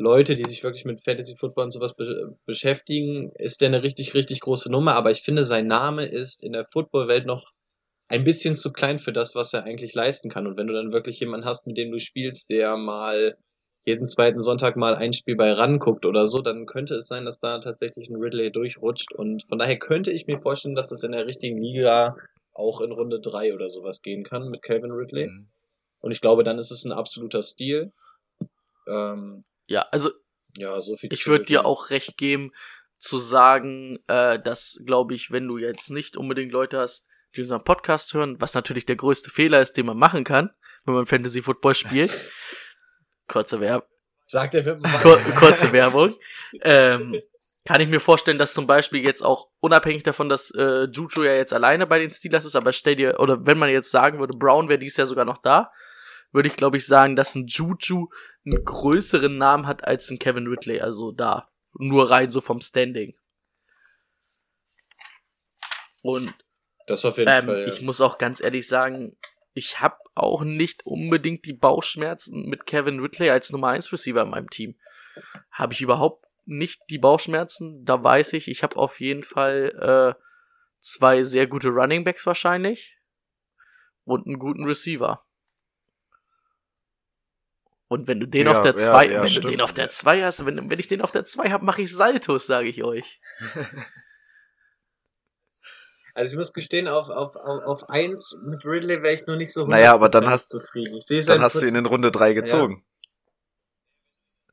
Leute, 0.00 0.34
die 0.34 0.44
sich 0.44 0.62
wirklich 0.64 0.84
mit 0.84 1.04
Fantasy 1.04 1.36
Football 1.36 1.64
und 1.64 1.70
sowas 1.72 1.94
be 1.94 2.36
beschäftigen, 2.46 3.30
ist 3.36 3.60
der 3.60 3.68
eine 3.68 3.82
richtig, 3.82 4.14
richtig 4.14 4.40
große 4.40 4.70
Nummer. 4.70 4.94
Aber 4.94 5.10
ich 5.10 5.22
finde, 5.22 5.44
sein 5.44 5.66
Name 5.66 6.06
ist 6.06 6.42
in 6.42 6.52
der 6.52 6.64
Footballwelt 6.64 7.26
noch 7.26 7.52
ein 8.08 8.24
bisschen 8.24 8.56
zu 8.56 8.72
klein 8.72 8.98
für 8.98 9.12
das, 9.12 9.34
was 9.34 9.52
er 9.52 9.64
eigentlich 9.64 9.94
leisten 9.94 10.30
kann. 10.30 10.46
Und 10.46 10.56
wenn 10.56 10.66
du 10.66 10.72
dann 10.72 10.92
wirklich 10.92 11.20
jemanden 11.20 11.46
hast, 11.46 11.66
mit 11.66 11.76
dem 11.76 11.92
du 11.92 11.98
spielst, 11.98 12.50
der 12.50 12.76
mal 12.76 13.36
jeden 13.84 14.04
zweiten 14.04 14.40
Sonntag 14.40 14.76
mal 14.76 14.94
ein 14.94 15.12
Spiel 15.12 15.36
bei 15.36 15.52
ranguckt 15.52 16.04
oder 16.04 16.26
so, 16.26 16.40
dann 16.40 16.66
könnte 16.66 16.96
es 16.96 17.06
sein, 17.06 17.24
dass 17.24 17.38
da 17.38 17.60
tatsächlich 17.60 18.08
ein 18.08 18.16
Ridley 18.16 18.50
durchrutscht. 18.50 19.12
Und 19.12 19.44
von 19.48 19.58
daher 19.58 19.78
könnte 19.78 20.12
ich 20.12 20.26
mir 20.26 20.40
vorstellen, 20.40 20.74
dass 20.74 20.90
es 20.90 21.04
in 21.04 21.12
der 21.12 21.26
richtigen 21.26 21.58
Liga 21.58 22.16
auch 22.52 22.80
in 22.80 22.92
Runde 22.92 23.20
drei 23.20 23.54
oder 23.54 23.68
sowas 23.68 24.02
gehen 24.02 24.24
kann 24.24 24.48
mit 24.48 24.62
Calvin 24.62 24.90
Ridley. 24.90 25.28
Mhm. 25.28 25.48
Und 26.02 26.12
ich 26.12 26.20
glaube, 26.20 26.42
dann 26.42 26.58
ist 26.58 26.70
es 26.70 26.84
ein 26.84 26.92
absoluter 26.92 27.42
Stil. 27.42 27.92
Ähm, 28.88 29.44
Ja, 29.70 29.86
also 29.92 30.10
ja, 30.56 30.80
so 30.80 30.96
viel 30.96 31.12
ich 31.12 31.28
würde 31.28 31.44
dir 31.44 31.64
auch 31.64 31.90
recht 31.90 32.16
geben, 32.16 32.50
zu 32.98 33.18
sagen, 33.18 34.00
äh, 34.08 34.40
dass, 34.42 34.82
glaube 34.84 35.14
ich, 35.14 35.30
wenn 35.30 35.46
du 35.46 35.58
jetzt 35.58 35.90
nicht 35.90 36.16
unbedingt 36.16 36.50
Leute 36.50 36.78
hast, 36.78 37.06
die 37.36 37.42
unseren 37.42 37.62
Podcast 37.62 38.12
hören, 38.12 38.40
was 38.40 38.54
natürlich 38.54 38.84
der 38.84 38.96
größte 38.96 39.30
Fehler 39.30 39.60
ist, 39.60 39.76
den 39.76 39.86
man 39.86 39.96
machen 39.96 40.24
kann, 40.24 40.50
wenn 40.84 40.94
man 40.94 41.06
Fantasy 41.06 41.40
Football 41.40 41.76
spielt. 41.76 42.10
Kurze, 43.28 43.60
Werb 43.60 43.88
Sagt 44.26 44.54
er 44.54 44.64
mit 44.64 44.82
Kur 45.02 45.18
kurze 45.38 45.72
Werbung. 45.72 46.16
Ähm, 46.62 47.20
kann 47.64 47.80
ich 47.80 47.88
mir 47.88 48.00
vorstellen, 48.00 48.38
dass 48.38 48.52
zum 48.52 48.66
Beispiel 48.66 49.06
jetzt 49.06 49.22
auch 49.22 49.48
unabhängig 49.60 50.02
davon, 50.02 50.28
dass 50.28 50.50
äh, 50.50 50.88
Juju 50.92 51.22
ja 51.22 51.34
jetzt 51.34 51.52
alleine 51.52 51.86
bei 51.86 52.00
den 52.00 52.10
Steelers 52.10 52.44
ist, 52.44 52.56
aber 52.56 52.72
stell 52.72 52.96
dir, 52.96 53.20
oder 53.20 53.46
wenn 53.46 53.58
man 53.58 53.70
jetzt 53.70 53.92
sagen 53.92 54.18
würde, 54.18 54.36
Brown 54.36 54.68
wäre 54.68 54.80
dies 54.80 54.96
Jahr 54.96 55.06
sogar 55.06 55.24
noch 55.24 55.42
da, 55.42 55.70
würde 56.32 56.48
ich 56.48 56.56
glaube 56.56 56.76
ich 56.76 56.86
sagen, 56.86 57.16
dass 57.16 57.34
ein 57.34 57.46
Juju 57.46 58.08
einen 58.44 58.64
größeren 58.64 59.36
Namen 59.36 59.66
hat 59.66 59.84
als 59.84 60.10
ein 60.10 60.18
Kevin 60.18 60.46
Ridley, 60.46 60.80
also 60.80 61.12
da. 61.12 61.50
Nur 61.72 62.10
rein 62.10 62.30
so 62.30 62.40
vom 62.40 62.60
Standing. 62.60 63.16
Und 66.02 66.32
Das 66.86 67.04
auf 67.04 67.18
jeden 67.18 67.30
ähm, 67.30 67.46
Fall. 67.46 67.60
Ja. 67.60 67.68
ich 67.68 67.82
muss 67.82 68.00
auch 68.00 68.18
ganz 68.18 68.40
ehrlich 68.40 68.66
sagen, 68.66 69.16
ich 69.52 69.80
habe 69.80 69.96
auch 70.14 70.42
nicht 70.42 70.86
unbedingt 70.86 71.44
die 71.44 71.52
Bauchschmerzen 71.52 72.48
mit 72.48 72.66
Kevin 72.66 73.00
Ridley 73.00 73.30
als 73.30 73.50
Nummer 73.50 73.68
1 73.68 73.92
Receiver 73.92 74.22
in 74.22 74.30
meinem 74.30 74.50
Team. 74.50 74.76
Habe 75.50 75.72
ich 75.72 75.80
überhaupt 75.80 76.24
nicht 76.46 76.82
die 76.88 76.98
Bauchschmerzen. 76.98 77.84
Da 77.84 78.02
weiß 78.02 78.32
ich, 78.34 78.48
ich 78.48 78.62
habe 78.62 78.76
auf 78.76 79.00
jeden 79.00 79.24
Fall 79.24 80.16
äh, 80.16 80.22
zwei 80.80 81.22
sehr 81.22 81.46
gute 81.46 81.68
Running 81.68 82.04
Backs 82.04 82.26
wahrscheinlich 82.26 82.96
und 84.04 84.26
einen 84.26 84.38
guten 84.38 84.64
Receiver. 84.64 85.24
Und 87.92 88.06
wenn 88.06 88.20
du 88.20 88.26
den 88.28 88.46
Ja, 88.46 88.52
auf 88.52 88.60
der 88.60 88.70
ja, 88.72 88.78
2, 88.78 89.06
ja, 89.08 89.20
wenn 89.22 89.28
stimmt. 89.28 89.46
du 89.46 89.50
den 89.50 89.60
auf 89.60 89.72
der 89.72 89.88
2 89.88 90.22
hast, 90.22 90.46
wenn, 90.46 90.70
wenn 90.70 90.78
ich 90.78 90.86
den 90.86 91.00
auf 91.02 91.10
der 91.10 91.24
2 91.24 91.50
habe, 91.50 91.64
mache 91.64 91.82
ich 91.82 91.92
Saltos, 91.94 92.46
sage 92.46 92.68
ich 92.68 92.84
euch. 92.84 93.20
Also 96.12 96.34
ich 96.34 96.38
muss 96.38 96.52
gestehen, 96.52 96.88
auf, 96.88 97.08
auf, 97.08 97.36
auf, 97.36 97.62
auf 97.62 97.88
eins 97.88 98.36
mit 98.44 98.64
Ridley 98.64 99.00
wäre 99.02 99.14
ich 99.14 99.26
nur 99.26 99.36
nicht 99.36 99.52
so 99.52 99.64
Naja, 99.66 99.94
aber 99.94 100.08
dann 100.08 100.24
100% 100.24 100.30
hast- 100.30 100.50
zufrieden. 100.50 100.98
Dann 101.26 101.40
hast 101.40 101.62
du 101.62 101.66
ihn 101.66 101.76
in 101.76 101.86
Runde 101.86 102.10
3 102.10 102.32
gezogen. 102.34 102.84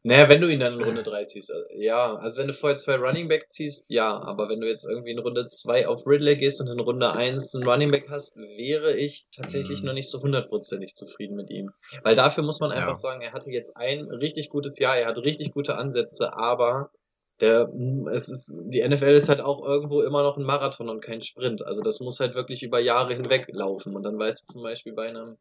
Naja, 0.08 0.30
wenn 0.30 0.40
du 0.40 0.48
ihn 0.48 0.62
dann 0.62 0.76
in 0.76 0.82
Runde 0.84 1.04
3 1.04 1.26
ziehst, 1.26 1.50
äh, 1.50 1.84
ja. 1.84 2.16
Also 2.16 2.40
wenn 2.40 2.48
du 2.48 2.54
vorher 2.54 2.78
zwei 2.78 2.96
Running 2.96 3.28
Back 3.28 3.52
ziehst, 3.52 3.88
ja. 3.90 4.18
Aber 4.22 4.48
wenn 4.48 4.62
du 4.62 4.68
jetzt 4.68 4.88
irgendwie 4.88 5.12
in 5.12 5.20
Runde 5.20 5.48
2 5.48 5.86
auf 5.86 6.08
Ridley 6.08 6.38
gehst 6.38 6.62
und 6.62 6.70
in 6.70 6.80
Runde 6.80 7.12
1 7.12 7.54
einen 7.56 7.68
Running 7.68 7.92
Back 7.92 8.06
hast, 8.10 8.38
wäre 8.38 8.96
ich 8.96 9.28
tatsächlich 9.36 9.82
Mhm. 9.82 9.88
noch 9.88 9.94
nicht 9.94 10.10
so 10.10 10.22
hundertprozentig 10.22 10.94
zufrieden 10.96 11.36
mit 11.36 11.50
ihm. 11.50 11.72
Weil 12.04 12.16
dafür 12.16 12.44
muss 12.44 12.62
man 12.62 12.72
einfach 12.72 12.88
Ja. 12.92 12.94
sagen, 12.94 13.22
er 13.22 13.34
hatte 13.34 13.52
jetzt 13.52 13.76
ein 13.76 14.10
richtig 14.10 14.48
gutes 14.50 14.80
Jahr, 14.80 14.96
er 14.98 15.08
hat 15.08 15.18
richtig 15.18 15.52
gute 15.52 15.76
Ansätze, 15.76 16.34
aber 16.34 16.90
der, 17.42 17.70
es 18.14 18.30
ist, 18.30 18.62
die 18.64 18.80
NFL 18.88 19.12
ist 19.12 19.28
halt 19.28 19.42
auch 19.42 19.64
irgendwo 19.68 20.02
immer 20.04 20.24
noch 20.24 20.38
ein 20.38 20.44
Marathon 20.44 20.88
und 20.90 21.02
kein 21.02 21.22
Sprint. 21.22 21.66
Also 21.68 21.82
das 21.82 22.00
muss 22.00 22.22
halt 22.22 22.34
wirklich 22.34 22.64
über 22.64 22.80
Jahre 22.80 23.14
hinweg 23.14 23.48
laufen. 23.52 23.94
Und 23.96 24.04
dann 24.04 24.18
weißt 24.18 24.48
du 24.50 24.54
zum 24.54 24.64
Beispiel 24.64 24.94
bei 24.94 25.10
einem 25.10 25.38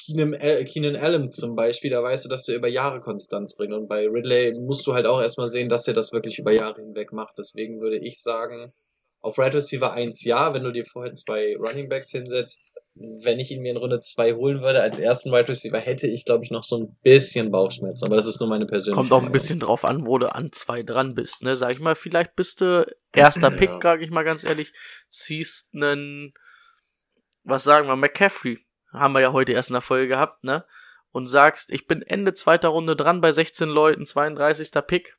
Keenan, 0.00 0.34
Al- 0.34 0.64
Keenan 0.64 0.96
Allen 0.96 1.30
zum 1.30 1.54
Beispiel, 1.54 1.90
da 1.90 2.02
weißt 2.02 2.24
du, 2.24 2.28
dass 2.28 2.44
der 2.44 2.56
über 2.56 2.68
Jahre 2.68 3.00
Konstanz 3.00 3.54
bringt. 3.56 3.72
Und 3.72 3.88
bei 3.88 4.06
Ridley 4.08 4.54
musst 4.58 4.86
du 4.86 4.94
halt 4.94 5.06
auch 5.06 5.20
erstmal 5.20 5.48
sehen, 5.48 5.68
dass 5.68 5.86
er 5.86 5.94
das 5.94 6.12
wirklich 6.12 6.38
über 6.38 6.52
Jahre 6.52 6.80
hinweg 6.80 7.12
macht. 7.12 7.34
Deswegen 7.38 7.80
würde 7.80 7.98
ich 7.98 8.20
sagen, 8.20 8.72
auf 9.20 9.38
Right 9.38 9.54
Receiver 9.54 9.92
1 9.92 10.24
ja, 10.24 10.52
wenn 10.54 10.64
du 10.64 10.72
dir 10.72 10.84
vorher 10.86 11.12
zwei 11.14 11.54
Running 11.56 11.88
Backs 11.88 12.10
hinsetzt. 12.10 12.62
Wenn 12.94 13.38
ich 13.38 13.50
ihn 13.50 13.62
mir 13.62 13.70
in 13.70 13.78
Runde 13.78 14.00
2 14.00 14.34
holen 14.34 14.60
würde, 14.60 14.82
als 14.82 14.98
ersten 14.98 15.30
Right 15.30 15.48
Receiver, 15.48 15.78
hätte 15.78 16.06
ich, 16.06 16.26
glaube 16.26 16.44
ich, 16.44 16.50
noch 16.50 16.62
so 16.62 16.76
ein 16.76 16.96
bisschen 17.02 17.50
Bauchschmerzen. 17.50 18.04
Aber 18.04 18.16
das 18.16 18.26
ist 18.26 18.38
nur 18.38 18.50
meine 18.50 18.66
persönliche 18.66 18.94
Kommt 19.00 19.12
auch 19.12 19.18
ein 19.18 19.22
Meinung. 19.24 19.32
bisschen 19.32 19.60
drauf 19.60 19.86
an, 19.86 20.04
wo 20.06 20.18
du 20.18 20.30
an 20.34 20.52
zwei 20.52 20.82
dran 20.82 21.14
bist, 21.14 21.42
ne? 21.42 21.56
Sag 21.56 21.70
ich 21.70 21.80
mal, 21.80 21.94
vielleicht 21.94 22.36
bist 22.36 22.60
du 22.60 22.84
erster 23.14 23.50
Pick, 23.50 23.70
Ja. 23.70 23.78
sag 23.82 24.02
ich 24.02 24.10
mal 24.10 24.24
ganz 24.24 24.44
ehrlich, 24.44 24.74
ziehst 25.08 25.72
nen, 25.72 26.34
was 27.44 27.64
sagen 27.64 27.88
wir, 27.88 27.96
McCaffrey, 27.96 28.58
haben 28.92 29.12
wir 29.14 29.20
ja 29.20 29.32
heute 29.32 29.52
erst 29.52 29.70
in 29.70 29.74
der 29.74 29.82
Folge 29.82 30.08
gehabt, 30.08 30.44
ne? 30.44 30.64
Und 31.12 31.26
sagst, 31.28 31.70
ich 31.70 31.86
bin 31.86 32.00
Ende 32.02 32.32
zweiter 32.34 32.68
Runde 32.68 32.96
dran 32.96 33.20
bei 33.20 33.32
16 33.32 33.68
Leuten, 33.68 34.06
32. 34.06 34.70
Pick. 34.86 35.16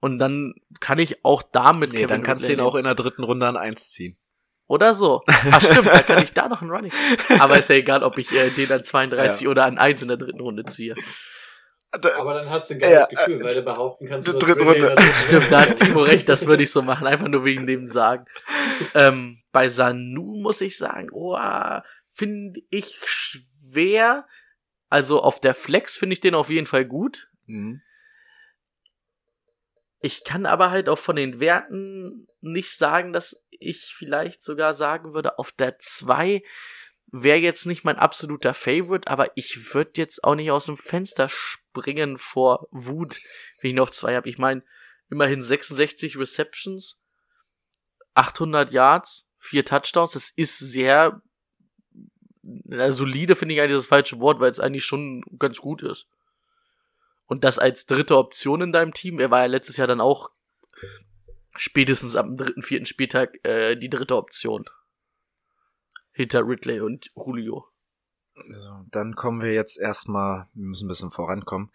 Und 0.00 0.18
dann 0.18 0.54
kann 0.80 0.98
ich 0.98 1.24
auch 1.24 1.42
damit 1.42 1.92
Nee, 1.94 2.06
dann 2.06 2.22
kannst 2.22 2.46
du 2.48 2.52
ihn 2.52 2.60
auch 2.60 2.74
in 2.74 2.84
der 2.84 2.94
dritten 2.94 3.24
Runde 3.24 3.46
an 3.46 3.56
1 3.56 3.90
ziehen. 3.90 4.18
oder 4.68 4.92
so. 4.92 5.22
Ach 5.26 5.62
stimmt, 5.62 5.86
da 5.86 6.02
kann 6.02 6.22
ich 6.22 6.32
da 6.34 6.48
noch 6.48 6.60
einen 6.60 6.70
Running. 6.70 6.92
Aber 7.40 7.58
ist 7.58 7.70
ja 7.70 7.76
egal, 7.76 8.02
ob 8.02 8.18
ich 8.18 8.30
äh, 8.32 8.50
den 8.50 8.70
an 8.70 8.84
32 8.84 9.42
Ja. 9.42 9.50
oder 9.50 9.64
an 9.64 9.78
1 9.78 10.02
in 10.02 10.08
der 10.08 10.16
dritten 10.18 10.40
Runde 10.40 10.64
ziehe. 10.64 10.94
Aber 11.92 12.34
dann 12.34 12.50
hast 12.50 12.68
du 12.68 12.74
ein 12.74 12.80
geiles 12.80 13.08
Ja, 13.10 13.24
Gefühl, 13.24 13.42
weil 13.42 13.54
du 13.54 13.62
behaupten 13.62 14.06
kannst, 14.06 14.28
du 14.28 14.32
hast 14.34 14.40
dritte 14.40 14.60
Ridley 14.60 14.76
in 14.76 14.84
Runde. 14.84 14.96
dritten 14.96 15.14
Stimmt, 15.28 15.52
da 15.52 15.60
hat 15.62 15.76
Timo 15.76 16.02
recht, 16.02 16.28
das 16.28 16.46
würde 16.46 16.62
ich 16.64 16.70
so 16.70 16.82
machen, 16.82 17.06
einfach 17.06 17.28
nur 17.28 17.44
wegen 17.44 17.66
dem 17.66 17.86
Sagen. 17.86 18.26
Ähm, 18.94 19.38
bei 19.52 19.68
Sanu 19.68 20.36
muss 20.36 20.60
ich 20.60 20.76
sagen, 20.76 21.08
oh, 21.10 21.34
finde 22.16 22.62
ich 22.70 22.98
schwer. 23.04 24.26
Also 24.88 25.22
auf 25.22 25.40
der 25.40 25.54
Flex 25.54 25.96
finde 25.96 26.14
ich 26.14 26.20
den 26.20 26.34
auf 26.34 26.48
jeden 26.48 26.66
Fall 26.66 26.84
gut. 26.84 27.28
Mhm. 27.44 27.82
Ich 30.00 30.24
kann 30.24 30.46
aber 30.46 30.70
halt 30.70 30.88
auch 30.88 30.98
von 30.98 31.16
den 31.16 31.40
Werten 31.40 32.28
nicht 32.40 32.76
sagen, 32.76 33.12
dass 33.12 33.42
ich 33.50 33.92
vielleicht 33.96 34.42
sogar 34.42 34.72
sagen 34.72 35.14
würde, 35.14 35.38
auf 35.38 35.52
der 35.52 35.78
2 35.78 36.42
wäre 37.06 37.38
jetzt 37.38 37.66
nicht 37.66 37.84
mein 37.84 37.96
absoluter 37.96 38.54
Favorite, 38.54 39.08
aber 39.08 39.36
ich 39.36 39.74
würde 39.74 39.92
jetzt 39.96 40.24
auch 40.24 40.34
nicht 40.34 40.50
aus 40.50 40.66
dem 40.66 40.76
Fenster 40.76 41.28
springen 41.28 42.18
vor 42.18 42.68
Wut, 42.70 43.20
wenn 43.60 43.70
ich 43.70 43.76
noch 43.76 43.90
zwei 43.90 44.14
habe. 44.16 44.28
Ich 44.28 44.38
meine, 44.38 44.62
immerhin 45.08 45.42
66 45.42 46.16
Receptions, 46.16 47.02
800 48.14 48.72
Yards, 48.72 49.32
vier 49.38 49.64
Touchdowns. 49.64 50.12
Das 50.12 50.30
ist 50.30 50.58
sehr 50.58 51.22
na, 52.64 52.92
solide, 52.92 53.34
finde 53.34 53.54
ich 53.54 53.60
eigentlich 53.60 53.76
das 53.76 53.86
falsche 53.86 54.20
Wort, 54.20 54.40
weil 54.40 54.50
es 54.50 54.60
eigentlich 54.60 54.84
schon 54.84 55.22
ganz 55.38 55.60
gut 55.60 55.82
ist. 55.82 56.06
Und 57.26 57.42
das 57.44 57.58
als 57.58 57.86
dritte 57.86 58.16
Option 58.16 58.62
in 58.62 58.72
deinem 58.72 58.94
Team. 58.94 59.18
Er 59.18 59.30
war 59.30 59.40
ja 59.40 59.46
letztes 59.46 59.76
Jahr 59.76 59.88
dann 59.88 60.00
auch 60.00 60.30
spätestens 61.56 62.14
am 62.14 62.36
dritten, 62.36 62.62
vierten 62.62 62.86
Spieltag 62.86 63.44
äh, 63.44 63.76
die 63.76 63.90
dritte 63.90 64.16
Option. 64.16 64.64
Hinter 66.12 66.46
Ridley 66.46 66.80
und 66.80 67.10
Julio. 67.16 67.66
So, 68.48 68.84
dann 68.90 69.16
kommen 69.16 69.42
wir 69.42 69.52
jetzt 69.52 69.78
erstmal, 69.78 70.46
wir 70.54 70.66
müssen 70.66 70.86
ein 70.86 70.88
bisschen 70.88 71.10
vorankommen. 71.10 71.72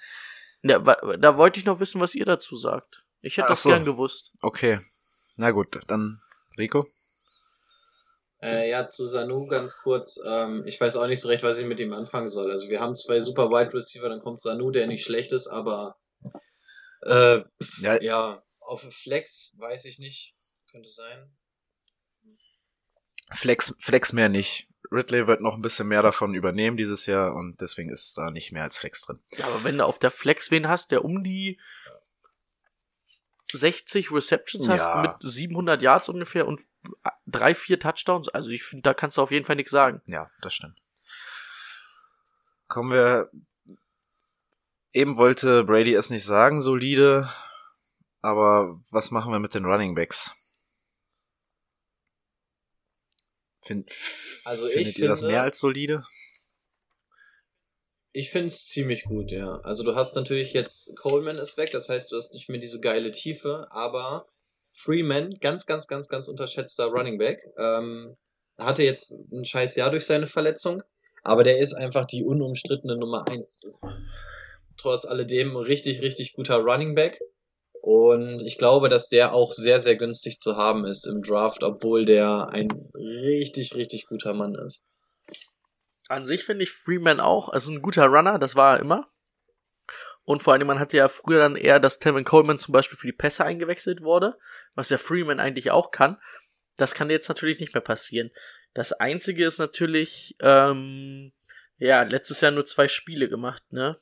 Ja, 0.63 0.79
da 0.79 1.37
wollte 1.37 1.59
ich 1.59 1.65
noch 1.65 1.79
wissen, 1.79 1.99
was 2.01 2.15
ihr 2.15 2.25
dazu 2.25 2.55
sagt. 2.55 3.03
Ich 3.21 3.37
hätte 3.37 3.47
Ach 3.47 3.51
das 3.51 3.63
so. 3.63 3.69
gern 3.69 3.83
gewusst. 3.83 4.33
Okay. 4.41 4.79
Na 5.35 5.51
gut, 5.51 5.79
dann 5.87 6.21
Rico. 6.57 6.87
Äh, 8.41 8.69
ja, 8.69 8.87
zu 8.87 9.05
Sanu 9.05 9.45
ganz 9.47 9.77
kurz. 9.77 10.19
Ähm, 10.25 10.63
ich 10.65 10.79
weiß 10.81 10.97
auch 10.97 11.07
nicht 11.07 11.21
so 11.21 11.27
recht, 11.27 11.43
was 11.43 11.59
ich 11.59 11.65
mit 11.65 11.79
ihm 11.79 11.93
anfangen 11.93 12.27
soll. 12.27 12.51
Also 12.51 12.69
wir 12.69 12.79
haben 12.79 12.95
zwei 12.95 13.19
super 13.19 13.49
Wide 13.49 13.73
Receiver, 13.73 14.09
dann 14.09 14.21
kommt 14.21 14.41
Sanu, 14.41 14.71
der 14.71 14.87
nicht 14.87 15.05
schlecht 15.05 15.31
ist, 15.31 15.47
aber 15.47 15.99
äh, 17.03 17.41
Ja, 17.81 18.01
ja, 18.01 18.43
auf 18.59 18.81
Flex 18.81 19.53
weiß 19.57 19.85
ich 19.85 19.99
nicht. 19.99 20.35
Könnte 20.71 20.89
sein. 20.89 21.31
Flex, 23.33 23.75
Flex 23.79 24.13
mehr 24.13 24.29
nicht. 24.29 24.67
Ridley 24.91 25.27
wird 25.27 25.41
noch 25.41 25.53
ein 25.53 25.61
bisschen 25.61 25.87
mehr 25.87 26.01
davon 26.01 26.33
übernehmen 26.33 26.75
dieses 26.75 27.05
Jahr 27.05 27.33
und 27.33 27.61
deswegen 27.61 27.89
ist 27.89 28.17
da 28.17 28.29
nicht 28.29 28.51
mehr 28.51 28.63
als 28.63 28.77
Flex 28.77 29.01
drin. 29.01 29.19
Ja, 29.31 29.47
aber 29.47 29.63
wenn 29.63 29.77
du 29.77 29.85
auf 29.85 29.99
der 29.99 30.11
Flex 30.11 30.51
wen 30.51 30.67
hast, 30.67 30.91
der 30.91 31.05
um 31.05 31.23
die 31.23 31.59
60 33.57 34.11
Receptions 34.11 34.67
Ja. 34.67 34.73
hast 34.73 34.95
mit 35.01 35.31
700 35.31 35.81
Yards 35.81 36.09
ungefähr 36.09 36.47
und 36.47 36.61
drei, 37.25 37.53
vier 37.55 37.79
Touchdowns, 37.79 38.29
also 38.29 38.49
ich 38.49 38.63
finde, 38.63 38.83
da 38.83 38.93
kannst 38.93 39.17
du 39.17 39.21
auf 39.21 39.31
jeden 39.31 39.45
Fall 39.45 39.55
nichts 39.55 39.71
sagen. 39.71 40.01
Ja, 40.05 40.29
das 40.41 40.53
stimmt. 40.53 40.77
Kommen 42.67 42.91
wir. 42.91 43.29
Eben 44.93 45.17
wollte 45.17 45.63
Brady 45.63 45.93
es 45.93 46.09
nicht 46.09 46.25
sagen, 46.25 46.61
solide. 46.61 47.31
Aber 48.21 48.79
was 48.91 49.09
machen 49.11 49.31
wir 49.31 49.39
mit 49.39 49.53
den 49.55 49.65
Running 49.65 49.95
Backs? 49.95 50.31
Find, 53.63 53.91
Also 54.43 54.67
ich 54.67 54.75
findet 54.75 54.97
ihr 54.99 55.07
das 55.07 55.19
finde- 55.19 55.33
mehr 55.33 55.43
als 55.43 55.59
solide? 55.59 56.05
Ich 58.13 58.29
finde 58.29 58.47
es 58.47 58.65
ziemlich 58.65 59.03
gut, 59.03 59.31
ja. 59.31 59.61
Also 59.63 59.83
du 59.83 59.95
hast 59.95 60.15
natürlich 60.15 60.53
jetzt, 60.53 60.95
Coleman 60.97 61.37
ist 61.37 61.57
weg, 61.57 61.71
das 61.71 61.87
heißt, 61.87 62.11
du 62.11 62.17
hast 62.17 62.33
nicht 62.33 62.49
mehr 62.49 62.59
diese 62.59 62.81
geile 62.81 63.11
Tiefe, 63.11 63.67
aber 63.69 64.27
Freeman, 64.73 65.33
ganz, 65.39 65.65
ganz, 65.65 65.87
ganz, 65.87 66.09
ganz 66.09 66.27
unterschätzter 66.27 66.87
Running 66.87 67.17
Back, 67.17 67.39
ähm, 67.57 68.17
hatte 68.57 68.83
jetzt 68.83 69.17
ein 69.31 69.45
scheiß 69.45 69.75
Jahr 69.75 69.91
durch 69.91 70.05
seine 70.05 70.27
Verletzung, 70.27 70.83
aber 71.23 71.43
der 71.43 71.57
ist 71.57 71.73
einfach 71.73 72.05
die 72.05 72.23
unumstrittene 72.23 72.97
Nummer 72.97 73.27
eins. 73.29 73.61
Das 73.61 73.63
ist 73.63 73.81
trotz 74.77 75.05
alledem 75.05 75.55
richtig, 75.55 76.01
richtig 76.01 76.33
guter 76.33 76.57
Running 76.57 76.95
Back. 76.95 77.21
Und 77.81 78.43
ich 78.43 78.57
glaube, 78.57 78.89
dass 78.89 79.09
der 79.09 79.33
auch 79.33 79.51
sehr, 79.51 79.79
sehr 79.79 79.95
günstig 79.95 80.39
zu 80.39 80.55
haben 80.55 80.85
ist 80.85 81.07
im 81.07 81.23
Draft, 81.23 81.63
obwohl 81.63 82.05
der 82.05 82.49
ein 82.49 82.67
richtig, 82.93 83.73
richtig 83.75 84.05
guter 84.05 84.33
Mann 84.33 84.55
ist. 84.55 84.83
An 86.11 86.25
sich 86.25 86.43
finde 86.43 86.63
ich 86.63 86.71
Freeman 86.71 87.19
auch, 87.19 87.49
also 87.49 87.71
ein 87.71 87.81
guter 87.81 88.05
Runner, 88.05 88.37
das 88.37 88.55
war 88.55 88.75
er 88.75 88.81
immer. 88.81 89.09
Und 90.23 90.43
vor 90.43 90.53
allem, 90.53 90.67
man 90.67 90.79
hatte 90.79 90.97
ja 90.97 91.07
früher 91.07 91.39
dann 91.39 91.55
eher, 91.55 91.79
dass 91.79 91.99
Tevin 91.99 92.23
Coleman 92.23 92.59
zum 92.59 92.73
Beispiel 92.73 92.97
für 92.97 93.07
die 93.07 93.13
Pässe 93.13 93.43
eingewechselt 93.43 94.01
wurde, 94.01 94.37
was 94.75 94.89
ja 94.89 94.97
Freeman 94.97 95.39
eigentlich 95.39 95.71
auch 95.71 95.91
kann. 95.91 96.17
Das 96.77 96.93
kann 96.93 97.09
jetzt 97.09 97.27
natürlich 97.27 97.59
nicht 97.59 97.73
mehr 97.73 97.81
passieren. 97.81 98.31
Das 98.73 98.93
einzige 98.93 99.45
ist 99.45 99.57
natürlich, 99.57 100.35
ähm, 100.39 101.31
ja, 101.77 102.03
letztes 102.03 102.41
Jahr 102.41 102.51
nur 102.51 102.65
zwei 102.65 102.87
Spiele 102.87 103.27
gemacht, 103.27 103.63
ne? 103.71 103.97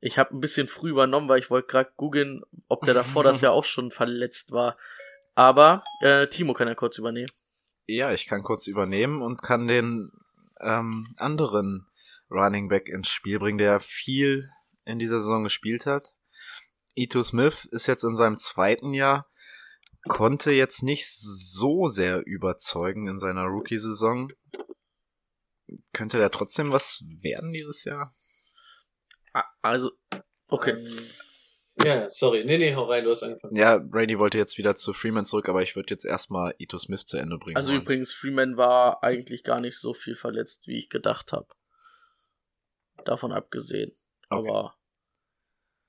Ich 0.00 0.18
habe 0.18 0.36
ein 0.36 0.40
bisschen 0.40 0.68
früh 0.68 0.90
übernommen, 0.90 1.28
weil 1.28 1.38
ich 1.38 1.50
wollte 1.50 1.68
gerade 1.68 1.90
googeln, 1.96 2.42
ob 2.68 2.84
der 2.84 2.94
davor 2.94 3.24
das 3.24 3.40
Jahr 3.42 3.52
auch 3.52 3.64
schon 3.64 3.90
verletzt 3.90 4.52
war. 4.52 4.76
Aber 5.34 5.82
äh, 6.00 6.26
Timo 6.28 6.52
kann 6.52 6.68
ja 6.68 6.74
kurz 6.74 6.98
übernehmen. 6.98 7.32
Ja, 7.86 8.12
ich 8.12 8.26
kann 8.26 8.42
kurz 8.42 8.66
übernehmen 8.66 9.22
und 9.22 9.42
kann 9.42 9.68
den 9.68 10.10
ähm, 10.60 11.14
anderen 11.16 11.86
Running 12.30 12.68
Back 12.68 12.88
ins 12.88 13.08
Spiel 13.08 13.38
bringen, 13.38 13.58
der 13.58 13.80
viel 13.80 14.50
in 14.84 14.98
dieser 14.98 15.20
Saison 15.20 15.44
gespielt 15.44 15.86
hat. 15.86 16.14
Ito 16.94 17.22
Smith 17.22 17.66
ist 17.70 17.86
jetzt 17.86 18.04
in 18.04 18.16
seinem 18.16 18.38
zweiten 18.38 18.94
Jahr, 18.94 19.26
konnte 20.08 20.52
jetzt 20.52 20.82
nicht 20.82 21.06
so 21.08 21.86
sehr 21.86 22.24
überzeugen 22.26 23.06
in 23.08 23.18
seiner 23.18 23.44
Rookie-Saison. 23.44 24.32
Könnte 25.92 26.18
der 26.18 26.30
trotzdem 26.30 26.72
was 26.72 27.04
werden 27.20 27.52
dieses 27.52 27.84
Jahr? 27.84 28.14
Ah, 29.32 29.44
Also, 29.62 29.92
okay. 30.48 30.74
Ja, 31.84 32.08
sorry. 32.08 32.44
Nee, 32.44 32.58
nee, 32.58 32.74
hau 32.74 32.84
rein, 32.84 33.04
du 33.04 33.10
hast 33.10 33.22
angefangen. 33.22 33.54
Ja, 33.54 33.78
Brady 33.78 34.18
wollte 34.18 34.38
jetzt 34.38 34.56
wieder 34.56 34.76
zu 34.76 34.92
Freeman 34.94 35.26
zurück, 35.26 35.48
aber 35.48 35.62
ich 35.62 35.76
würde 35.76 35.90
jetzt 35.90 36.06
erstmal 36.06 36.54
Ito 36.58 36.78
Smith 36.78 37.04
zu 37.04 37.18
Ende 37.18 37.36
bringen. 37.38 37.56
Also 37.56 37.72
wollen. 37.72 37.82
übrigens, 37.82 38.12
Freeman 38.12 38.56
war 38.56 39.02
eigentlich 39.02 39.44
gar 39.44 39.60
nicht 39.60 39.78
so 39.78 39.92
viel 39.92 40.16
verletzt, 40.16 40.66
wie 40.66 40.78
ich 40.78 40.88
gedacht 40.88 41.32
habe. 41.32 41.48
Davon 43.04 43.30
abgesehen. 43.32 43.92
Okay. 44.30 44.48
Aber 44.48 44.74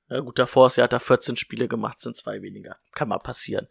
ja 0.10 0.20
gut, 0.22 0.40
davor 0.40 0.68
ist 0.68 0.76
ja 0.78 0.84
hat 0.86 0.94
er 0.94 1.00
14 1.00 1.36
Spiele 1.38 1.68
gemacht, 1.68 2.00
sind 2.00 2.16
zwei 2.16 2.42
weniger. 2.42 2.78
Kann 2.94 3.10
mal 3.10 3.18
passieren. 3.20 3.68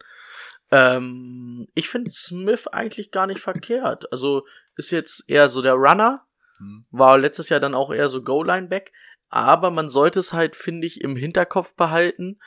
Ähm, 0.69 1.67
ich 1.73 1.89
finde 1.89 2.11
Smith 2.11 2.67
eigentlich 2.67 3.11
gar 3.11 3.27
nicht 3.27 3.41
verkehrt. 3.41 4.11
Also 4.11 4.45
ist 4.75 4.91
jetzt 4.91 5.23
eher 5.29 5.49
so 5.49 5.61
der 5.61 5.73
Runner, 5.73 6.23
Hm. 6.59 6.85
war 6.91 7.17
letztes 7.17 7.49
Jahr 7.49 7.59
dann 7.59 7.75
auch 7.75 7.91
eher 7.93 8.09
so 8.09 8.23
Goal-Line-Back. 8.23 8.91
Aber 9.29 9.71
man 9.71 9.89
sollte 9.89 10.19
es 10.19 10.33
halt, 10.33 10.55
finde 10.55 10.87
ich, 10.87 11.01
im 11.01 11.15
Hinterkopf 11.15 11.75
behalten, 11.75 12.39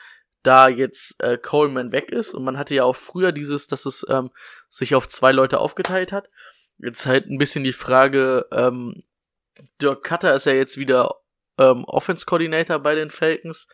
da 0.43 0.67
jetzt 0.67 1.21
äh, 1.21 1.37
Coleman 1.37 1.91
weg 1.91 2.11
ist. 2.11 2.33
Und 2.33 2.43
man 2.43 2.57
hatte 2.57 2.75
ja 2.75 2.83
auch 2.83 2.95
früher 2.95 3.31
dieses, 3.31 3.67
dass 3.67 3.85
es 3.85 4.05
ähm, 4.09 4.31
sich 4.69 4.95
auf 4.95 5.07
zwei 5.07 5.31
Leute 5.31 5.59
aufgeteilt 5.59 6.11
hat. 6.11 6.29
Jetzt 6.79 7.05
halt 7.05 7.27
ein 7.27 7.37
bisschen 7.37 7.63
die 7.63 7.73
Frage, 7.73 8.47
ähm, 8.51 9.03
Dirk 9.81 10.03
Cutter 10.03 10.33
ist 10.33 10.45
ja 10.45 10.53
jetzt 10.53 10.77
wieder 10.77 11.15
ähm, 11.59 11.83
Offense-Coordinator 11.85 12.79
bei 12.79 12.95
den 12.95 13.11
Falcons. 13.11 13.67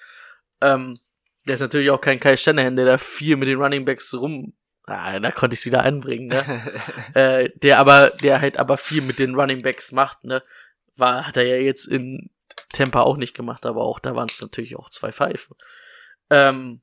Ähm, 0.60 1.00
der 1.46 1.56
ist 1.56 1.62
natürlich 1.62 1.92
auch 1.92 2.02
kein 2.02 2.20
Kai 2.20 2.36
Shanahan, 2.36 2.76
der 2.76 2.86
da 2.86 2.98
viel 2.98 3.38
mit 3.38 3.48
den 3.48 3.62
Running 3.62 3.86
Backs 3.86 4.14
rum... 4.14 4.54
Ah, 4.84 5.20
da 5.20 5.32
konnte 5.32 5.54
ich 5.54 5.60
es 5.62 5.66
wieder 5.66 5.84
anbringen, 5.84 6.28
ne? 6.28 6.72
äh, 7.14 7.50
der 7.56 7.80
aber, 7.80 8.12
der 8.12 8.40
halt 8.40 8.58
aber 8.58 8.78
viel 8.78 9.02
mit 9.02 9.20
den 9.20 9.36
Running 9.36 9.62
Backs 9.62 9.92
macht, 9.92 10.24
ne? 10.24 10.44
War, 10.96 11.28
hat 11.28 11.38
er 11.38 11.44
ja 11.44 11.58
jetzt 11.58 11.86
in 11.86 12.30
Tampa 12.70 13.02
auch 13.02 13.18
nicht 13.18 13.34
gemacht, 13.34 13.66
aber 13.66 13.84
auch 13.84 14.00
da 14.00 14.16
waren 14.16 14.28
es 14.30 14.42
natürlich 14.42 14.76
auch 14.76 14.90
zwei 14.90 15.12
Pfeifen. 15.12 15.56
Ähm, 16.30 16.82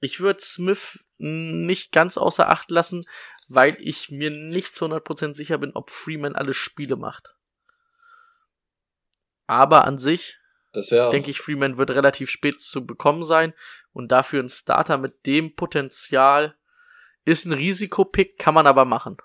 ich 0.00 0.20
würde 0.20 0.40
Smith 0.40 1.04
nicht 1.18 1.92
ganz 1.92 2.18
außer 2.18 2.50
Acht 2.50 2.70
lassen, 2.70 3.04
weil 3.48 3.76
ich 3.80 4.10
mir 4.10 4.30
nicht 4.30 4.74
zu 4.74 4.86
100% 4.86 5.34
sicher 5.34 5.58
bin, 5.58 5.72
ob 5.74 5.90
Freeman 5.90 6.34
alle 6.34 6.54
Spiele 6.54 6.96
macht. 6.96 7.34
Aber 9.46 9.84
an 9.84 9.98
sich 9.98 10.38
denke 11.12 11.30
ich, 11.30 11.40
Freeman 11.40 11.76
wird 11.76 11.90
relativ 11.90 12.30
spät 12.30 12.60
zu 12.60 12.84
bekommen 12.84 13.22
sein 13.22 13.54
und 13.92 14.10
dafür 14.10 14.42
ein 14.42 14.48
Starter 14.48 14.98
mit 14.98 15.24
dem 15.26 15.54
Potenzial 15.54 16.56
ist 17.24 17.46
ein 17.46 17.52
Risikopick, 17.52 18.38
kann 18.38 18.54
man 18.54 18.66
aber 18.66 18.84
machen. 18.84 19.16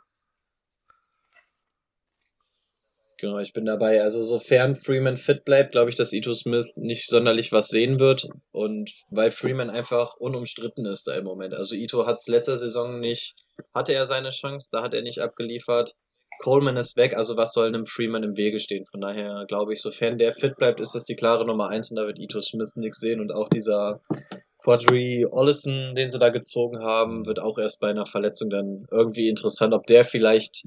Genau, 3.19 3.37
ich 3.39 3.51
bin 3.51 3.65
dabei. 3.65 4.01
Also 4.01 4.23
sofern 4.23 4.77
Freeman 4.77 5.17
fit 5.17 5.43
bleibt, 5.43 5.73
glaube 5.73 5.89
ich, 5.89 5.95
dass 5.97 6.13
Ito 6.13 6.31
Smith 6.31 6.71
nicht 6.75 7.09
sonderlich 7.09 7.51
was 7.51 7.67
sehen 7.67 7.99
wird. 7.99 8.29
Und 8.51 8.93
weil 9.09 9.29
Freeman 9.29 9.69
einfach 9.69 10.15
unumstritten 10.17 10.85
ist 10.85 11.05
da 11.07 11.15
im 11.15 11.25
Moment. 11.25 11.53
Also 11.53 11.75
Ito 11.75 12.05
hat 12.07 12.19
es 12.19 12.27
letzter 12.27 12.55
Saison 12.55 13.01
nicht, 13.01 13.35
hatte 13.73 13.93
er 13.93 14.05
seine 14.05 14.29
Chance, 14.29 14.69
da 14.71 14.81
hat 14.83 14.93
er 14.93 15.01
nicht 15.01 15.19
abgeliefert. 15.19 15.95
Coleman 16.41 16.77
ist 16.77 16.95
weg, 16.95 17.17
also 17.17 17.35
was 17.35 17.51
soll 17.51 17.67
einem 17.67 17.85
Freeman 17.85 18.23
im 18.23 18.37
Wege 18.37 18.61
stehen? 18.61 18.85
Von 18.89 19.01
daher 19.01 19.43
glaube 19.49 19.73
ich, 19.73 19.81
sofern 19.81 20.17
der 20.17 20.31
fit 20.31 20.55
bleibt, 20.55 20.79
ist 20.79 20.95
das 20.95 21.03
die 21.03 21.17
klare 21.17 21.45
Nummer 21.45 21.67
eins 21.67 21.91
und 21.91 21.97
da 21.97 22.05
wird 22.05 22.19
Ito 22.19 22.41
Smith 22.41 22.77
nichts 22.77 23.01
sehen 23.01 23.19
und 23.19 23.33
auch 23.33 23.49
dieser 23.49 23.99
Quadri 24.63 25.25
Ollison, 25.29 25.95
den 25.95 26.09
sie 26.09 26.19
da 26.19 26.29
gezogen 26.29 26.79
haben, 26.79 27.25
wird 27.25 27.41
auch 27.41 27.57
erst 27.57 27.81
bei 27.81 27.89
einer 27.89 28.05
Verletzung 28.05 28.49
dann 28.49 28.87
irgendwie 28.89 29.27
interessant, 29.27 29.73
ob 29.73 29.85
der 29.87 30.05
vielleicht 30.05 30.63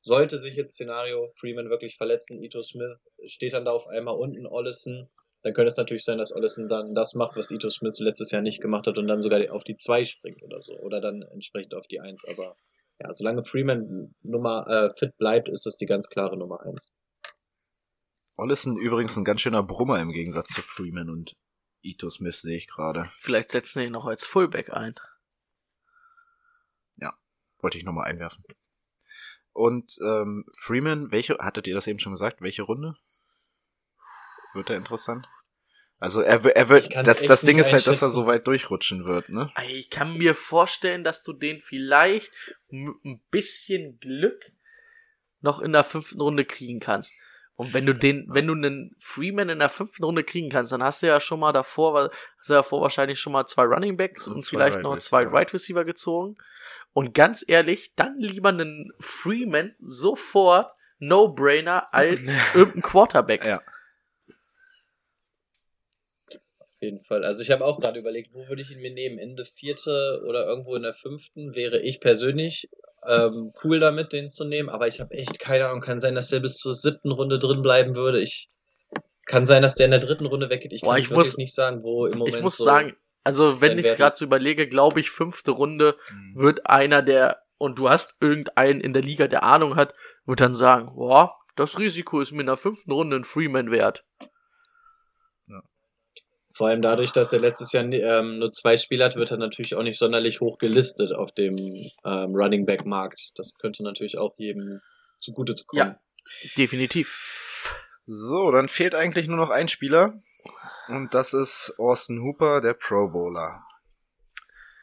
sollte 0.00 0.38
sich 0.38 0.54
jetzt 0.54 0.74
Szenario 0.74 1.32
Freeman 1.38 1.70
wirklich 1.70 1.96
verletzen, 1.96 2.42
Ito 2.42 2.60
Smith 2.62 2.98
steht 3.26 3.52
dann 3.52 3.64
da 3.64 3.72
auf 3.72 3.86
einmal 3.86 4.16
unten 4.16 4.46
Ollison, 4.46 5.08
dann 5.42 5.54
könnte 5.54 5.68
es 5.68 5.76
natürlich 5.76 6.04
sein, 6.04 6.18
dass 6.18 6.34
Ollison 6.34 6.68
dann 6.68 6.94
das 6.94 7.14
macht, 7.14 7.36
was 7.36 7.50
Ito 7.50 7.70
Smith 7.70 7.98
letztes 7.98 8.30
Jahr 8.30 8.42
nicht 8.42 8.60
gemacht 8.60 8.86
hat 8.86 8.98
und 8.98 9.06
dann 9.06 9.20
sogar 9.20 9.40
auf 9.52 9.64
die 9.64 9.76
zwei 9.76 10.04
springt 10.04 10.42
oder 10.42 10.62
so 10.62 10.74
oder 10.78 11.00
dann 11.00 11.22
entsprechend 11.22 11.74
auf 11.74 11.86
die 11.86 12.00
eins, 12.00 12.24
aber 12.26 12.56
ja, 12.98 13.12
solange 13.12 13.42
Freeman 13.42 14.14
Nummer 14.22 14.66
äh, 14.68 14.98
fit 14.98 15.16
bleibt, 15.18 15.48
ist 15.48 15.66
das 15.66 15.76
die 15.76 15.86
ganz 15.86 16.08
klare 16.08 16.38
Nummer 16.38 16.62
eins. 16.62 16.92
Ollison 18.36 18.76
übrigens 18.76 19.16
ein 19.16 19.24
ganz 19.24 19.40
schöner 19.40 19.62
Brummer 19.62 20.00
im 20.00 20.12
Gegensatz 20.12 20.48
zu 20.48 20.62
Freeman 20.62 21.10
und 21.10 21.34
Ito 21.82 22.08
Smith 22.10 22.40
sehe 22.40 22.56
ich 22.56 22.66
gerade. 22.66 23.10
Vielleicht 23.20 23.52
setzen 23.52 23.80
wir 23.80 23.86
ihn 23.86 23.92
noch 23.92 24.06
als 24.06 24.26
Fullback 24.26 24.72
ein. 24.72 24.94
Wollte 27.60 27.78
ich 27.78 27.84
nochmal 27.84 28.06
einwerfen. 28.06 28.44
Und 29.56 29.96
ähm, 30.02 30.44
Freeman, 30.58 31.10
welche, 31.10 31.38
hattet 31.38 31.66
ihr 31.66 31.74
das 31.74 31.86
eben 31.86 31.98
schon 31.98 32.12
gesagt? 32.12 32.42
Welche 32.42 32.62
Runde? 32.62 32.94
Wird 34.52 34.68
er 34.68 34.76
interessant? 34.76 35.26
Also 35.98 36.20
er, 36.20 36.44
er 36.44 36.68
wird, 36.68 36.94
das, 37.06 37.22
das 37.22 37.40
Ding 37.40 37.58
ist 37.58 37.72
halt, 37.72 37.86
dass 37.86 38.02
er 38.02 38.08
so 38.08 38.26
weit 38.26 38.46
durchrutschen 38.46 39.06
wird, 39.06 39.30
ne? 39.30 39.50
Ich 39.66 39.88
kann 39.88 40.18
mir 40.18 40.34
vorstellen, 40.34 41.04
dass 41.04 41.22
du 41.22 41.32
den 41.32 41.62
vielleicht 41.62 42.30
mit 42.68 42.94
ein 43.02 43.22
bisschen 43.30 43.98
Glück 43.98 44.52
noch 45.40 45.60
in 45.60 45.72
der 45.72 45.84
fünften 45.84 46.20
Runde 46.20 46.44
kriegen 46.44 46.78
kannst. 46.78 47.14
Und 47.54 47.72
wenn 47.72 47.86
du 47.86 47.94
den, 47.94 48.26
wenn 48.28 48.46
du 48.46 48.52
einen 48.52 48.94
Freeman 48.98 49.48
in 49.48 49.60
der 49.60 49.70
fünften 49.70 50.04
Runde 50.04 50.22
kriegen 50.22 50.50
kannst, 50.50 50.72
dann 50.72 50.82
hast 50.82 51.02
du 51.02 51.06
ja 51.06 51.18
schon 51.18 51.40
mal 51.40 51.52
davor, 51.52 52.10
hast 52.38 52.50
du 52.50 52.52
ja 52.52 52.58
davor 52.58 52.82
wahrscheinlich 52.82 53.18
schon 53.18 53.32
mal 53.32 53.46
zwei 53.46 53.64
Running 53.64 53.96
Backs 53.96 54.28
Und 54.28 54.34
und, 54.34 54.44
vielleicht 54.44 54.76
Wide 54.76 54.82
noch 54.82 54.98
zwei. 54.98 55.32
Wide 55.32 55.54
Receiver 55.54 55.84
gezogen. 55.84 56.36
Und 56.96 57.12
ganz 57.12 57.44
ehrlich, 57.46 57.92
dann 57.94 58.18
lieber 58.18 58.48
einen 58.48 58.90
Freeman 59.00 59.74
sofort 59.80 60.72
No-Brainer 60.98 61.92
als 61.92 62.20
irgendein 62.54 62.80
Quarterback. 62.80 63.44
Ja. 63.44 63.60
Auf 66.58 66.80
jeden 66.80 67.04
Fall. 67.04 67.22
Also 67.22 67.42
ich 67.42 67.50
habe 67.50 67.66
auch 67.66 67.78
gerade 67.80 67.98
überlegt, 68.00 68.32
wo 68.32 68.48
würde 68.48 68.62
ich 68.62 68.70
ihn 68.70 68.80
mir 68.80 68.94
nehmen? 68.94 69.18
Ende 69.18 69.44
vierte 69.44 70.22
oder 70.26 70.46
irgendwo 70.46 70.74
in 70.74 70.84
der 70.84 70.94
fünften 70.94 71.54
wäre 71.54 71.80
ich 71.82 72.00
persönlich 72.00 72.70
ähm, 73.06 73.52
cool 73.62 73.78
damit, 73.78 74.14
den 74.14 74.30
zu 74.30 74.46
nehmen, 74.46 74.70
aber 74.70 74.88
ich 74.88 74.98
habe 74.98 75.12
echt 75.16 75.38
keine 75.38 75.66
Ahnung. 75.66 75.82
Kann 75.82 76.00
sein, 76.00 76.14
dass 76.14 76.28
der 76.30 76.40
bis 76.40 76.56
zur 76.56 76.72
siebten 76.72 77.10
Runde 77.12 77.38
drin 77.38 77.60
bleiben 77.60 77.94
würde. 77.94 78.22
Ich 78.22 78.48
kann 79.26 79.44
sein, 79.44 79.60
dass 79.60 79.74
der 79.74 79.84
in 79.84 79.90
der 79.90 80.00
dritten 80.00 80.24
Runde 80.24 80.48
weggeht. 80.48 80.72
Ich 80.72 80.80
Boah, 80.80 80.92
kann 80.92 80.98
ich 81.00 81.04
es 81.04 81.10
wirklich 81.10 81.26
muss- 81.26 81.36
nicht 81.36 81.54
sagen, 81.54 81.82
wo 81.82 82.06
im 82.06 82.16
Moment 82.16 82.36
ich 82.36 82.42
muss 82.42 82.56
so 82.56 82.64
sagen, 82.64 82.96
also 83.26 83.60
wenn 83.60 83.78
ich 83.78 83.96
gerade 83.96 84.16
so 84.16 84.24
überlege, 84.24 84.68
glaube 84.68 85.00
ich, 85.00 85.10
fünfte 85.10 85.50
Runde 85.50 85.96
wird 86.34 86.66
einer, 86.66 87.02
der, 87.02 87.42
und 87.58 87.78
du 87.78 87.88
hast 87.88 88.16
irgendeinen 88.20 88.80
in 88.80 88.92
der 88.92 89.02
Liga, 89.02 89.26
der 89.26 89.42
Ahnung 89.42 89.76
hat, 89.76 89.94
wird 90.24 90.40
dann 90.40 90.54
sagen, 90.54 90.94
boah, 90.94 91.34
das 91.56 91.78
Risiko 91.78 92.20
ist 92.20 92.32
mir 92.32 92.40
in 92.40 92.46
der 92.46 92.56
fünften 92.56 92.92
Runde 92.92 93.16
ein 93.16 93.24
Freeman 93.24 93.70
wert. 93.70 94.04
Vor 96.56 96.68
allem 96.68 96.80
dadurch, 96.80 97.12
dass 97.12 97.34
er 97.34 97.40
letztes 97.40 97.72
Jahr 97.72 97.84
ähm, 97.84 98.38
nur 98.38 98.50
zwei 98.50 98.78
Spiele 98.78 99.04
hat, 99.04 99.16
wird 99.16 99.30
er 99.30 99.36
natürlich 99.36 99.74
auch 99.74 99.82
nicht 99.82 99.98
sonderlich 99.98 100.40
hoch 100.40 100.56
gelistet 100.56 101.12
auf 101.12 101.30
dem 101.32 101.56
ähm, 101.58 101.90
Running 102.34 102.64
Back 102.64 102.86
Markt. 102.86 103.32
Das 103.34 103.56
könnte 103.58 103.82
natürlich 103.82 104.16
auch 104.16 104.38
jedem 104.38 104.80
zugute 105.18 105.54
zu 105.54 105.66
kommen. 105.66 105.86
Ja. 105.86 106.00
Definitiv. 106.56 107.82
So, 108.06 108.50
dann 108.52 108.68
fehlt 108.68 108.94
eigentlich 108.94 109.26
nur 109.26 109.36
noch 109.36 109.50
ein 109.50 109.68
Spieler. 109.68 110.22
Und 110.88 111.14
das 111.14 111.34
ist 111.34 111.74
Austin 111.78 112.22
Hooper, 112.22 112.60
der 112.60 112.74
Pro 112.74 113.08
Bowler. 113.08 113.64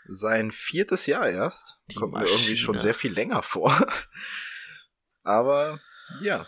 Sein 0.08 0.52
viertes 0.52 1.06
Jahr 1.06 1.30
erst. 1.30 1.80
Die 1.90 1.96
Kommt 1.96 2.14
mir 2.14 2.20
irgendwie 2.22 2.34
Maschine. 2.38 2.58
schon 2.58 2.78
sehr 2.78 2.94
viel 2.94 3.14
länger 3.14 3.42
vor. 3.42 3.88
Aber 5.24 5.80
ja. 6.22 6.46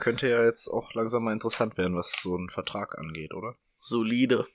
Könnte 0.00 0.28
ja 0.28 0.42
jetzt 0.44 0.68
auch 0.68 0.94
langsam 0.94 1.24
mal 1.24 1.32
interessant 1.32 1.76
werden, 1.76 1.96
was 1.96 2.12
so 2.22 2.34
einen 2.34 2.48
Vertrag 2.48 2.98
angeht, 2.98 3.34
oder? 3.34 3.56
Solide. 3.78 4.46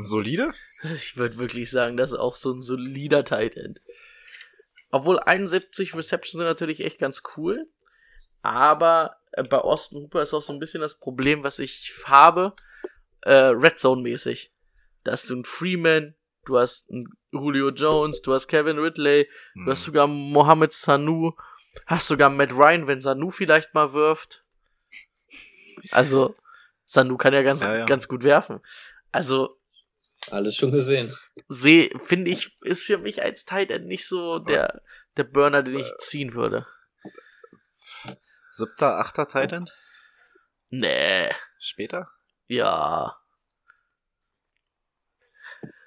Solide? 0.00 0.52
Ich 0.94 1.16
würde 1.16 1.36
wirklich 1.36 1.70
sagen, 1.70 1.96
das 1.96 2.12
ist 2.12 2.18
auch 2.18 2.36
so 2.36 2.52
ein 2.52 2.62
solider 2.62 3.24
Tight 3.24 3.56
End. 3.56 3.80
Obwohl 4.90 5.18
71 5.18 5.94
Receptions 5.94 6.32
sind 6.32 6.44
natürlich 6.44 6.80
echt 6.80 6.98
ganz 6.98 7.22
cool. 7.36 7.66
Aber 8.40 9.16
äh, 9.32 9.42
bei 9.44 9.58
Austin 9.58 10.02
Hooper 10.02 10.22
ist 10.22 10.34
auch 10.34 10.42
so 10.42 10.52
ein 10.52 10.58
bisschen 10.58 10.80
das 10.80 10.98
Problem, 10.98 11.44
was 11.44 11.58
ich 11.58 11.92
habe, 12.06 12.54
äh, 13.22 13.32
Red 13.32 13.78
Zone 13.78 14.02
mäßig. 14.02 14.52
Da 15.04 15.12
hast 15.12 15.28
du 15.30 15.34
einen 15.34 15.44
Freeman, 15.44 16.14
du 16.44 16.58
hast 16.58 16.90
einen 16.90 17.06
Julio 17.32 17.70
Jones, 17.70 18.22
du 18.22 18.32
hast 18.34 18.46
Kevin 18.48 18.78
Ridley, 18.78 19.28
Hm. 19.54 19.64
du 19.64 19.70
hast 19.72 19.82
sogar 19.82 20.06
Mohamed 20.06 20.72
Sanu, 20.72 21.32
hast 21.86 22.06
sogar 22.08 22.30
Matt 22.30 22.52
Ryan, 22.52 22.86
wenn 22.86 23.00
Sanu 23.00 23.30
vielleicht 23.30 23.74
mal 23.74 23.92
wirft. 23.92 24.44
Also, 25.90 26.36
Sanu 26.86 27.16
kann 27.16 27.32
ja 27.32 27.42
ganz, 27.42 27.62
Ja, 27.62 27.76
ja. 27.78 27.84
ganz 27.86 28.06
gut 28.08 28.22
werfen. 28.22 28.60
Also, 29.10 29.58
Alles 30.30 30.54
schon 30.56 30.70
gesehen. 30.70 31.12
sehe, 31.48 31.90
finde 32.04 32.30
ich, 32.30 32.56
ist 32.62 32.84
für 32.84 32.98
mich 32.98 33.22
als 33.22 33.44
Tight 33.44 33.70
End 33.70 33.86
nicht 33.86 34.06
so 34.06 34.38
der, 34.38 34.82
der 35.16 35.24
Burner, 35.24 35.62
den 35.62 35.78
ich 35.80 35.90
ziehen 35.98 36.34
würde. 36.34 36.66
Siebter, 38.52 38.98
achter 38.98 39.26
Titan? 39.26 39.68
Nee, 40.68 41.30
Später? 41.58 42.10
Ja. 42.56 43.16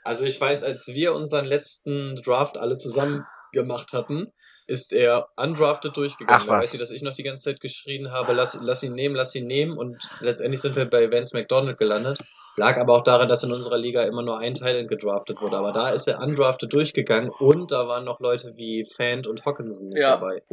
Also 0.03 0.25
ich 0.25 0.39
weiß, 0.39 0.61
als 0.63 0.87
wir 0.89 1.15
unseren 1.15 1.45
letzten 1.45 2.15
Draft 2.17 2.57
alle 2.57 2.77
zusammen 2.77 3.25
gemacht 3.53 3.91
hatten, 3.93 4.31
ist 4.67 4.93
er 4.93 5.29
undrafted 5.35 5.97
durchgegangen. 5.97 6.41
Ach, 6.43 6.45
Da 6.45 6.51
was. 6.53 6.63
weiß 6.65 6.73
ich, 6.75 6.79
dass 6.79 6.91
ich 6.91 7.01
noch 7.01 7.13
die 7.13 7.23
ganze 7.23 7.45
Zeit 7.51 7.59
geschrien 7.59 8.11
habe, 8.11 8.33
lass, 8.33 8.57
lass 8.61 8.83
ihn 8.83 8.93
nehmen, 8.93 9.15
lass 9.15 9.33
ihn 9.35 9.47
nehmen. 9.47 9.77
Und 9.77 10.07
letztendlich 10.19 10.61
sind 10.61 10.75
wir 10.75 10.85
bei 10.85 11.11
Vance 11.11 11.35
McDonald 11.35 11.77
gelandet. 11.79 12.19
Lag 12.57 12.77
aber 12.77 12.93
auch 12.93 13.03
daran, 13.03 13.27
dass 13.27 13.43
in 13.43 13.51
unserer 13.51 13.77
Liga 13.77 14.03
immer 14.03 14.21
nur 14.21 14.37
ein 14.39 14.55
Talent 14.55 14.89
gedraftet 14.89 15.41
wurde. 15.41 15.57
Aber 15.57 15.71
da 15.71 15.89
ist 15.89 16.07
er 16.07 16.19
undrafted 16.19 16.71
durchgegangen 16.71 17.29
und 17.31 17.71
da 17.71 17.87
waren 17.87 18.05
noch 18.05 18.19
Leute 18.19 18.55
wie 18.55 18.85
Fant 18.85 19.27
und 19.27 19.43
Hawkinson 19.45 19.89
mit 19.89 19.97
Ja. 19.99 20.17
dabei. 20.17 20.43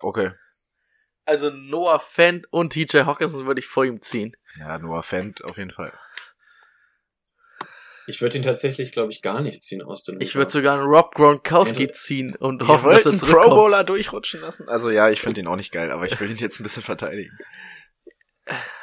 Okay. 0.00 0.32
Also 1.26 1.50
Noah 1.50 1.98
Fent 2.00 2.46
und 2.52 2.72
TJ 2.72 2.98
Hawkinson 3.00 3.46
würde 3.46 3.58
ich 3.60 3.66
vor 3.66 3.84
ihm 3.84 4.00
ziehen. 4.00 4.36
Ja, 4.58 4.78
Noah 4.78 5.02
Fent 5.02 5.44
auf 5.44 5.58
jeden 5.58 5.72
Fall. 5.72 5.92
Ich 8.08 8.20
würde 8.20 8.36
ihn 8.36 8.44
tatsächlich, 8.44 8.92
glaube 8.92 9.10
ich, 9.10 9.20
gar 9.20 9.40
nicht 9.40 9.60
ziehen 9.62 9.82
aus 9.82 10.04
den 10.04 10.20
Ich 10.20 10.36
würde 10.36 10.50
sogar 10.50 10.78
einen 10.78 10.86
Rob 10.88 11.12
Gronkowski 11.14 11.88
ziehen 11.88 12.36
und 12.36 12.66
hoffen, 12.68 12.90
dass 12.92 13.04
er 13.04 13.10
einen 13.10 13.18
Pro 13.20 13.26
zurückkommt. 13.26 13.56
Bowler 13.56 13.82
durchrutschen 13.84 14.40
lassen? 14.40 14.68
Also 14.68 14.90
ja, 14.90 15.10
ich 15.10 15.20
finde 15.20 15.40
ihn 15.40 15.48
auch 15.48 15.56
nicht 15.56 15.72
geil, 15.72 15.90
aber 15.90 16.06
ich 16.06 16.18
will 16.20 16.30
ihn 16.30 16.36
jetzt 16.36 16.60
ein 16.60 16.62
bisschen 16.62 16.84
verteidigen. 16.84 17.36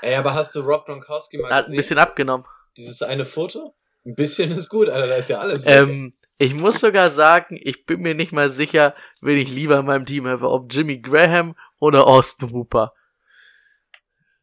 Ey, 0.02 0.16
aber 0.16 0.34
hast 0.34 0.56
du 0.56 0.60
Rob 0.60 0.86
Gronkowski 0.86 1.38
mal 1.38 1.50
Er 1.50 1.56
hat 1.56 1.62
ein 1.62 1.64
gesehen? 1.68 1.78
bisschen 1.78 1.98
abgenommen. 2.00 2.46
Dieses 2.76 3.02
eine 3.02 3.26
Foto? 3.26 3.74
Ein 4.06 4.16
bisschen 4.16 4.52
ist 4.52 4.68
gut, 4.68 4.90
Alter, 4.90 5.08
da 5.08 5.16
ist 5.16 5.30
ja 5.30 5.40
alles. 5.40 5.64
Ähm, 5.66 6.14
ich 6.38 6.54
muss 6.54 6.82
sogar 6.82 7.10
sagen, 7.10 7.58
ich 7.64 7.86
bin 7.86 8.02
mir 8.02 8.16
nicht 8.16 8.34
mal 8.34 8.50
sicher, 8.50 8.94
wen 9.22 9.38
ich 9.38 9.50
lieber 9.50 9.80
in 9.80 9.86
meinem 9.86 10.06
Team 10.06 10.28
habe, 10.28 10.50
ob 10.50 10.74
Jimmy 10.74 11.00
Graham 11.00 11.56
oder 11.84 12.08
Austin 12.08 12.52
Hooper. 12.52 12.94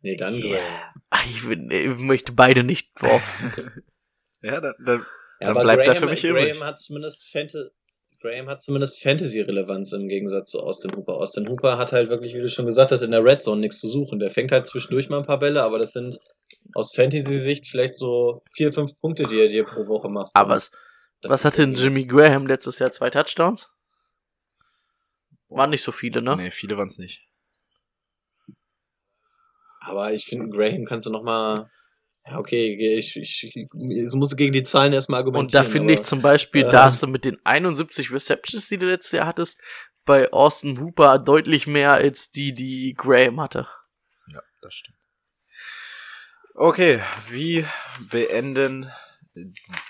nee, 0.02 0.16
dann 0.16 0.34
Ja. 0.34 0.56
Graham. 0.58 1.02
Ah, 1.10 1.20
Ich, 1.28 1.46
bin- 1.46 1.70
ich 1.70 1.98
möchte 1.98 2.32
beide 2.32 2.62
nicht 2.64 2.90
drauften. 3.00 3.52
Ja, 4.42 4.58
dann, 4.58 4.74
dann, 4.78 5.06
Ja, 5.42 5.52
dann 5.52 5.62
bleibt 5.64 5.86
er 5.86 5.94
für 5.96 6.06
mich 6.06 6.24
übrig. 6.24 6.52
Graham 6.52 6.64
hat 6.66 6.78
zumindest 6.78 7.30
Graham 8.22 8.48
hat 8.48 8.62
zumindest 8.62 9.02
Fantasy-Relevanz 9.02 9.92
im 9.92 10.08
Gegensatz 10.08 10.50
zu 10.52 10.60
Austin 10.62 10.96
Hooper. 10.96 11.14
Austin 11.18 11.46
Hooper 11.46 11.76
hat 11.76 11.92
halt 11.92 12.08
wirklich, 12.08 12.32
wie 12.34 12.40
du 12.40 12.48
schon 12.48 12.64
gesagt 12.64 12.90
hast, 12.90 13.02
in 13.02 13.10
der 13.10 13.22
Red 13.22 13.42
Zone 13.42 13.60
nichts 13.60 13.80
zu 13.80 13.88
suchen. 13.88 14.18
Der 14.18 14.30
fängt 14.30 14.50
halt 14.50 14.66
zwischendurch 14.66 15.10
mal 15.10 15.18
ein 15.18 15.26
paar 15.26 15.38
Bälle, 15.40 15.62
aber 15.62 15.78
das 15.78 15.92
sind 15.92 16.18
aus 16.74 16.94
Fantasy-Sicht 16.94 17.66
vielleicht 17.66 17.94
so 17.96 18.42
vier, 18.54 18.72
fünf 18.72 18.98
Punkte, 19.00 19.24
die 19.26 19.38
er 19.40 19.48
dir 19.48 19.64
pro 19.64 19.86
Woche 19.88 20.08
macht. 20.08 20.30
Aber 20.34 20.54
was, 20.54 20.70
Das 21.20 21.30
was 21.30 21.44
hatte 21.44 21.58
denn 21.58 21.74
Jimmy. 21.74 22.06
Graham 22.06 22.46
letztes 22.46 22.78
Jahr? 22.78 22.90
Zwei 22.92 23.10
Touchdowns? 23.10 23.70
Waren 25.48 25.68
nicht 25.70 25.82
so 25.82 25.92
viele, 25.92 26.22
ne? 26.22 26.36
Nee, 26.36 26.50
viele 26.50 26.78
waren 26.78 26.88
es 26.88 26.96
nicht. 26.98 27.26
Aber 29.80 30.12
ich 30.12 30.26
finde, 30.26 30.56
Graham 30.56 30.84
kannst 30.84 31.06
du 31.06 31.10
noch 31.10 31.22
mal 31.22 31.70
ja, 32.26 32.38
okay, 32.38 32.96
ich, 32.96 33.16
ich, 33.16 33.44
ich, 33.44 33.56
ich 33.56 34.14
muss 34.14 34.36
gegen 34.36 34.52
die 34.52 34.62
Zahlen 34.62 34.92
erstmal 34.92 35.22
Und 35.22 35.28
argumentieren. 35.28 35.64
da 35.64 35.70
finde 35.70 35.94
ich 35.94 36.02
zum 36.02 36.22
Beispiel, 36.22 36.64
äh, 36.64 36.70
da 36.70 36.84
hast 36.84 37.02
du 37.02 37.06
mit 37.06 37.24
den 37.24 37.38
71 37.44 38.12
Receptions, 38.12 38.68
die 38.68 38.78
du 38.78 38.86
letztes 38.86 39.12
Jahr 39.12 39.26
hattest, 39.26 39.60
bei 40.04 40.32
Austin 40.32 40.80
Hooper 40.80 41.18
deutlich 41.18 41.66
mehr 41.66 41.92
als 41.92 42.30
die, 42.30 42.52
die 42.52 42.94
Graham 42.96 43.40
hatte. 43.40 43.68
Ja, 44.28 44.40
das 44.60 44.74
stimmt. 44.74 44.98
Okay, 46.54 47.02
wie 47.30 47.66
beenden 48.10 48.90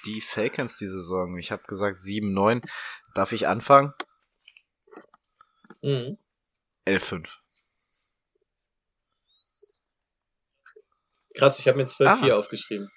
die 0.05 0.21
Falcons 0.21 0.79
die 0.79 0.87
Saison? 0.87 1.37
Ich 1.37 1.51
habe 1.51 1.63
gesagt 1.67 2.01
7-9. 2.01 2.63
Darf 3.15 3.33
ich 3.33 3.49
anfangen? 3.49 3.93
Mhm. 5.83 6.19
11-5. 6.87 7.29
Krass, 11.37 11.59
ich 11.59 11.69
habe 11.69 11.79
mir 11.79 11.87
12-4 11.87 12.33
Ah. 12.33 12.37
aufgeschrieben. 12.37 12.91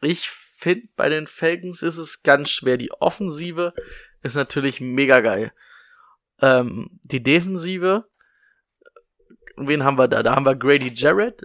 Ich 0.00 0.28
finde, 0.28 0.88
bei 0.96 1.08
den 1.08 1.26
Falcons 1.26 1.82
ist 1.82 1.96
es 1.98 2.22
ganz 2.22 2.50
schwer. 2.50 2.76
Die 2.76 2.92
Offensive 2.92 3.74
ist 4.22 4.34
natürlich 4.36 4.80
mega 4.80 5.20
geil. 5.20 5.52
Ähm, 6.40 6.98
die 7.02 7.22
Defensive, 7.22 8.04
wen 9.56 9.84
haben 9.84 9.98
wir 9.98 10.08
da? 10.08 10.22
Da 10.22 10.34
haben 10.34 10.44
wir 10.46 10.54
Grady 10.56 10.92
Jarrett, 10.94 11.42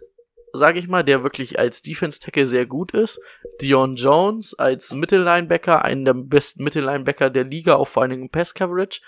sage 0.53 0.79
ich 0.79 0.87
mal, 0.87 1.03
der 1.03 1.23
wirklich 1.23 1.59
als 1.59 1.81
Defense-Tackle 1.81 2.45
sehr 2.45 2.65
gut 2.65 2.93
ist. 2.93 3.19
Dion 3.61 3.95
Jones 3.95 4.53
als 4.57 4.93
Mittellinebacker, 4.93 5.83
einen 5.85 6.05
der 6.05 6.13
besten 6.15 6.63
Mittellinebacker 6.63 7.29
der 7.29 7.43
Liga, 7.43 7.75
auch 7.75 7.87
vor 7.87 8.01
allen 8.03 8.11
Dingen 8.11 8.23
im 8.23 8.29
Pass-Coverage. 8.29 9.01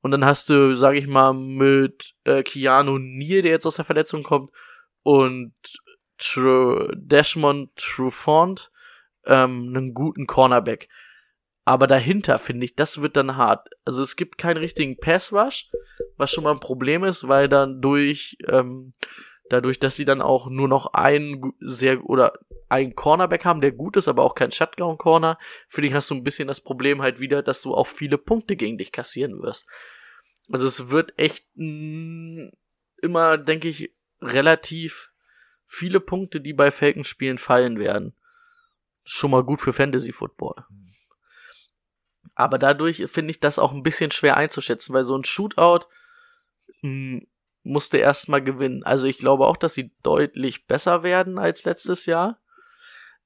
Und 0.00 0.10
dann 0.10 0.24
hast 0.24 0.48
du, 0.48 0.74
sage 0.74 0.98
ich 0.98 1.06
mal, 1.06 1.32
mit 1.32 2.14
äh, 2.24 2.42
Keanu 2.42 2.98
Neal, 2.98 3.42
der 3.42 3.52
jetzt 3.52 3.66
aus 3.66 3.76
der 3.76 3.84
Verletzung 3.84 4.22
kommt, 4.24 4.50
und 5.02 5.54
Tr 6.18 6.90
Desmond 6.94 7.74
Trufant 7.76 8.70
ähm, 9.24 9.72
einen 9.74 9.94
guten 9.94 10.26
Cornerback. 10.26 10.88
Aber 11.64 11.86
dahinter 11.86 12.38
finde 12.38 12.64
ich, 12.64 12.74
das 12.74 13.02
wird 13.02 13.16
dann 13.16 13.36
hart. 13.36 13.68
Also 13.84 14.02
es 14.02 14.16
gibt 14.16 14.36
keinen 14.36 14.56
richtigen 14.56 14.98
Pass 14.98 15.32
Rush, 15.32 15.70
was 16.16 16.30
schon 16.30 16.44
mal 16.44 16.52
ein 16.52 16.60
Problem 16.60 17.04
ist, 17.04 17.28
weil 17.28 17.48
dann 17.48 17.80
durch 17.80 18.36
ähm, 18.48 18.92
dadurch, 19.48 19.78
dass 19.78 19.94
sie 19.94 20.04
dann 20.04 20.22
auch 20.22 20.48
nur 20.48 20.66
noch 20.66 20.94
einen 20.94 21.52
sehr 21.60 22.04
oder 22.04 22.32
einen 22.68 22.94
Cornerback 22.94 23.44
haben, 23.44 23.60
der 23.60 23.72
gut 23.72 23.96
ist, 23.96 24.08
aber 24.08 24.24
auch 24.24 24.34
kein 24.34 24.50
Shutdown 24.50 24.96
Corner, 24.96 25.38
finde 25.68 25.88
ich 25.88 25.94
hast 25.94 26.10
du 26.10 26.14
ein 26.14 26.24
bisschen 26.24 26.48
das 26.48 26.60
Problem 26.60 27.02
halt 27.02 27.20
wieder, 27.20 27.42
dass 27.42 27.62
du 27.62 27.74
auch 27.74 27.86
viele 27.86 28.18
Punkte 28.18 28.56
gegen 28.56 28.78
dich 28.78 28.92
kassieren 28.92 29.42
wirst. 29.42 29.68
Also 30.50 30.66
es 30.66 30.88
wird 30.88 31.18
echt 31.18 31.46
mh, 31.54 32.50
immer, 33.02 33.36
denke 33.38 33.68
ich, 33.68 33.92
relativ 34.22 35.10
viele 35.66 36.00
Punkte, 36.00 36.40
die 36.40 36.52
bei 36.52 36.70
Falcons 36.70 37.08
Spielen 37.08 37.38
fallen 37.38 37.78
werden. 37.78 38.14
Schon 39.04 39.32
mal 39.32 39.42
gut 39.42 39.60
für 39.60 39.72
Fantasy 39.72 40.12
Football. 40.12 40.64
Aber 42.34 42.58
dadurch 42.58 43.04
finde 43.10 43.32
ich 43.32 43.40
das 43.40 43.58
auch 43.58 43.72
ein 43.72 43.82
bisschen 43.82 44.10
schwer 44.10 44.36
einzuschätzen, 44.36 44.94
weil 44.94 45.04
so 45.04 45.16
ein 45.16 45.24
Shootout 45.24 45.86
mh, 46.82 47.22
musste 47.62 47.98
erstmal 47.98 48.42
gewinnen. 48.42 48.82
Also 48.84 49.06
ich 49.06 49.18
glaube 49.18 49.46
auch, 49.46 49.56
dass 49.56 49.74
sie 49.74 49.92
deutlich 50.02 50.66
besser 50.66 51.02
werden 51.02 51.38
als 51.38 51.64
letztes 51.64 52.06
Jahr. 52.06 52.38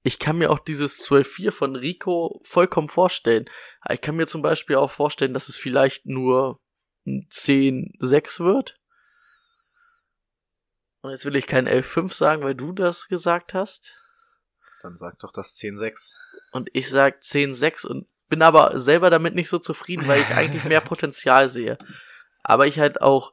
Ich 0.03 0.19
kann 0.19 0.39
mir 0.39 0.51
auch 0.51 0.61
dieses 0.61 1.05
12-4 1.05 1.51
von 1.51 1.77
Rico 1.77 2.41
vollkommen 2.45 2.89
vorstellen. 2.89 3.47
Ich 3.91 4.01
kann 4.01 4.17
mir 4.17 4.27
zum 4.27 4.41
Beispiel 4.41 4.77
auch 4.77 4.91
vorstellen, 4.91 5.35
dass 5.35 5.49
es 5.49 5.57
vielleicht 5.57 6.07
nur 6.07 6.61
ein 7.07 7.27
10-6 7.31 8.45
wird. 8.45 8.79
Und 11.07 11.13
jetzt 11.13 11.25
will 11.25 11.37
ich 11.37 11.47
kein 11.47 11.69
11-5 11.69 12.13
sagen, 12.13 12.43
weil 12.43 12.57
du 12.57 12.73
das 12.73 13.07
gesagt 13.07 13.55
hast. 13.55 13.97
Dann 14.83 14.97
sag 14.97 15.21
doch 15.21 15.31
das 15.31 15.57
10-6. 15.57 16.11
Und 16.51 16.69
ich 16.73 16.91
sag 16.91 17.21
10-6 17.21 17.87
und 17.87 18.09
bin 18.29 18.43
aber 18.43 18.77
selber 18.81 19.09
damit 19.09 19.37
nicht 19.37 19.49
so 19.49 19.61
zufrieden, 19.61 20.09
weil 20.09 20.23
ich 20.23 20.31
eigentlich 20.31 20.65
mehr 20.65 20.81
Potenzial 20.85 21.49
sehe. 21.49 21.79
Aber 22.43 22.67
ich 22.67 22.81
halt 22.81 23.03
auch 23.03 23.33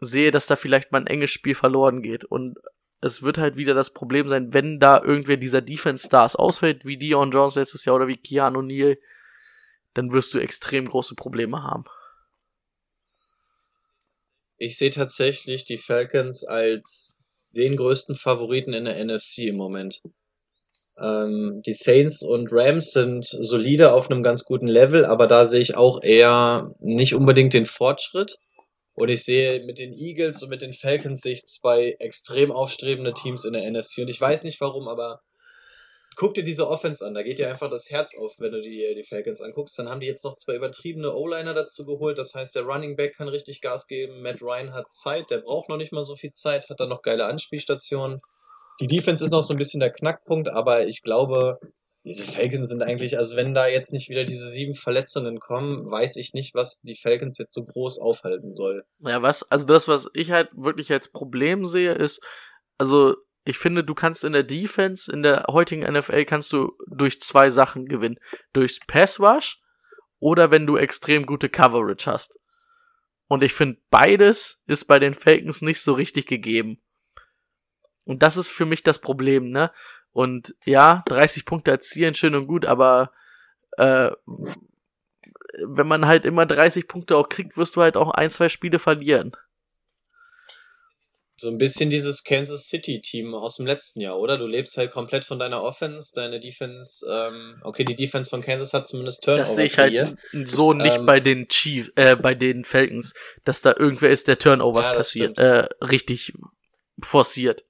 sehe, 0.00 0.30
dass 0.30 0.46
da 0.46 0.56
vielleicht 0.56 0.90
mal 0.90 1.02
ein 1.02 1.06
enges 1.06 1.32
Spiel 1.32 1.54
verloren 1.54 2.00
geht. 2.00 2.24
Und 2.24 2.56
es 3.02 3.22
wird 3.22 3.36
halt 3.36 3.56
wieder 3.56 3.74
das 3.74 3.92
Problem 3.92 4.30
sein, 4.30 4.54
wenn 4.54 4.80
da 4.80 5.02
irgendwer 5.02 5.36
dieser 5.36 5.60
Defense-Stars 5.60 6.34
ausfällt, 6.34 6.86
wie 6.86 6.96
Dion 6.96 7.30
Jones 7.30 7.56
letztes 7.56 7.84
Jahr 7.84 7.96
oder 7.96 8.08
wie 8.08 8.16
Keanu 8.16 8.62
Neal, 8.62 8.96
dann 9.92 10.12
wirst 10.12 10.32
du 10.32 10.38
extrem 10.38 10.88
große 10.88 11.14
Probleme 11.14 11.62
haben. 11.62 11.84
Ich 14.58 14.78
sehe 14.78 14.90
tatsächlich 14.90 15.64
die 15.64 15.78
Falcons 15.78 16.44
als 16.44 17.20
den 17.54 17.76
größten 17.76 18.14
Favoriten 18.14 18.72
in 18.72 18.84
der 18.84 19.04
NFC 19.04 19.38
im 19.38 19.56
Moment. 19.56 20.00
Ähm, 20.98 21.62
die 21.66 21.72
Saints 21.72 22.22
und 22.22 22.48
Rams 22.52 22.92
sind 22.92 23.26
solide 23.26 23.92
auf 23.92 24.10
einem 24.10 24.22
ganz 24.22 24.44
guten 24.44 24.68
Level, 24.68 25.04
aber 25.04 25.26
da 25.26 25.46
sehe 25.46 25.60
ich 25.60 25.76
auch 25.76 26.02
eher 26.02 26.72
nicht 26.80 27.14
unbedingt 27.14 27.54
den 27.54 27.66
Fortschritt. 27.66 28.38
Und 28.94 29.08
ich 29.08 29.24
sehe 29.24 29.64
mit 29.64 29.80
den 29.80 29.92
Eagles 29.92 30.42
und 30.42 30.50
mit 30.50 30.62
den 30.62 30.72
Falcons 30.72 31.20
sehe 31.20 31.32
ich 31.32 31.46
zwei 31.46 31.96
extrem 31.98 32.52
aufstrebende 32.52 33.12
Teams 33.12 33.44
in 33.44 33.54
der 33.54 33.68
NFC. 33.68 33.98
Und 33.98 34.08
ich 34.08 34.20
weiß 34.20 34.44
nicht 34.44 34.60
warum, 34.60 34.86
aber 34.86 35.20
guck 36.16 36.34
dir 36.34 36.44
diese 36.44 36.68
Offense 36.68 37.04
an. 37.04 37.14
Da 37.14 37.22
geht 37.22 37.38
dir 37.38 37.48
einfach 37.48 37.70
das 37.70 37.90
Herz 37.90 38.16
auf, 38.16 38.34
wenn 38.38 38.52
du 38.52 38.60
die, 38.60 38.94
die 38.94 39.04
Falcons 39.04 39.40
anguckst. 39.40 39.78
Dann 39.78 39.88
haben 39.88 40.00
die 40.00 40.06
jetzt 40.06 40.24
noch 40.24 40.36
zwei 40.36 40.54
übertriebene 40.54 41.14
O-Liner 41.14 41.54
dazu 41.54 41.84
geholt. 41.86 42.18
Das 42.18 42.34
heißt, 42.34 42.54
der 42.54 42.64
Running 42.64 42.96
Back 42.96 43.16
kann 43.16 43.28
richtig 43.28 43.60
Gas 43.60 43.86
geben. 43.86 44.22
Matt 44.22 44.42
Ryan 44.42 44.72
hat 44.72 44.90
Zeit. 44.90 45.30
Der 45.30 45.38
braucht 45.38 45.68
noch 45.68 45.76
nicht 45.76 45.92
mal 45.92 46.04
so 46.04 46.16
viel 46.16 46.32
Zeit. 46.32 46.68
Hat 46.68 46.80
dann 46.80 46.88
noch 46.88 47.02
geile 47.02 47.26
Anspielstationen. 47.26 48.20
Die 48.80 48.86
Defense 48.86 49.24
ist 49.24 49.30
noch 49.30 49.42
so 49.42 49.54
ein 49.54 49.58
bisschen 49.58 49.80
der 49.80 49.92
Knackpunkt, 49.92 50.48
aber 50.48 50.86
ich 50.86 51.02
glaube, 51.02 51.58
diese 52.04 52.24
Falcons 52.24 52.68
sind 52.68 52.82
eigentlich, 52.82 53.16
also 53.16 53.36
wenn 53.36 53.54
da 53.54 53.66
jetzt 53.66 53.92
nicht 53.92 54.10
wieder 54.10 54.24
diese 54.24 54.48
sieben 54.48 54.74
Verletzungen 54.74 55.40
kommen, 55.40 55.90
weiß 55.90 56.16
ich 56.16 56.34
nicht, 56.34 56.54
was 56.54 56.82
die 56.82 56.96
Falcons 56.96 57.38
jetzt 57.38 57.54
so 57.54 57.64
groß 57.64 58.00
aufhalten 58.00 58.52
soll. 58.52 58.84
Ja, 59.00 59.22
was, 59.22 59.50
also 59.50 59.64
das, 59.64 59.88
was 59.88 60.10
ich 60.12 60.30
halt 60.30 60.50
wirklich 60.52 60.92
als 60.92 61.08
Problem 61.08 61.64
sehe, 61.64 61.94
ist, 61.94 62.22
also 62.76 63.14
ich 63.44 63.58
finde, 63.58 63.84
du 63.84 63.94
kannst 63.94 64.24
in 64.24 64.32
der 64.32 64.42
Defense, 64.42 65.12
in 65.12 65.22
der 65.22 65.44
heutigen 65.48 65.82
NFL, 65.82 66.24
kannst 66.24 66.52
du 66.52 66.72
durch 66.86 67.20
zwei 67.20 67.50
Sachen 67.50 67.86
gewinnen. 67.86 68.18
Durchs 68.52 68.80
Pass 68.86 69.20
Rush 69.20 69.60
oder 70.18 70.50
wenn 70.50 70.66
du 70.66 70.76
extrem 70.76 71.26
gute 71.26 71.50
Coverage 71.50 72.10
hast. 72.10 72.38
Und 73.26 73.42
ich 73.42 73.52
finde, 73.52 73.80
beides 73.90 74.62
ist 74.66 74.86
bei 74.86 74.98
den 74.98 75.14
Falcons 75.14 75.60
nicht 75.60 75.82
so 75.82 75.92
richtig 75.92 76.26
gegeben. 76.26 76.80
Und 78.04 78.22
das 78.22 78.36
ist 78.36 78.48
für 78.48 78.66
mich 78.66 78.82
das 78.82 78.98
Problem, 78.98 79.50
ne? 79.50 79.70
Und 80.12 80.54
ja, 80.64 81.02
30 81.06 81.44
Punkte 81.44 81.70
erzielen, 81.70 82.14
schön 82.14 82.34
und 82.34 82.46
gut, 82.46 82.64
aber 82.64 83.12
äh, 83.72 84.10
wenn 85.66 85.86
man 85.86 86.06
halt 86.06 86.24
immer 86.24 86.46
30 86.46 86.86
Punkte 86.86 87.16
auch 87.16 87.28
kriegt, 87.28 87.56
wirst 87.56 87.76
du 87.76 87.82
halt 87.82 87.96
auch 87.96 88.10
ein, 88.10 88.30
zwei 88.30 88.48
Spiele 88.48 88.78
verlieren. 88.78 89.32
So 91.36 91.48
ein 91.48 91.58
bisschen 91.58 91.90
dieses 91.90 92.22
Kansas 92.22 92.68
City 92.68 93.00
Team 93.00 93.34
aus 93.34 93.56
dem 93.56 93.66
letzten 93.66 94.00
Jahr, 94.00 94.18
oder? 94.20 94.38
Du 94.38 94.46
lebst 94.46 94.76
halt 94.76 94.92
komplett 94.92 95.24
von 95.24 95.40
deiner 95.40 95.62
Offense, 95.62 96.12
deine 96.14 96.38
Defense, 96.38 97.04
ähm, 97.10 97.60
okay, 97.64 97.84
die 97.84 97.96
Defense 97.96 98.30
von 98.30 98.40
Kansas 98.40 98.72
hat 98.72 98.86
zumindest 98.86 99.24
Turnover 99.24 99.42
Das 99.42 99.56
sehe 99.56 99.64
ich 99.64 99.78
halt 99.78 100.16
so 100.44 100.72
nicht 100.72 100.96
Ähm, 100.96 101.06
bei 101.06 101.18
den 101.18 101.48
Chiefs, 101.48 101.90
äh, 101.96 102.14
bei 102.14 102.34
den 102.34 102.64
Falcons, 102.64 103.14
dass 103.44 103.62
da 103.62 103.74
irgendwer 103.76 104.10
ist, 104.10 104.28
der 104.28 104.38
Turnovers 104.38 104.88
Ja, 104.88 104.94
kassiert, 104.94 105.38
äh, 105.38 105.66
richtig 105.82 106.32
forciert. 107.02 107.64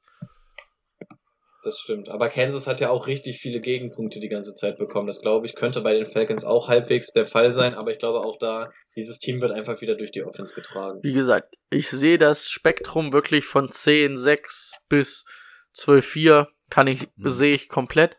Das 1.64 1.78
stimmt. 1.78 2.10
Aber 2.10 2.28
Kansas 2.28 2.66
hat 2.66 2.82
ja 2.82 2.90
auch 2.90 3.06
richtig 3.06 3.38
viele 3.38 3.60
Gegenpunkte 3.60 4.20
die 4.20 4.28
ganze 4.28 4.52
Zeit 4.52 4.76
bekommen. 4.76 5.06
Das 5.06 5.22
glaube 5.22 5.46
ich, 5.46 5.54
könnte 5.54 5.80
bei 5.80 5.94
den 5.94 6.06
Falcons 6.06 6.44
auch 6.44 6.68
halbwegs 6.68 7.12
der 7.12 7.26
Fall 7.26 7.52
sein. 7.52 7.74
Aber 7.74 7.90
ich 7.90 7.98
glaube 7.98 8.20
auch 8.20 8.36
da, 8.38 8.70
dieses 8.96 9.18
Team 9.18 9.40
wird 9.40 9.52
einfach 9.52 9.80
wieder 9.80 9.94
durch 9.96 10.12
die 10.12 10.22
Offense 10.22 10.54
getragen. 10.54 11.00
Wie 11.02 11.12
gesagt, 11.12 11.56
ich 11.70 11.88
sehe 11.90 12.18
das 12.18 12.48
Spektrum 12.48 13.12
wirklich 13.12 13.44
von 13.46 13.70
10, 13.70 14.16
6 14.16 14.74
bis 14.88 15.24
12, 15.72 16.06
4 16.06 16.48
kann 16.70 16.86
ich, 16.86 17.08
Mhm. 17.16 17.28
sehe 17.30 17.54
ich 17.54 17.68
komplett. 17.68 18.16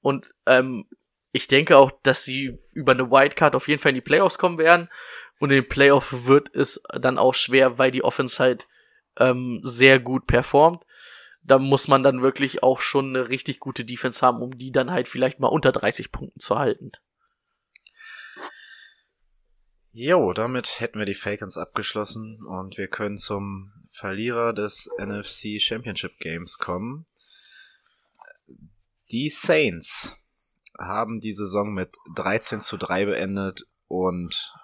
Und 0.00 0.34
ähm, 0.46 0.86
ich 1.32 1.48
denke 1.48 1.76
auch, 1.76 1.90
dass 2.02 2.24
sie 2.24 2.58
über 2.72 2.92
eine 2.92 3.10
Wildcard 3.10 3.54
auf 3.54 3.68
jeden 3.68 3.80
Fall 3.80 3.90
in 3.90 3.96
die 3.96 4.00
Playoffs 4.00 4.38
kommen 4.38 4.58
werden. 4.58 4.88
Und 5.40 5.50
in 5.50 5.56
den 5.62 5.68
Playoffs 5.68 6.26
wird 6.26 6.54
es 6.54 6.82
dann 7.00 7.18
auch 7.18 7.34
schwer, 7.34 7.78
weil 7.78 7.90
die 7.90 8.02
Offense 8.04 8.38
halt 8.42 8.66
ähm, 9.18 9.60
sehr 9.62 9.98
gut 9.98 10.26
performt. 10.26 10.84
Da 11.42 11.58
muss 11.58 11.88
man 11.88 12.02
dann 12.02 12.22
wirklich 12.22 12.62
auch 12.62 12.80
schon 12.80 13.08
eine 13.16 13.28
richtig 13.28 13.60
gute 13.60 13.84
Defense 13.84 14.24
haben, 14.24 14.42
um 14.42 14.56
die 14.58 14.72
dann 14.72 14.90
halt 14.90 15.08
vielleicht 15.08 15.40
mal 15.40 15.48
unter 15.48 15.72
30 15.72 16.12
Punkten 16.12 16.40
zu 16.40 16.58
halten. 16.58 16.90
Jo, 20.00 20.32
damit 20.32 20.78
hätten 20.78 21.00
wir 21.00 21.06
die 21.06 21.16
Falcons 21.16 21.58
abgeschlossen 21.58 22.46
und 22.46 22.78
wir 22.78 22.86
können 22.86 23.18
zum 23.18 23.72
Verlierer 23.90 24.52
des 24.52 24.88
NFC 24.96 25.60
Championship 25.60 26.20
Games 26.20 26.58
kommen. 26.58 27.04
Die 29.10 29.28
Saints 29.28 30.16
haben 30.78 31.18
die 31.18 31.32
Saison 31.32 31.74
mit 31.74 31.96
13 32.14 32.60
zu 32.60 32.76
3 32.76 33.06
beendet 33.06 33.66
und 33.88 34.54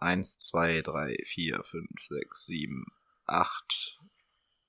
1, 0.00 0.40
2, 0.40 0.82
3, 0.82 1.16
4, 1.24 1.62
5, 1.62 1.88
6, 2.08 2.46
7, 2.46 2.84
8 3.26 4.00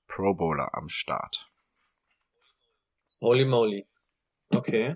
Pro 0.06 0.34
Bowler 0.34 0.72
am 0.72 0.88
Start. 0.88 1.50
Holy 3.20 3.44
moly. 3.44 3.88
Okay. 4.54 4.94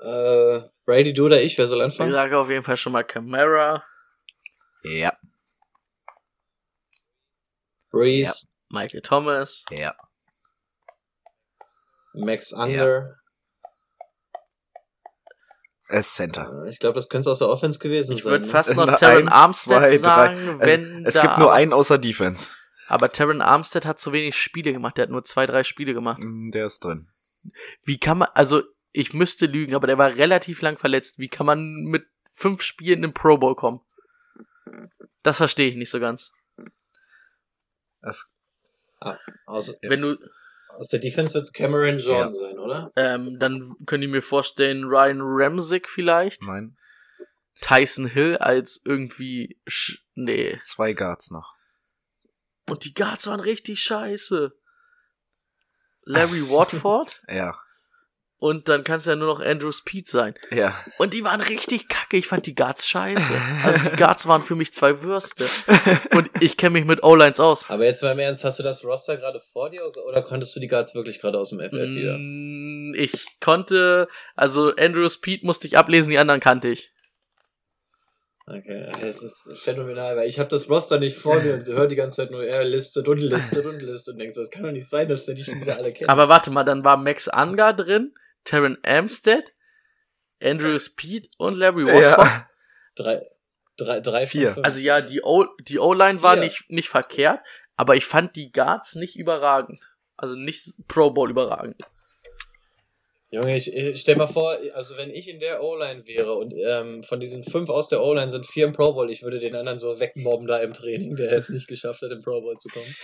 Äh, 0.00 0.73
Brady, 0.86 1.12
du 1.12 1.26
oder 1.26 1.40
ich? 1.42 1.56
Wer 1.58 1.66
soll 1.66 1.78
Ich 1.78 1.84
anfangen? 1.84 2.12
sage 2.12 2.38
auf 2.38 2.50
jeden 2.50 2.62
Fall 2.62 2.76
schon 2.76 2.92
mal 2.92 3.04
Camara, 3.04 3.84
Ja, 4.82 5.16
Breeze, 7.90 8.46
Michael 8.70 9.02
Thomas, 9.02 9.64
ja, 9.70 9.94
Max 12.12 12.52
Under, 12.52 13.16
Äh, 15.88 16.02
Center. 16.02 16.64
Ich 16.68 16.78
glaube, 16.78 16.94
das 16.94 17.08
könnte 17.08 17.30
aus 17.30 17.38
der 17.38 17.48
Offense 17.48 17.78
gewesen 17.78 18.16
Ich 18.16 18.22
sein. 18.24 18.32
würde 18.32 18.46
ne? 18.46 18.50
fast 18.50 18.74
noch 18.74 18.96
Terran 18.96 19.28
Armstead 19.28 19.78
zwei, 19.82 19.86
drei. 19.90 19.98
sagen, 19.98 20.48
Also, 20.48 20.60
wenn 20.60 21.06
es 21.06 21.14
da 21.14 21.22
gibt 21.22 21.38
nur 21.38 21.52
einen 21.52 21.72
außer 21.72 21.98
Defense. 21.98 22.50
Aber 22.88 23.10
Terran 23.12 23.40
Armstead 23.42 23.84
hat 23.86 24.00
zu 24.00 24.12
wenig 24.12 24.36
Spiele 24.36 24.72
gemacht. 24.72 24.96
Der 24.96 25.04
hat 25.04 25.10
nur 25.10 25.24
zwei, 25.24 25.46
drei 25.46 25.62
Spiele 25.62 25.94
gemacht. 25.94 26.18
Mm, 26.20 26.50
Der 26.50 26.66
ist 26.66 26.82
drin. 26.84 27.08
Wie 27.82 27.98
kann 27.98 28.18
man, 28.18 28.28
also 28.34 28.62
ich 28.94 29.12
müsste 29.12 29.46
lügen, 29.46 29.74
aber 29.74 29.88
der 29.88 29.98
war 29.98 30.14
relativ 30.14 30.62
lang 30.62 30.78
verletzt. 30.78 31.18
Wie 31.18 31.28
kann 31.28 31.46
man 31.46 31.82
mit 31.82 32.06
fünf 32.30 32.62
Spielen 32.62 32.98
in 32.98 33.02
den 33.02 33.12
Pro 33.12 33.36
Bowl 33.36 33.56
kommen? 33.56 33.80
Das 35.24 35.38
verstehe 35.38 35.68
ich 35.68 35.74
nicht 35.74 35.90
so 35.90 35.98
ganz. 35.98 36.32
Das, 38.00 38.30
aus, 39.46 39.76
Wenn 39.82 40.00
du, 40.00 40.16
aus 40.68 40.88
der 40.88 41.00
Defense 41.00 41.34
wird 41.34 41.42
es 41.42 41.52
Cameron 41.52 41.98
Jordan 41.98 42.28
Ja. 42.28 42.34
sein, 42.34 42.58
oder? 42.58 42.92
ähm, 42.94 43.38
dann 43.40 43.74
könnt 43.84 44.04
ihr 44.04 44.08
mir 44.08 44.22
vorstellen, 44.22 44.84
Ryan 44.84 45.20
Ramsick 45.22 45.88
vielleicht, 45.88 46.42
nein, 46.42 46.76
Tyson 47.60 48.06
Hill 48.06 48.36
als 48.36 48.80
irgendwie, 48.84 49.58
sch 49.66 50.02
nee. 50.14 50.60
zwei 50.64 50.92
Guards 50.92 51.30
noch. 51.32 51.54
Und 52.68 52.84
die 52.84 52.94
Guards 52.94 53.26
waren 53.26 53.40
richtig 53.40 53.82
scheiße. 53.82 54.54
Larry 56.04 56.48
Watford 56.48 57.22
Ja, 57.28 57.58
und 58.44 58.68
dann 58.68 58.84
kann 58.84 58.98
es 58.98 59.06
ja 59.06 59.16
nur 59.16 59.26
noch 59.26 59.40
Andrew 59.40 59.72
Speed 59.72 60.06
sein. 60.06 60.34
ja. 60.50 60.74
Und 60.98 61.14
die 61.14 61.24
waren 61.24 61.40
richtig 61.40 61.88
kacke. 61.88 62.18
Ich 62.18 62.26
fand 62.26 62.44
die 62.44 62.54
Guards 62.54 62.86
scheiße. 62.86 63.32
Also 63.64 63.88
die 63.88 63.96
Guards 63.96 64.26
waren 64.28 64.42
für 64.42 64.54
mich 64.54 64.74
zwei 64.74 65.00
Würste. 65.00 65.46
Und 66.14 66.28
ich 66.40 66.58
kenne 66.58 66.74
mich 66.74 66.84
mit 66.84 67.02
O-Lines 67.02 67.40
aus. 67.40 67.70
Aber 67.70 67.86
jetzt 67.86 68.02
mal 68.02 68.12
im 68.12 68.18
Ernst, 68.18 68.44
hast 68.44 68.58
du 68.58 68.62
das 68.62 68.84
Roster 68.84 69.16
gerade 69.16 69.40
vor 69.40 69.70
dir 69.70 69.80
oder 70.06 70.20
konntest 70.20 70.54
du 70.54 70.60
die 70.60 70.68
Guards 70.68 70.94
wirklich 70.94 71.22
gerade 71.22 71.38
aus 71.38 71.50
dem 71.50 71.60
FF 71.60 71.72
wieder? 71.72 72.18
Mm, 72.18 72.94
Ich 72.98 73.24
konnte, 73.40 74.08
also 74.36 74.74
Andrew 74.76 75.08
Speed 75.08 75.42
musste 75.42 75.66
ich 75.66 75.78
ablesen, 75.78 76.10
die 76.10 76.18
anderen 76.18 76.40
kannte 76.40 76.68
ich. 76.68 76.92
Okay, 78.46 78.88
es 79.00 79.22
ist 79.22 79.54
phänomenal, 79.56 80.18
weil 80.18 80.28
ich 80.28 80.38
habe 80.38 80.50
das 80.50 80.68
Roster 80.68 80.98
nicht 80.98 81.16
vor 81.16 81.40
mir 81.40 81.54
und 81.54 81.66
höre 81.66 81.86
die 81.86 81.96
ganze 81.96 82.16
Zeit 82.16 82.30
nur, 82.30 82.44
er 82.44 82.62
listet 82.62 83.08
und 83.08 83.16
listet 83.16 83.64
und 83.64 83.80
listet 83.80 84.12
und 84.14 84.20
denkst, 84.20 84.36
das 84.36 84.50
kann 84.50 84.64
doch 84.64 84.70
nicht 84.70 84.86
sein, 84.86 85.08
dass 85.08 85.24
der 85.24 85.34
die 85.34 85.44
schon 85.44 85.62
wieder 85.62 85.78
alle 85.78 85.94
kennt. 85.94 86.10
Aber 86.10 86.28
warte 86.28 86.50
mal, 86.50 86.64
dann 86.64 86.84
war 86.84 86.98
Max 86.98 87.26
Unger 87.26 87.72
drin, 87.72 88.12
Terran 88.44 88.78
Amstead, 88.82 89.52
Andrew 90.42 90.78
Speed 90.78 91.30
und 91.38 91.54
Larry 91.56 91.86
Watford. 91.86 92.02
ja. 92.02 92.48
drei, 92.94 93.22
drei, 93.76 94.00
drei, 94.00 94.26
Vier. 94.26 94.52
fünf. 94.52 94.64
Also 94.64 94.80
ja, 94.80 95.00
die 95.00 95.22
O- 95.22 95.48
die 95.60 95.78
O-Line 95.78 96.22
war 96.22 96.36
nicht, 96.36 96.70
nicht 96.70 96.88
verkehrt, 96.88 97.40
aber 97.76 97.96
ich 97.96 98.04
fand 98.06 98.36
die 98.36 98.52
Guards 98.52 98.94
nicht 98.94 99.16
überragend. 99.16 99.80
Also 100.16 100.36
nicht 100.36 100.74
Pro 100.86 101.10
Bowl 101.10 101.30
überragend. 101.30 101.76
Junge, 103.30 103.56
ich, 103.56 103.74
ich 103.74 104.00
stell 104.00 104.14
mal 104.14 104.28
vor, 104.28 104.56
also 104.74 104.96
wenn 104.96 105.10
ich 105.10 105.28
in 105.28 105.40
der 105.40 105.60
O-Line 105.60 106.06
wäre 106.06 106.34
und 106.34 106.54
ähm, 106.56 107.02
von 107.02 107.18
diesen 107.18 107.42
fünf 107.42 107.68
aus 107.68 107.88
der 107.88 108.00
O-Line 108.00 108.30
sind 108.30 108.46
vier 108.46 108.64
im 108.66 108.72
Pro 108.74 108.92
Bowl, 108.92 109.10
ich 109.10 109.24
würde 109.24 109.40
den 109.40 109.56
anderen 109.56 109.80
so 109.80 109.98
wegmobben 109.98 110.46
da 110.46 110.58
im 110.58 110.72
Training, 110.72 111.16
der 111.16 111.32
es 111.32 111.48
nicht 111.48 111.66
geschafft 111.66 112.02
hat, 112.02 112.12
im 112.12 112.22
Pro 112.22 112.40
Bowl 112.42 112.56
zu 112.58 112.68
kommen. 112.68 112.94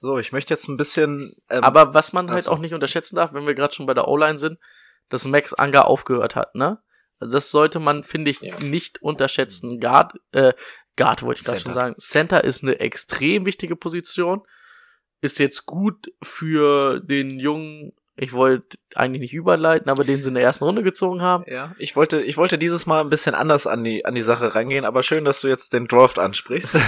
So, 0.00 0.16
ich 0.18 0.32
möchte 0.32 0.54
jetzt 0.54 0.66
ein 0.66 0.78
bisschen. 0.78 1.34
Ähm, 1.50 1.62
Aber 1.62 1.92
was 1.92 2.14
man 2.14 2.30
halt 2.30 2.44
so. 2.44 2.52
auch 2.52 2.58
nicht 2.58 2.72
unterschätzen 2.72 3.16
darf, 3.16 3.34
wenn 3.34 3.46
wir 3.46 3.54
gerade 3.54 3.74
schon 3.74 3.84
bei 3.84 3.92
der 3.92 4.08
O-Line 4.08 4.38
sind, 4.38 4.58
dass 5.10 5.26
Max 5.26 5.52
Unger 5.52 5.86
aufgehört 5.86 6.36
hat, 6.36 6.54
ne? 6.54 6.78
Also 7.18 7.32
das 7.34 7.50
sollte 7.50 7.80
man, 7.80 8.02
finde 8.02 8.30
ich, 8.30 8.40
Ja. 8.40 8.58
nicht 8.60 9.02
unterschätzen. 9.02 9.78
Guard, 9.78 10.14
äh, 10.32 10.54
Guard 10.96 11.22
wollte 11.22 11.40
ich 11.40 11.46
gerade 11.46 11.60
schon 11.60 11.74
sagen. 11.74 11.94
Center 11.98 12.42
ist 12.44 12.62
eine 12.62 12.80
extrem 12.80 13.44
wichtige 13.44 13.76
Position. 13.76 14.42
Ist 15.20 15.38
jetzt 15.38 15.66
gut 15.66 16.10
für 16.22 17.00
den 17.00 17.38
jungen, 17.38 17.92
ich 18.20 18.34
wollte 18.34 18.76
eigentlich 18.94 19.22
nicht 19.22 19.34
überleiten, 19.34 19.90
aber 19.90 20.04
den 20.04 20.20
sie 20.20 20.28
in 20.28 20.34
der 20.34 20.42
ersten 20.42 20.64
Runde 20.64 20.82
gezogen 20.82 21.22
haben. 21.22 21.44
ja, 21.46 21.74
ich 21.78 21.96
wollte, 21.96 22.20
ich 22.20 22.36
wollte 22.36 22.58
dieses 22.58 22.84
Mal 22.84 23.00
ein 23.00 23.08
bisschen 23.08 23.34
anders 23.34 23.66
an 23.66 23.82
die, 23.82 24.04
an 24.04 24.14
die 24.14 24.20
Sache 24.20 24.54
rangehen, 24.54 24.84
aber 24.84 25.02
schön, 25.02 25.24
dass 25.24 25.40
du 25.40 25.48
jetzt 25.48 25.72
den 25.72 25.88
Draft 25.88 26.18
ansprichst. 26.18 26.72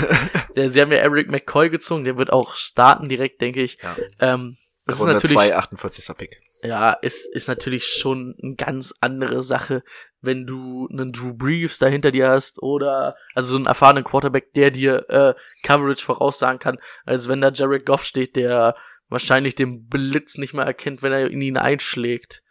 Sie 0.56 0.80
haben 0.80 0.92
ja 0.92 0.98
Eric 0.98 1.30
McCoy 1.30 1.70
gezogen, 1.70 2.04
der 2.04 2.18
wird 2.18 2.30
auch 2.30 2.54
starten 2.54 3.08
direkt, 3.08 3.40
denke 3.40 3.62
ich. 3.62 3.78
Ja. 3.82 3.96
Ähm, 4.18 4.58
das 4.84 4.96
ist 4.96 5.00
Runde 5.00 5.14
natürlich, 5.14 5.36
2, 5.36 5.56
48. 5.56 6.16
Pick. 6.18 6.42
ja, 6.62 6.92
ist, 6.92 7.24
ist 7.34 7.48
natürlich 7.48 7.86
schon 7.86 8.34
eine 8.42 8.56
ganz 8.56 8.94
andere 9.00 9.42
Sache, 9.42 9.82
wenn 10.20 10.46
du 10.46 10.88
einen 10.92 11.12
Drew 11.12 11.32
Brees 11.32 11.78
da 11.78 11.86
hinter 11.86 12.10
dir 12.10 12.28
hast 12.28 12.62
oder 12.62 13.16
also 13.34 13.52
so 13.52 13.56
einen 13.56 13.66
erfahrenen 13.66 14.04
Quarterback, 14.04 14.52
der 14.52 14.70
dir 14.70 15.08
äh, 15.08 15.34
Coverage 15.62 16.04
voraussagen 16.04 16.58
kann, 16.58 16.78
als 17.06 17.26
wenn 17.28 17.40
da 17.40 17.50
Jared 17.50 17.86
Goff 17.86 18.02
steht, 18.02 18.36
der 18.36 18.76
wahrscheinlich 19.12 19.54
den 19.54 19.88
Blitz 19.88 20.38
nicht 20.38 20.54
mal 20.54 20.64
erkennt, 20.64 21.02
wenn 21.02 21.12
er 21.12 21.30
in 21.30 21.40
ihn 21.40 21.56
einschlägt, 21.56 22.42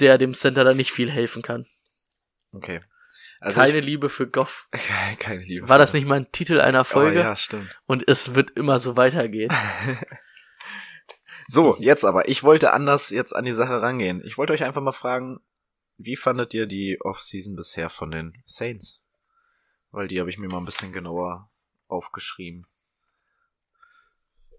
der 0.00 0.18
dem 0.18 0.34
Center 0.34 0.64
da 0.64 0.74
nicht 0.74 0.92
viel 0.92 1.10
helfen 1.10 1.42
kann. 1.42 1.66
Okay. 2.52 2.80
Also 3.40 3.60
Keine 3.60 3.80
Liebe 3.80 4.08
für 4.08 4.26
Goff. 4.26 4.68
ich, 4.72 4.88
keine 5.18 5.42
Liebe. 5.42 5.68
War 5.68 5.78
das 5.78 5.92
nicht 5.92 6.06
mal 6.06 6.16
ein 6.16 6.32
Titel 6.32 6.60
einer 6.60 6.84
Folge? 6.84 7.20
Oh, 7.20 7.22
ja, 7.22 7.36
stimmt. 7.36 7.76
Und 7.86 8.08
es 8.08 8.34
wird 8.34 8.52
immer 8.52 8.78
so 8.78 8.96
weitergehen. 8.96 9.52
So, 11.48 11.76
jetzt 11.78 12.04
aber. 12.04 12.28
Ich 12.28 12.42
wollte 12.42 12.72
anders 12.72 13.10
jetzt 13.10 13.34
an 13.34 13.44
die 13.44 13.52
Sache 13.52 13.80
rangehen. 13.80 14.20
Ich 14.24 14.36
wollte 14.36 14.52
euch 14.52 14.64
einfach 14.64 14.82
mal 14.82 14.92
fragen, 14.92 15.40
wie 15.96 16.16
fandet 16.16 16.54
ihr 16.54 16.66
die 16.66 16.98
Offseason 17.00 17.54
bisher 17.54 17.88
von 17.88 18.10
den 18.10 18.42
Saints? 18.46 19.02
Weil 19.92 20.08
die 20.08 20.18
habe 20.18 20.28
ich 20.28 20.38
mir 20.38 20.48
mal 20.48 20.58
ein 20.58 20.64
bisschen 20.64 20.92
genauer 20.92 21.48
aufgeschrieben. 21.86 22.66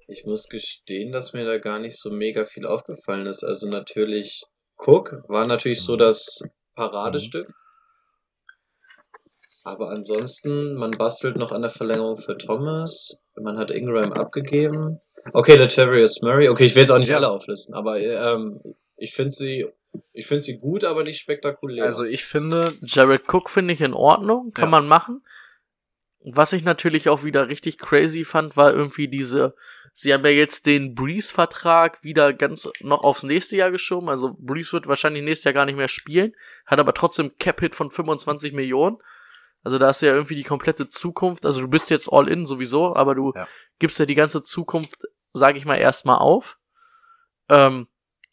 Ich 0.07 0.25
muss 0.25 0.47
gestehen, 0.47 1.11
dass 1.11 1.33
mir 1.33 1.45
da 1.45 1.57
gar 1.57 1.79
nicht 1.79 1.99
so 1.99 2.09
mega 2.11 2.45
viel 2.45 2.65
aufgefallen 2.65 3.25
ist. 3.25 3.43
Also 3.43 3.69
natürlich, 3.69 4.43
Cook 4.77 5.11
war 5.27 5.45
natürlich 5.45 5.81
so 5.81 5.97
das 5.97 6.43
Paradestück. 6.75 7.47
Aber 9.63 9.89
ansonsten, 9.89 10.75
man 10.75 10.91
bastelt 10.91 11.35
noch 11.35 11.51
an 11.51 11.61
der 11.61 11.71
Verlängerung 11.71 12.21
für 12.21 12.37
Thomas. 12.37 13.17
Man 13.35 13.57
hat 13.57 13.69
Ingram 13.69 14.13
abgegeben. 14.13 15.01
Okay, 15.33 15.67
Terrius 15.67 16.21
Murray. 16.21 16.47
Okay, 16.47 16.65
ich 16.65 16.75
will 16.75 16.83
jetzt 16.83 16.89
auch 16.91 16.99
nicht 16.99 17.13
alle 17.13 17.29
auflisten, 17.29 17.75
aber 17.75 17.99
ähm, 17.99 18.61
ich 18.95 19.13
finde 19.13 19.31
sie, 19.31 19.67
ich 20.13 20.25
finde 20.25 20.41
sie 20.41 20.57
gut, 20.57 20.85
aber 20.85 21.03
nicht 21.03 21.19
spektakulär. 21.19 21.83
Also 21.83 22.05
ich 22.05 22.23
finde, 22.23 22.75
Jared 22.81 23.23
Cook 23.27 23.49
finde 23.49 23.73
ich 23.73 23.81
in 23.81 23.93
Ordnung, 23.93 24.51
kann 24.53 24.65
Ja. 24.65 24.71
man 24.71 24.87
machen. 24.87 25.21
Was 26.23 26.53
ich 26.53 26.63
natürlich 26.63 27.09
auch 27.09 27.23
wieder 27.25 27.49
richtig 27.49 27.77
crazy 27.77 28.23
fand, 28.23 28.55
war 28.55 28.73
irgendwie 28.73 29.09
diese, 29.09 29.53
sie 29.99 30.13
haben 30.13 30.23
ja 30.25 30.29
jetzt 30.31 30.67
den 30.67 30.93
Breeze-Vertrag 30.93 32.03
wieder 32.03 32.31
ganz 32.31 32.69
noch 32.81 33.01
aufs 33.03 33.23
nächste 33.23 33.57
Jahr 33.57 33.71
geschoben. 33.71 34.09
Also 34.09 34.35
Breeze 34.39 34.71
wird 34.73 34.85
wahrscheinlich 34.87 35.23
nächstes 35.23 35.45
Jahr 35.45 35.53
gar 35.55 35.65
nicht 35.65 35.75
mehr 35.75 35.87
spielen, 35.87 36.33
hat 36.67 36.77
aber 36.79 36.93
trotzdem 36.93 37.35
Cap-Hit 37.39 37.73
von 37.73 37.89
25 37.89 38.53
Millionen. 38.53 38.97
Also 39.63 39.79
da 39.79 39.89
ist 39.89 40.01
ja 40.03 40.13
irgendwie 40.13 40.35
die 40.35 40.43
komplette 40.43 40.87
Zukunft. 40.87 41.47
Also 41.47 41.61
du 41.61 41.67
bist 41.67 41.89
jetzt 41.89 42.09
all 42.13 42.29
in 42.29 42.45
sowieso, 42.45 42.95
aber 42.95 43.15
du 43.15 43.33
Ja. 43.35 43.47
gibst 43.79 43.97
ja 43.99 44.05
die 44.05 44.13
ganze 44.13 44.43
Zukunft, 44.43 45.01
sage 45.33 45.57
ich 45.57 45.65
mal, 45.65 45.77
erstmal 45.77 46.19
auf. 46.19 46.59
Ähm, 47.49 47.87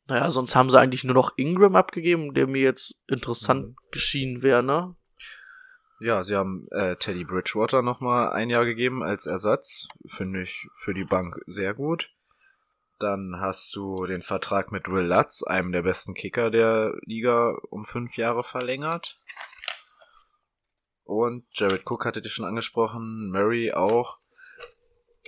naja, 0.06 0.30
sonst 0.30 0.54
haben 0.54 0.68
sie 0.68 0.78
eigentlich 0.78 1.02
nur 1.02 1.14
noch 1.14 1.32
Ingram 1.38 1.76
abgegeben, 1.76 2.34
der 2.34 2.46
mir 2.46 2.60
jetzt 2.60 3.02
interessant 3.08 3.68
Mhm. 3.68 3.76
geschienen 3.90 4.42
wäre, 4.42 4.62
ne? 4.62 4.94
Ja, 6.00 6.24
sie 6.24 6.36
haben 6.36 6.66
äh, 6.70 6.96
Teddy 6.96 7.24
Bridgewater 7.24 7.82
nochmal 7.82 8.32
ein 8.32 8.50
Jahr 8.50 8.64
gegeben 8.64 9.02
als 9.02 9.26
Ersatz. 9.26 9.88
Finde 10.06 10.42
ich 10.42 10.66
für 10.74 10.94
die 10.94 11.04
Bank 11.04 11.40
sehr 11.46 11.74
gut. 11.74 12.10
Dann 12.98 13.40
hast 13.40 13.74
du 13.74 14.06
den 14.06 14.22
Vertrag 14.22 14.72
mit 14.72 14.88
Will 14.88 15.06
Lutz, 15.06 15.42
einem 15.42 15.72
der 15.72 15.82
besten 15.82 16.14
Kicker 16.14 16.50
der 16.50 16.94
Liga, 17.02 17.56
um 17.70 17.84
fünf 17.84 18.16
Jahre 18.16 18.44
verlängert. 18.44 19.20
Und 21.04 21.44
Jared 21.52 21.82
Cook 21.84 22.06
hatte 22.06 22.22
dich 22.22 22.32
schon 22.32 22.46
angesprochen, 22.46 23.30
Murray 23.30 23.72
auch. 23.72 24.18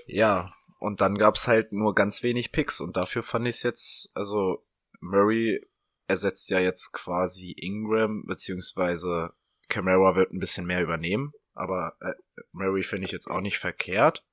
Ja, 0.07 0.53
und 0.79 1.01
dann 1.01 1.19
gab's 1.19 1.49
halt 1.49 1.73
nur 1.73 1.95
ganz 1.95 2.23
wenig 2.23 2.53
Picks 2.53 2.81
und 2.81 2.97
dafür 2.97 3.23
fand 3.23 3.47
ich 3.47 3.57
es 3.57 3.63
jetzt, 3.63 4.11
also 4.15 4.65
Murray 5.01 5.61
ersetzt 6.07 6.51
ja 6.51 6.61
jetzt 6.61 6.93
quasi 6.93 7.53
Ingram, 7.53 8.25
beziehungsweise 8.27 9.33
Camara 9.69 10.17
wird 10.17 10.33
ein 10.33 10.41
bisschen 10.41 10.67
mehr 10.67 10.83
übernehmen, 10.83 11.33
aber 11.55 11.97
äh, 12.01 12.13
Murray 12.53 12.83
finde 12.83 13.07
ich 13.07 13.13
jetzt 13.13 13.29
auch 13.29 13.41
nicht 13.41 13.59
verkehrt. 13.59 14.25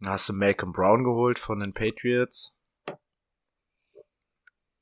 Dann 0.00 0.10
hast 0.10 0.28
du 0.28 0.32
Malcolm 0.32 0.72
Brown 0.72 1.04
geholt 1.04 1.38
von 1.38 1.60
den 1.60 1.72
Patriots. 1.72 2.56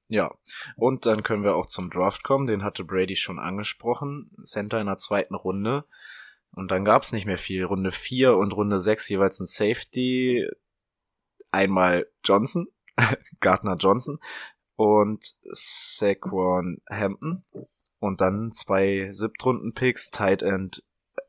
Ja, 0.09 0.35
und 0.77 1.07
dann 1.07 1.23
können 1.23 1.45
wir 1.45 1.55
auch 1.55 1.67
zum 1.67 1.91
Draft 1.91 2.25
kommen, 2.25 2.47
den 2.47 2.63
hatte 2.63 2.85
Brady 2.85 3.17
schon 3.17 3.39
angesprochen. 3.39 4.31
Center 4.45 4.81
in 4.81 4.87
der 4.87 4.99
zweiten 4.99 5.35
Runde. 5.35 5.85
Und 6.57 6.71
dann 6.71 6.85
gab's 6.85 7.13
nicht 7.13 7.27
mehr 7.27 7.39
viel. 7.39 7.65
Runde 7.65 7.91
4 7.91 8.37
und 8.37 8.53
Runde 8.53 8.81
6 8.81 9.09
jeweils 9.09 9.41
ein 9.41 9.47
Safety. 9.47 10.49
Einmal 11.51 12.07
Johnson, 12.25 12.69
Gardner 13.41 13.77
Johnson 13.77 14.19
und 14.77 15.37
Saquon 15.51 16.81
Hampton. 16.89 17.45
Und 18.05 18.21
dann 18.21 18.53
zwei 18.53 19.09
Siebtrunden-Picks, 19.13 20.11
Tight 20.11 20.43
End 20.43 20.83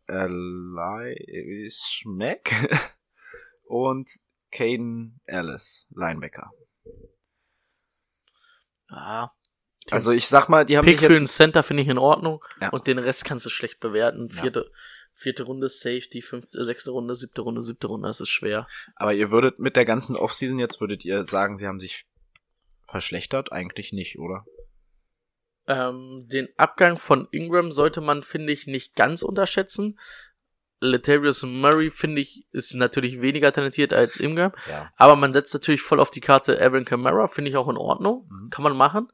Eli 0.07 1.72
Schmeck 1.73 2.53
und 3.64 4.11
Caden 4.52 5.22
Ellis, 5.23 5.88
Linebacker. 5.91 6.52
Ja. 8.89 9.31
Also 9.89 10.11
ich 10.11 10.27
sag 10.27 10.49
mal, 10.49 10.65
die 10.65 10.77
haben 10.77 10.84
Pick 10.84 10.99
sich 10.99 11.07
für 11.07 11.14
einen 11.14 11.23
jetzt, 11.27 11.35
Center 11.38 11.64
finde 11.64 11.84
ich 11.84 11.88
in 11.89 11.97
Ordnung 11.97 12.43
Ja. 12.60 12.69
und 12.72 12.88
den 12.88 12.99
Rest 12.99 13.23
kannst 13.23 13.45
du 13.45 13.49
schlecht 13.49 13.80
bewerten. 13.80 14.27
Ja. 14.27 14.41
Vierte, 14.41 14.69
vierte 15.14 15.43
Runde 15.43 15.69
Safety, 15.69 16.22
fünfte, 16.22 16.65
sechste 16.65 16.91
Runde, 16.91 17.15
siebte 17.15 17.41
Runde, 17.41 17.64
siebte 17.64 17.88
Runde, 17.88 18.10
das 18.10 18.19
ist 18.19 18.27
schwer. 18.30 18.68
aber 18.95 19.14
ihr 19.14 19.31
würdet 19.31 19.60
mit 19.60 19.77
der 19.77 19.85
ganzen 19.85 20.18
Offseason 20.18 20.60
jetzt, 20.60 20.81
würdet 20.81 21.06
ihr 21.06 21.23
sagen, 21.23 21.56
sie 21.56 21.68
haben 21.68 21.80
sich 21.80 22.06
verschlechtert? 22.89 23.53
Eigentlich 23.53 23.93
nicht, 23.93 24.19
oder? 24.19 24.45
Ähm, 25.67 26.27
den 26.31 26.47
Abgang 26.57 26.97
von 26.97 27.27
Ingram 27.31 27.71
sollte 27.71 28.01
man, 28.01 28.23
finde 28.23 28.53
ich, 28.53 28.67
nicht 28.67 28.95
ganz 28.95 29.23
unterschätzen. 29.23 29.99
Latavius 30.79 31.43
Murray, 31.43 31.89
finde 31.89 32.21
ich, 32.21 32.45
ist 32.51 32.75
natürlich 32.75 33.21
weniger 33.21 33.51
talentiert 33.51 33.93
als 33.93 34.17
Ingram. 34.17 34.51
Ja. 34.69 34.91
Aber 34.97 35.15
man 35.15 35.33
setzt 35.33 35.53
natürlich 35.53 35.81
voll 35.81 35.99
auf 35.99 36.11
die 36.11 36.21
Karte 36.21 36.59
Aaron 36.61 36.85
Kamara, 36.85 37.27
finde 37.27 37.49
ich 37.49 37.57
auch 37.57 37.69
in 37.69 37.77
Ordnung. 37.77 38.29
Mhm. 38.29 38.49
Kann 38.49 38.63
man 38.63 38.75
machen. 38.75 39.07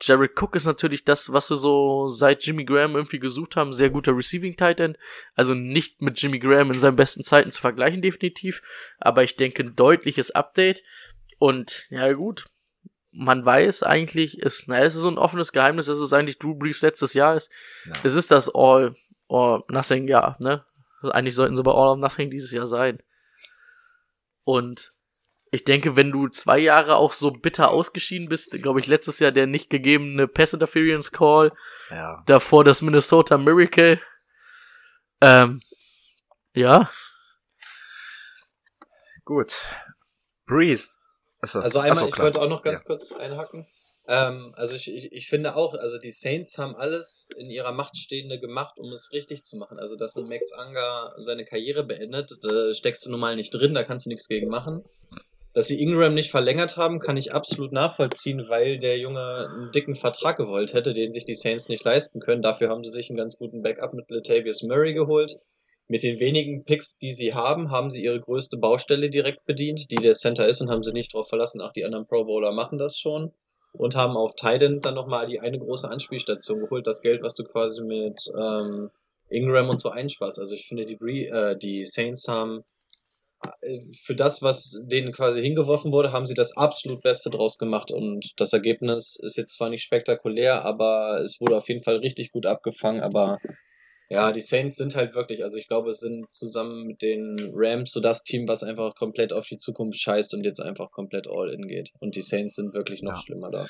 Jared 0.00 0.40
Cook 0.40 0.54
ist 0.54 0.66
natürlich 0.66 1.04
das, 1.04 1.32
was 1.32 1.50
wir 1.50 1.56
so 1.56 2.06
seit 2.06 2.44
Jimmy 2.44 2.64
Graham 2.64 2.94
irgendwie 2.94 3.18
gesucht 3.18 3.56
haben. 3.56 3.72
Sehr 3.72 3.90
guter 3.90 4.16
Receiving 4.16 4.56
Tight 4.56 4.78
End. 4.78 4.96
Also 5.34 5.54
nicht 5.54 6.00
mit 6.00 6.20
Jimmy 6.20 6.38
Graham 6.38 6.70
in 6.70 6.78
seinen 6.78 6.96
besten 6.96 7.24
Zeiten 7.24 7.50
zu 7.50 7.60
vergleichen, 7.60 8.00
definitiv. 8.00 8.62
Aber 8.98 9.24
ich 9.24 9.36
denke, 9.36 9.64
ein 9.64 9.74
deutliches 9.74 10.30
Update. 10.30 10.82
Und 11.38 11.86
ja, 11.90 12.12
gut. 12.12 12.46
Man 13.20 13.44
weiß 13.44 13.82
eigentlich, 13.82 14.38
ist, 14.38 14.68
na, 14.68 14.78
es 14.78 14.94
ist 14.94 15.02
so 15.02 15.10
ein 15.10 15.18
offenes 15.18 15.50
Geheimnis, 15.52 15.86
dass 15.86 15.98
es 15.98 16.12
eigentlich 16.12 16.38
Drew 16.38 16.54
Brees 16.54 16.82
letztes 16.82 17.14
Jahr 17.14 17.34
ist. 17.34 17.50
Ja. 17.84 17.92
Es 18.04 18.14
ist 18.14 18.30
das 18.30 18.48
All 18.54 18.94
or 19.26 19.64
Nothing 19.68 20.06
Jahr, 20.06 20.36
ne? 20.38 20.64
Eigentlich 21.02 21.34
sollten 21.34 21.56
sie 21.56 21.62
bei 21.64 21.72
All 21.72 21.88
or 21.88 21.96
Nothing 21.96 22.30
dieses 22.30 22.52
Jahr 22.52 22.66
sein. 22.68 23.02
Und 24.44 24.90
ich 25.50 25.64
denke, 25.64 25.96
wenn 25.96 26.12
du 26.12 26.28
zwei 26.28 26.58
Jahre 26.58 26.94
auch 26.96 27.12
so 27.12 27.30
bitter 27.32 27.70
ausgeschieden 27.70 28.28
bist, 28.28 28.52
glaube 28.62 28.78
ich, 28.80 28.86
letztes 28.86 29.18
Jahr 29.18 29.32
der 29.32 29.46
nicht 29.46 29.68
gegebene 29.68 30.28
Pass 30.28 30.52
Interference 30.52 31.10
Call, 31.10 31.52
Ja. 31.90 32.22
davor 32.26 32.62
das 32.64 32.82
Minnesota 32.82 33.36
Miracle. 33.36 34.00
Ähm, 35.20 35.60
ja, 36.54 36.88
Gut. 39.24 39.54
Breeze. 40.46 40.92
Achso, 41.40 41.60
Also 41.60 41.78
einmal, 41.78 42.04
achso, 42.04 42.14
ich 42.16 42.18
wollte 42.22 42.40
auch 42.40 42.48
noch 42.48 42.62
ganz 42.62 42.80
Ja. 42.80 42.84
kurz 42.86 43.12
einhaken. 43.12 43.66
Ähm, 44.08 44.54
also 44.56 44.74
ich, 44.74 44.90
ich, 44.90 45.12
ich 45.12 45.28
finde 45.28 45.54
auch, 45.54 45.74
also 45.74 45.98
die 45.98 46.10
Saints 46.10 46.56
haben 46.56 46.74
alles 46.74 47.26
in 47.36 47.50
ihrer 47.50 47.72
Macht 47.72 47.96
Stehende 47.96 48.40
gemacht, 48.40 48.78
um 48.78 48.90
es 48.90 49.12
richtig 49.12 49.44
zu 49.44 49.58
machen. 49.58 49.78
Also 49.78 49.96
dass 49.96 50.16
ein 50.16 50.26
Max 50.26 50.50
Unger 50.52 51.12
seine 51.18 51.44
Karriere 51.44 51.84
beendet, 51.84 52.32
da 52.42 52.74
steckst 52.74 53.04
du 53.04 53.10
nun 53.10 53.20
mal 53.20 53.36
nicht 53.36 53.50
drin, 53.50 53.74
da 53.74 53.84
kannst 53.84 54.06
du 54.06 54.10
nichts 54.10 54.26
gegen 54.28 54.48
machen. 54.48 54.82
Dass 55.52 55.66
sie 55.66 55.80
Ingram 55.80 56.14
nicht 56.14 56.30
verlängert 56.30 56.76
haben, 56.76 57.00
kann 57.00 57.16
ich 57.16 57.34
absolut 57.34 57.72
nachvollziehen, 57.72 58.48
weil 58.48 58.78
der 58.78 58.98
Junge 58.98 59.48
einen 59.50 59.72
dicken 59.72 59.94
Vertrag 59.94 60.36
gewollt 60.36 60.72
hätte, 60.72 60.92
den 60.92 61.12
sich 61.12 61.24
die 61.24 61.34
Saints 61.34 61.68
nicht 61.68 61.84
leisten 61.84 62.20
können. 62.20 62.42
Dafür 62.42 62.70
haben 62.70 62.84
sie 62.84 62.90
sich 62.90 63.10
einen 63.10 63.16
ganz 63.16 63.38
guten 63.38 63.62
Backup 63.62 63.92
mit 63.92 64.08
Latavius 64.08 64.62
Murray 64.62 64.94
geholt. 64.94 65.36
Mit 65.88 66.02
den 66.02 66.20
wenigen 66.20 66.64
Picks, 66.64 66.98
die 66.98 67.12
sie 67.12 67.32
haben, 67.32 67.70
haben 67.70 67.88
sie 67.88 68.04
ihre 68.04 68.20
größte 68.20 68.58
Baustelle 68.58 69.08
direkt 69.08 69.46
bedient, 69.46 69.90
die 69.90 69.96
der 69.96 70.12
Center 70.12 70.46
ist, 70.46 70.60
und 70.60 70.70
haben 70.70 70.84
sie 70.84 70.92
nicht 70.92 71.14
darauf 71.14 71.28
verlassen, 71.28 71.62
auch 71.62 71.72
die 71.72 71.84
anderen 71.84 72.06
Pro 72.06 72.24
Bowler 72.24 72.52
machen 72.52 72.78
das 72.78 72.98
schon. 72.98 73.32
Und 73.72 73.96
haben 73.96 74.16
auf 74.16 74.34
Titan 74.34 74.80
dann 74.80 74.94
nochmal 74.94 75.26
die 75.26 75.40
eine 75.40 75.58
große 75.58 75.90
Anspielstation 75.90 76.60
geholt, 76.60 76.86
das 76.86 77.02
Geld, 77.02 77.22
was 77.22 77.34
du 77.34 77.44
quasi 77.44 77.82
mit 77.82 78.22
ähm, 78.38 78.90
Ingram 79.30 79.68
und 79.68 79.78
so 79.78 79.90
einsparst. 79.90 80.38
Also 80.38 80.54
ich 80.54 80.66
finde, 80.66 80.86
die, 80.86 80.96
Bree, 80.96 81.26
äh, 81.26 81.56
die 81.56 81.84
Saints 81.84 82.28
haben 82.28 82.64
äh, 83.62 83.80
für 83.94 84.14
das, 84.14 84.42
was 84.42 84.82
denen 84.84 85.12
quasi 85.12 85.42
hingeworfen 85.42 85.92
wurde, 85.92 86.12
haben 86.12 86.26
sie 86.26 86.34
das 86.34 86.56
absolut 86.56 87.02
Beste 87.02 87.30
draus 87.30 87.58
gemacht. 87.58 87.90
Und 87.90 88.32
das 88.38 88.52
Ergebnis 88.52 89.16
ist 89.16 89.36
jetzt 89.36 89.54
zwar 89.54 89.70
nicht 89.70 89.82
spektakulär, 89.82 90.64
aber 90.64 91.20
es 91.22 91.40
wurde 91.40 91.56
auf 91.56 91.68
jeden 91.68 91.82
Fall 91.82 91.96
richtig 91.96 92.32
gut 92.32 92.46
abgefangen. 92.46 93.02
Aber 93.02 93.38
ja, 94.08 94.32
die 94.32 94.40
Saints 94.40 94.76
sind 94.76 94.96
halt 94.96 95.14
wirklich, 95.14 95.42
also 95.44 95.58
ich 95.58 95.68
glaube, 95.68 95.90
es 95.90 96.00
sind 96.00 96.32
zusammen 96.32 96.86
mit 96.86 97.02
den 97.02 97.52
Rams 97.54 97.92
so 97.92 98.00
das 98.00 98.22
Team, 98.24 98.48
was 98.48 98.62
einfach 98.64 98.94
komplett 98.94 99.32
auf 99.32 99.46
die 99.46 99.58
Zukunft 99.58 100.00
scheißt 100.00 100.32
und 100.34 100.44
jetzt 100.44 100.60
einfach 100.60 100.90
komplett 100.90 101.26
all 101.28 101.50
in 101.50 101.68
geht. 101.68 101.92
Und 101.98 102.16
die 102.16 102.22
Saints 102.22 102.54
sind 102.54 102.72
wirklich 102.72 103.02
noch 103.02 103.16
Ja. 103.16 103.22
schlimmer 103.22 103.50
da. 103.50 103.66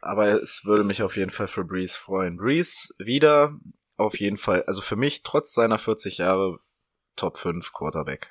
Aber 0.00 0.40
es 0.40 0.62
würde 0.64 0.84
mich 0.84 1.02
auf 1.02 1.16
jeden 1.16 1.32
Fall 1.32 1.48
für 1.48 1.64
Breeze 1.64 1.98
freuen. 1.98 2.36
Breeze 2.36 2.94
wieder 2.98 3.58
auf 3.96 4.20
jeden 4.20 4.36
Fall, 4.36 4.62
also 4.64 4.80
für 4.80 4.96
mich 4.96 5.22
trotz 5.24 5.54
seiner 5.54 5.78
40 5.78 6.18
Jahre 6.18 6.58
Top 7.16 7.38
5 7.38 7.72
Quarterback. 7.72 8.30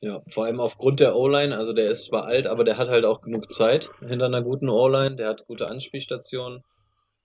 Ja, 0.00 0.22
vor 0.28 0.44
allem 0.44 0.60
aufgrund 0.60 1.00
der 1.00 1.16
O-Line, 1.16 1.56
also 1.56 1.72
der 1.72 1.90
ist 1.90 2.04
zwar 2.04 2.24
alt, 2.24 2.46
aber 2.46 2.62
der 2.62 2.78
hat 2.78 2.88
halt 2.88 3.04
auch 3.04 3.20
genug 3.20 3.50
Zeit 3.50 3.90
hinter 4.00 4.26
einer 4.26 4.42
guten 4.42 4.68
O-Line, 4.68 5.16
der 5.16 5.28
hat 5.28 5.46
gute 5.46 5.66
Anspielstationen. 5.66 6.62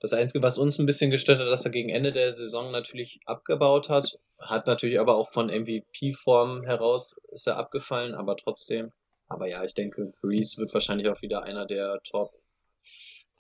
Das 0.04 0.12
Einzige, 0.12 0.44
was 0.44 0.58
uns 0.58 0.78
ein 0.80 0.86
bisschen 0.86 1.12
gestört 1.12 1.40
hat, 1.40 1.48
dass 1.48 1.64
er 1.64 1.72
gegen 1.72 1.88
Ende 1.88 2.12
der 2.12 2.34
Saison 2.34 2.72
natürlich 2.72 3.22
abgebaut 3.26 3.88
hat, 3.88 4.20
hat 4.38 4.68
natürlich 4.68 5.00
aber 5.00 5.16
auch 5.16 5.32
von 5.32 5.48
MVP-Form 5.48 6.64
heraus 6.64 7.16
ist 7.32 7.48
er 7.48 7.56
abgefallen, 7.56 8.14
aber 8.14 8.36
trotzdem. 8.36 8.92
Aber 9.30 9.48
ja, 9.48 9.64
ich 9.64 9.74
denke, 9.74 10.12
Breeze 10.22 10.58
wird 10.58 10.74
wahrscheinlich 10.74 11.08
auch 11.08 11.22
wieder 11.22 11.44
einer 11.44 11.66
der 11.66 12.02
Top, 12.04 12.34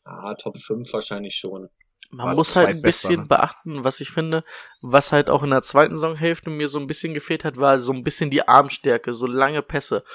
ah, 0.05 0.35
Top 0.35 0.57
5 0.57 0.93
wahrscheinlich 0.93 1.35
schon. 1.35 1.69
man 2.11 2.27
War 2.27 2.35
muss 2.35 2.55
halt 2.55 2.77
ein 2.77 2.81
bisschen 2.81 3.19
ne? 3.19 3.25
beachten, 3.27 3.83
was 3.83 3.99
ich 3.99 4.11
finde, 4.11 4.45
was 4.81 5.11
halt 5.11 5.29
auch 5.29 5.43
in 5.43 5.49
der 5.49 5.63
zweiten 5.63 5.97
Saisonhälfte 5.97 6.49
mir 6.49 6.69
so 6.69 6.79
ein 6.79 6.87
bisschen 6.87 7.13
gefehlt 7.13 7.43
hat, 7.43 7.57
war 7.57 7.81
so 7.81 7.91
ein 7.91 8.05
bisschen 8.05 8.29
die 8.29 8.47
Armstärke, 8.47 9.13
so 9.13 9.27
lange 9.27 9.63
Pässe. 9.63 10.05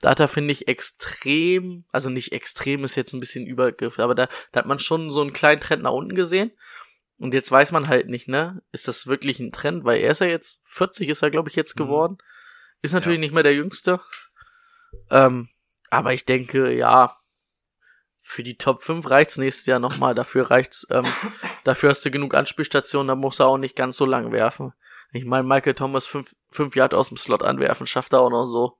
Da 0.00 0.10
hat 0.10 0.20
er, 0.20 0.28
finde 0.28 0.52
ich, 0.52 0.68
extrem, 0.68 1.84
also 1.90 2.08
nicht 2.10 2.32
extrem 2.32 2.84
ist 2.84 2.94
jetzt 2.94 3.12
ein 3.14 3.20
bisschen 3.20 3.46
Übergriff, 3.46 3.98
aber 3.98 4.14
da, 4.14 4.28
da 4.52 4.60
hat 4.60 4.66
man 4.66 4.78
schon 4.78 5.10
so 5.10 5.20
einen 5.20 5.32
kleinen 5.32 5.60
Trend 5.60 5.82
nach 5.82 5.92
unten 5.92 6.14
gesehen. 6.14 6.52
Und 7.18 7.34
jetzt 7.34 7.50
weiß 7.50 7.72
man 7.72 7.88
halt 7.88 8.08
nicht, 8.08 8.28
ne? 8.28 8.62
Ist 8.70 8.86
das 8.86 9.08
wirklich 9.08 9.40
ein 9.40 9.50
Trend? 9.50 9.84
Weil 9.84 9.98
er 10.00 10.12
ist 10.12 10.20
ja 10.20 10.28
jetzt, 10.28 10.60
40 10.66 11.08
ist 11.08 11.22
er, 11.22 11.30
glaube 11.30 11.48
ich, 11.48 11.56
jetzt 11.56 11.74
Mhm. 11.76 11.84
geworden. 11.84 12.18
Ist 12.80 12.92
natürlich 12.92 13.16
Ja. 13.16 13.20
nicht 13.22 13.34
mehr 13.34 13.42
der 13.42 13.54
Jüngste. 13.54 14.00
Ähm, 15.10 15.48
aber 15.90 16.12
ich 16.12 16.24
denke, 16.26 16.72
ja, 16.72 17.12
für 18.22 18.44
die 18.44 18.56
Top 18.56 18.82
5 18.84 19.08
reicht's 19.10 19.36
nächstes 19.36 19.66
Jahr 19.66 19.80
nochmal. 19.80 20.14
Dafür 20.14 20.48
reicht's, 20.50 20.86
ähm, 20.90 21.04
dafür 21.64 21.90
hast 21.90 22.04
du 22.04 22.10
genug 22.12 22.34
Anspielstationen, 22.34 23.08
da 23.08 23.14
muss 23.16 23.40
er 23.40 23.46
auch 23.46 23.58
nicht 23.58 23.74
ganz 23.74 23.96
so 23.96 24.06
lang 24.06 24.30
werfen. 24.30 24.72
Ich 25.12 25.24
meine, 25.24 25.42
Michael 25.48 25.74
Thomas 25.74 26.06
fünf, 26.06 26.36
fünf 26.50 26.76
Yard 26.76 26.94
aus 26.94 27.08
dem 27.08 27.16
Slot 27.16 27.42
anwerfen, 27.42 27.86
schafft 27.88 28.12
er 28.12 28.20
auch 28.20 28.30
noch 28.30 28.44
so. 28.44 28.76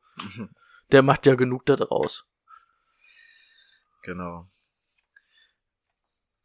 Der 0.90 1.02
macht 1.02 1.26
ja 1.26 1.34
genug 1.34 1.66
da 1.66 1.76
draus. 1.76 2.26
Genau. 4.02 4.48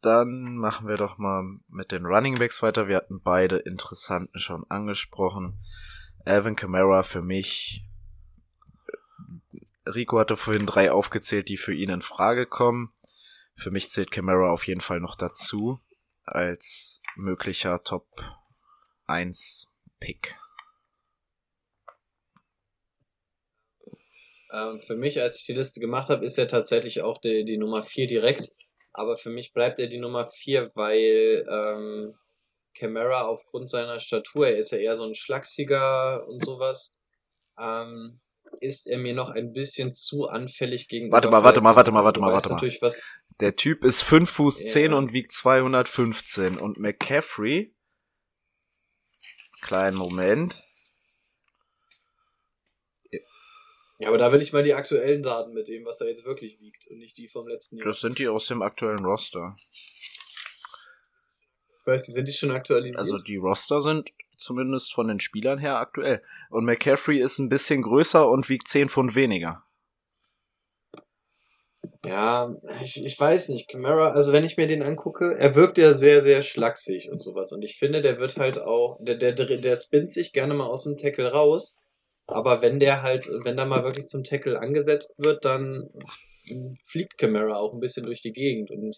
Dann 0.02 0.56
machen 0.58 0.86
wir 0.86 0.98
doch 0.98 1.16
mal 1.16 1.42
mit 1.68 1.90
den 1.90 2.04
Running 2.04 2.38
Backs 2.38 2.62
weiter. 2.62 2.88
Wir 2.88 2.96
hatten 2.96 3.22
beide 3.22 3.56
interessanten 3.56 4.38
schon 4.38 4.64
angesprochen. 4.68 5.58
Alvin 6.26 6.56
Kamara 6.56 7.02
für 7.04 7.22
mich. 7.22 7.82
Rico 9.86 10.18
hatte 10.18 10.36
vorhin 10.36 10.66
drei 10.66 10.92
aufgezählt, 10.92 11.48
die 11.48 11.56
für 11.56 11.72
ihn 11.72 11.90
in 11.90 12.02
Frage 12.02 12.46
kommen. 12.46 12.92
Für 13.56 13.70
mich 13.70 13.90
zählt 13.90 14.10
Kamara 14.10 14.50
auf 14.50 14.66
jeden 14.66 14.80
Fall 14.80 15.00
noch 15.00 15.14
dazu 15.14 15.80
als 16.24 17.00
möglicher 17.16 17.82
Top 17.82 18.06
1 19.06 19.70
Pick. 20.00 20.36
Ähm, 24.54 24.80
für 24.86 24.94
mich, 24.94 25.20
als 25.20 25.40
ich 25.40 25.46
die 25.46 25.52
Liste 25.52 25.80
gemacht 25.80 26.08
habe, 26.10 26.24
ist 26.24 26.38
er 26.38 26.46
tatsächlich 26.46 27.02
auch 27.02 27.18
die, 27.18 27.44
die 27.44 27.58
Nummer 27.58 27.82
4 27.82 28.06
direkt. 28.06 28.50
Aber 28.92 29.16
für 29.16 29.30
mich 29.30 29.52
bleibt 29.52 29.80
er 29.80 29.88
die 29.88 29.98
Nummer 29.98 30.26
4, 30.26 30.70
weil 30.74 31.44
ähm, 31.50 32.14
Camara 32.78 33.22
aufgrund 33.22 33.68
seiner 33.68 33.98
Statur, 33.98 34.48
er 34.48 34.58
ist 34.58 34.70
ja 34.70 34.78
eher 34.78 34.94
so 34.94 35.04
ein 35.04 35.14
Schlachsiger 35.16 36.26
und 36.28 36.44
sowas, 36.44 36.94
ähm, 37.58 38.20
ist 38.60 38.86
er 38.86 38.98
mir 38.98 39.14
noch 39.14 39.30
ein 39.30 39.52
bisschen 39.52 39.90
zu 39.92 40.28
anfällig 40.28 40.86
gegenüber 40.86 41.16
Warte 41.16 41.28
mal, 41.28 41.42
warte 41.42 41.60
mal, 41.60 41.74
warte 41.74 41.90
mal, 41.90 42.04
warte 42.04 42.20
mal, 42.20 42.26
Also 42.26 42.36
warte 42.36 42.48
mal. 42.50 42.54
natürlich, 42.54 42.80
was, 42.80 43.00
Der 43.40 43.56
Typ 43.56 43.84
ist 43.84 44.02
5 44.02 44.30
Fuß 44.30 44.62
Ja. 44.62 44.70
10 44.70 44.92
und 44.92 45.12
wiegt 45.12 45.32
215. 45.32 46.58
Und 46.58 46.78
McCaffrey, 46.78 47.74
kleinen 49.60 49.96
Moment, 49.96 50.63
Ja, 53.98 54.08
aber 54.08 54.18
da 54.18 54.32
will 54.32 54.40
ich 54.40 54.52
mal 54.52 54.62
die 54.62 54.74
aktuellen 54.74 55.22
Daten 55.22 55.52
mit 55.52 55.68
dem, 55.68 55.84
was 55.84 56.00
er 56.00 56.08
jetzt 56.08 56.24
wirklich 56.24 56.58
wiegt 56.60 56.88
und 56.90 56.98
nicht 56.98 57.16
die 57.16 57.28
vom 57.28 57.46
letzten 57.46 57.76
Jahr. 57.76 57.86
das 57.86 58.00
sind 58.00 58.18
die 58.18 58.28
aus 58.28 58.46
dem 58.46 58.60
aktuellen 58.62 59.04
Roster. 59.04 59.56
Ich 61.80 61.86
weiß, 61.86 62.06
die 62.06 62.12
sind 62.12 62.26
die 62.26 62.32
schon 62.32 62.50
aktualisiert. 62.50 62.98
Also 62.98 63.18
die 63.18 63.36
Roster 63.36 63.80
sind 63.80 64.10
zumindest 64.38 64.92
von 64.92 65.06
den 65.06 65.20
Spielern 65.20 65.58
her 65.58 65.76
aktuell. 65.78 66.22
Und 66.50 66.64
McCaffrey 66.64 67.20
ist 67.20 67.38
ein 67.38 67.48
bisschen 67.48 67.82
größer 67.82 68.28
und 68.28 68.48
wiegt 68.48 68.68
10 68.68 68.88
Pfund 68.88 69.14
weniger. 69.14 69.62
Ja, 72.04 72.54
ich, 72.82 73.02
ich 73.02 73.18
weiß 73.18 73.48
nicht. 73.48 73.68
Camara, 73.68 74.10
also 74.10 74.32
wenn 74.32 74.44
ich 74.44 74.56
mir 74.56 74.66
den 74.66 74.82
angucke, 74.82 75.36
er 75.38 75.54
wirkt 75.54 75.78
ja 75.78 75.94
sehr, 75.94 76.20
sehr 76.20 76.42
schlaksig 76.42 77.10
und 77.10 77.18
sowas. 77.18 77.52
Und 77.52 77.62
ich 77.62 77.78
finde, 77.78 78.02
der 78.02 78.18
wird 78.18 78.36
halt 78.36 78.60
auch, 78.60 78.98
der, 79.00 79.16
der 79.16 79.32
der 79.32 79.76
spinnt 79.76 80.10
sich 80.10 80.32
gerne 80.32 80.54
mal 80.54 80.66
aus 80.66 80.84
dem 80.84 80.96
Tackle 80.96 81.32
raus. 81.32 81.78
Aber 82.26 82.62
wenn 82.62 82.78
der 82.78 83.02
halt, 83.02 83.28
wenn 83.44 83.56
da 83.56 83.66
mal 83.66 83.84
wirklich 83.84 84.06
zum 84.06 84.24
Tackle 84.24 84.60
angesetzt 84.60 85.14
wird, 85.18 85.44
dann 85.44 85.90
fliegt 86.86 87.18
Camara 87.18 87.56
auch 87.56 87.72
ein 87.72 87.80
bisschen 87.80 88.06
durch 88.06 88.20
die 88.20 88.32
Gegend 88.32 88.70
und 88.70 88.96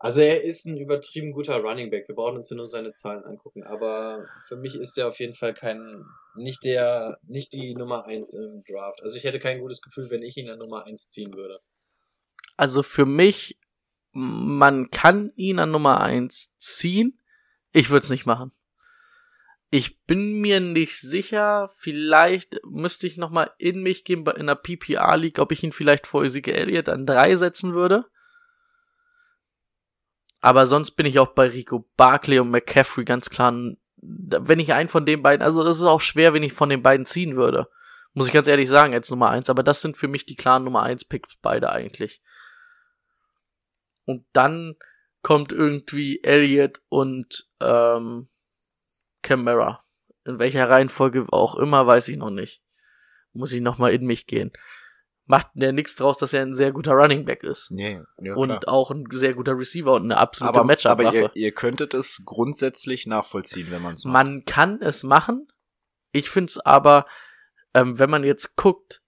also 0.00 0.20
er 0.20 0.44
ist 0.44 0.64
ein 0.66 0.76
übertrieben 0.76 1.32
guter 1.32 1.56
Running 1.56 1.90
Back. 1.90 2.06
Wir 2.08 2.14
brauchen 2.14 2.36
uns 2.36 2.50
ja 2.50 2.56
nur 2.56 2.66
seine 2.66 2.92
Zahlen 2.92 3.24
angucken. 3.24 3.64
Aber 3.64 4.28
für 4.46 4.56
mich 4.56 4.76
ist 4.76 4.96
er 4.96 5.08
auf 5.08 5.18
jeden 5.18 5.34
Fall 5.34 5.54
kein, 5.54 6.04
nicht 6.36 6.62
der, 6.62 7.18
nicht 7.26 7.52
die 7.52 7.74
Nummer 7.74 8.06
eins 8.06 8.32
im 8.32 8.62
Draft. 8.62 9.02
Also 9.02 9.18
ich 9.18 9.24
hätte 9.24 9.40
kein 9.40 9.58
gutes 9.58 9.82
Gefühl, 9.82 10.08
wenn 10.10 10.22
ich 10.22 10.36
ihn 10.36 10.50
an 10.50 10.60
Nummer 10.60 10.84
eins 10.84 11.08
ziehen 11.08 11.34
würde. 11.34 11.60
Also 12.56 12.84
für 12.84 13.06
mich, 13.06 13.58
man 14.12 14.90
kann 14.90 15.32
ihn 15.34 15.58
an 15.58 15.72
Nummer 15.72 16.00
eins 16.00 16.56
ziehen. 16.60 17.20
Ich 17.72 17.90
würde 17.90 18.04
es 18.04 18.10
nicht 18.10 18.24
machen. 18.24 18.52
Ich 19.70 20.00
bin 20.04 20.40
mir 20.40 20.60
nicht 20.60 20.98
sicher. 20.98 21.70
Vielleicht 21.76 22.60
müsste 22.64 23.06
ich 23.06 23.18
nochmal 23.18 23.50
in 23.58 23.82
mich 23.82 24.04
gehen 24.04 24.26
in 24.26 24.46
der 24.46 24.54
PPR 24.54 25.16
League, 25.16 25.38
ob 25.38 25.52
ich 25.52 25.62
ihn 25.62 25.72
vielleicht 25.72 26.06
vor 26.06 26.24
Ezekiel 26.24 26.54
Elliott 26.54 26.88
an 26.88 27.04
drei 27.04 27.36
setzen 27.36 27.74
würde. 27.74 28.06
Aber 30.40 30.66
sonst 30.66 30.92
bin 30.92 31.04
ich 31.04 31.18
auch 31.18 31.34
bei 31.34 31.48
Rico 31.48 31.86
Barkley 31.96 32.38
und 32.38 32.50
McCaffrey 32.50 33.04
ganz 33.04 33.28
klar. 33.28 33.52
Wenn 33.96 34.60
ich 34.60 34.72
einen 34.72 34.88
von 34.88 35.04
den 35.04 35.22
beiden, 35.22 35.42
also 35.42 35.62
es 35.64 35.78
ist 35.78 35.82
auch 35.82 36.00
schwer, 36.00 36.32
wenn 36.32 36.44
ich 36.44 36.52
von 36.52 36.68
den 36.70 36.82
beiden 36.82 37.04
ziehen 37.04 37.36
würde. 37.36 37.68
Muss 38.14 38.26
ich 38.26 38.32
ganz 38.32 38.46
ehrlich 38.46 38.68
sagen, 38.68 38.94
als 38.94 39.10
Nummer 39.10 39.28
eins. 39.28 39.50
Aber 39.50 39.62
das 39.62 39.82
sind 39.82 39.98
für 39.98 40.08
mich 40.08 40.24
die 40.24 40.36
klaren 40.36 40.64
Nummer 40.64 40.82
eins 40.82 41.04
Picks 41.04 41.36
beide 41.42 41.70
eigentlich. 41.70 42.22
Und 44.06 44.24
dann 44.32 44.76
kommt 45.20 45.52
irgendwie 45.52 46.22
Elliot 46.22 46.80
und 46.88 47.50
ähm, 47.60 48.28
Camara. 49.22 49.82
In 50.24 50.38
welcher 50.38 50.68
Reihenfolge 50.68 51.26
auch 51.30 51.56
immer, 51.56 51.86
weiß 51.86 52.08
ich 52.08 52.16
noch 52.16 52.30
nicht. 52.30 52.62
Muss 53.32 53.52
ich 53.52 53.60
nochmal 53.60 53.92
in 53.92 54.04
mich 54.04 54.26
gehen 54.26 54.52
macht 55.28 55.48
ja 55.54 55.72
nichts 55.72 55.94
draus, 55.94 56.18
dass 56.18 56.32
er 56.32 56.42
ein 56.42 56.54
sehr 56.54 56.72
guter 56.72 56.92
Running 56.92 57.26
Back 57.26 57.44
ist. 57.44 57.70
Nee, 57.70 58.00
ja, 58.20 58.34
und 58.34 58.48
klar. 58.48 58.62
auch 58.66 58.90
ein 58.90 59.04
sehr 59.10 59.34
guter 59.34 59.56
Receiver 59.56 59.92
und 59.92 60.04
eine 60.04 60.16
absolute 60.16 60.58
aber, 60.58 60.66
Matchup-Waffe. 60.66 61.06
aber 61.06 61.14
ihr, 61.14 61.30
ihr 61.34 61.52
könntet 61.52 61.94
es 61.94 62.22
grundsätzlich 62.24 63.06
nachvollziehen, 63.06 63.70
wenn 63.70 63.82
man 63.82 63.94
es 63.94 64.04
macht. 64.04 64.12
Man 64.14 64.44
kann 64.46 64.80
es 64.80 65.02
machen. 65.02 65.46
Ich 66.12 66.30
finde 66.30 66.50
es 66.50 66.58
aber, 66.58 67.06
ähm, 67.74 67.98
wenn 67.98 68.08
man 68.08 68.24
jetzt 68.24 68.56
guckt, 68.56 69.02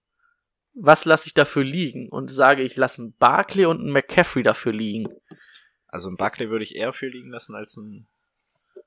was 0.73 1.05
lasse 1.05 1.27
ich 1.27 1.33
dafür 1.33 1.63
liegen 1.63 2.07
und 2.07 2.31
sage, 2.31 2.61
ich 2.61 2.77
lasse 2.77 3.01
einen 3.01 3.13
Barkley 3.17 3.65
und 3.65 3.79
einen 3.81 3.91
McCaffrey 3.91 4.43
dafür 4.43 4.73
liegen. 4.73 5.07
Also 5.87 6.07
einen 6.07 6.17
Barkley 6.17 6.49
würde 6.49 6.63
ich 6.63 6.75
eher 6.75 6.93
für 6.93 7.07
liegen 7.07 7.31
lassen 7.31 7.55
als 7.55 7.77
einen 7.77 8.07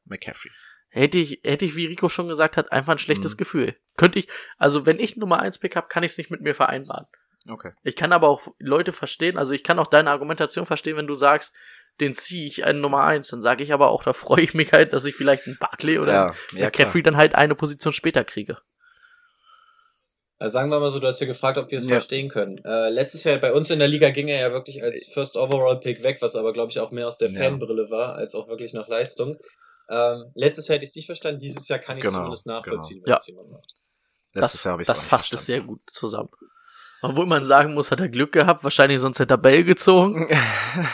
McCaffrey. 0.05 0.53
Hätte 0.97 1.19
ich, 1.19 1.41
hätte 1.43 1.65
ich, 1.65 1.75
wie 1.75 1.87
Rico 1.87 2.09
schon 2.09 2.29
gesagt 2.29 2.57
hat, 2.57 2.71
einfach 2.71 2.93
ein 2.93 2.99
schlechtes 2.99 3.33
Mhm. 3.35 3.39
Gefühl. 3.39 3.77
Könnte 3.97 4.21
ich, 4.21 4.29
also 4.59 4.87
wenn 4.87 5.01
ich 5.01 5.17
Nummer 5.17 5.41
1 5.41 5.59
Pick 5.59 5.75
habe, 5.75 5.89
kann 5.89 6.05
ich 6.05 6.13
es 6.13 6.19
nicht 6.19 6.31
mit 6.31 6.41
mir 6.41 6.55
vereinbaren. 6.55 7.07
Okay. 7.49 7.73
Ich 7.83 7.97
kann 7.97 8.13
aber 8.13 8.29
auch 8.29 8.43
Leute 8.61 8.93
verstehen, 8.93 9.37
also 9.37 9.53
ich 9.55 9.65
kann 9.65 9.81
auch 9.81 9.89
deine 9.89 10.11
Argumentation 10.11 10.67
verstehen, 10.67 10.97
wenn 10.97 11.09
du 11.09 11.17
sagst, 11.17 11.53
den 12.01 12.15
ziehe 12.15 12.47
ich 12.47 12.65
einen 12.65 12.81
Nummer 12.81 13.03
eins, 13.03 13.29
dann 13.29 13.43
sage 13.43 13.65
ich 13.65 13.73
aber 13.73 13.89
auch, 13.89 14.05
da 14.05 14.13
freue 14.13 14.43
ich 14.43 14.55
mich 14.55 14.73
halt, 14.73 14.93
dass 14.93 15.05
ich 15.05 15.17
vielleicht 15.17 15.47
einen 15.49 15.59
Barkley 15.59 15.99
oder 15.99 16.13
Ja, 16.13 16.35
ja, 16.53 16.65
McCaffrey 16.67 17.03
dann 17.03 17.17
halt 17.17 17.35
eine 17.35 17.57
Position 17.57 17.93
später 17.93 18.23
kriege. 18.23 18.59
Also 20.39 20.55
sagen 20.55 20.71
wir 20.71 20.79
mal 20.81 20.91
so, 20.91 20.99
du 21.01 21.07
hast 21.09 21.21
ja 21.21 21.27
gefragt, 21.27 21.59
ob 21.59 21.71
wir 21.73 21.79
es 21.79 21.85
Ja. 21.85 21.91
verstehen 21.95 22.29
können. 22.29 22.59
Äh, 22.65 22.91
letztes 22.91 23.25
Jahr 23.25 23.39
bei 23.39 23.53
uns 23.53 23.71
in 23.71 23.79
der 23.81 23.89
Liga 23.89 24.11
ging 24.11 24.29
er 24.29 24.41
ja 24.41 24.53
wirklich 24.53 24.83
als 24.83 25.09
First 25.13 25.37
Overall 25.37 25.81
Pick 25.81 26.03
weg, 26.05 26.19
was 26.21 26.37
aber 26.37 26.53
glaube 26.53 26.71
ich 26.71 26.79
auch 26.81 26.91
mehr 26.93 27.07
aus 27.09 27.19
der 27.19 27.31
Ja. 27.31 27.43
Fanbrille 27.43 27.89
war, 27.91 28.15
als 28.15 28.35
auch 28.35 28.49
wirklich 28.49 28.73
nach 28.73 28.89
Leistung. 28.89 29.37
Ähm, 29.89 30.31
letztes 30.35 30.69
Jahr 30.69 30.77
hätte 30.77 30.85
ich 30.85 30.91
es 30.91 30.97
nicht 30.97 31.07
verstanden, 31.07 31.41
dieses 31.41 31.69
Jahr 31.69 31.79
kann 31.79 31.99
ich 31.99 32.05
es 32.05 32.11
Genau, 32.11 32.21
zumindest 32.23 32.47
nachvollziehen, 32.47 32.99
genau. 32.99 33.07
wenn 33.07 33.11
Ja. 33.11 33.17
es 33.17 33.27
jemand 33.27 33.51
macht. 33.51 33.75
Letztes 34.33 34.53
das 34.53 34.65
Jahr 34.65 34.81
ich 34.81 34.87
das 34.87 35.05
fasst 35.05 35.33
es 35.33 35.47
sehr 35.47 35.61
gut 35.61 35.81
zusammen. 35.87 36.31
Obwohl 37.03 37.27
man 37.27 37.45
sagen 37.45 37.75
muss, 37.75 37.91
hat 37.91 38.01
er 38.01 38.09
Glück 38.09 38.33
gehabt, 38.33 38.65
wahrscheinlich 38.65 39.01
sonst 39.01 39.19
hätte 39.21 39.35
er 39.35 39.39
Bell 39.39 39.65
gezogen. 39.65 40.29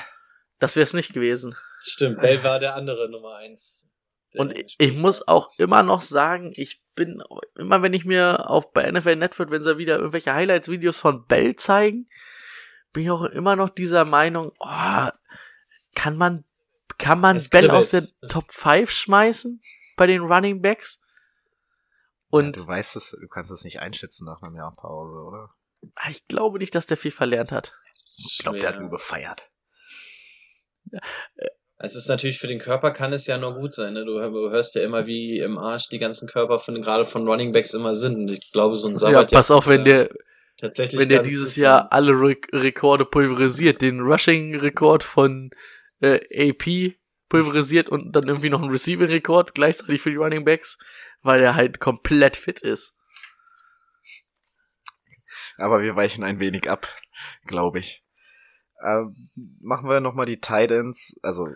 Das 0.59 0.77
wäre 0.77 0.85
es 0.85 0.93
nicht 0.93 1.15
gewesen. 1.15 1.57
Stimmt, 1.79 2.21
Bell 2.21 2.45
war 2.45 2.59
der 2.59 2.75
andere 2.75 3.09
Nummer 3.09 3.37
eins. 3.37 3.89
Und 4.35 4.57
ich, 4.57 4.77
ich 4.79 4.93
muss 4.99 5.27
auch 5.27 5.51
immer 5.57 5.83
noch 5.83 6.03
sagen, 6.03 6.53
ich 6.55 6.83
bin 6.95 7.23
immer, 7.57 7.81
wenn 7.81 7.95
ich 7.95 8.05
mir 8.05 8.51
auf 8.51 8.71
bei 8.73 8.91
NFL 8.91 9.17
Network, 9.17 9.51
wenn 9.51 9.63
sie 9.63 9.79
wieder 9.79 9.97
irgendwelche 9.97 10.35
Highlights-Videos 10.35 11.01
von 11.01 11.25
Bell 11.25 11.57
zeigen, 11.57 12.11
bin 12.93 13.05
ich 13.05 13.11
auch 13.11 13.25
immer 13.25 13.57
noch 13.57 13.71
dieser 13.71 14.05
Meinung, 14.05 14.53
oh, 14.61 15.09
kann 15.95 16.17
man, 16.19 16.45
kann 17.01 17.21
man 17.21 17.37
Es 17.37 17.49
Bell 17.49 17.63
kribbelt. 17.63 17.81
aus 17.81 17.91
der 17.91 18.09
Top 18.29 18.53
5 18.53 18.91
schmeißen 18.91 19.61
bei 19.97 20.07
den 20.07 20.23
Running 20.23 20.63
Backs? 20.63 21.01
Und 22.29 22.57
du 22.57 22.67
weißt 22.67 22.95
es, 22.97 23.17
du 23.21 23.27
kannst 23.29 23.51
es 23.51 23.65
nicht 23.65 23.81
einschätzen 23.81 24.25
nach 24.25 24.41
einem 24.43 24.55
Jahr 24.55 24.75
Pause, 24.77 25.17
oder? 25.17 25.51
ich 26.11 26.27
glaube 26.29 26.59
nicht, 26.59 26.75
dass 26.75 26.87
der 26.87 26.97
viel 26.97 27.11
verlernt 27.11 27.53
hat. 27.53 27.75
Ich 27.95 28.39
glaube, 28.41 28.59
der 28.59 28.69
hat 28.69 28.81
nur 28.81 28.91
gefeiert. 28.91 29.51
Es 31.79 31.97
ist 31.97 32.09
natürlich 32.09 32.39
für 32.39 32.47
den 32.47 32.59
Körper 32.59 32.91
kann 32.91 33.13
es 33.15 33.27
ja 33.27 33.39
nur 33.39 33.55
gut 33.55 33.75
sein. 33.75 33.95
Ne? 33.95 34.05
Du, 34.05 34.21
hörst 34.21 34.75
ja 34.75 34.83
immer, 34.83 35.07
wie 35.07 35.39
im 35.39 35.57
Arsch 35.59 35.89
die 35.89 35.99
ganzen 35.99 36.29
Körper 36.29 36.61
von 36.61 36.81
gerade 36.83 37.07
von 37.07 37.27
Running 37.27 37.53
Backs 37.53 37.73
immer 37.73 37.95
sind. 37.95 38.17
Und 38.17 38.29
ich 38.29 38.53
glaube, 38.53 38.77
so 38.77 38.87
ein 38.89 38.93
Ja, 38.93 38.97
Sabbat 38.99 39.33
pass 39.33 39.51
auf, 39.51 39.67
wenn 39.67 39.85
der, 39.85 40.11
tatsächlich 40.59 41.01
wenn 41.01 41.09
der 41.09 41.23
dieses 41.23 41.57
Jahr 41.57 41.91
alle 41.91 42.13
Re 42.13 42.37
Rekorde 42.53 43.07
pulverisiert, 43.07 43.81
den 43.81 44.01
Rushing-Rekord 44.01 45.03
von 45.03 45.51
äh, 46.01 46.51
AP 46.51 46.97
pulverisiert 47.29 47.89
und 47.89 48.13
dann 48.13 48.27
irgendwie 48.27 48.51
noch 48.51 48.61
einen 48.61 48.71
Receiving-Rekord 48.71 49.55
gleichzeitig 49.55 50.03
für 50.03 50.11
die 50.11 50.17
Running 50.17 50.45
Backs, 50.45 50.79
weil 51.23 51.41
er 51.41 51.55
halt 51.55 51.81
komplett 51.81 52.37
fit 52.37 52.61
ist. 52.61 52.97
Aber 55.57 55.83
wir 55.83 55.95
weichen 55.97 56.25
ein 56.25 56.41
wenig 56.41 56.69
ab, 56.71 56.89
glaube 57.47 57.79
ich. 57.79 58.03
Ähm, 58.83 59.15
machen 59.63 59.89
wir 59.89 60.01
nochmal 60.01 60.27
die 60.27 60.41
Titans, 60.41 61.19
also 61.23 61.49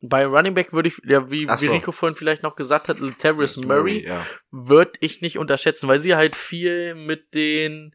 Bei 0.00 0.24
Running 0.24 0.54
Back 0.54 0.72
würde 0.72 0.88
ich, 0.88 0.98
ja, 1.04 1.30
wie, 1.30 1.46
Ach 1.48 1.60
wie 1.60 1.66
so. 1.66 1.72
Rico 1.72 1.92
vorhin 1.92 2.16
vielleicht 2.16 2.42
noch 2.42 2.56
gesagt 2.56 2.88
hat, 2.88 2.98
Latavius 3.00 3.58
Murray 3.58 4.06
ja. 4.06 4.24
würde 4.50 4.92
ich 5.00 5.20
nicht 5.20 5.38
unterschätzen, 5.38 5.88
weil 5.88 5.98
sie 5.98 6.16
halt 6.16 6.34
viel 6.34 6.94
mit 6.94 7.34
den, 7.34 7.94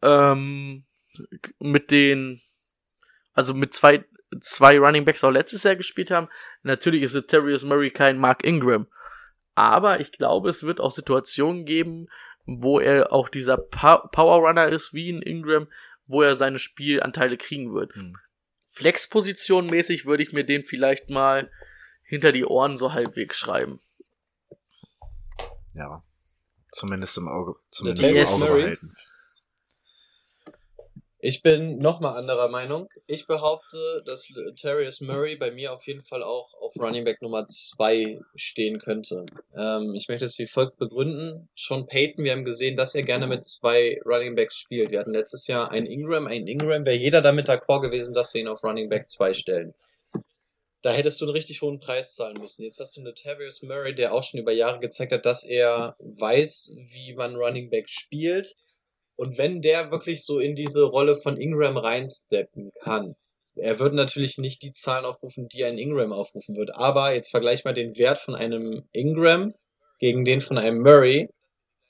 ähm, 0.00 0.86
mit 1.58 1.90
den, 1.90 2.40
also 3.34 3.52
mit 3.52 3.74
zwei, 3.74 4.04
zwei 4.40 4.78
Running 4.78 5.04
Backs 5.04 5.24
auch 5.24 5.30
letztes 5.30 5.64
Jahr 5.64 5.76
gespielt 5.76 6.10
haben. 6.10 6.28
Natürlich 6.62 7.02
ist 7.02 7.14
Latavius 7.14 7.64
Murray 7.64 7.90
kein 7.90 8.18
Mark 8.18 8.44
Ingram. 8.44 8.86
Aber 9.54 10.00
ich 10.00 10.12
glaube, 10.12 10.48
es 10.48 10.62
wird 10.62 10.80
auch 10.80 10.92
Situationen 10.92 11.64
geben, 11.64 12.08
wo 12.46 12.80
er 12.80 13.12
auch 13.12 13.28
dieser 13.28 13.56
pa 13.56 13.98
Power 13.98 14.46
Runner 14.48 14.68
ist, 14.68 14.94
wie 14.94 15.10
ein 15.10 15.22
Ingram, 15.22 15.68
wo 16.06 16.22
er 16.22 16.34
seine 16.34 16.58
Spielanteile 16.58 17.36
kriegen 17.36 17.74
wird. 17.74 17.94
Hm. 17.94 18.16
Flexposition 18.68 19.66
mäßig 19.66 20.06
würde 20.06 20.22
ich 20.22 20.32
mir 20.32 20.44
den 20.44 20.64
vielleicht 20.64 21.10
mal 21.10 21.50
hinter 22.04 22.32
die 22.32 22.44
Ohren 22.44 22.76
so 22.76 22.92
halbwegs 22.92 23.36
schreiben. 23.36 23.80
Ja. 25.74 26.02
Zumindest 26.72 27.18
im 27.18 27.28
Auge, 27.28 27.56
zumindest 27.70 28.10
im 28.10 28.26
Auge 28.26 28.38
Murray? 28.38 28.62
behalten. 28.62 28.96
Ich 31.22 31.42
bin 31.42 31.76
nochmal 31.78 32.16
anderer 32.16 32.48
Meinung. 32.48 32.88
Ich 33.06 33.26
behaupte, 33.26 34.02
dass 34.06 34.32
Terrius 34.56 35.02
Murray 35.02 35.36
bei 35.36 35.50
mir 35.50 35.74
auf 35.74 35.86
jeden 35.86 36.00
Fall 36.00 36.22
auch 36.22 36.48
auf 36.62 36.74
Running 36.78 37.04
Back 37.04 37.20
Nummer 37.20 37.46
2 37.46 38.20
stehen 38.36 38.78
könnte. 38.78 39.26
Ähm, 39.54 39.94
ich 39.94 40.08
möchte 40.08 40.24
es 40.24 40.38
wie 40.38 40.46
folgt 40.46 40.78
begründen. 40.78 41.46
Sean 41.54 41.86
Payton, 41.86 42.24
wir 42.24 42.32
haben 42.32 42.44
gesehen, 42.44 42.74
dass 42.74 42.94
er 42.94 43.02
gerne 43.02 43.26
mit 43.26 43.44
zwei 43.44 44.00
Running 44.06 44.34
Backs 44.34 44.56
spielt. 44.56 44.92
Wir 44.92 45.00
hatten 45.00 45.12
letztes 45.12 45.46
Jahr 45.46 45.70
einen 45.70 45.84
Ingram, 45.84 46.26
einen 46.26 46.46
Ingram, 46.46 46.86
wäre 46.86 46.96
jeder 46.96 47.20
damit 47.20 47.50
d'accord 47.50 47.82
gewesen, 47.82 48.14
dass 48.14 48.32
wir 48.32 48.40
ihn 48.40 48.48
auf 48.48 48.64
Running 48.64 48.88
Back 48.88 49.10
2 49.10 49.34
stellen. 49.34 49.74
Da 50.80 50.92
hättest 50.92 51.20
du 51.20 51.26
einen 51.26 51.34
richtig 51.34 51.60
hohen 51.60 51.80
Preis 51.80 52.14
zahlen 52.14 52.38
müssen. 52.40 52.64
Jetzt 52.64 52.80
hast 52.80 52.96
du 52.96 53.02
eine 53.02 53.12
Tavius 53.12 53.60
Murray, 53.60 53.94
der 53.94 54.14
auch 54.14 54.22
schon 54.22 54.40
über 54.40 54.52
Jahre 54.52 54.80
gezeigt 54.80 55.12
hat, 55.12 55.26
dass 55.26 55.44
er 55.44 55.96
weiß, 55.98 56.72
wie 56.90 57.12
man 57.12 57.36
Running 57.36 57.68
Back 57.68 57.90
spielt. 57.90 58.56
Und 59.20 59.36
wenn 59.36 59.60
der 59.60 59.90
wirklich 59.90 60.24
so 60.24 60.38
in 60.38 60.54
diese 60.54 60.82
Rolle 60.82 61.14
von 61.14 61.36
Ingram 61.36 61.76
reinsteppen 61.76 62.72
kann, 62.82 63.16
er 63.54 63.78
würde 63.78 63.94
natürlich 63.94 64.38
nicht 64.38 64.62
die 64.62 64.72
Zahlen 64.72 65.04
aufrufen, 65.04 65.46
die 65.46 65.62
ein 65.62 65.76
Ingram 65.76 66.14
aufrufen 66.14 66.56
würde. 66.56 66.74
Aber 66.76 67.12
jetzt 67.12 67.30
vergleich 67.30 67.66
mal 67.66 67.74
den 67.74 67.98
Wert 67.98 68.16
von 68.16 68.34
einem 68.34 68.88
Ingram 68.92 69.52
gegen 69.98 70.24
den 70.24 70.40
von 70.40 70.56
einem 70.56 70.80
Murray. 70.80 71.28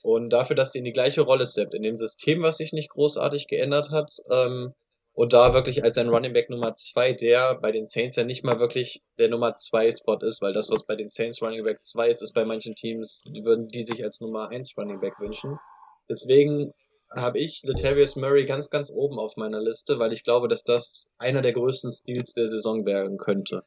Und 0.03 0.31
dafür, 0.31 0.57
dass 0.57 0.73
sie 0.73 0.81
in 0.81 0.85
die 0.85 0.93
gleiche 0.93 1.21
Rolle 1.21 1.47
steppt, 1.47 1.73
in 1.73 1.85
dem 1.85 1.97
System, 1.97 2.43
was 2.43 2.57
sich 2.57 2.73
nicht 2.73 2.91
großartig 2.91 3.47
geändert 3.47 3.91
hat, 3.91 4.11
ähm, 4.29 4.75
und 5.13 5.33
da 5.33 5.55
wirklich 5.55 5.85
als 5.85 5.99
ein 5.99 6.09
Running 6.09 6.33
Back 6.33 6.51
Nummer 6.51 6.75
zwei, 6.75 7.13
der 7.13 7.55
bei 7.55 7.71
den 7.71 7.85
Saints 7.85 8.17
ja 8.17 8.25
nicht 8.25 8.43
mal 8.43 8.59
wirklich 8.59 9.03
der 9.21 9.29
Nummer 9.29 9.55
zwei 9.55 9.89
Spot 9.93 10.19
ist, 10.23 10.43
weil 10.43 10.53
das, 10.53 10.69
was 10.73 10.85
bei 10.85 10.97
den 10.97 11.07
Saints 11.07 11.41
Running 11.41 11.63
Back 11.63 11.85
2 11.85 12.09
ist, 12.09 12.23
ist 12.23 12.35
bei 12.35 12.45
manchen 12.45 12.75
Teams, 12.75 13.27
würden 13.45 13.69
die 13.69 13.83
sich 13.83 14.03
als 14.03 14.21
Nummer 14.21 14.49
eins 14.49 14.77
Running 14.77 14.99
Back 14.99 15.21
wünschen. 15.21 15.61
Deswegen 16.09 16.73
habe 17.11 17.39
ich 17.39 17.63
Latavius 17.65 18.17
Murray 18.17 18.47
ganz, 18.47 18.71
ganz 18.71 18.91
oben 18.91 19.19
auf 19.19 19.37
meiner 19.37 19.61
Liste, 19.61 19.99
weil 19.99 20.13
ich 20.13 20.25
glaube, 20.25 20.49
dass 20.49 20.63
das 20.65 21.09
einer 21.19 21.43
der 21.43 21.53
größten 21.53 21.91
Steals 21.91 22.35
der 22.35 22.49
Saison 22.49 22.87
werden 22.87 23.19
könnte. 23.19 23.65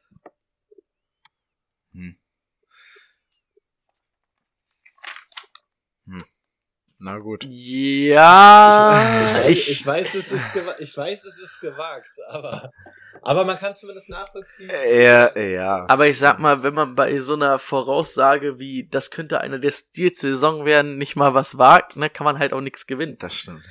Hm. 1.92 2.16
Hm. 6.06 6.24
Na 6.98 7.18
gut. 7.18 7.44
Ja, 7.44 9.22
ich, 9.22 9.34
weiß, 9.34 9.48
ich, 9.58 9.70
ich, 9.70 9.86
weiß, 9.86 10.14
es 10.14 10.32
ist 10.32 10.52
gewa- 10.52 10.78
ich 10.78 10.96
weiß, 10.96 11.24
es 11.24 11.38
ist 11.38 11.60
gewagt, 11.60 12.18
aber, 12.28 12.70
aber 13.24 13.44
man 13.44 13.56
kann 13.56 13.74
zumindest 13.74 14.10
nachvollziehen. 14.10 14.70
Ja, 14.70 15.36
ja. 15.38 15.86
aber 15.88 16.08
ich 16.08 16.18
sag 16.18 16.40
mal, 16.40 16.62
wenn 16.62 16.74
man 16.74 16.94
bei 16.94 17.18
so 17.20 17.34
einer 17.34 17.58
Voraussage 17.58 18.58
wie, 18.58 18.86
das 18.88 19.10
könnte 19.10 19.40
eine 19.40 19.60
der 19.60 19.70
Stils 19.70 20.20
Saison 20.20 20.64
werden, 20.64 20.98
nicht 20.98 21.16
mal 21.16 21.34
was 21.34 21.58
wagt, 21.58 21.96
ne, 21.96 22.10
kann 22.10 22.24
man 22.24 22.38
halt 22.38 22.52
auch 22.52 22.60
nichts 22.60 22.86
gewinnen. 22.86 23.16
Das 23.18 23.34
stimmt. 23.34 23.66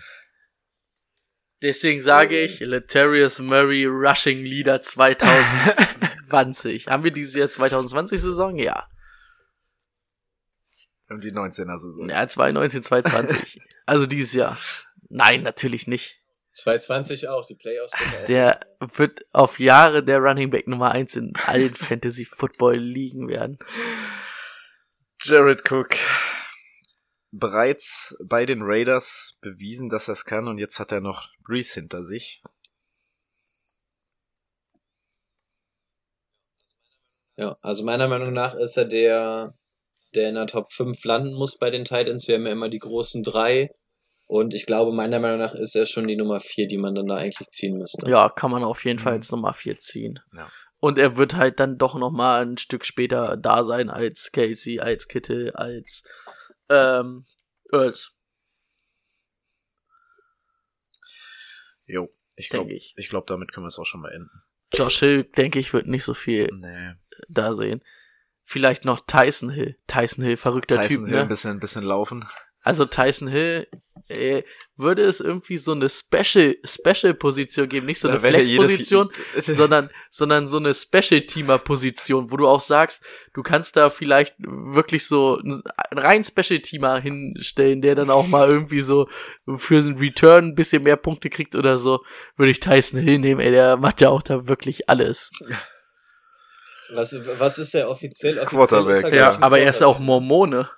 Deswegen 1.62 2.02
sage 2.02 2.42
ich, 2.42 2.60
Letarius 2.60 3.40
Murray 3.40 3.86
Rushing 3.86 4.44
Leader 4.44 4.82
2020. 4.82 6.88
Haben 6.88 7.06
wir 7.06 7.12
dieses 7.12 7.36
Jahr 7.36 7.48
2020 7.48 8.22
Saison? 8.22 8.58
Ja. 8.58 8.90
Und 11.10 11.24
die 11.24 11.32
19er 11.32 11.78
Saison. 11.78 12.10
Ja, 12.10 12.28
2019, 12.28 12.84
2020. 12.84 13.62
also 13.86 14.06
dieses 14.06 14.34
Jahr. 14.34 14.58
Nein, 15.10 15.44
natürlich 15.44 15.88
nicht. 15.88 16.23
220 16.54 17.28
auch, 17.30 17.46
die 17.46 17.56
Playoffs. 17.56 17.94
Der 18.28 18.60
wird 18.80 19.26
auf 19.32 19.60
Jahre 19.60 20.04
der 20.04 20.20
Running 20.20 20.52
Back 20.52 20.68
Nummer 20.68 20.92
1 20.92 21.16
in 21.16 21.34
allen 21.36 21.74
Fantasy 21.76 22.26
Football 22.26 22.78
Ligen 22.78 23.28
werden. 23.28 23.58
Jared 25.22 25.70
Cook. 25.70 25.96
Bereits 27.32 28.16
bei 28.24 28.46
den 28.46 28.62
Raiders 28.62 29.38
bewiesen, 29.42 29.90
dass 29.90 30.08
er 30.08 30.14
es 30.14 30.26
kann 30.26 30.48
und 30.48 30.60
jetzt 30.60 30.80
hat 30.80 30.92
er 30.92 31.02
noch 31.02 31.30
Breeze 31.44 31.74
hinter 31.74 32.06
sich. 32.06 32.44
Ja, 37.36 37.58
also 37.62 37.84
meiner 37.84 38.08
Meinung 38.08 38.32
nach 38.32 38.54
ist 38.54 38.78
er 38.78 38.86
der, 38.86 39.58
der 40.14 40.30
in 40.30 40.36
der 40.36 40.46
Top 40.46 40.72
5 40.72 41.04
landen 41.04 41.34
muss 41.34 41.58
bei 41.58 41.72
den 41.72 41.86
Titans. 41.86 42.28
Wir 42.28 42.36
haben 42.36 42.46
ja 42.46 42.52
immer 42.52 42.70
die 42.70 42.78
großen 42.78 43.24
drei. 43.24 43.72
Und 44.26 44.54
ich 44.54 44.66
glaube, 44.66 44.92
meiner 44.94 45.20
Meinung 45.20 45.40
nach 45.40 45.54
ist 45.54 45.76
er 45.76 45.86
schon 45.86 46.08
die 46.08 46.16
Nummer 46.16 46.40
4, 46.40 46.68
die 46.68 46.78
man 46.78 46.96
dann 46.96 47.08
da 47.08 47.16
eigentlich 47.18 47.50
ziehen 47.50 47.78
müsste. 47.78 48.10
Ja, 48.10 48.30
kann 48.30 48.52
man 48.52 48.64
auf 48.64 48.84
jeden 48.86 49.00
Fall 49.00 49.14
als 49.14 49.32
Nummer 49.32 49.54
4 49.54 49.78
ziehen. 49.80 50.20
Ja. 50.36 50.50
Und 50.80 50.98
er 50.98 51.18
wird 51.18 51.36
halt 51.36 51.60
dann 51.60 51.78
doch 51.78 51.96
noch 51.96 52.12
mal 52.12 52.42
ein 52.46 52.58
Stück 52.58 52.86
später 52.86 53.38
da 53.38 53.64
sein 53.64 53.90
als 53.90 54.32
Casey, 54.32 54.80
als 54.80 55.08
Kittel, 55.08 55.52
als 55.52 56.04
ähm, 56.70 57.26
Earls, 57.72 58.14
Jo, 61.86 62.10
ich 62.36 62.50
glaube, 62.50 62.74
ich, 62.74 62.94
ich. 62.98 63.10
glaube, 63.10 63.26
damit 63.28 63.52
können 63.54 63.66
wir 63.66 63.68
es 63.68 63.78
auch 63.78 63.86
schon 63.86 64.02
mal 64.02 64.12
enden. 64.12 64.30
Josh 64.74 65.00
Hill, 65.00 65.24
denke 65.26 65.60
ich, 65.60 65.74
wird 65.74 65.86
nicht 65.88 66.04
so 66.04 66.14
viel 66.14 66.50
Nee. 66.54 66.94
da 67.30 67.54
sehen. 67.54 67.84
Vielleicht 68.46 68.86
noch 68.86 69.06
Tyson 69.06 69.50
Hill. 69.50 69.78
Tyson 69.88 70.24
Hill, 70.24 70.38
verrückter 70.38 70.78
Tyson 70.82 70.90
Typ, 70.98 71.06
Hill 71.08 71.16
ne? 71.16 71.22
ein 71.22 71.28
bisschen, 71.28 71.52
ein 71.52 71.60
bisschen 71.60 71.84
laufen. 71.84 72.28
Also 72.64 72.86
Tyson 72.86 73.28
Hill, 73.28 73.68
äh, 74.08 74.44
würde 74.76 75.04
es 75.04 75.20
irgendwie 75.20 75.58
so 75.58 75.74
eine 75.74 75.88
Special, 75.90 76.56
Special 76.64 77.14
Position 77.14 77.70
geben, 77.70 77.86
nicht 77.86 78.00
so 78.00 78.08
eine 78.10 78.18
jedes- 78.18 78.48
Flex-Position, 78.48 79.12
sondern, 79.38 79.90
sondern 80.10 80.48
so 80.48 80.58
eine 80.58 80.74
Special-Teamer-Position, 80.74 82.32
wo 82.32 82.38
du 82.38 82.48
auch 82.48 82.62
sagst, 82.62 83.04
du 83.34 83.44
kannst 83.44 83.76
da 83.76 83.90
vielleicht 83.90 84.36
wirklich 84.40 85.06
so 85.08 85.38
einen 85.38 85.62
rein 85.92 86.24
Special-Teamer 86.24 87.00
hinstellen, 87.02 87.82
der 87.82 87.96
dann 87.96 88.10
auch 88.10 88.28
mal 88.28 88.48
irgendwie 88.50 88.82
so 88.82 89.08
für 89.58 89.78
einen 89.78 89.98
Return 89.98 90.48
ein 90.48 90.56
bisschen 90.56 90.84
mehr 90.84 90.98
Punkte 90.98 91.30
kriegt 91.30 91.56
oder 91.56 91.78
so, 91.78 92.04
würde 92.36 92.52
ich 92.52 92.60
Tyson 92.60 93.00
Hill 93.02 93.20
nehmen, 93.20 93.42
ey, 93.42 93.52
der 93.52 93.78
macht 93.78 94.02
ja 94.02 94.10
auch 94.10 94.22
da 94.24 94.48
wirklich 94.48 94.90
alles. 94.90 95.32
Was, 96.94 97.16
was 97.38 97.58
ist 97.60 97.74
er 97.74 97.90
offiziell? 97.90 98.38
offiziell 98.40 98.46
Quarterback. 98.46 98.96
ist 98.98 99.04
er, 99.04 99.14
Ja, 99.16 99.38
aber 99.42 99.60
er 99.60 99.70
ist 99.70 99.82
ja 99.82 99.88
auch. 99.88 100.00
Mormone. 100.00 100.70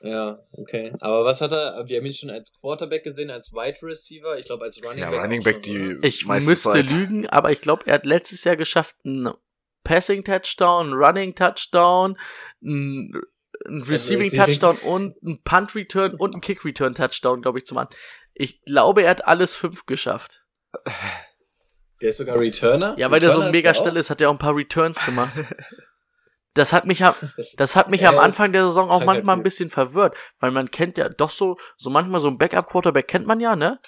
Ja, 0.00 0.38
okay. 0.52 0.92
Aber 1.00 1.24
was 1.24 1.40
hat 1.40 1.52
er? 1.52 1.84
Wir 1.88 1.98
haben 1.98 2.06
ihn 2.06 2.12
schon 2.12 2.30
als 2.30 2.52
Quarterback 2.60 3.02
gesehen, 3.02 3.30
als 3.30 3.52
Wide 3.52 3.78
Receiver. 3.82 4.38
Ich 4.38 4.46
glaube, 4.46 4.64
als 4.64 4.82
Running 4.82 4.98
Ja, 4.98 5.10
Back. 5.10 5.20
Running 5.20 5.42
Back, 5.42 5.66
schon, 5.66 6.00
die? 6.00 6.06
Ich 6.06 6.26
müsste 6.26 6.70
Zeit. 6.70 6.88
lügen, 6.90 7.28
aber 7.28 7.50
ich 7.50 7.60
glaube, 7.60 7.86
er 7.86 7.94
hat 7.94 8.06
letztes 8.06 8.44
Jahr 8.44 8.56
geschafft, 8.56 8.96
einen 9.04 9.32
Passing 9.84 10.24
Touchdown, 10.24 10.86
einen 10.86 10.94
Running 10.94 11.34
Touchdown, 11.34 12.18
einen, 12.62 13.12
einen 13.66 13.82
Receiving. 13.82 14.30
Touchdown 14.30 14.76
und 14.84 15.16
einen 15.24 15.42
Punt 15.42 15.74
Return 15.74 16.14
und 16.14 16.34
einen 16.34 16.42
Kick 16.42 16.64
Return 16.64 16.94
Touchdown, 16.94 17.42
glaube 17.42 17.58
ich, 17.58 17.66
zu 17.66 17.74
machen. 17.74 17.88
Ich 18.34 18.60
glaube, 18.62 19.02
er 19.02 19.10
hat 19.10 19.26
alles 19.26 19.56
fünf 19.56 19.86
geschafft. 19.86 20.44
Der 22.00 22.10
ist 22.10 22.18
sogar 22.18 22.38
Returner. 22.38 22.94
Ja, 22.98 23.10
weil 23.10 23.18
der 23.18 23.30
so 23.30 23.38
Returner 23.38 23.52
mega 23.52 23.74
schnell 23.74 23.96
ist, 23.96 24.10
hat 24.10 24.20
er 24.20 24.28
auch 24.30 24.34
ein 24.34 24.38
paar 24.38 24.54
Returns 24.54 25.04
gemacht. 25.04 25.32
Das 26.54 26.72
hat 26.72 26.86
mich? 26.86 27.00
Das- 27.56 27.76
hat 27.76 27.90
mich 27.90 28.02
Ja, 28.02 28.10
am 28.10 28.18
Anfang 28.18 28.52
der 28.52 28.64
Saison 28.64 28.90
auch 28.90 29.04
manchmal 29.04 29.36
ein 29.36 29.42
bisschen 29.42 29.70
verwirrt, 29.70 30.16
weil 30.40 30.50
man 30.50 30.70
kennt 30.70 30.98
ja 30.98 31.08
doch 31.08 31.30
so, 31.30 31.58
so 31.76 31.90
manchmal 31.90 32.20
so 32.20 32.28
ein 32.28 32.38
Backup-Quarterback 32.38 33.08
kennt 33.08 33.26
man 33.26 33.40
ja, 33.40 33.56
ne? 33.56 33.78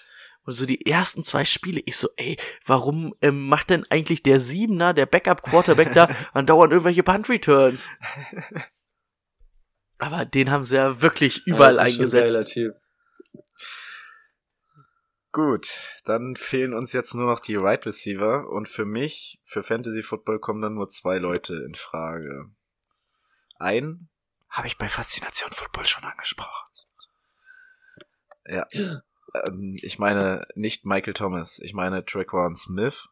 Und 0.44 0.54
so 0.54 0.64
die 0.64 0.86
ersten 0.86 1.22
zwei 1.22 1.44
Spiele, 1.44 1.82
ich 1.84 1.96
so, 1.98 2.08
ey, 2.16 2.38
warum 2.64 3.14
ähm, 3.20 3.46
macht 3.46 3.68
denn 3.70 3.84
eigentlich 3.90 4.22
der 4.22 4.40
Siebener, 4.40 4.94
der 4.94 5.04
Backup-Quarterback 5.06 5.92
da 5.92 6.08
andauernd 6.32 6.72
irgendwelche 6.72 7.02
Punt-Returns? 7.02 7.88
Aber 9.98 10.24
den 10.24 10.50
haben 10.50 10.64
sie 10.64 10.76
ja 10.76 11.02
wirklich 11.02 11.46
überall 11.46 11.78
eingesetzt. 11.78 12.36
Gut, 15.32 15.78
dann 16.04 16.34
fehlen 16.34 16.74
uns 16.74 16.92
jetzt 16.92 17.14
nur 17.14 17.26
noch 17.26 17.38
die 17.38 17.56
Wide 17.56 17.64
right 17.64 17.86
Receiver 17.86 18.48
und 18.48 18.68
für 18.68 18.84
mich, 18.84 19.40
für 19.46 19.62
Fantasy 19.62 20.02
Football 20.02 20.40
kommen 20.40 20.60
dann 20.60 20.74
nur 20.74 20.88
zwei 20.88 21.18
Leute 21.18 21.54
in 21.54 21.76
Frage. 21.76 22.50
Ein 23.58 24.08
habe 24.48 24.66
ich 24.66 24.76
bei 24.76 24.88
Faszination 24.88 25.52
Football 25.52 25.86
schon 25.86 26.02
angesprochen. 26.02 26.66
Ja. 28.46 28.66
Ähm, 29.32 29.76
ich 29.80 30.00
meine 30.00 30.44
nicht 30.56 30.84
Michael 30.84 31.14
Thomas, 31.14 31.60
ich 31.60 31.72
meine 31.72 32.04
Traquan 32.04 32.56
Smith. 32.56 33.08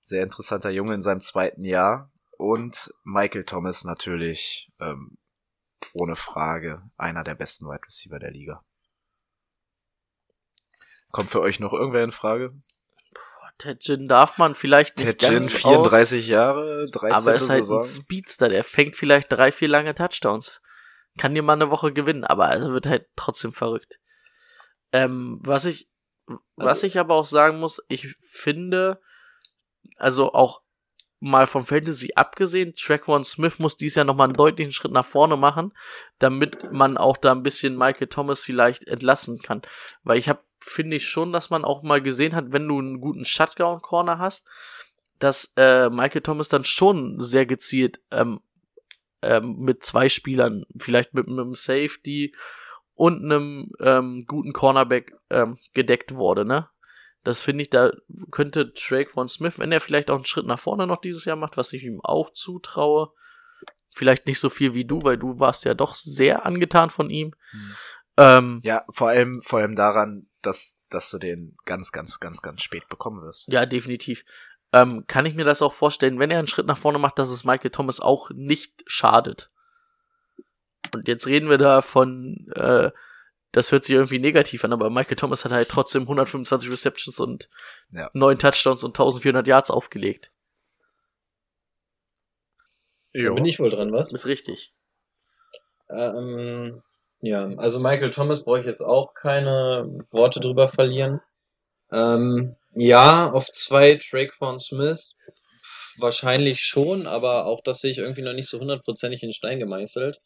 Sehr 0.00 0.22
interessanter 0.22 0.70
Junge 0.70 0.94
in 0.94 1.02
seinem 1.02 1.20
zweiten 1.20 1.64
Jahr. 1.64 2.10
Und 2.38 2.90
Michael 3.04 3.44
Thomas 3.44 3.84
natürlich 3.84 4.72
ähm, 4.80 5.18
ohne 5.92 6.16
Frage 6.16 6.82
einer 6.96 7.22
der 7.22 7.34
besten 7.34 7.66
Wide 7.66 7.86
Receiver 7.86 8.18
der 8.18 8.30
Liga. 8.30 8.64
Kommt 11.12 11.30
für 11.30 11.40
euch 11.40 11.60
noch 11.60 11.72
irgendwer 11.72 12.02
in 12.04 12.12
Frage? 12.12 12.52
Ted 13.58 13.80
Ginn 13.80 14.08
darf 14.08 14.38
man 14.38 14.54
vielleicht 14.54 14.96
nicht 14.96 15.06
Ted 15.06 15.18
Ginn, 15.20 15.34
ganz 15.34 15.52
34 15.52 16.26
Jahre, 16.26 16.88
13. 16.90 17.12
aus, 17.14 17.26
aber 17.26 17.36
ist 17.36 17.48
halt 17.48 17.62
Saison. 17.64 17.80
ein 17.80 17.86
Speedster, 17.86 18.48
der 18.48 18.64
fängt 18.64 18.96
vielleicht 18.96 19.30
drei, 19.30 19.52
vier 19.52 19.68
lange 19.68 19.94
Touchdowns. 19.94 20.60
Kann 21.18 21.34
dir 21.34 21.42
mal 21.42 21.52
eine 21.52 21.70
Woche 21.70 21.92
gewinnen, 21.92 22.24
aber 22.24 22.46
er 22.46 22.70
wird 22.70 22.86
halt 22.86 23.06
trotzdem 23.14 23.52
verrückt. 23.52 23.98
Ähm, 24.92 25.38
was 25.42 25.64
ich, 25.66 25.88
was 26.56 26.68
Also- 26.68 26.86
ich 26.86 26.98
aber 26.98 27.14
auch 27.14 27.26
sagen 27.26 27.60
muss, 27.60 27.80
ich 27.88 28.14
finde, 28.30 29.00
also 29.96 30.32
auch 30.32 30.62
mal 31.20 31.46
vom 31.46 31.66
Fantasy 31.66 32.12
abgesehen, 32.16 32.74
Traquan 32.74 33.22
Smith 33.22 33.58
muss 33.60 33.76
dies 33.76 33.94
Jahr 33.94 34.04
nochmal 34.04 34.26
einen 34.28 34.36
deutlichen 34.36 34.72
Schritt 34.72 34.90
nach 34.90 35.04
vorne 35.06 35.36
machen, 35.36 35.72
damit 36.18 36.72
man 36.72 36.96
auch 36.96 37.16
da 37.16 37.30
ein 37.30 37.44
bisschen 37.44 37.76
Michael 37.76 38.08
Thomas 38.08 38.42
vielleicht 38.42 38.88
entlassen 38.88 39.40
kann. 39.40 39.62
Weil 40.02 40.18
ich 40.18 40.28
habe, 40.28 40.40
finde 40.62 40.96
ich 40.96 41.08
schon, 41.08 41.32
dass 41.32 41.50
man 41.50 41.64
auch 41.64 41.82
mal 41.82 42.00
gesehen 42.00 42.34
hat, 42.34 42.52
wenn 42.52 42.68
du 42.68 42.78
einen 42.78 43.00
guten 43.00 43.24
Shutdown-Corner 43.24 44.18
hast, 44.18 44.46
dass 45.18 45.52
äh, 45.56 45.88
Michael 45.90 46.22
Thomas 46.22 46.48
dann 46.48 46.64
schon 46.64 47.20
sehr 47.20 47.46
gezielt 47.46 48.00
ähm, 48.10 48.40
ähm, 49.22 49.56
mit 49.58 49.84
zwei 49.84 50.08
Spielern, 50.08 50.64
vielleicht 50.76 51.14
mit 51.14 51.28
einem 51.28 51.54
Safety 51.54 52.34
und 52.94 53.24
einem 53.24 53.70
ähm, 53.80 54.24
guten 54.26 54.52
Cornerback 54.52 55.14
ähm, 55.30 55.58
gedeckt 55.74 56.14
wurde, 56.14 56.44
ne? 56.44 56.68
Das 57.24 57.42
finde 57.42 57.62
ich, 57.62 57.70
da 57.70 57.92
könnte 58.32 58.72
Drake 58.72 59.10
von 59.10 59.28
Smith, 59.28 59.58
wenn 59.58 59.70
er 59.70 59.80
vielleicht 59.80 60.10
auch 60.10 60.16
einen 60.16 60.24
Schritt 60.24 60.46
nach 60.46 60.58
vorne 60.58 60.88
noch 60.88 61.00
dieses 61.00 61.24
Jahr 61.24 61.36
macht, 61.36 61.56
was 61.56 61.72
ich 61.72 61.84
ihm 61.84 62.00
auch 62.02 62.32
zutraue, 62.32 63.12
vielleicht 63.94 64.26
nicht 64.26 64.40
so 64.40 64.50
viel 64.50 64.74
wie 64.74 64.84
du, 64.84 65.04
weil 65.04 65.18
du 65.18 65.38
warst 65.38 65.64
ja 65.64 65.74
doch 65.74 65.94
sehr 65.94 66.44
angetan 66.44 66.90
von 66.90 67.10
ihm. 67.10 67.32
Hm. 67.50 67.74
Ähm, 68.16 68.60
Ja, 68.64 68.84
vor 68.90 69.08
allem, 69.08 69.40
vor 69.42 69.60
allem 69.60 69.76
daran, 69.76 70.26
dass, 70.42 70.78
dass 70.90 71.10
du 71.10 71.18
den 71.18 71.56
ganz, 71.64 71.92
ganz, 71.92 72.20
ganz, 72.20 72.42
ganz 72.42 72.62
spät 72.62 72.88
bekommen 72.88 73.22
wirst. 73.22 73.48
Ja, 73.48 73.66
definitiv. 73.66 74.24
Ähm, 74.72 75.04
kann 75.06 75.26
ich 75.26 75.34
mir 75.34 75.44
das 75.44 75.62
auch 75.62 75.72
vorstellen, 75.72 76.18
wenn 76.18 76.30
er 76.30 76.38
einen 76.38 76.48
Schritt 76.48 76.66
nach 76.66 76.78
vorne 76.78 76.98
macht, 76.98 77.18
dass 77.18 77.28
es 77.28 77.44
Michael 77.44 77.70
Thomas 77.70 78.00
auch 78.00 78.30
nicht 78.30 78.82
schadet. 78.86 79.50
Und 80.94 81.08
jetzt 81.08 81.26
reden 81.26 81.48
wir 81.48 81.58
da 81.58 81.82
von, 81.82 82.48
äh, 82.54 82.90
das 83.52 83.70
hört 83.70 83.84
sich 83.84 83.94
irgendwie 83.94 84.18
negativ 84.18 84.64
an, 84.64 84.72
aber 84.72 84.88
Michael 84.90 85.16
Thomas 85.16 85.44
hat 85.44 85.52
halt 85.52 85.68
trotzdem 85.68 86.02
125 86.02 86.70
Receptions 86.70 87.20
und 87.20 87.48
Ja. 87.90 88.10
9 88.14 88.38
Touchdowns 88.38 88.82
und 88.82 88.90
1400 88.90 89.46
Yards 89.46 89.70
aufgelegt. 89.70 90.30
Da 93.12 93.30
bin 93.32 93.44
ich 93.44 93.60
wohl 93.60 93.68
dran, 93.68 93.92
was? 93.92 94.12
Ist 94.12 94.24
richtig. 94.26 94.72
Ähm, 95.90 96.82
ja, 97.22 97.48
also 97.56 97.80
Michael 97.80 98.10
Thomas 98.10 98.42
brauche 98.44 98.60
ich 98.60 98.66
jetzt 98.66 98.82
auch 98.82 99.14
keine 99.14 99.86
Worte 100.10 100.40
drüber 100.40 100.68
verlieren. 100.68 101.20
Ähm, 101.92 102.56
ja, 102.74 103.30
auf 103.30 103.50
zwei 103.52 103.96
Traquan 103.96 104.58
Smith 104.58 105.14
wahrscheinlich 105.98 106.60
schon, 106.60 107.06
aber 107.06 107.46
auch 107.46 107.60
das 107.62 107.80
sehe 107.80 107.92
ich 107.92 107.98
irgendwie 107.98 108.22
noch 108.22 108.32
nicht 108.32 108.48
so 108.48 108.58
hundertprozentig 108.60 109.22
in 109.22 109.32
Stein 109.32 109.60
gemeißelt. 109.60 110.20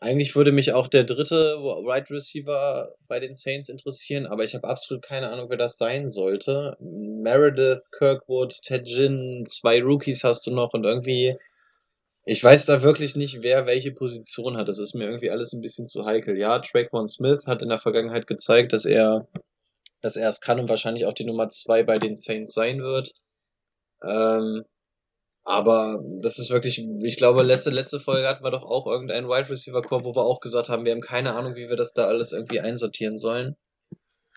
eigentlich 0.00 0.34
würde 0.34 0.52
mich 0.52 0.72
auch 0.72 0.88
der 0.88 1.04
dritte 1.04 1.58
Wide 1.58 2.10
Receiver 2.10 2.92
bei 3.06 3.20
den 3.20 3.34
Saints 3.34 3.68
interessieren, 3.68 4.26
aber 4.26 4.44
ich 4.44 4.54
habe 4.54 4.68
absolut 4.68 5.04
keine 5.04 5.30
Ahnung, 5.30 5.48
wer 5.48 5.56
das 5.56 5.78
sein 5.78 6.08
sollte. 6.08 6.76
Meredith, 6.80 7.82
Kirkwood, 7.96 8.60
Ted 8.62 8.84
Ginn, 8.86 9.44
zwei 9.46 9.80
Rookies 9.80 10.24
hast 10.24 10.46
du 10.46 10.50
noch 10.50 10.72
und 10.74 10.84
irgendwie, 10.84 11.36
ich 12.24 12.42
weiß 12.42 12.66
da 12.66 12.82
wirklich 12.82 13.16
nicht, 13.16 13.42
wer 13.42 13.66
welche 13.66 13.92
Position 13.92 14.56
hat. 14.56 14.68
Das 14.68 14.78
ist 14.78 14.94
mir 14.94 15.04
irgendwie 15.04 15.30
alles 15.30 15.52
ein 15.52 15.60
bisschen 15.60 15.86
zu 15.86 16.04
heikel. 16.04 16.38
Ja, 16.38 16.58
Traquan 16.60 17.08
Smith 17.08 17.44
hat 17.46 17.62
in 17.62 17.68
der 17.68 17.80
Vergangenheit 17.80 18.26
gezeigt, 18.26 18.72
dass 18.72 18.84
er, 18.84 19.26
dass 20.02 20.16
er 20.16 20.28
es 20.28 20.40
kann 20.40 20.60
und 20.60 20.68
wahrscheinlich 20.68 21.06
auch 21.06 21.14
die 21.14 21.24
Nummer 21.24 21.48
zwei 21.48 21.82
bei 21.82 21.98
den 21.98 22.14
Saints 22.14 22.54
sein 22.54 22.80
wird. 22.80 23.12
Ähm, 24.04 24.64
aber 25.44 26.00
das 26.20 26.38
ist 26.38 26.50
wirklich, 26.50 26.78
ich 27.02 27.16
glaube, 27.16 27.42
letzte, 27.42 27.70
letzte 27.70 27.98
Folge 27.98 28.28
hatten 28.28 28.44
wir 28.44 28.52
doch 28.52 28.62
auch 28.62 28.86
irgendeinen 28.86 29.28
Wide 29.28 29.50
Receiver 29.50 29.82
Core, 29.82 30.04
wo 30.04 30.14
wir 30.14 30.22
auch 30.22 30.40
gesagt 30.40 30.68
haben, 30.68 30.84
wir 30.84 30.92
haben 30.92 31.00
keine 31.00 31.34
Ahnung, 31.34 31.56
wie 31.56 31.68
wir 31.68 31.76
das 31.76 31.92
da 31.92 32.04
alles 32.04 32.32
irgendwie 32.32 32.60
einsortieren 32.60 33.18
sollen. 33.18 33.56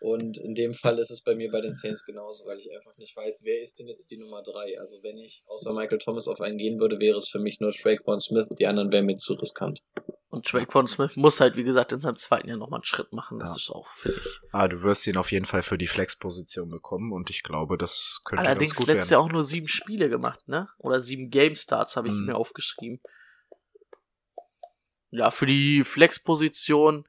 Und 0.01 0.38
in 0.38 0.55
dem 0.55 0.73
Fall 0.73 0.99
ist 0.99 1.09
es 1.09 1.22
bei 1.23 1.35
mir 1.35 1.49
bei 1.51 1.61
den 1.61 1.73
Saints 1.73 2.05
genauso, 2.05 2.45
weil 2.45 2.59
ich 2.59 2.69
einfach 2.76 2.95
nicht 2.97 3.15
weiß, 3.15 3.41
wer 3.45 3.61
ist 3.61 3.80
denn 3.80 3.88
jetzt 3.88 4.11
die 4.11 4.17
Nummer 4.17 4.41
drei? 4.43 4.77
Also 4.80 5.01
wenn 5.03 5.17
ich 5.17 5.43
außer 5.47 5.73
Michael 5.73 5.99
Thomas 5.99 6.27
auf 6.27 6.41
einen 6.41 6.57
gehen 6.57 6.80
würde, 6.80 6.99
wäre 6.99 7.17
es 7.17 7.30
für 7.30 7.39
mich 7.39 7.59
nur 7.59 7.72
Traquan 7.72 8.19
Smith, 8.19 8.47
die 8.59 8.67
anderen 8.67 8.91
wären 8.91 9.05
mir 9.05 9.15
zu 9.17 9.34
riskant. 9.34 9.81
Und 10.30 10.45
Traquan 10.45 10.88
Smith 10.89 11.15
muss 11.15 11.39
halt, 11.39 11.55
wie 11.55 11.63
gesagt, 11.63 11.93
in 11.93 12.01
seinem 12.01 12.17
zweiten 12.17 12.49
Jahr 12.49 12.57
nochmal 12.57 12.80
einen 12.80 12.84
Schritt 12.84 13.13
machen. 13.13 13.39
Das 13.39 13.51
Ja. 13.51 13.55
ist 13.55 13.69
auch, 13.69 13.88
ich. 14.03 14.39
Ah, 14.51 14.67
du 14.67 14.81
wirst 14.84 15.07
ihn 15.07 15.15
auf 15.15 15.31
jeden 15.31 15.45
Fall 15.45 15.63
für 15.63 15.77
die 15.77 15.88
Flex-Position 15.88 16.67
bekommen 16.69 17.13
und 17.13 17.30
ich 17.30 17.41
glaube, 17.41 17.77
das 17.77 18.19
könnte 18.26 18.43
Allerdings 18.43 18.72
ganz 18.73 18.77
gut 18.80 18.88
letztes 18.88 19.11
werden. 19.11 19.22
Jahr 19.22 19.26
auch 19.26 19.31
nur 19.31 19.43
sieben 19.45 19.69
Spiele 19.69 20.09
gemacht, 20.09 20.45
ne? 20.47 20.67
Oder 20.77 20.99
sieben 20.99 21.30
Game 21.30 21.55
Starts 21.55 21.95
habe 21.95 22.09
ich 22.09 22.13
Mhm. 22.13 22.26
mir 22.26 22.35
aufgeschrieben. 22.35 22.99
Ja, 25.11 25.31
für 25.31 25.45
die 25.45 25.84
Flex-Position 25.85 27.07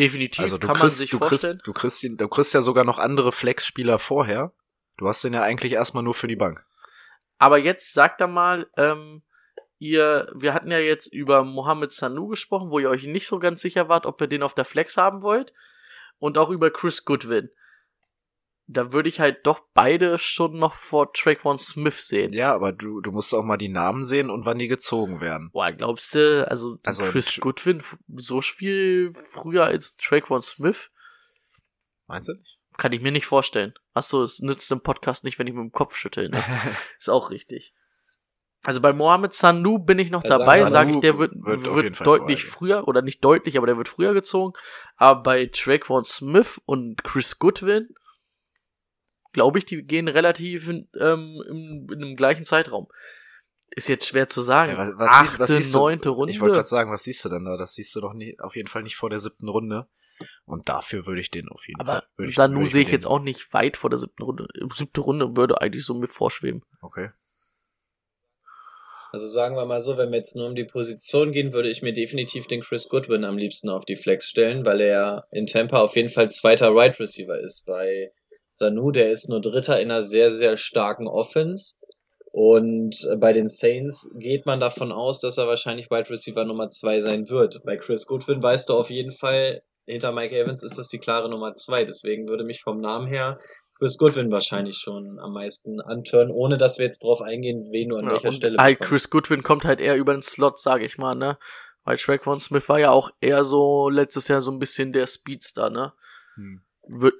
definitiv 0.00 0.40
Also 0.40 0.58
du 0.58 0.66
kann 0.66 0.74
man 0.74 0.82
kriegst, 0.82 0.98
sich 0.98 1.10
du 1.10 1.18
vorstellen. 1.18 1.58
kriegst, 1.58 1.66
du 1.66 1.72
kriegst 1.72 2.20
du 2.20 2.28
kriegst 2.28 2.54
ja 2.54 2.62
sogar 2.62 2.84
noch 2.84 2.98
andere 2.98 3.32
Flex-Spieler 3.32 3.98
vorher. 3.98 4.52
Du 4.96 5.08
hast 5.08 5.22
den 5.22 5.34
ja 5.34 5.42
eigentlich 5.42 5.72
erstmal 5.72 6.02
nur 6.02 6.14
für 6.14 6.28
die 6.28 6.36
Bank. 6.36 6.64
Aber 7.38 7.58
jetzt 7.58 7.94
sagt 7.94 8.20
er 8.20 8.26
mal, 8.26 8.68
ähm, 8.76 9.22
ihr, 9.78 10.30
wir 10.34 10.52
hatten 10.52 10.70
ja 10.70 10.78
jetzt 10.78 11.06
über 11.06 11.44
Mohamed 11.44 11.92
Sanu 11.92 12.28
gesprochen, 12.28 12.70
wo 12.70 12.78
ihr 12.78 12.90
euch 12.90 13.04
nicht 13.04 13.26
so 13.26 13.38
ganz 13.38 13.62
sicher 13.62 13.88
wart, 13.88 14.04
ob 14.04 14.20
ihr 14.20 14.26
den 14.26 14.42
auf 14.42 14.54
der 14.54 14.64
Flex 14.64 14.96
haben 14.96 15.22
wollt. 15.22 15.52
Und 16.18 16.36
auch 16.36 16.50
über 16.50 16.70
Chris 16.70 17.04
Goodwin. 17.06 17.50
Da 18.72 18.92
würde 18.92 19.08
ich 19.08 19.18
halt 19.18 19.46
doch 19.46 19.60
beide 19.74 20.18
schon 20.18 20.58
noch 20.58 20.74
vor 20.74 21.12
Traquan 21.12 21.58
Smith 21.58 22.06
sehen. 22.06 22.32
Ja, 22.32 22.54
aber 22.54 22.72
du, 22.72 23.00
du 23.00 23.10
musst 23.10 23.34
auch 23.34 23.42
mal 23.42 23.56
die 23.56 23.68
Namen 23.68 24.04
sehen 24.04 24.30
und 24.30 24.44
wann 24.44 24.58
die 24.58 24.68
gezogen 24.68 25.20
werden. 25.20 25.50
Boah, 25.52 25.72
glaubst 25.72 26.14
du, 26.14 26.46
also, 26.48 26.78
Also, 26.84 27.04
Chris 27.04 27.38
Goodwin 27.40 27.82
so 28.16 28.40
viel 28.40 29.12
früher 29.32 29.64
als 29.64 29.96
Traquan 29.96 30.42
Smith? 30.42 30.90
Meinst 32.06 32.28
du 32.28 32.34
nicht? 32.34 32.58
Kann 32.76 32.92
ich 32.92 33.02
mir 33.02 33.12
nicht 33.12 33.26
vorstellen. 33.26 33.74
Achso, 33.92 34.22
es 34.22 34.40
nützt 34.40 34.70
im 34.70 34.80
Podcast 34.80 35.24
nicht, 35.24 35.38
wenn 35.38 35.46
ich 35.46 35.52
mit 35.52 35.62
dem 35.62 35.72
Kopf 35.72 35.96
schüttel. 35.96 36.28
Ne? 36.28 36.42
Ist 36.98 37.10
auch 37.10 37.30
richtig. 37.30 37.74
Also 38.62 38.80
bei 38.80 38.92
Mohamed 38.92 39.32
Sanu 39.32 39.78
bin 39.78 39.98
ich 39.98 40.10
noch 40.10 40.22
Ja, 40.24 40.38
dabei, 40.38 40.64
sage 40.66 40.90
ich, 40.90 41.00
der 41.00 41.18
wird, 41.18 41.32
wird 41.34 41.64
wird, 41.64 42.06
deutlich 42.06 42.44
früher, 42.44 42.86
oder 42.86 43.00
nicht 43.00 43.24
deutlich, 43.24 43.56
aber 43.56 43.66
der 43.66 43.78
wird 43.78 43.88
früher 43.88 44.12
gezogen. 44.12 44.52
Aber 44.96 45.22
bei 45.22 45.46
Traquan 45.46 46.04
Smith 46.04 46.60
und 46.66 47.02
Chris 47.02 47.38
Goodwin, 47.38 47.88
glaube 49.32 49.58
ich, 49.58 49.64
die 49.64 49.82
gehen 49.82 50.08
relativ 50.08 50.68
in, 50.68 50.88
ähm, 50.98 51.42
in, 51.48 51.88
in 51.92 52.00
dem 52.00 52.16
gleichen 52.16 52.44
Zeitraum. 52.44 52.88
Ist 53.72 53.88
jetzt 53.88 54.06
schwer 54.06 54.26
zu 54.28 54.42
sagen. 54.42 54.72
Ja, 54.72 54.78
was, 54.78 54.98
was 54.98 55.10
Achte, 55.10 55.28
siehst, 55.28 55.38
was 55.40 55.48
siehst 55.50 55.74
du? 55.74 55.78
neunte 55.78 56.08
Runde. 56.08 56.32
Ich 56.32 56.40
wollte 56.40 56.56
gerade 56.56 56.68
sagen, 56.68 56.90
was 56.90 57.04
siehst 57.04 57.24
du 57.24 57.28
denn 57.28 57.44
da? 57.44 57.56
Das 57.56 57.74
siehst 57.74 57.94
du 57.94 58.00
doch 58.00 58.12
nicht, 58.14 58.40
auf 58.40 58.56
jeden 58.56 58.68
Fall 58.68 58.82
nicht 58.82 58.96
vor 58.96 59.10
der 59.10 59.20
siebten 59.20 59.48
Runde. 59.48 59.86
Und 60.44 60.68
dafür 60.68 61.06
würde 61.06 61.20
ich 61.20 61.30
den 61.30 61.48
auf 61.48 61.66
jeden 61.66 61.80
aber 61.80 62.02
Fall. 62.16 62.28
ich- 62.28 62.34
Sanu 62.34 62.66
sehe 62.66 62.82
ich 62.82 62.88
mir 62.88 62.94
jetzt 62.94 63.06
auch 63.06 63.20
nicht 63.20 63.52
weit 63.54 63.76
vor 63.76 63.88
der 63.88 63.98
siebten 63.98 64.22
Runde. 64.22 64.48
Siebte 64.72 65.00
Runde 65.00 65.36
würde 65.36 65.60
eigentlich 65.62 65.84
so 65.86 65.94
mit 65.94 66.10
vorschweben. 66.10 66.62
Okay. 66.82 67.10
Also 69.12 69.26
sagen 69.28 69.56
wir 69.56 69.64
mal 69.66 69.80
so, 69.80 69.96
wenn 69.96 70.10
wir 70.10 70.18
jetzt 70.18 70.36
nur 70.36 70.46
um 70.46 70.54
die 70.54 70.64
Position 70.64 71.32
gehen, 71.32 71.52
würde 71.52 71.68
ich 71.68 71.82
mir 71.82 71.92
definitiv 71.92 72.46
den 72.46 72.60
Chris 72.60 72.88
Goodwin 72.88 73.24
am 73.24 73.38
liebsten 73.38 73.68
auf 73.68 73.84
die 73.84 73.96
Flex 73.96 74.26
stellen, 74.28 74.64
weil 74.64 74.80
er 74.80 75.26
in 75.32 75.46
Tampa 75.46 75.80
auf 75.80 75.96
jeden 75.96 76.10
Fall 76.10 76.30
zweiter 76.30 76.74
Wide 76.74 77.00
Receiver 77.00 77.38
ist. 77.40 77.64
Bei 77.66 78.12
Sanu, 78.54 78.90
der 78.90 79.10
ist 79.10 79.28
nur 79.28 79.40
Dritter 79.40 79.80
in 79.80 79.90
einer 79.90 80.02
sehr, 80.02 80.30
sehr 80.30 80.56
starken 80.56 81.06
Offense. 81.06 81.74
Und 82.32 82.96
äh, 83.10 83.16
bei 83.16 83.32
den 83.32 83.48
Saints 83.48 84.12
geht 84.16 84.46
man 84.46 84.60
davon 84.60 84.92
aus, 84.92 85.20
dass 85.20 85.38
er 85.38 85.48
wahrscheinlich 85.48 85.90
Wide 85.90 86.10
Receiver 86.10 86.44
Nummer 86.44 86.68
zwei 86.68 87.00
sein 87.00 87.28
wird. 87.28 87.62
Bei 87.64 87.76
Chris 87.76 88.06
Goodwin 88.06 88.42
weißt 88.42 88.68
du 88.68 88.74
auf 88.74 88.90
jeden 88.90 89.12
Fall, 89.12 89.62
hinter 89.86 90.12
Mike 90.12 90.38
Evans 90.38 90.62
ist 90.62 90.78
das 90.78 90.88
die 90.88 90.98
klare 90.98 91.28
Nummer 91.28 91.54
zwei. 91.54 91.84
Deswegen 91.84 92.28
würde 92.28 92.44
mich 92.44 92.62
vom 92.62 92.80
Namen 92.80 93.08
her 93.08 93.40
Chris 93.80 93.96
Goodwin 93.96 94.30
wahrscheinlich 94.30 94.76
schon 94.76 95.18
am 95.18 95.32
meisten 95.32 95.80
antören, 95.80 96.30
ohne 96.30 96.58
dass 96.58 96.78
wir 96.78 96.84
jetzt 96.84 97.02
drauf 97.02 97.22
eingehen, 97.22 97.70
wen 97.72 97.88
du 97.88 97.96
an 97.96 98.04
Ja, 98.04 98.12
welcher 98.12 98.28
und 98.28 98.34
Stelle 98.34 98.56
bekommst. 98.58 98.82
Chris 98.82 99.10
Goodwin 99.10 99.42
kommt 99.42 99.64
halt 99.64 99.80
eher 99.80 99.96
über 99.96 100.12
den 100.12 100.22
Slot, 100.22 100.60
sage 100.60 100.84
ich 100.84 100.98
mal, 100.98 101.14
ne? 101.14 101.38
Weil 101.84 101.96
Traquan 101.96 102.38
Smith 102.40 102.68
war 102.68 102.78
ja 102.78 102.90
auch 102.90 103.10
eher 103.20 103.44
so 103.44 103.88
letztes 103.88 104.28
Jahr 104.28 104.42
so 104.42 104.50
ein 104.50 104.58
bisschen 104.58 104.92
der 104.92 105.06
Speedster, 105.06 105.70
ne? 105.70 105.94
Hm. 106.34 106.60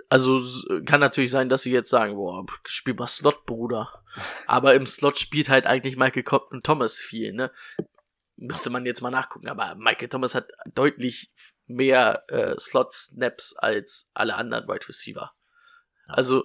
Also 0.09 0.41
kann 0.85 1.01
natürlich 1.01 1.31
sein, 1.31 1.49
dass 1.49 1.63
sie 1.63 1.71
jetzt 1.73 1.91
sagen, 1.91 2.15
boah, 2.17 2.45
spiel 2.67 2.95
mal 2.95 3.07
Slot, 3.07 3.45
Bruder. 3.47 4.03
Aber 4.47 4.75
im 4.75 4.87
Slot 4.87 5.19
spielt 5.19 5.49
halt 5.49 5.67
eigentlich 5.67 5.97
Michael 5.97 6.25
Co- 6.25 6.49
Thomas 6.63 6.97
viel, 6.99 7.33
ne? 7.33 7.53
Müsste 8.37 8.71
man 8.71 8.87
jetzt 8.87 9.01
mal 9.03 9.11
nachgucken, 9.11 9.49
aber 9.49 9.75
Michael 9.77 10.09
Thomas 10.09 10.35
hat 10.35 10.49
deutlich 10.75 11.31
mehr 11.67 12.25
äh, 12.29 12.59
Slot-Snaps 12.59 13.55
als 13.59 14.11
alle 14.15 14.35
anderen 14.35 14.67
Wide 14.67 14.89
Receiver. 14.89 15.31
Also, 16.09 16.39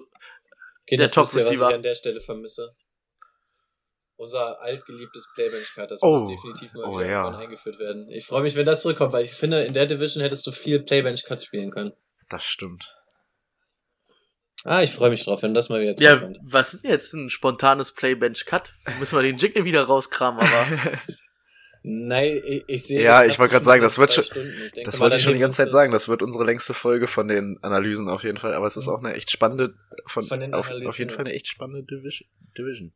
Okay, 0.83 0.97
der 0.97 1.07
das 1.07 1.17
wisst 1.17 1.35
ihr, 1.35 1.59
was 1.59 1.69
ich 1.69 1.75
an 1.75 1.81
der 1.81 1.95
Stelle 1.95 2.21
vermisse. 2.21 2.75
Unser 4.17 4.61
altgeliebtes 4.61 5.27
Playbench-Card, 5.33 5.89
das 5.91 6.03
Oh. 6.03 6.11
muss 6.11 6.29
definitiv 6.29 6.73
mal 6.73 6.85
Oh, 6.85 6.99
wieder 6.99 7.09
ja. 7.09 7.37
eingeführt 7.37 7.79
werden. 7.79 8.09
Ich 8.11 8.27
freue 8.27 8.43
mich, 8.43 8.55
wenn 8.55 8.65
das 8.65 8.81
zurückkommt, 8.83 9.11
weil 9.13 9.25
ich 9.25 9.31
finde, 9.33 9.63
in 9.65 9.73
der 9.73 9.87
Division 9.87 10.21
hättest 10.21 10.45
du 10.47 10.51
viel 10.51 10.79
Playbench-Cut 10.83 11.43
spielen 11.43 11.71
können. 11.71 11.91
Das 12.29 12.43
stimmt. 12.45 12.85
Ah, 14.67 14.81
ich 14.81 14.91
freue 14.91 15.11
mich 15.11 15.23
drauf, 15.23 15.43
wenn 15.43 15.53
das 15.53 15.69
mal 15.69 15.79
wieder 15.79 15.93
ja, 15.99 16.17
zurückkommt. 16.17 16.39
was 16.41 16.73
ist 16.73 16.83
denn 16.83 16.91
jetzt 16.91 17.13
ein 17.13 17.29
spontanes 17.29 17.91
Play-Bench-Cut? 17.91 18.73
Müssen 18.99 19.15
wir 19.15 19.21
den 19.21 19.37
Jingle 19.37 19.63
wieder 19.63 19.83
rauskramen, 19.83 20.39
aber. 20.41 20.67
Nein, 21.83 22.41
ich, 22.43 22.63
ich 22.65 22.83
sehe. 22.87 23.03
Ja, 23.03 23.23
ich 23.23 23.37
wollte 23.37 23.51
gerade 23.53 23.65
sagen, 23.65 23.83
das 23.83 23.99
wird 23.99 24.11
schon- 24.11 24.23
denke 24.33 24.81
Das 24.85 24.99
wollte 24.99 25.17
ich 25.17 25.21
schon 25.23 25.33
die 25.33 25.39
ganze 25.39 25.57
Zeit 25.57 25.69
sagen. 25.71 25.91
Das 25.91 26.09
wird 26.09 26.23
unsere 26.23 26.43
längste 26.43 26.73
Folge 26.73 27.05
von 27.05 27.27
den 27.27 27.59
Analysen 27.61 28.09
auf 28.09 28.23
jeden 28.23 28.39
Fall. 28.39 28.55
Aber 28.55 28.65
es 28.65 28.75
ist 28.75 28.87
Mhm. 28.87 28.93
auch 28.93 29.03
eine 29.03 29.13
echt 29.13 29.29
spannende, 29.29 29.75
von, 30.07 30.23
Von 30.25 30.39
den 30.39 30.55
auf, 30.55 30.65
Analysen, 30.65 30.89
auf 30.89 30.97
jeden. 30.97 31.11
Fall 31.11 31.25
eine 31.25 31.33
echt 31.35 31.47
spannende 31.47 31.83
Division. 31.83 32.27
Division. 32.57 32.91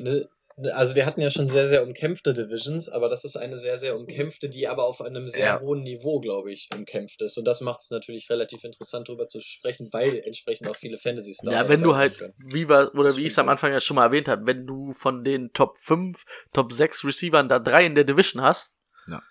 Ne, 0.00 0.26
also 0.72 0.94
wir 0.94 1.06
hatten 1.06 1.20
ja 1.20 1.30
schon 1.30 1.48
sehr, 1.48 1.66
sehr 1.66 1.82
umkämpfte 1.82 2.34
Divisions, 2.34 2.88
aber 2.88 3.08
das 3.08 3.24
ist 3.24 3.36
eine 3.36 3.56
sehr, 3.56 3.78
sehr 3.78 3.96
umkämpfte, 3.96 4.48
die 4.48 4.66
aber 4.66 4.84
auf 4.84 5.00
einem 5.00 5.26
sehr 5.26 5.44
Ja. 5.46 5.60
hohen 5.60 5.82
Niveau, 5.82 6.20
glaube 6.20 6.52
ich, 6.52 6.68
umkämpft 6.74 7.22
ist. 7.22 7.36
Und 7.38 7.44
das 7.44 7.60
macht 7.60 7.80
es 7.80 7.90
natürlich 7.90 8.28
relativ 8.30 8.64
interessant, 8.64 9.08
darüber 9.08 9.28
zu 9.28 9.40
sprechen, 9.40 9.88
weil 9.92 10.18
entsprechend 10.24 10.68
auch 10.68 10.76
viele 10.76 10.98
fantasy 10.98 11.34
stars 11.34 11.54
Ja, 11.54 11.68
wenn 11.68 11.82
du 11.82 11.96
halt, 11.96 12.18
wie 12.38 12.68
wir, 12.68 12.92
oder 12.94 13.16
wie 13.16 13.22
ich 13.22 13.32
es 13.32 13.38
am 13.38 13.48
Anfang 13.48 13.72
ja 13.72 13.80
schon 13.80 13.94
mal 13.96 14.06
erwähnt 14.06 14.28
habe, 14.28 14.46
wenn 14.46 14.66
du 14.66 14.92
von 14.92 15.22
den 15.24 15.52
Top 15.52 15.78
5, 15.78 16.24
Top 16.52 16.72
6 16.72 17.04
Receivern 17.04 17.48
da 17.48 17.58
drei 17.58 17.86
in 17.86 17.94
der 17.94 18.04
Division 18.04 18.42
hast, 18.42 18.74
Ja. 19.06 19.22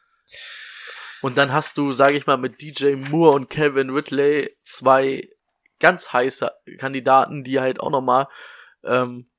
und 1.22 1.38
dann 1.38 1.52
hast 1.52 1.78
du, 1.78 1.94
sage 1.94 2.18
ich 2.18 2.26
mal, 2.26 2.38
mit 2.38 2.62
DJ 2.62 2.96
Moore 2.96 3.36
und 3.36 3.50
Calvin 3.50 3.90
Ridley 3.90 4.56
zwei 4.64 5.28
ganz 5.80 6.14
heiße 6.14 6.52
Kandidaten, 6.78 7.44
die 7.44 7.60
halt 7.60 7.80
auch 7.80 7.92
nochmal 7.92 8.28
ähm, 8.84 9.30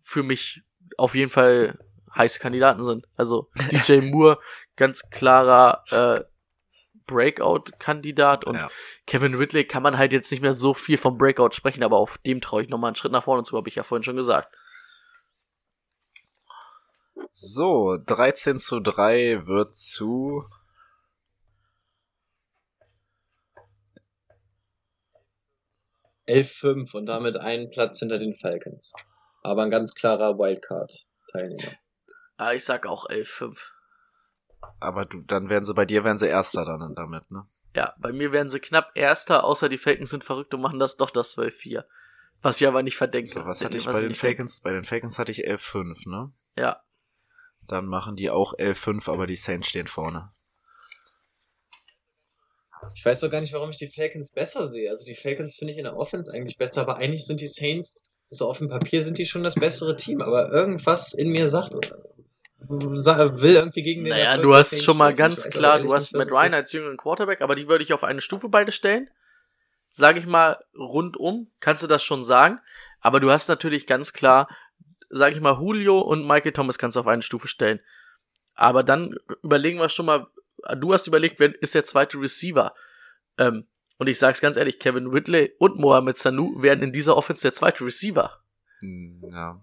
für 0.00 0.22
mich 0.22 0.62
auf 0.98 1.14
jeden 1.14 1.30
Fall 1.30 1.78
heiße 2.14 2.38
Kandidaten 2.38 2.82
sind. 2.82 3.06
Also 3.16 3.48
DJ 3.70 4.00
Moore, 4.02 4.38
ganz 4.76 5.08
klarer 5.10 5.84
äh, 5.90 6.24
Breakout-Kandidat 7.06 8.44
und 8.44 8.56
Ja. 8.56 8.68
Kevin 9.06 9.34
Ridley 9.34 9.64
kann 9.64 9.82
man 9.82 9.96
halt 9.96 10.12
jetzt 10.12 10.30
nicht 10.30 10.42
mehr 10.42 10.54
so 10.54 10.74
viel 10.74 10.98
vom 10.98 11.16
Breakout 11.16 11.52
sprechen, 11.54 11.82
aber 11.82 11.96
auf 11.96 12.18
dem 12.18 12.40
traue 12.40 12.62
ich 12.62 12.68
nochmal 12.68 12.88
einen 12.88 12.96
Schritt 12.96 13.12
nach 13.12 13.24
vorne 13.24 13.44
zu, 13.44 13.56
habe 13.56 13.68
ich 13.68 13.76
ja 13.76 13.82
vorhin 13.82 14.02
schon 14.02 14.16
gesagt. 14.16 14.54
So, 17.30 17.96
13 18.06 18.58
zu 18.58 18.80
3 18.80 19.46
wird 19.46 19.76
zu 19.76 20.44
11-5 26.28 26.94
und 26.94 27.06
damit 27.06 27.36
einen 27.38 27.70
Platz 27.70 27.98
hinter 28.00 28.18
den 28.18 28.34
Falcons. 28.34 28.92
Aber 29.48 29.62
ein 29.62 29.70
ganz 29.70 29.94
klarer 29.94 30.38
Wildcard-Teilnehmer. 30.38 31.72
Ah, 32.36 32.52
ich 32.52 32.64
sag 32.64 32.86
auch 32.86 33.08
11-5. 33.08 33.56
aber 34.78 35.02
du, 35.06 35.22
dann 35.22 35.48
werden 35.48 35.64
sie 35.64 35.72
bei 35.72 35.86
dir 35.86 36.04
werden 36.04 36.18
sie 36.18 36.28
Erster 36.28 36.66
dann 36.66 36.94
damit, 36.94 37.30
ne? 37.30 37.46
Ja, 37.74 37.94
bei 37.98 38.12
mir 38.12 38.30
werden 38.32 38.50
sie 38.50 38.60
knapp 38.60 38.90
Erster, 38.94 39.44
außer 39.44 39.68
die 39.70 39.78
Falcons 39.78 40.10
sind 40.10 40.22
verrückt 40.22 40.52
und 40.52 40.60
machen 40.60 40.78
das 40.78 40.98
doch 40.98 41.10
das 41.10 41.36
12-4. 41.36 41.84
Was 42.42 42.60
ich 42.60 42.68
aber 42.68 42.82
nicht 42.82 42.96
verdenke. 42.96 43.32
So, 43.32 43.46
was 43.46 43.64
hatte 43.64 43.78
ich 43.78 43.86
was 43.86 43.94
bei 43.94 44.02
den 44.02 44.14
Falcons? 44.14 44.60
Bei 44.60 44.72
den 44.72 44.84
Falcons 44.84 45.18
hatte 45.18 45.32
ich 45.32 45.48
11-5, 45.48 46.08
ne? 46.08 46.32
Ja. 46.56 46.82
Dann 47.66 47.86
machen 47.86 48.16
die 48.16 48.30
auch 48.30 48.54
11-5, 48.54 49.10
aber 49.10 49.26
die 49.26 49.36
Saints 49.36 49.68
stehen 49.68 49.88
vorne. 49.88 50.30
Ich 52.94 53.04
weiß 53.04 53.20
doch 53.20 53.30
gar 53.30 53.40
nicht, 53.40 53.52
warum 53.54 53.70
ich 53.70 53.78
die 53.78 53.88
Falcons 53.88 54.30
besser 54.32 54.68
sehe. 54.68 54.88
Also 54.90 55.06
die 55.06 55.16
Falcons 55.16 55.56
finde 55.56 55.72
ich 55.72 55.78
in 55.78 55.84
der 55.84 55.96
Offense 55.96 56.32
eigentlich 56.32 56.58
besser, 56.58 56.82
aber 56.82 56.96
eigentlich 56.96 57.26
sind 57.26 57.40
die 57.40 57.48
Saints, 57.48 58.08
so 58.30 58.48
auf 58.48 58.58
dem 58.58 58.68
Papier 58.68 59.02
sind 59.02 59.18
die 59.18 59.26
schon 59.26 59.42
das 59.42 59.54
bessere 59.54 59.96
Team, 59.96 60.20
aber 60.20 60.52
irgendwas 60.52 61.14
in 61.14 61.30
mir 61.30 61.48
sagt, 61.48 61.74
sa- 62.94 63.40
will 63.40 63.54
irgendwie 63.54 63.82
gegen 63.82 64.04
den 64.04 64.10
Naja, 64.10 64.36
du 64.36 64.54
hast 64.54 64.82
schon 64.82 64.98
mal 64.98 65.14
ganz 65.14 65.44
weiß 65.46 65.50
klar, 65.50 65.78
du 65.80 65.92
hast 65.94 66.12
Matt 66.14 66.30
Ryan 66.30 66.54
als 66.54 66.72
jüngeren 66.72 66.96
Quarterback, 66.96 67.40
aber 67.40 67.54
die 67.54 67.68
würde 67.68 67.84
ich 67.84 67.92
auf 67.92 68.04
eine 68.04 68.20
Stufe 68.20 68.48
beide 68.48 68.72
stellen. 68.72 69.08
Sage 69.90 70.20
ich 70.20 70.26
mal, 70.26 70.58
rundum, 70.76 71.50
kannst 71.60 71.82
du 71.82 71.86
das 71.86 72.02
schon 72.02 72.22
sagen. 72.22 72.60
Aber 73.00 73.20
du 73.20 73.30
hast 73.30 73.48
natürlich 73.48 73.86
ganz 73.86 74.12
klar, 74.12 74.48
sage 75.08 75.34
ich 75.34 75.40
mal, 75.40 75.58
Julio 75.58 76.00
und 76.00 76.26
Michael 76.26 76.52
Thomas 76.52 76.78
kannst 76.78 76.96
du 76.96 77.00
auf 77.00 77.06
eine 77.06 77.22
Stufe 77.22 77.48
stellen. 77.48 77.80
Aber 78.54 78.82
dann 78.82 79.16
überlegen 79.42 79.78
wir 79.78 79.88
schon 79.88 80.06
mal, 80.06 80.26
du 80.76 80.92
hast 80.92 81.06
überlegt, 81.06 81.38
wer 81.40 81.54
ist 81.62 81.74
der 81.74 81.84
zweite 81.84 82.20
Receiver? 82.20 82.74
Ähm, 83.38 83.66
und 83.98 84.06
ich 84.08 84.18
sag's 84.18 84.40
ganz 84.40 84.56
ehrlich, 84.56 84.78
Kevin 84.78 85.06
Ridley 85.08 85.52
und 85.58 85.76
Mohamed 85.78 86.16
Sanu 86.16 86.62
werden 86.62 86.82
in 86.82 86.92
dieser 86.92 87.16
Offense 87.16 87.42
der 87.42 87.54
zweite 87.54 87.84
Receiver. 87.84 88.32
Hm, 88.80 89.22
Ja. 89.30 89.62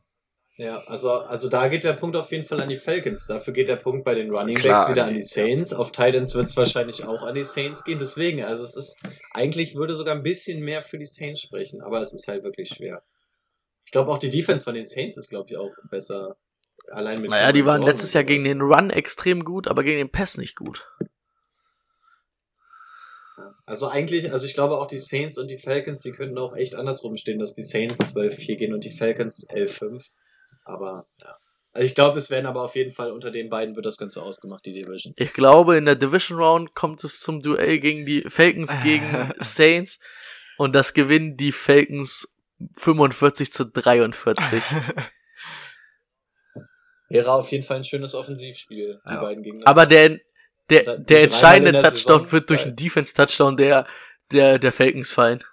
Ja, 0.58 0.78
also, 0.88 1.12
also 1.12 1.50
da 1.50 1.68
geht 1.68 1.84
der 1.84 1.92
Punkt 1.92 2.16
auf 2.16 2.32
jeden 2.32 2.46
Fall 2.46 2.62
an 2.62 2.70
die 2.70 2.78
Falcons. 2.78 3.28
Dafür 3.28 3.52
geht 3.52 3.68
der 3.68 3.76
Punkt 3.76 4.06
bei 4.06 4.16
den 4.16 4.34
Running 4.34 4.56
Klar, 4.56 4.76
Backs 4.76 4.90
wieder 4.90 5.04
an 5.06 5.14
die- 5.14 5.22
Saints. 5.22 5.74
Auf 5.74 5.92
Titans 5.92 6.34
wird 6.34 6.46
es 6.46 6.56
wahrscheinlich 6.56 7.04
auch 7.06 7.24
an 7.24 7.34
die 7.36 7.44
Saints 7.44 7.84
gehen. 7.84 8.00
Deswegen, 8.00 8.42
also 8.42 8.64
es 8.64 8.78
ist, 8.78 8.98
eigentlich 9.34 9.76
würde 9.76 9.94
sogar 9.96 10.16
ein 10.16 10.24
bisschen 10.24 10.62
mehr 10.64 10.84
für 10.84 10.98
die 10.98 11.04
Saints 11.06 11.42
sprechen, 11.42 11.82
aber 11.82 12.00
es 12.00 12.14
ist 12.14 12.30
halt 12.30 12.46
wirklich 12.46 12.70
schwer. 12.70 13.04
Ich 13.86 13.92
glaube 13.92 14.10
auch 14.10 14.18
die 14.18 14.30
Defense 14.30 14.64
von 14.64 14.76
den 14.76 14.86
Saints 14.86 15.18
ist, 15.18 15.30
glaube 15.30 15.50
ich, 15.50 15.58
auch 15.58 15.72
besser. 15.92 16.38
Allein 16.90 17.20
mit 17.22 17.32
Naja, 17.32 17.52
die 17.52 17.66
waren 17.66 17.82
letztes 17.82 18.14
Jahr 18.14 18.24
gegen 18.24 18.46
den 18.46 18.62
Run 18.62 18.92
extrem 18.92 19.44
gut, 19.44 19.68
aber 19.68 19.84
gegen 19.84 19.98
den 19.98 20.10
Pass 20.12 20.38
nicht 20.38 20.56
gut. 20.56 20.88
Also 23.68 23.88
eigentlich, 23.88 24.32
also 24.32 24.46
ich 24.46 24.54
glaube 24.54 24.78
auch 24.78 24.88
die 24.88 24.98
Saints 24.98 25.38
und 25.40 25.50
die 25.50 25.58
Falcons, 25.58 26.02
die 26.02 26.12
könnten 26.12 26.38
auch 26.38 26.56
echt 26.56 26.76
andersrum 26.76 27.18
stehen, 27.18 27.40
dass 27.40 27.56
die 27.56 27.64
Saints 27.64 28.00
12-4 28.16 28.58
gehen 28.58 28.74
und 28.74 28.84
die 28.86 28.96
Falcons 28.96 29.48
11-5. 29.50 30.04
Aber 30.66 31.06
ja. 31.24 31.36
Also 31.74 31.88
ich 31.88 31.96
glaube, 31.96 32.18
es 32.18 32.30
werden 32.30 32.46
aber 32.46 32.62
auf 32.64 32.76
jeden 32.76 32.94
Fall 32.94 33.12
unter 33.12 33.32
den 33.32 33.50
beiden 33.50 33.76
wird 33.76 33.86
das 33.86 33.98
Ganze 33.98 34.22
ausgemacht, 34.24 34.66
die 34.66 34.72
Division. 34.72 35.14
Ich 35.18 35.34
glaube, 35.34 35.76
in 35.76 35.84
der 35.86 35.96
Division 35.96 36.38
Round 36.40 36.74
kommt 36.74 37.04
es 37.04 37.20
zum 37.20 37.42
Duell 37.42 37.80
gegen 37.80 38.06
die 38.06 38.22
Falcons 38.30 38.72
gegen 38.84 39.34
Saints 39.40 40.00
und 40.58 40.74
das 40.74 40.94
gewinnen 40.94 41.36
die 41.36 41.52
Falcons 41.52 42.34
45 42.78 43.52
zu 43.52 43.66
43. 43.66 44.64
Wäre 47.10 47.34
auf 47.34 47.52
jeden 47.52 47.64
Fall 47.64 47.78
ein 47.78 47.84
schönes 47.84 48.16
Offensivspiel, 48.16 49.02
die 49.10 49.14
Ja. 49.14 49.22
beiden 49.22 49.44
Gegner. 49.44 49.68
Aber 49.68 49.86
der, 49.86 50.20
der, 50.70 50.98
der 50.98 51.24
entscheidende 51.24 51.72
der 51.72 51.84
Touchdown 51.84 51.98
Saison, 52.24 52.32
wird 52.32 52.50
durch 52.50 52.64
einen 52.64 52.76
Defense-Touchdown 52.76 53.58
der, 53.58 53.88
der, 54.32 54.60
der 54.60 54.72
Falcons 54.72 55.12
fallen. 55.12 55.44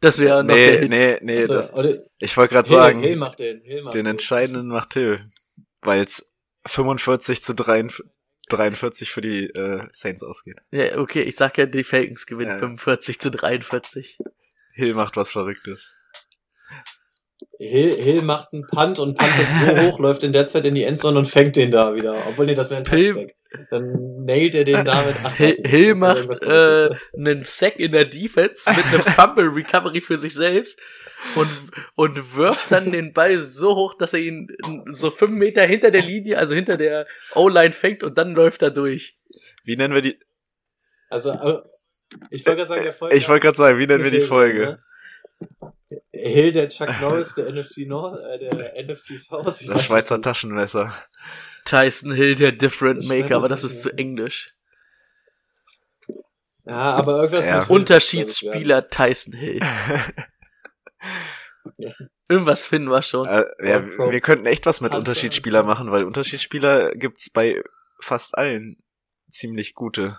Das 0.00 0.18
wäre 0.18 0.44
noch 0.44 0.54
Nee, 0.54 0.70
der 0.70 0.80
Hit. 0.80 0.90
nee, 0.90 1.18
nee, 1.22 1.38
Achso, 1.38 1.54
das, 1.82 1.98
ich 2.18 2.36
wollte 2.36 2.54
gerade 2.54 2.68
sagen, 2.68 3.00
Hill 3.00 3.16
macht 3.16 3.40
den. 3.40 3.60
Hill 3.62 3.82
macht 3.82 3.94
den 3.94 4.06
entscheidenden 4.06 4.68
macht 4.68 4.94
Hill, 4.94 5.28
weil 5.80 6.02
es 6.04 6.32
45 6.66 7.42
zu 7.42 7.54
43 7.54 8.04
43 8.48 9.10
für 9.10 9.20
die 9.20 9.44
äh, 9.50 9.86
Saints 9.92 10.22
ausgeht. 10.22 10.56
Ja, 10.70 10.96
okay, 10.98 11.20
ich 11.20 11.36
sag 11.36 11.58
ja, 11.58 11.66
die 11.66 11.84
Falcons 11.84 12.24
gewinnen 12.26 12.52
Ja. 12.52 12.58
45 12.58 13.18
zu 13.20 13.30
43. 13.30 14.16
Hill 14.72 14.94
macht 14.94 15.16
was 15.18 15.32
Verrücktes. 15.32 15.92
Hill, 17.58 17.92
Hill 18.02 18.22
macht 18.22 18.52
einen 18.52 18.66
Punt 18.66 18.98
und 19.00 19.18
puntet 19.18 19.54
so 19.54 19.66
hoch, 19.76 19.98
läuft 19.98 20.24
in 20.24 20.32
der 20.32 20.46
Zeit 20.46 20.66
in 20.66 20.74
die 20.74 20.84
Endzone 20.84 21.18
und 21.18 21.26
fängt 21.26 21.56
den 21.56 21.70
da 21.70 21.94
wieder. 21.94 22.26
Obwohl, 22.26 22.46
nee, 22.46 22.54
das 22.54 22.70
wäre 22.70 22.80
ein 22.82 22.88
Hill- 22.88 23.14
Touchback. 23.14 23.36
Dann 23.70 24.24
nailt 24.24 24.54
er 24.54 24.64
den 24.64 24.84
damit. 24.84 25.16
Ach, 25.22 25.34
Hill, 25.34 25.94
macht 25.94 26.42
äh, 26.42 26.90
einen 27.16 27.44
Sack 27.44 27.78
in 27.78 27.92
der 27.92 28.04
Defense 28.04 28.68
mit 28.70 28.84
einem 28.86 29.00
Fumble 29.16 29.48
Recovery 29.48 30.00
für 30.00 30.16
sich 30.16 30.34
selbst 30.34 30.80
und, 31.34 31.48
und 31.94 32.36
wirft 32.36 32.70
dann 32.70 32.92
den 32.92 33.12
Ball 33.12 33.38
so 33.38 33.74
hoch, 33.74 33.94
dass 33.94 34.12
er 34.12 34.20
ihn 34.20 34.48
so 34.86 35.10
fünf 35.10 35.32
Meter 35.32 35.64
hinter 35.64 35.90
der 35.90 36.02
Linie, 36.02 36.38
also 36.38 36.54
hinter 36.54 36.76
der 36.76 37.06
O-Line 37.34 37.72
fängt 37.72 38.02
und 38.02 38.18
dann 38.18 38.34
läuft 38.34 38.62
er 38.62 38.70
durch. 38.70 39.18
Wie 39.64 39.76
nennen 39.76 39.94
wir 39.94 40.02
die? 40.02 40.18
Also, 41.08 41.30
äh, 41.30 41.62
ich 42.30 42.46
wollte 42.46 42.56
gerade 42.56 42.66
sagen, 42.66 42.82
der 42.82 42.92
Folge. 42.92 43.16
Ich 43.16 43.28
wollte 43.28 43.40
gerade 43.40 43.56
sagen, 43.56 43.78
wie 43.78 43.86
nennen 43.86 44.04
wir 44.04 44.10
die 44.10 44.20
Folge? 44.20 44.82
Hill, 46.12 46.52
der 46.52 46.68
Chuck 46.68 46.88
Norris, 47.00 47.34
der 47.34 47.50
NFC 47.52 47.86
North, 47.86 48.20
äh, 48.20 48.38
der 48.38 48.84
NFC 48.84 49.18
South. 49.18 49.44
Das 49.44 49.84
Schweizer. 49.84 50.20
Taschenmesser. 50.20 50.94
Tyson 51.68 52.12
Hill, 52.12 52.34
der 52.34 52.52
Different 52.52 53.02
Das 53.02 53.08
Maker, 53.08 53.36
aber 53.36 53.48
das 53.48 53.62
ist 53.64 53.82
zu 53.82 53.90
englisch. 53.96 54.46
Ja, 56.64 56.72
aber 56.92 57.16
irgendwas. 57.16 57.46
Ja. 57.46 57.66
Unterschiedsspieler 57.66 58.88
Tyson 58.90 59.34
Hill. 59.34 59.60
Irgendwas 62.28 62.64
finden 62.64 62.90
wir 62.90 63.02
schon. 63.02 63.26
Äh, 63.26 63.44
ja, 63.62 63.84
wir 63.86 64.20
könnten 64.20 64.46
echt 64.46 64.66
was 64.66 64.80
mit 64.80 64.92
Hunter. 64.92 64.98
Unterschiedsspieler 64.98 65.62
machen, 65.62 65.90
weil 65.90 66.04
Unterschiedsspieler 66.04 66.92
gibt's 66.92 67.30
bei 67.30 67.62
fast 68.00 68.36
allen 68.36 68.76
ziemlich 69.30 69.74
gute. 69.74 70.18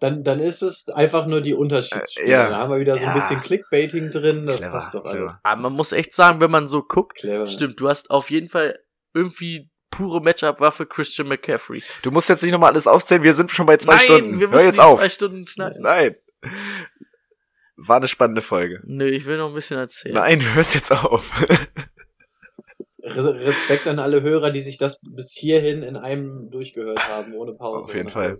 Dann, 0.00 0.22
dann 0.22 0.38
ist 0.38 0.62
es 0.62 0.88
einfach 0.88 1.26
nur 1.26 1.40
die 1.40 1.54
Unterschiedsspieler. 1.54 2.26
Äh, 2.28 2.30
ja. 2.30 2.48
Da 2.50 2.56
haben 2.58 2.70
wir 2.72 2.78
wieder 2.78 2.96
so 2.96 3.02
ein 3.04 3.08
Ja. 3.08 3.14
bisschen 3.14 3.40
Clickbaiting 3.40 4.10
drin. 4.10 4.46
Das 4.46 4.58
Clever, 4.58 4.72
passt 4.72 4.94
doch 4.94 5.04
alles. 5.04 5.38
Aber 5.42 5.60
man 5.62 5.72
muss 5.72 5.90
echt 5.92 6.14
sagen, 6.14 6.40
wenn 6.40 6.50
man 6.52 6.68
so 6.68 6.82
guckt, 6.82 7.18
Clever. 7.18 7.46
stimmt, 7.48 7.80
du 7.80 7.88
hast 7.88 8.10
auf 8.10 8.30
jeden 8.30 8.48
Fall 8.48 8.78
irgendwie 9.12 9.68
pure 9.98 10.20
Matchup-Waffe 10.22 10.86
Christian 10.86 11.26
McCaffrey. 11.28 11.82
Du 12.02 12.10
musst 12.12 12.28
jetzt 12.28 12.42
nicht 12.42 12.52
nochmal 12.52 12.70
alles 12.72 12.86
aufzählen, 12.86 13.22
wir 13.24 13.34
sind 13.34 13.50
schon 13.50 13.66
bei 13.66 13.76
zwei 13.76 13.96
Nein, 13.96 14.00
Stunden. 14.04 14.40
wir 14.40 14.46
Hör 14.48 14.54
müssen 14.54 14.66
jetzt 14.68 14.80
auf. 14.80 14.98
zwei 15.00 15.08
Stunden 15.10 15.46
schneiden. 15.46 15.82
Nein. 15.82 16.14
War 17.76 17.96
eine 17.96 18.08
spannende 18.08 18.40
Folge. 18.42 18.80
Nö, 18.84 19.06
ich 19.06 19.26
will 19.26 19.38
noch 19.38 19.48
ein 19.48 19.54
bisschen 19.54 19.78
erzählen. 19.78 20.14
Nein, 20.14 20.40
du 20.40 20.54
hörst 20.54 20.74
jetzt 20.74 20.92
auf. 20.92 21.30
Re- 23.02 23.40
Respekt 23.40 23.86
an 23.88 23.98
alle 23.98 24.22
Hörer, 24.22 24.50
die 24.50 24.60
sich 24.62 24.78
das 24.78 24.98
bis 25.02 25.32
hierhin 25.36 25.82
in 25.82 25.96
einem 25.96 26.50
durchgehört 26.50 27.06
haben, 27.08 27.34
ohne 27.34 27.52
Pause. 27.54 27.88
Auf 27.90 27.94
jeden 27.94 28.10
Fall. 28.10 28.36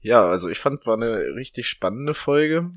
Ja, 0.00 0.24
also 0.26 0.48
ich 0.50 0.58
fand, 0.58 0.86
war 0.86 0.94
eine 0.94 1.34
richtig 1.34 1.66
spannende 1.68 2.12
Folge. 2.14 2.70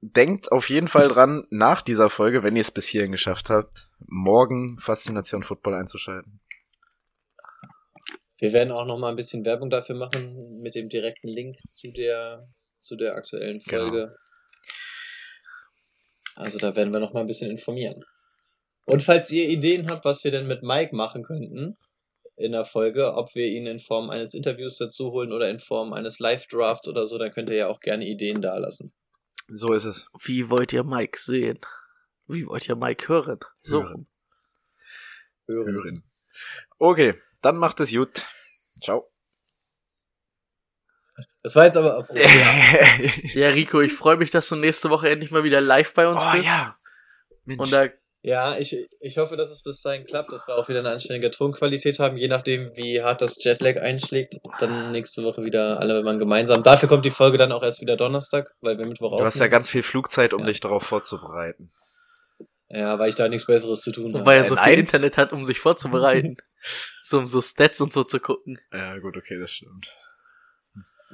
Denkt 0.00 0.52
auf 0.52 0.68
jeden 0.68 0.88
Fall 0.88 1.08
dran, 1.08 1.46
nach 1.48 1.80
dieser 1.80 2.10
Folge, 2.10 2.42
wenn 2.42 2.56
ihr 2.56 2.60
es 2.60 2.70
bis 2.70 2.86
hierhin 2.86 3.12
geschafft 3.12 3.48
habt, 3.48 3.88
morgen 4.06 4.78
Faszination 4.78 5.42
Football 5.42 5.72
einzuschalten. 5.74 6.40
Wir 8.44 8.52
werden 8.52 8.72
auch 8.72 8.84
noch 8.84 8.98
mal 8.98 9.08
ein 9.08 9.16
bisschen 9.16 9.46
Werbung 9.46 9.70
dafür 9.70 9.96
machen 9.96 10.60
mit 10.60 10.74
dem 10.74 10.90
direkten 10.90 11.28
Link 11.28 11.56
zu 11.70 11.90
der 11.90 12.46
zu 12.78 12.94
der 12.94 13.14
aktuellen 13.14 13.62
Genau. 13.64 13.88
Folge. 13.88 14.16
Also 16.34 16.58
da 16.58 16.76
werden 16.76 16.92
wir 16.92 17.00
noch 17.00 17.14
mal 17.14 17.20
ein 17.20 17.26
bisschen 17.26 17.50
informieren. 17.50 18.04
Und 18.84 19.02
falls 19.02 19.32
ihr 19.32 19.48
Ideen 19.48 19.88
habt, 19.88 20.04
was 20.04 20.24
wir 20.24 20.30
denn 20.30 20.46
mit 20.46 20.62
Mike 20.62 20.94
machen 20.94 21.22
könnten 21.22 21.78
in 22.36 22.52
der 22.52 22.66
Folge, 22.66 23.14
ob 23.14 23.34
wir 23.34 23.46
ihn 23.46 23.66
in 23.66 23.78
Form 23.78 24.10
eines 24.10 24.34
Interviews 24.34 24.76
dazu 24.76 25.10
holen 25.12 25.32
oder 25.32 25.48
in 25.48 25.58
Form 25.58 25.94
eines 25.94 26.18
Live-Drafts 26.18 26.86
oder 26.86 27.06
so, 27.06 27.16
dann 27.16 27.32
könnt 27.32 27.48
ihr 27.48 27.56
ja 27.56 27.68
auch 27.68 27.80
gerne 27.80 28.06
Ideen 28.06 28.42
dalassen. 28.42 28.92
So 29.48 29.72
ist 29.72 29.86
es. 29.86 30.06
Wie 30.22 30.50
wollt 30.50 30.74
ihr 30.74 30.84
Mike 30.84 31.18
sehen? 31.18 31.60
Wie 32.26 32.46
wollt 32.46 32.68
ihr 32.68 32.76
Mike 32.76 33.08
hören? 33.08 33.40
So. 33.62 33.84
Hören. 33.84 34.06
Hören. 35.46 35.72
Hören. 35.72 36.04
Okay, 36.78 37.14
dann 37.40 37.56
macht 37.56 37.80
es 37.80 37.90
gut. 37.90 38.26
Ciao. 38.84 39.10
Das 41.42 41.54
war 41.56 41.66
jetzt 41.66 41.76
aber 41.76 41.98
auch. 41.98 42.06
Ja, 43.34 43.48
Rico, 43.48 43.80
ich 43.80 43.92
freue 43.92 44.16
mich, 44.16 44.30
dass 44.30 44.48
du 44.48 44.56
nächste 44.56 44.90
Woche 44.90 45.10
endlich 45.10 45.30
mal 45.30 45.44
wieder 45.44 45.60
live 45.60 45.92
bei 45.94 46.08
uns 46.08 46.22
oh 46.24 46.32
bist. 46.32 46.46
ja. 46.46 46.76
Mensch. 47.44 47.60
Und 47.60 47.70
da, 47.72 47.88
Ja, 48.22 48.56
ich, 48.56 48.88
ich 49.00 49.18
hoffe, 49.18 49.36
dass 49.36 49.50
es 49.50 49.62
bis 49.62 49.82
dahin 49.82 50.06
klappt, 50.06 50.32
dass 50.32 50.48
wir 50.48 50.56
auch 50.56 50.68
wieder 50.68 50.78
eine 50.78 50.90
anständige 50.90 51.30
Tonqualität 51.30 51.98
haben, 51.98 52.16
je 52.16 52.28
nachdem, 52.28 52.74
wie 52.74 53.02
hart 53.02 53.20
das 53.20 53.42
Jetlag 53.44 53.76
einschlägt. 53.76 54.38
Dann 54.58 54.92
nächste 54.92 55.22
Woche 55.24 55.44
wieder 55.44 55.78
alle 55.80 56.02
mal 56.02 56.16
gemeinsam. 56.16 56.62
Dafür 56.62 56.88
kommt 56.88 57.04
die 57.04 57.10
Folge 57.10 57.36
dann 57.36 57.52
auch 57.52 57.62
erst 57.62 57.82
wieder 57.82 57.96
Donnerstag, 57.96 58.54
weil 58.60 58.78
wir 58.78 58.86
Mittwoch 58.86 59.18
du 59.18 59.24
hast 59.24 59.38
ja 59.38 59.48
ganz 59.48 59.68
viel 59.68 59.82
Flugzeit, 59.82 60.32
um 60.32 60.40
Ja. 60.40 60.46
dich 60.46 60.60
darauf 60.60 60.84
vorzubereiten. 60.84 61.70
Ja, 62.74 62.98
weil 62.98 63.08
ich 63.08 63.14
da 63.14 63.28
nichts 63.28 63.46
Besseres 63.46 63.82
zu 63.82 63.92
tun 63.92 64.14
habe. 64.14 64.26
weil 64.26 64.38
er 64.38 64.44
so 64.44 64.56
viel 64.56 64.72
Nein. 64.72 64.80
Internet 64.80 65.16
hat, 65.16 65.32
um 65.32 65.44
sich 65.44 65.60
vorzubereiten. 65.60 66.36
so, 67.00 67.18
um 67.18 67.26
so 67.26 67.40
Stats 67.40 67.80
und 67.80 67.92
so 67.92 68.02
zu 68.04 68.18
gucken. 68.20 68.58
Ja, 68.72 68.98
gut, 68.98 69.16
okay, 69.16 69.38
das 69.38 69.50
stimmt. 69.52 69.86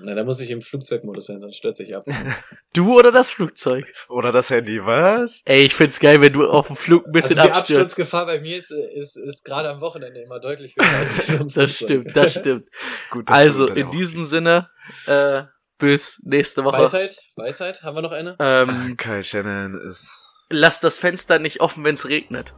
Na, 0.03 0.15
da 0.15 0.24
muss 0.24 0.41
ich 0.41 0.51
im 0.51 0.62
Flugzeugmodus 0.62 1.27
sein, 1.27 1.43
sonst 1.43 1.57
stürze 1.57 1.82
ich 1.85 1.95
ab. 1.95 2.07
Du 2.73 2.97
oder 2.97 3.11
das 3.11 3.31
Flugzeug? 3.32 3.93
Oder 4.09 4.31
das 4.31 4.49
Handy, 4.49 4.82
was? 4.87 5.43
Ey, 5.45 5.62
ich 5.65 5.74
find's 5.74 5.99
geil, 5.99 6.20
wenn 6.20 6.32
du 6.32 6.49
auf 6.49 6.69
dem 6.69 6.77
Flug 6.77 7.05
ein 7.05 7.12
bisschen 7.12 7.37
also 7.37 7.49
die 7.49 7.53
abstürzt. 7.53 7.81
Absturzgefahr 7.81 8.27
bei 8.27 8.41
mir 8.41 8.57
ist, 8.57 8.70
ist, 8.70 9.16
ist 9.16 9.45
gerade 9.45 9.69
am 9.69 9.81
Wochenende 9.81 10.20
immer 10.20 10.39
deutlich 10.39 10.77
höher 10.77 10.87
als 10.89 11.16
bei 11.16 11.23
so 11.24 11.45
Das 11.55 11.77
stimmt, 11.77 12.16
das 12.16 12.32
stimmt. 12.35 12.69
Gut, 13.11 13.28
dass 13.28 13.35
du 13.37 13.43
Also, 13.43 13.66
in 13.66 13.91
diesem. 13.91 14.24
Sinne, 14.24 14.70
äh, 15.07 15.43
bis 15.78 16.23
nächste 16.24 16.62
Woche. 16.62 16.78
Weisheit? 16.81 17.19
Weisheit? 17.37 17.82
Haben 17.82 17.97
wir 17.97 18.03
noch 18.03 18.12
eine? 18.12 18.37
Ähm, 18.39 18.97
Kai 18.97 19.23
Shannon 19.24 19.81
ist. 19.81 20.30
Lass 20.51 20.81
das 20.81 20.98
Fenster 20.98 21.39
nicht 21.39 21.60
offen, 21.60 21.85
wenn's 21.85 22.06
regnet. 22.06 22.52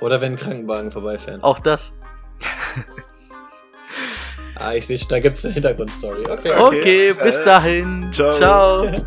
Oder 0.00 0.20
wenn 0.20 0.36
Krankenwagen 0.36 0.92
vorbeifähren. 0.92 1.42
Auch 1.42 1.58
das. 1.58 1.92
Ah, 4.60 4.74
ich 4.74 4.88
sehe 4.88 4.98
schon, 4.98 5.08
da 5.10 5.20
gibt's 5.20 5.44
eine 5.44 5.54
Hintergrundstory. 5.54 6.26
Okay. 6.28 6.52
Okay, 6.52 7.12
bis 7.12 7.38
äh, 7.38 7.44
dahin. 7.44 8.12
ciao. 8.12 8.32
ciao. 8.32 8.86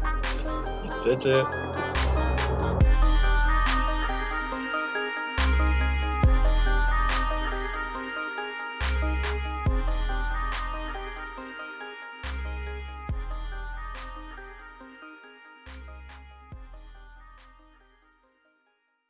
Tschüss. 1.03 1.45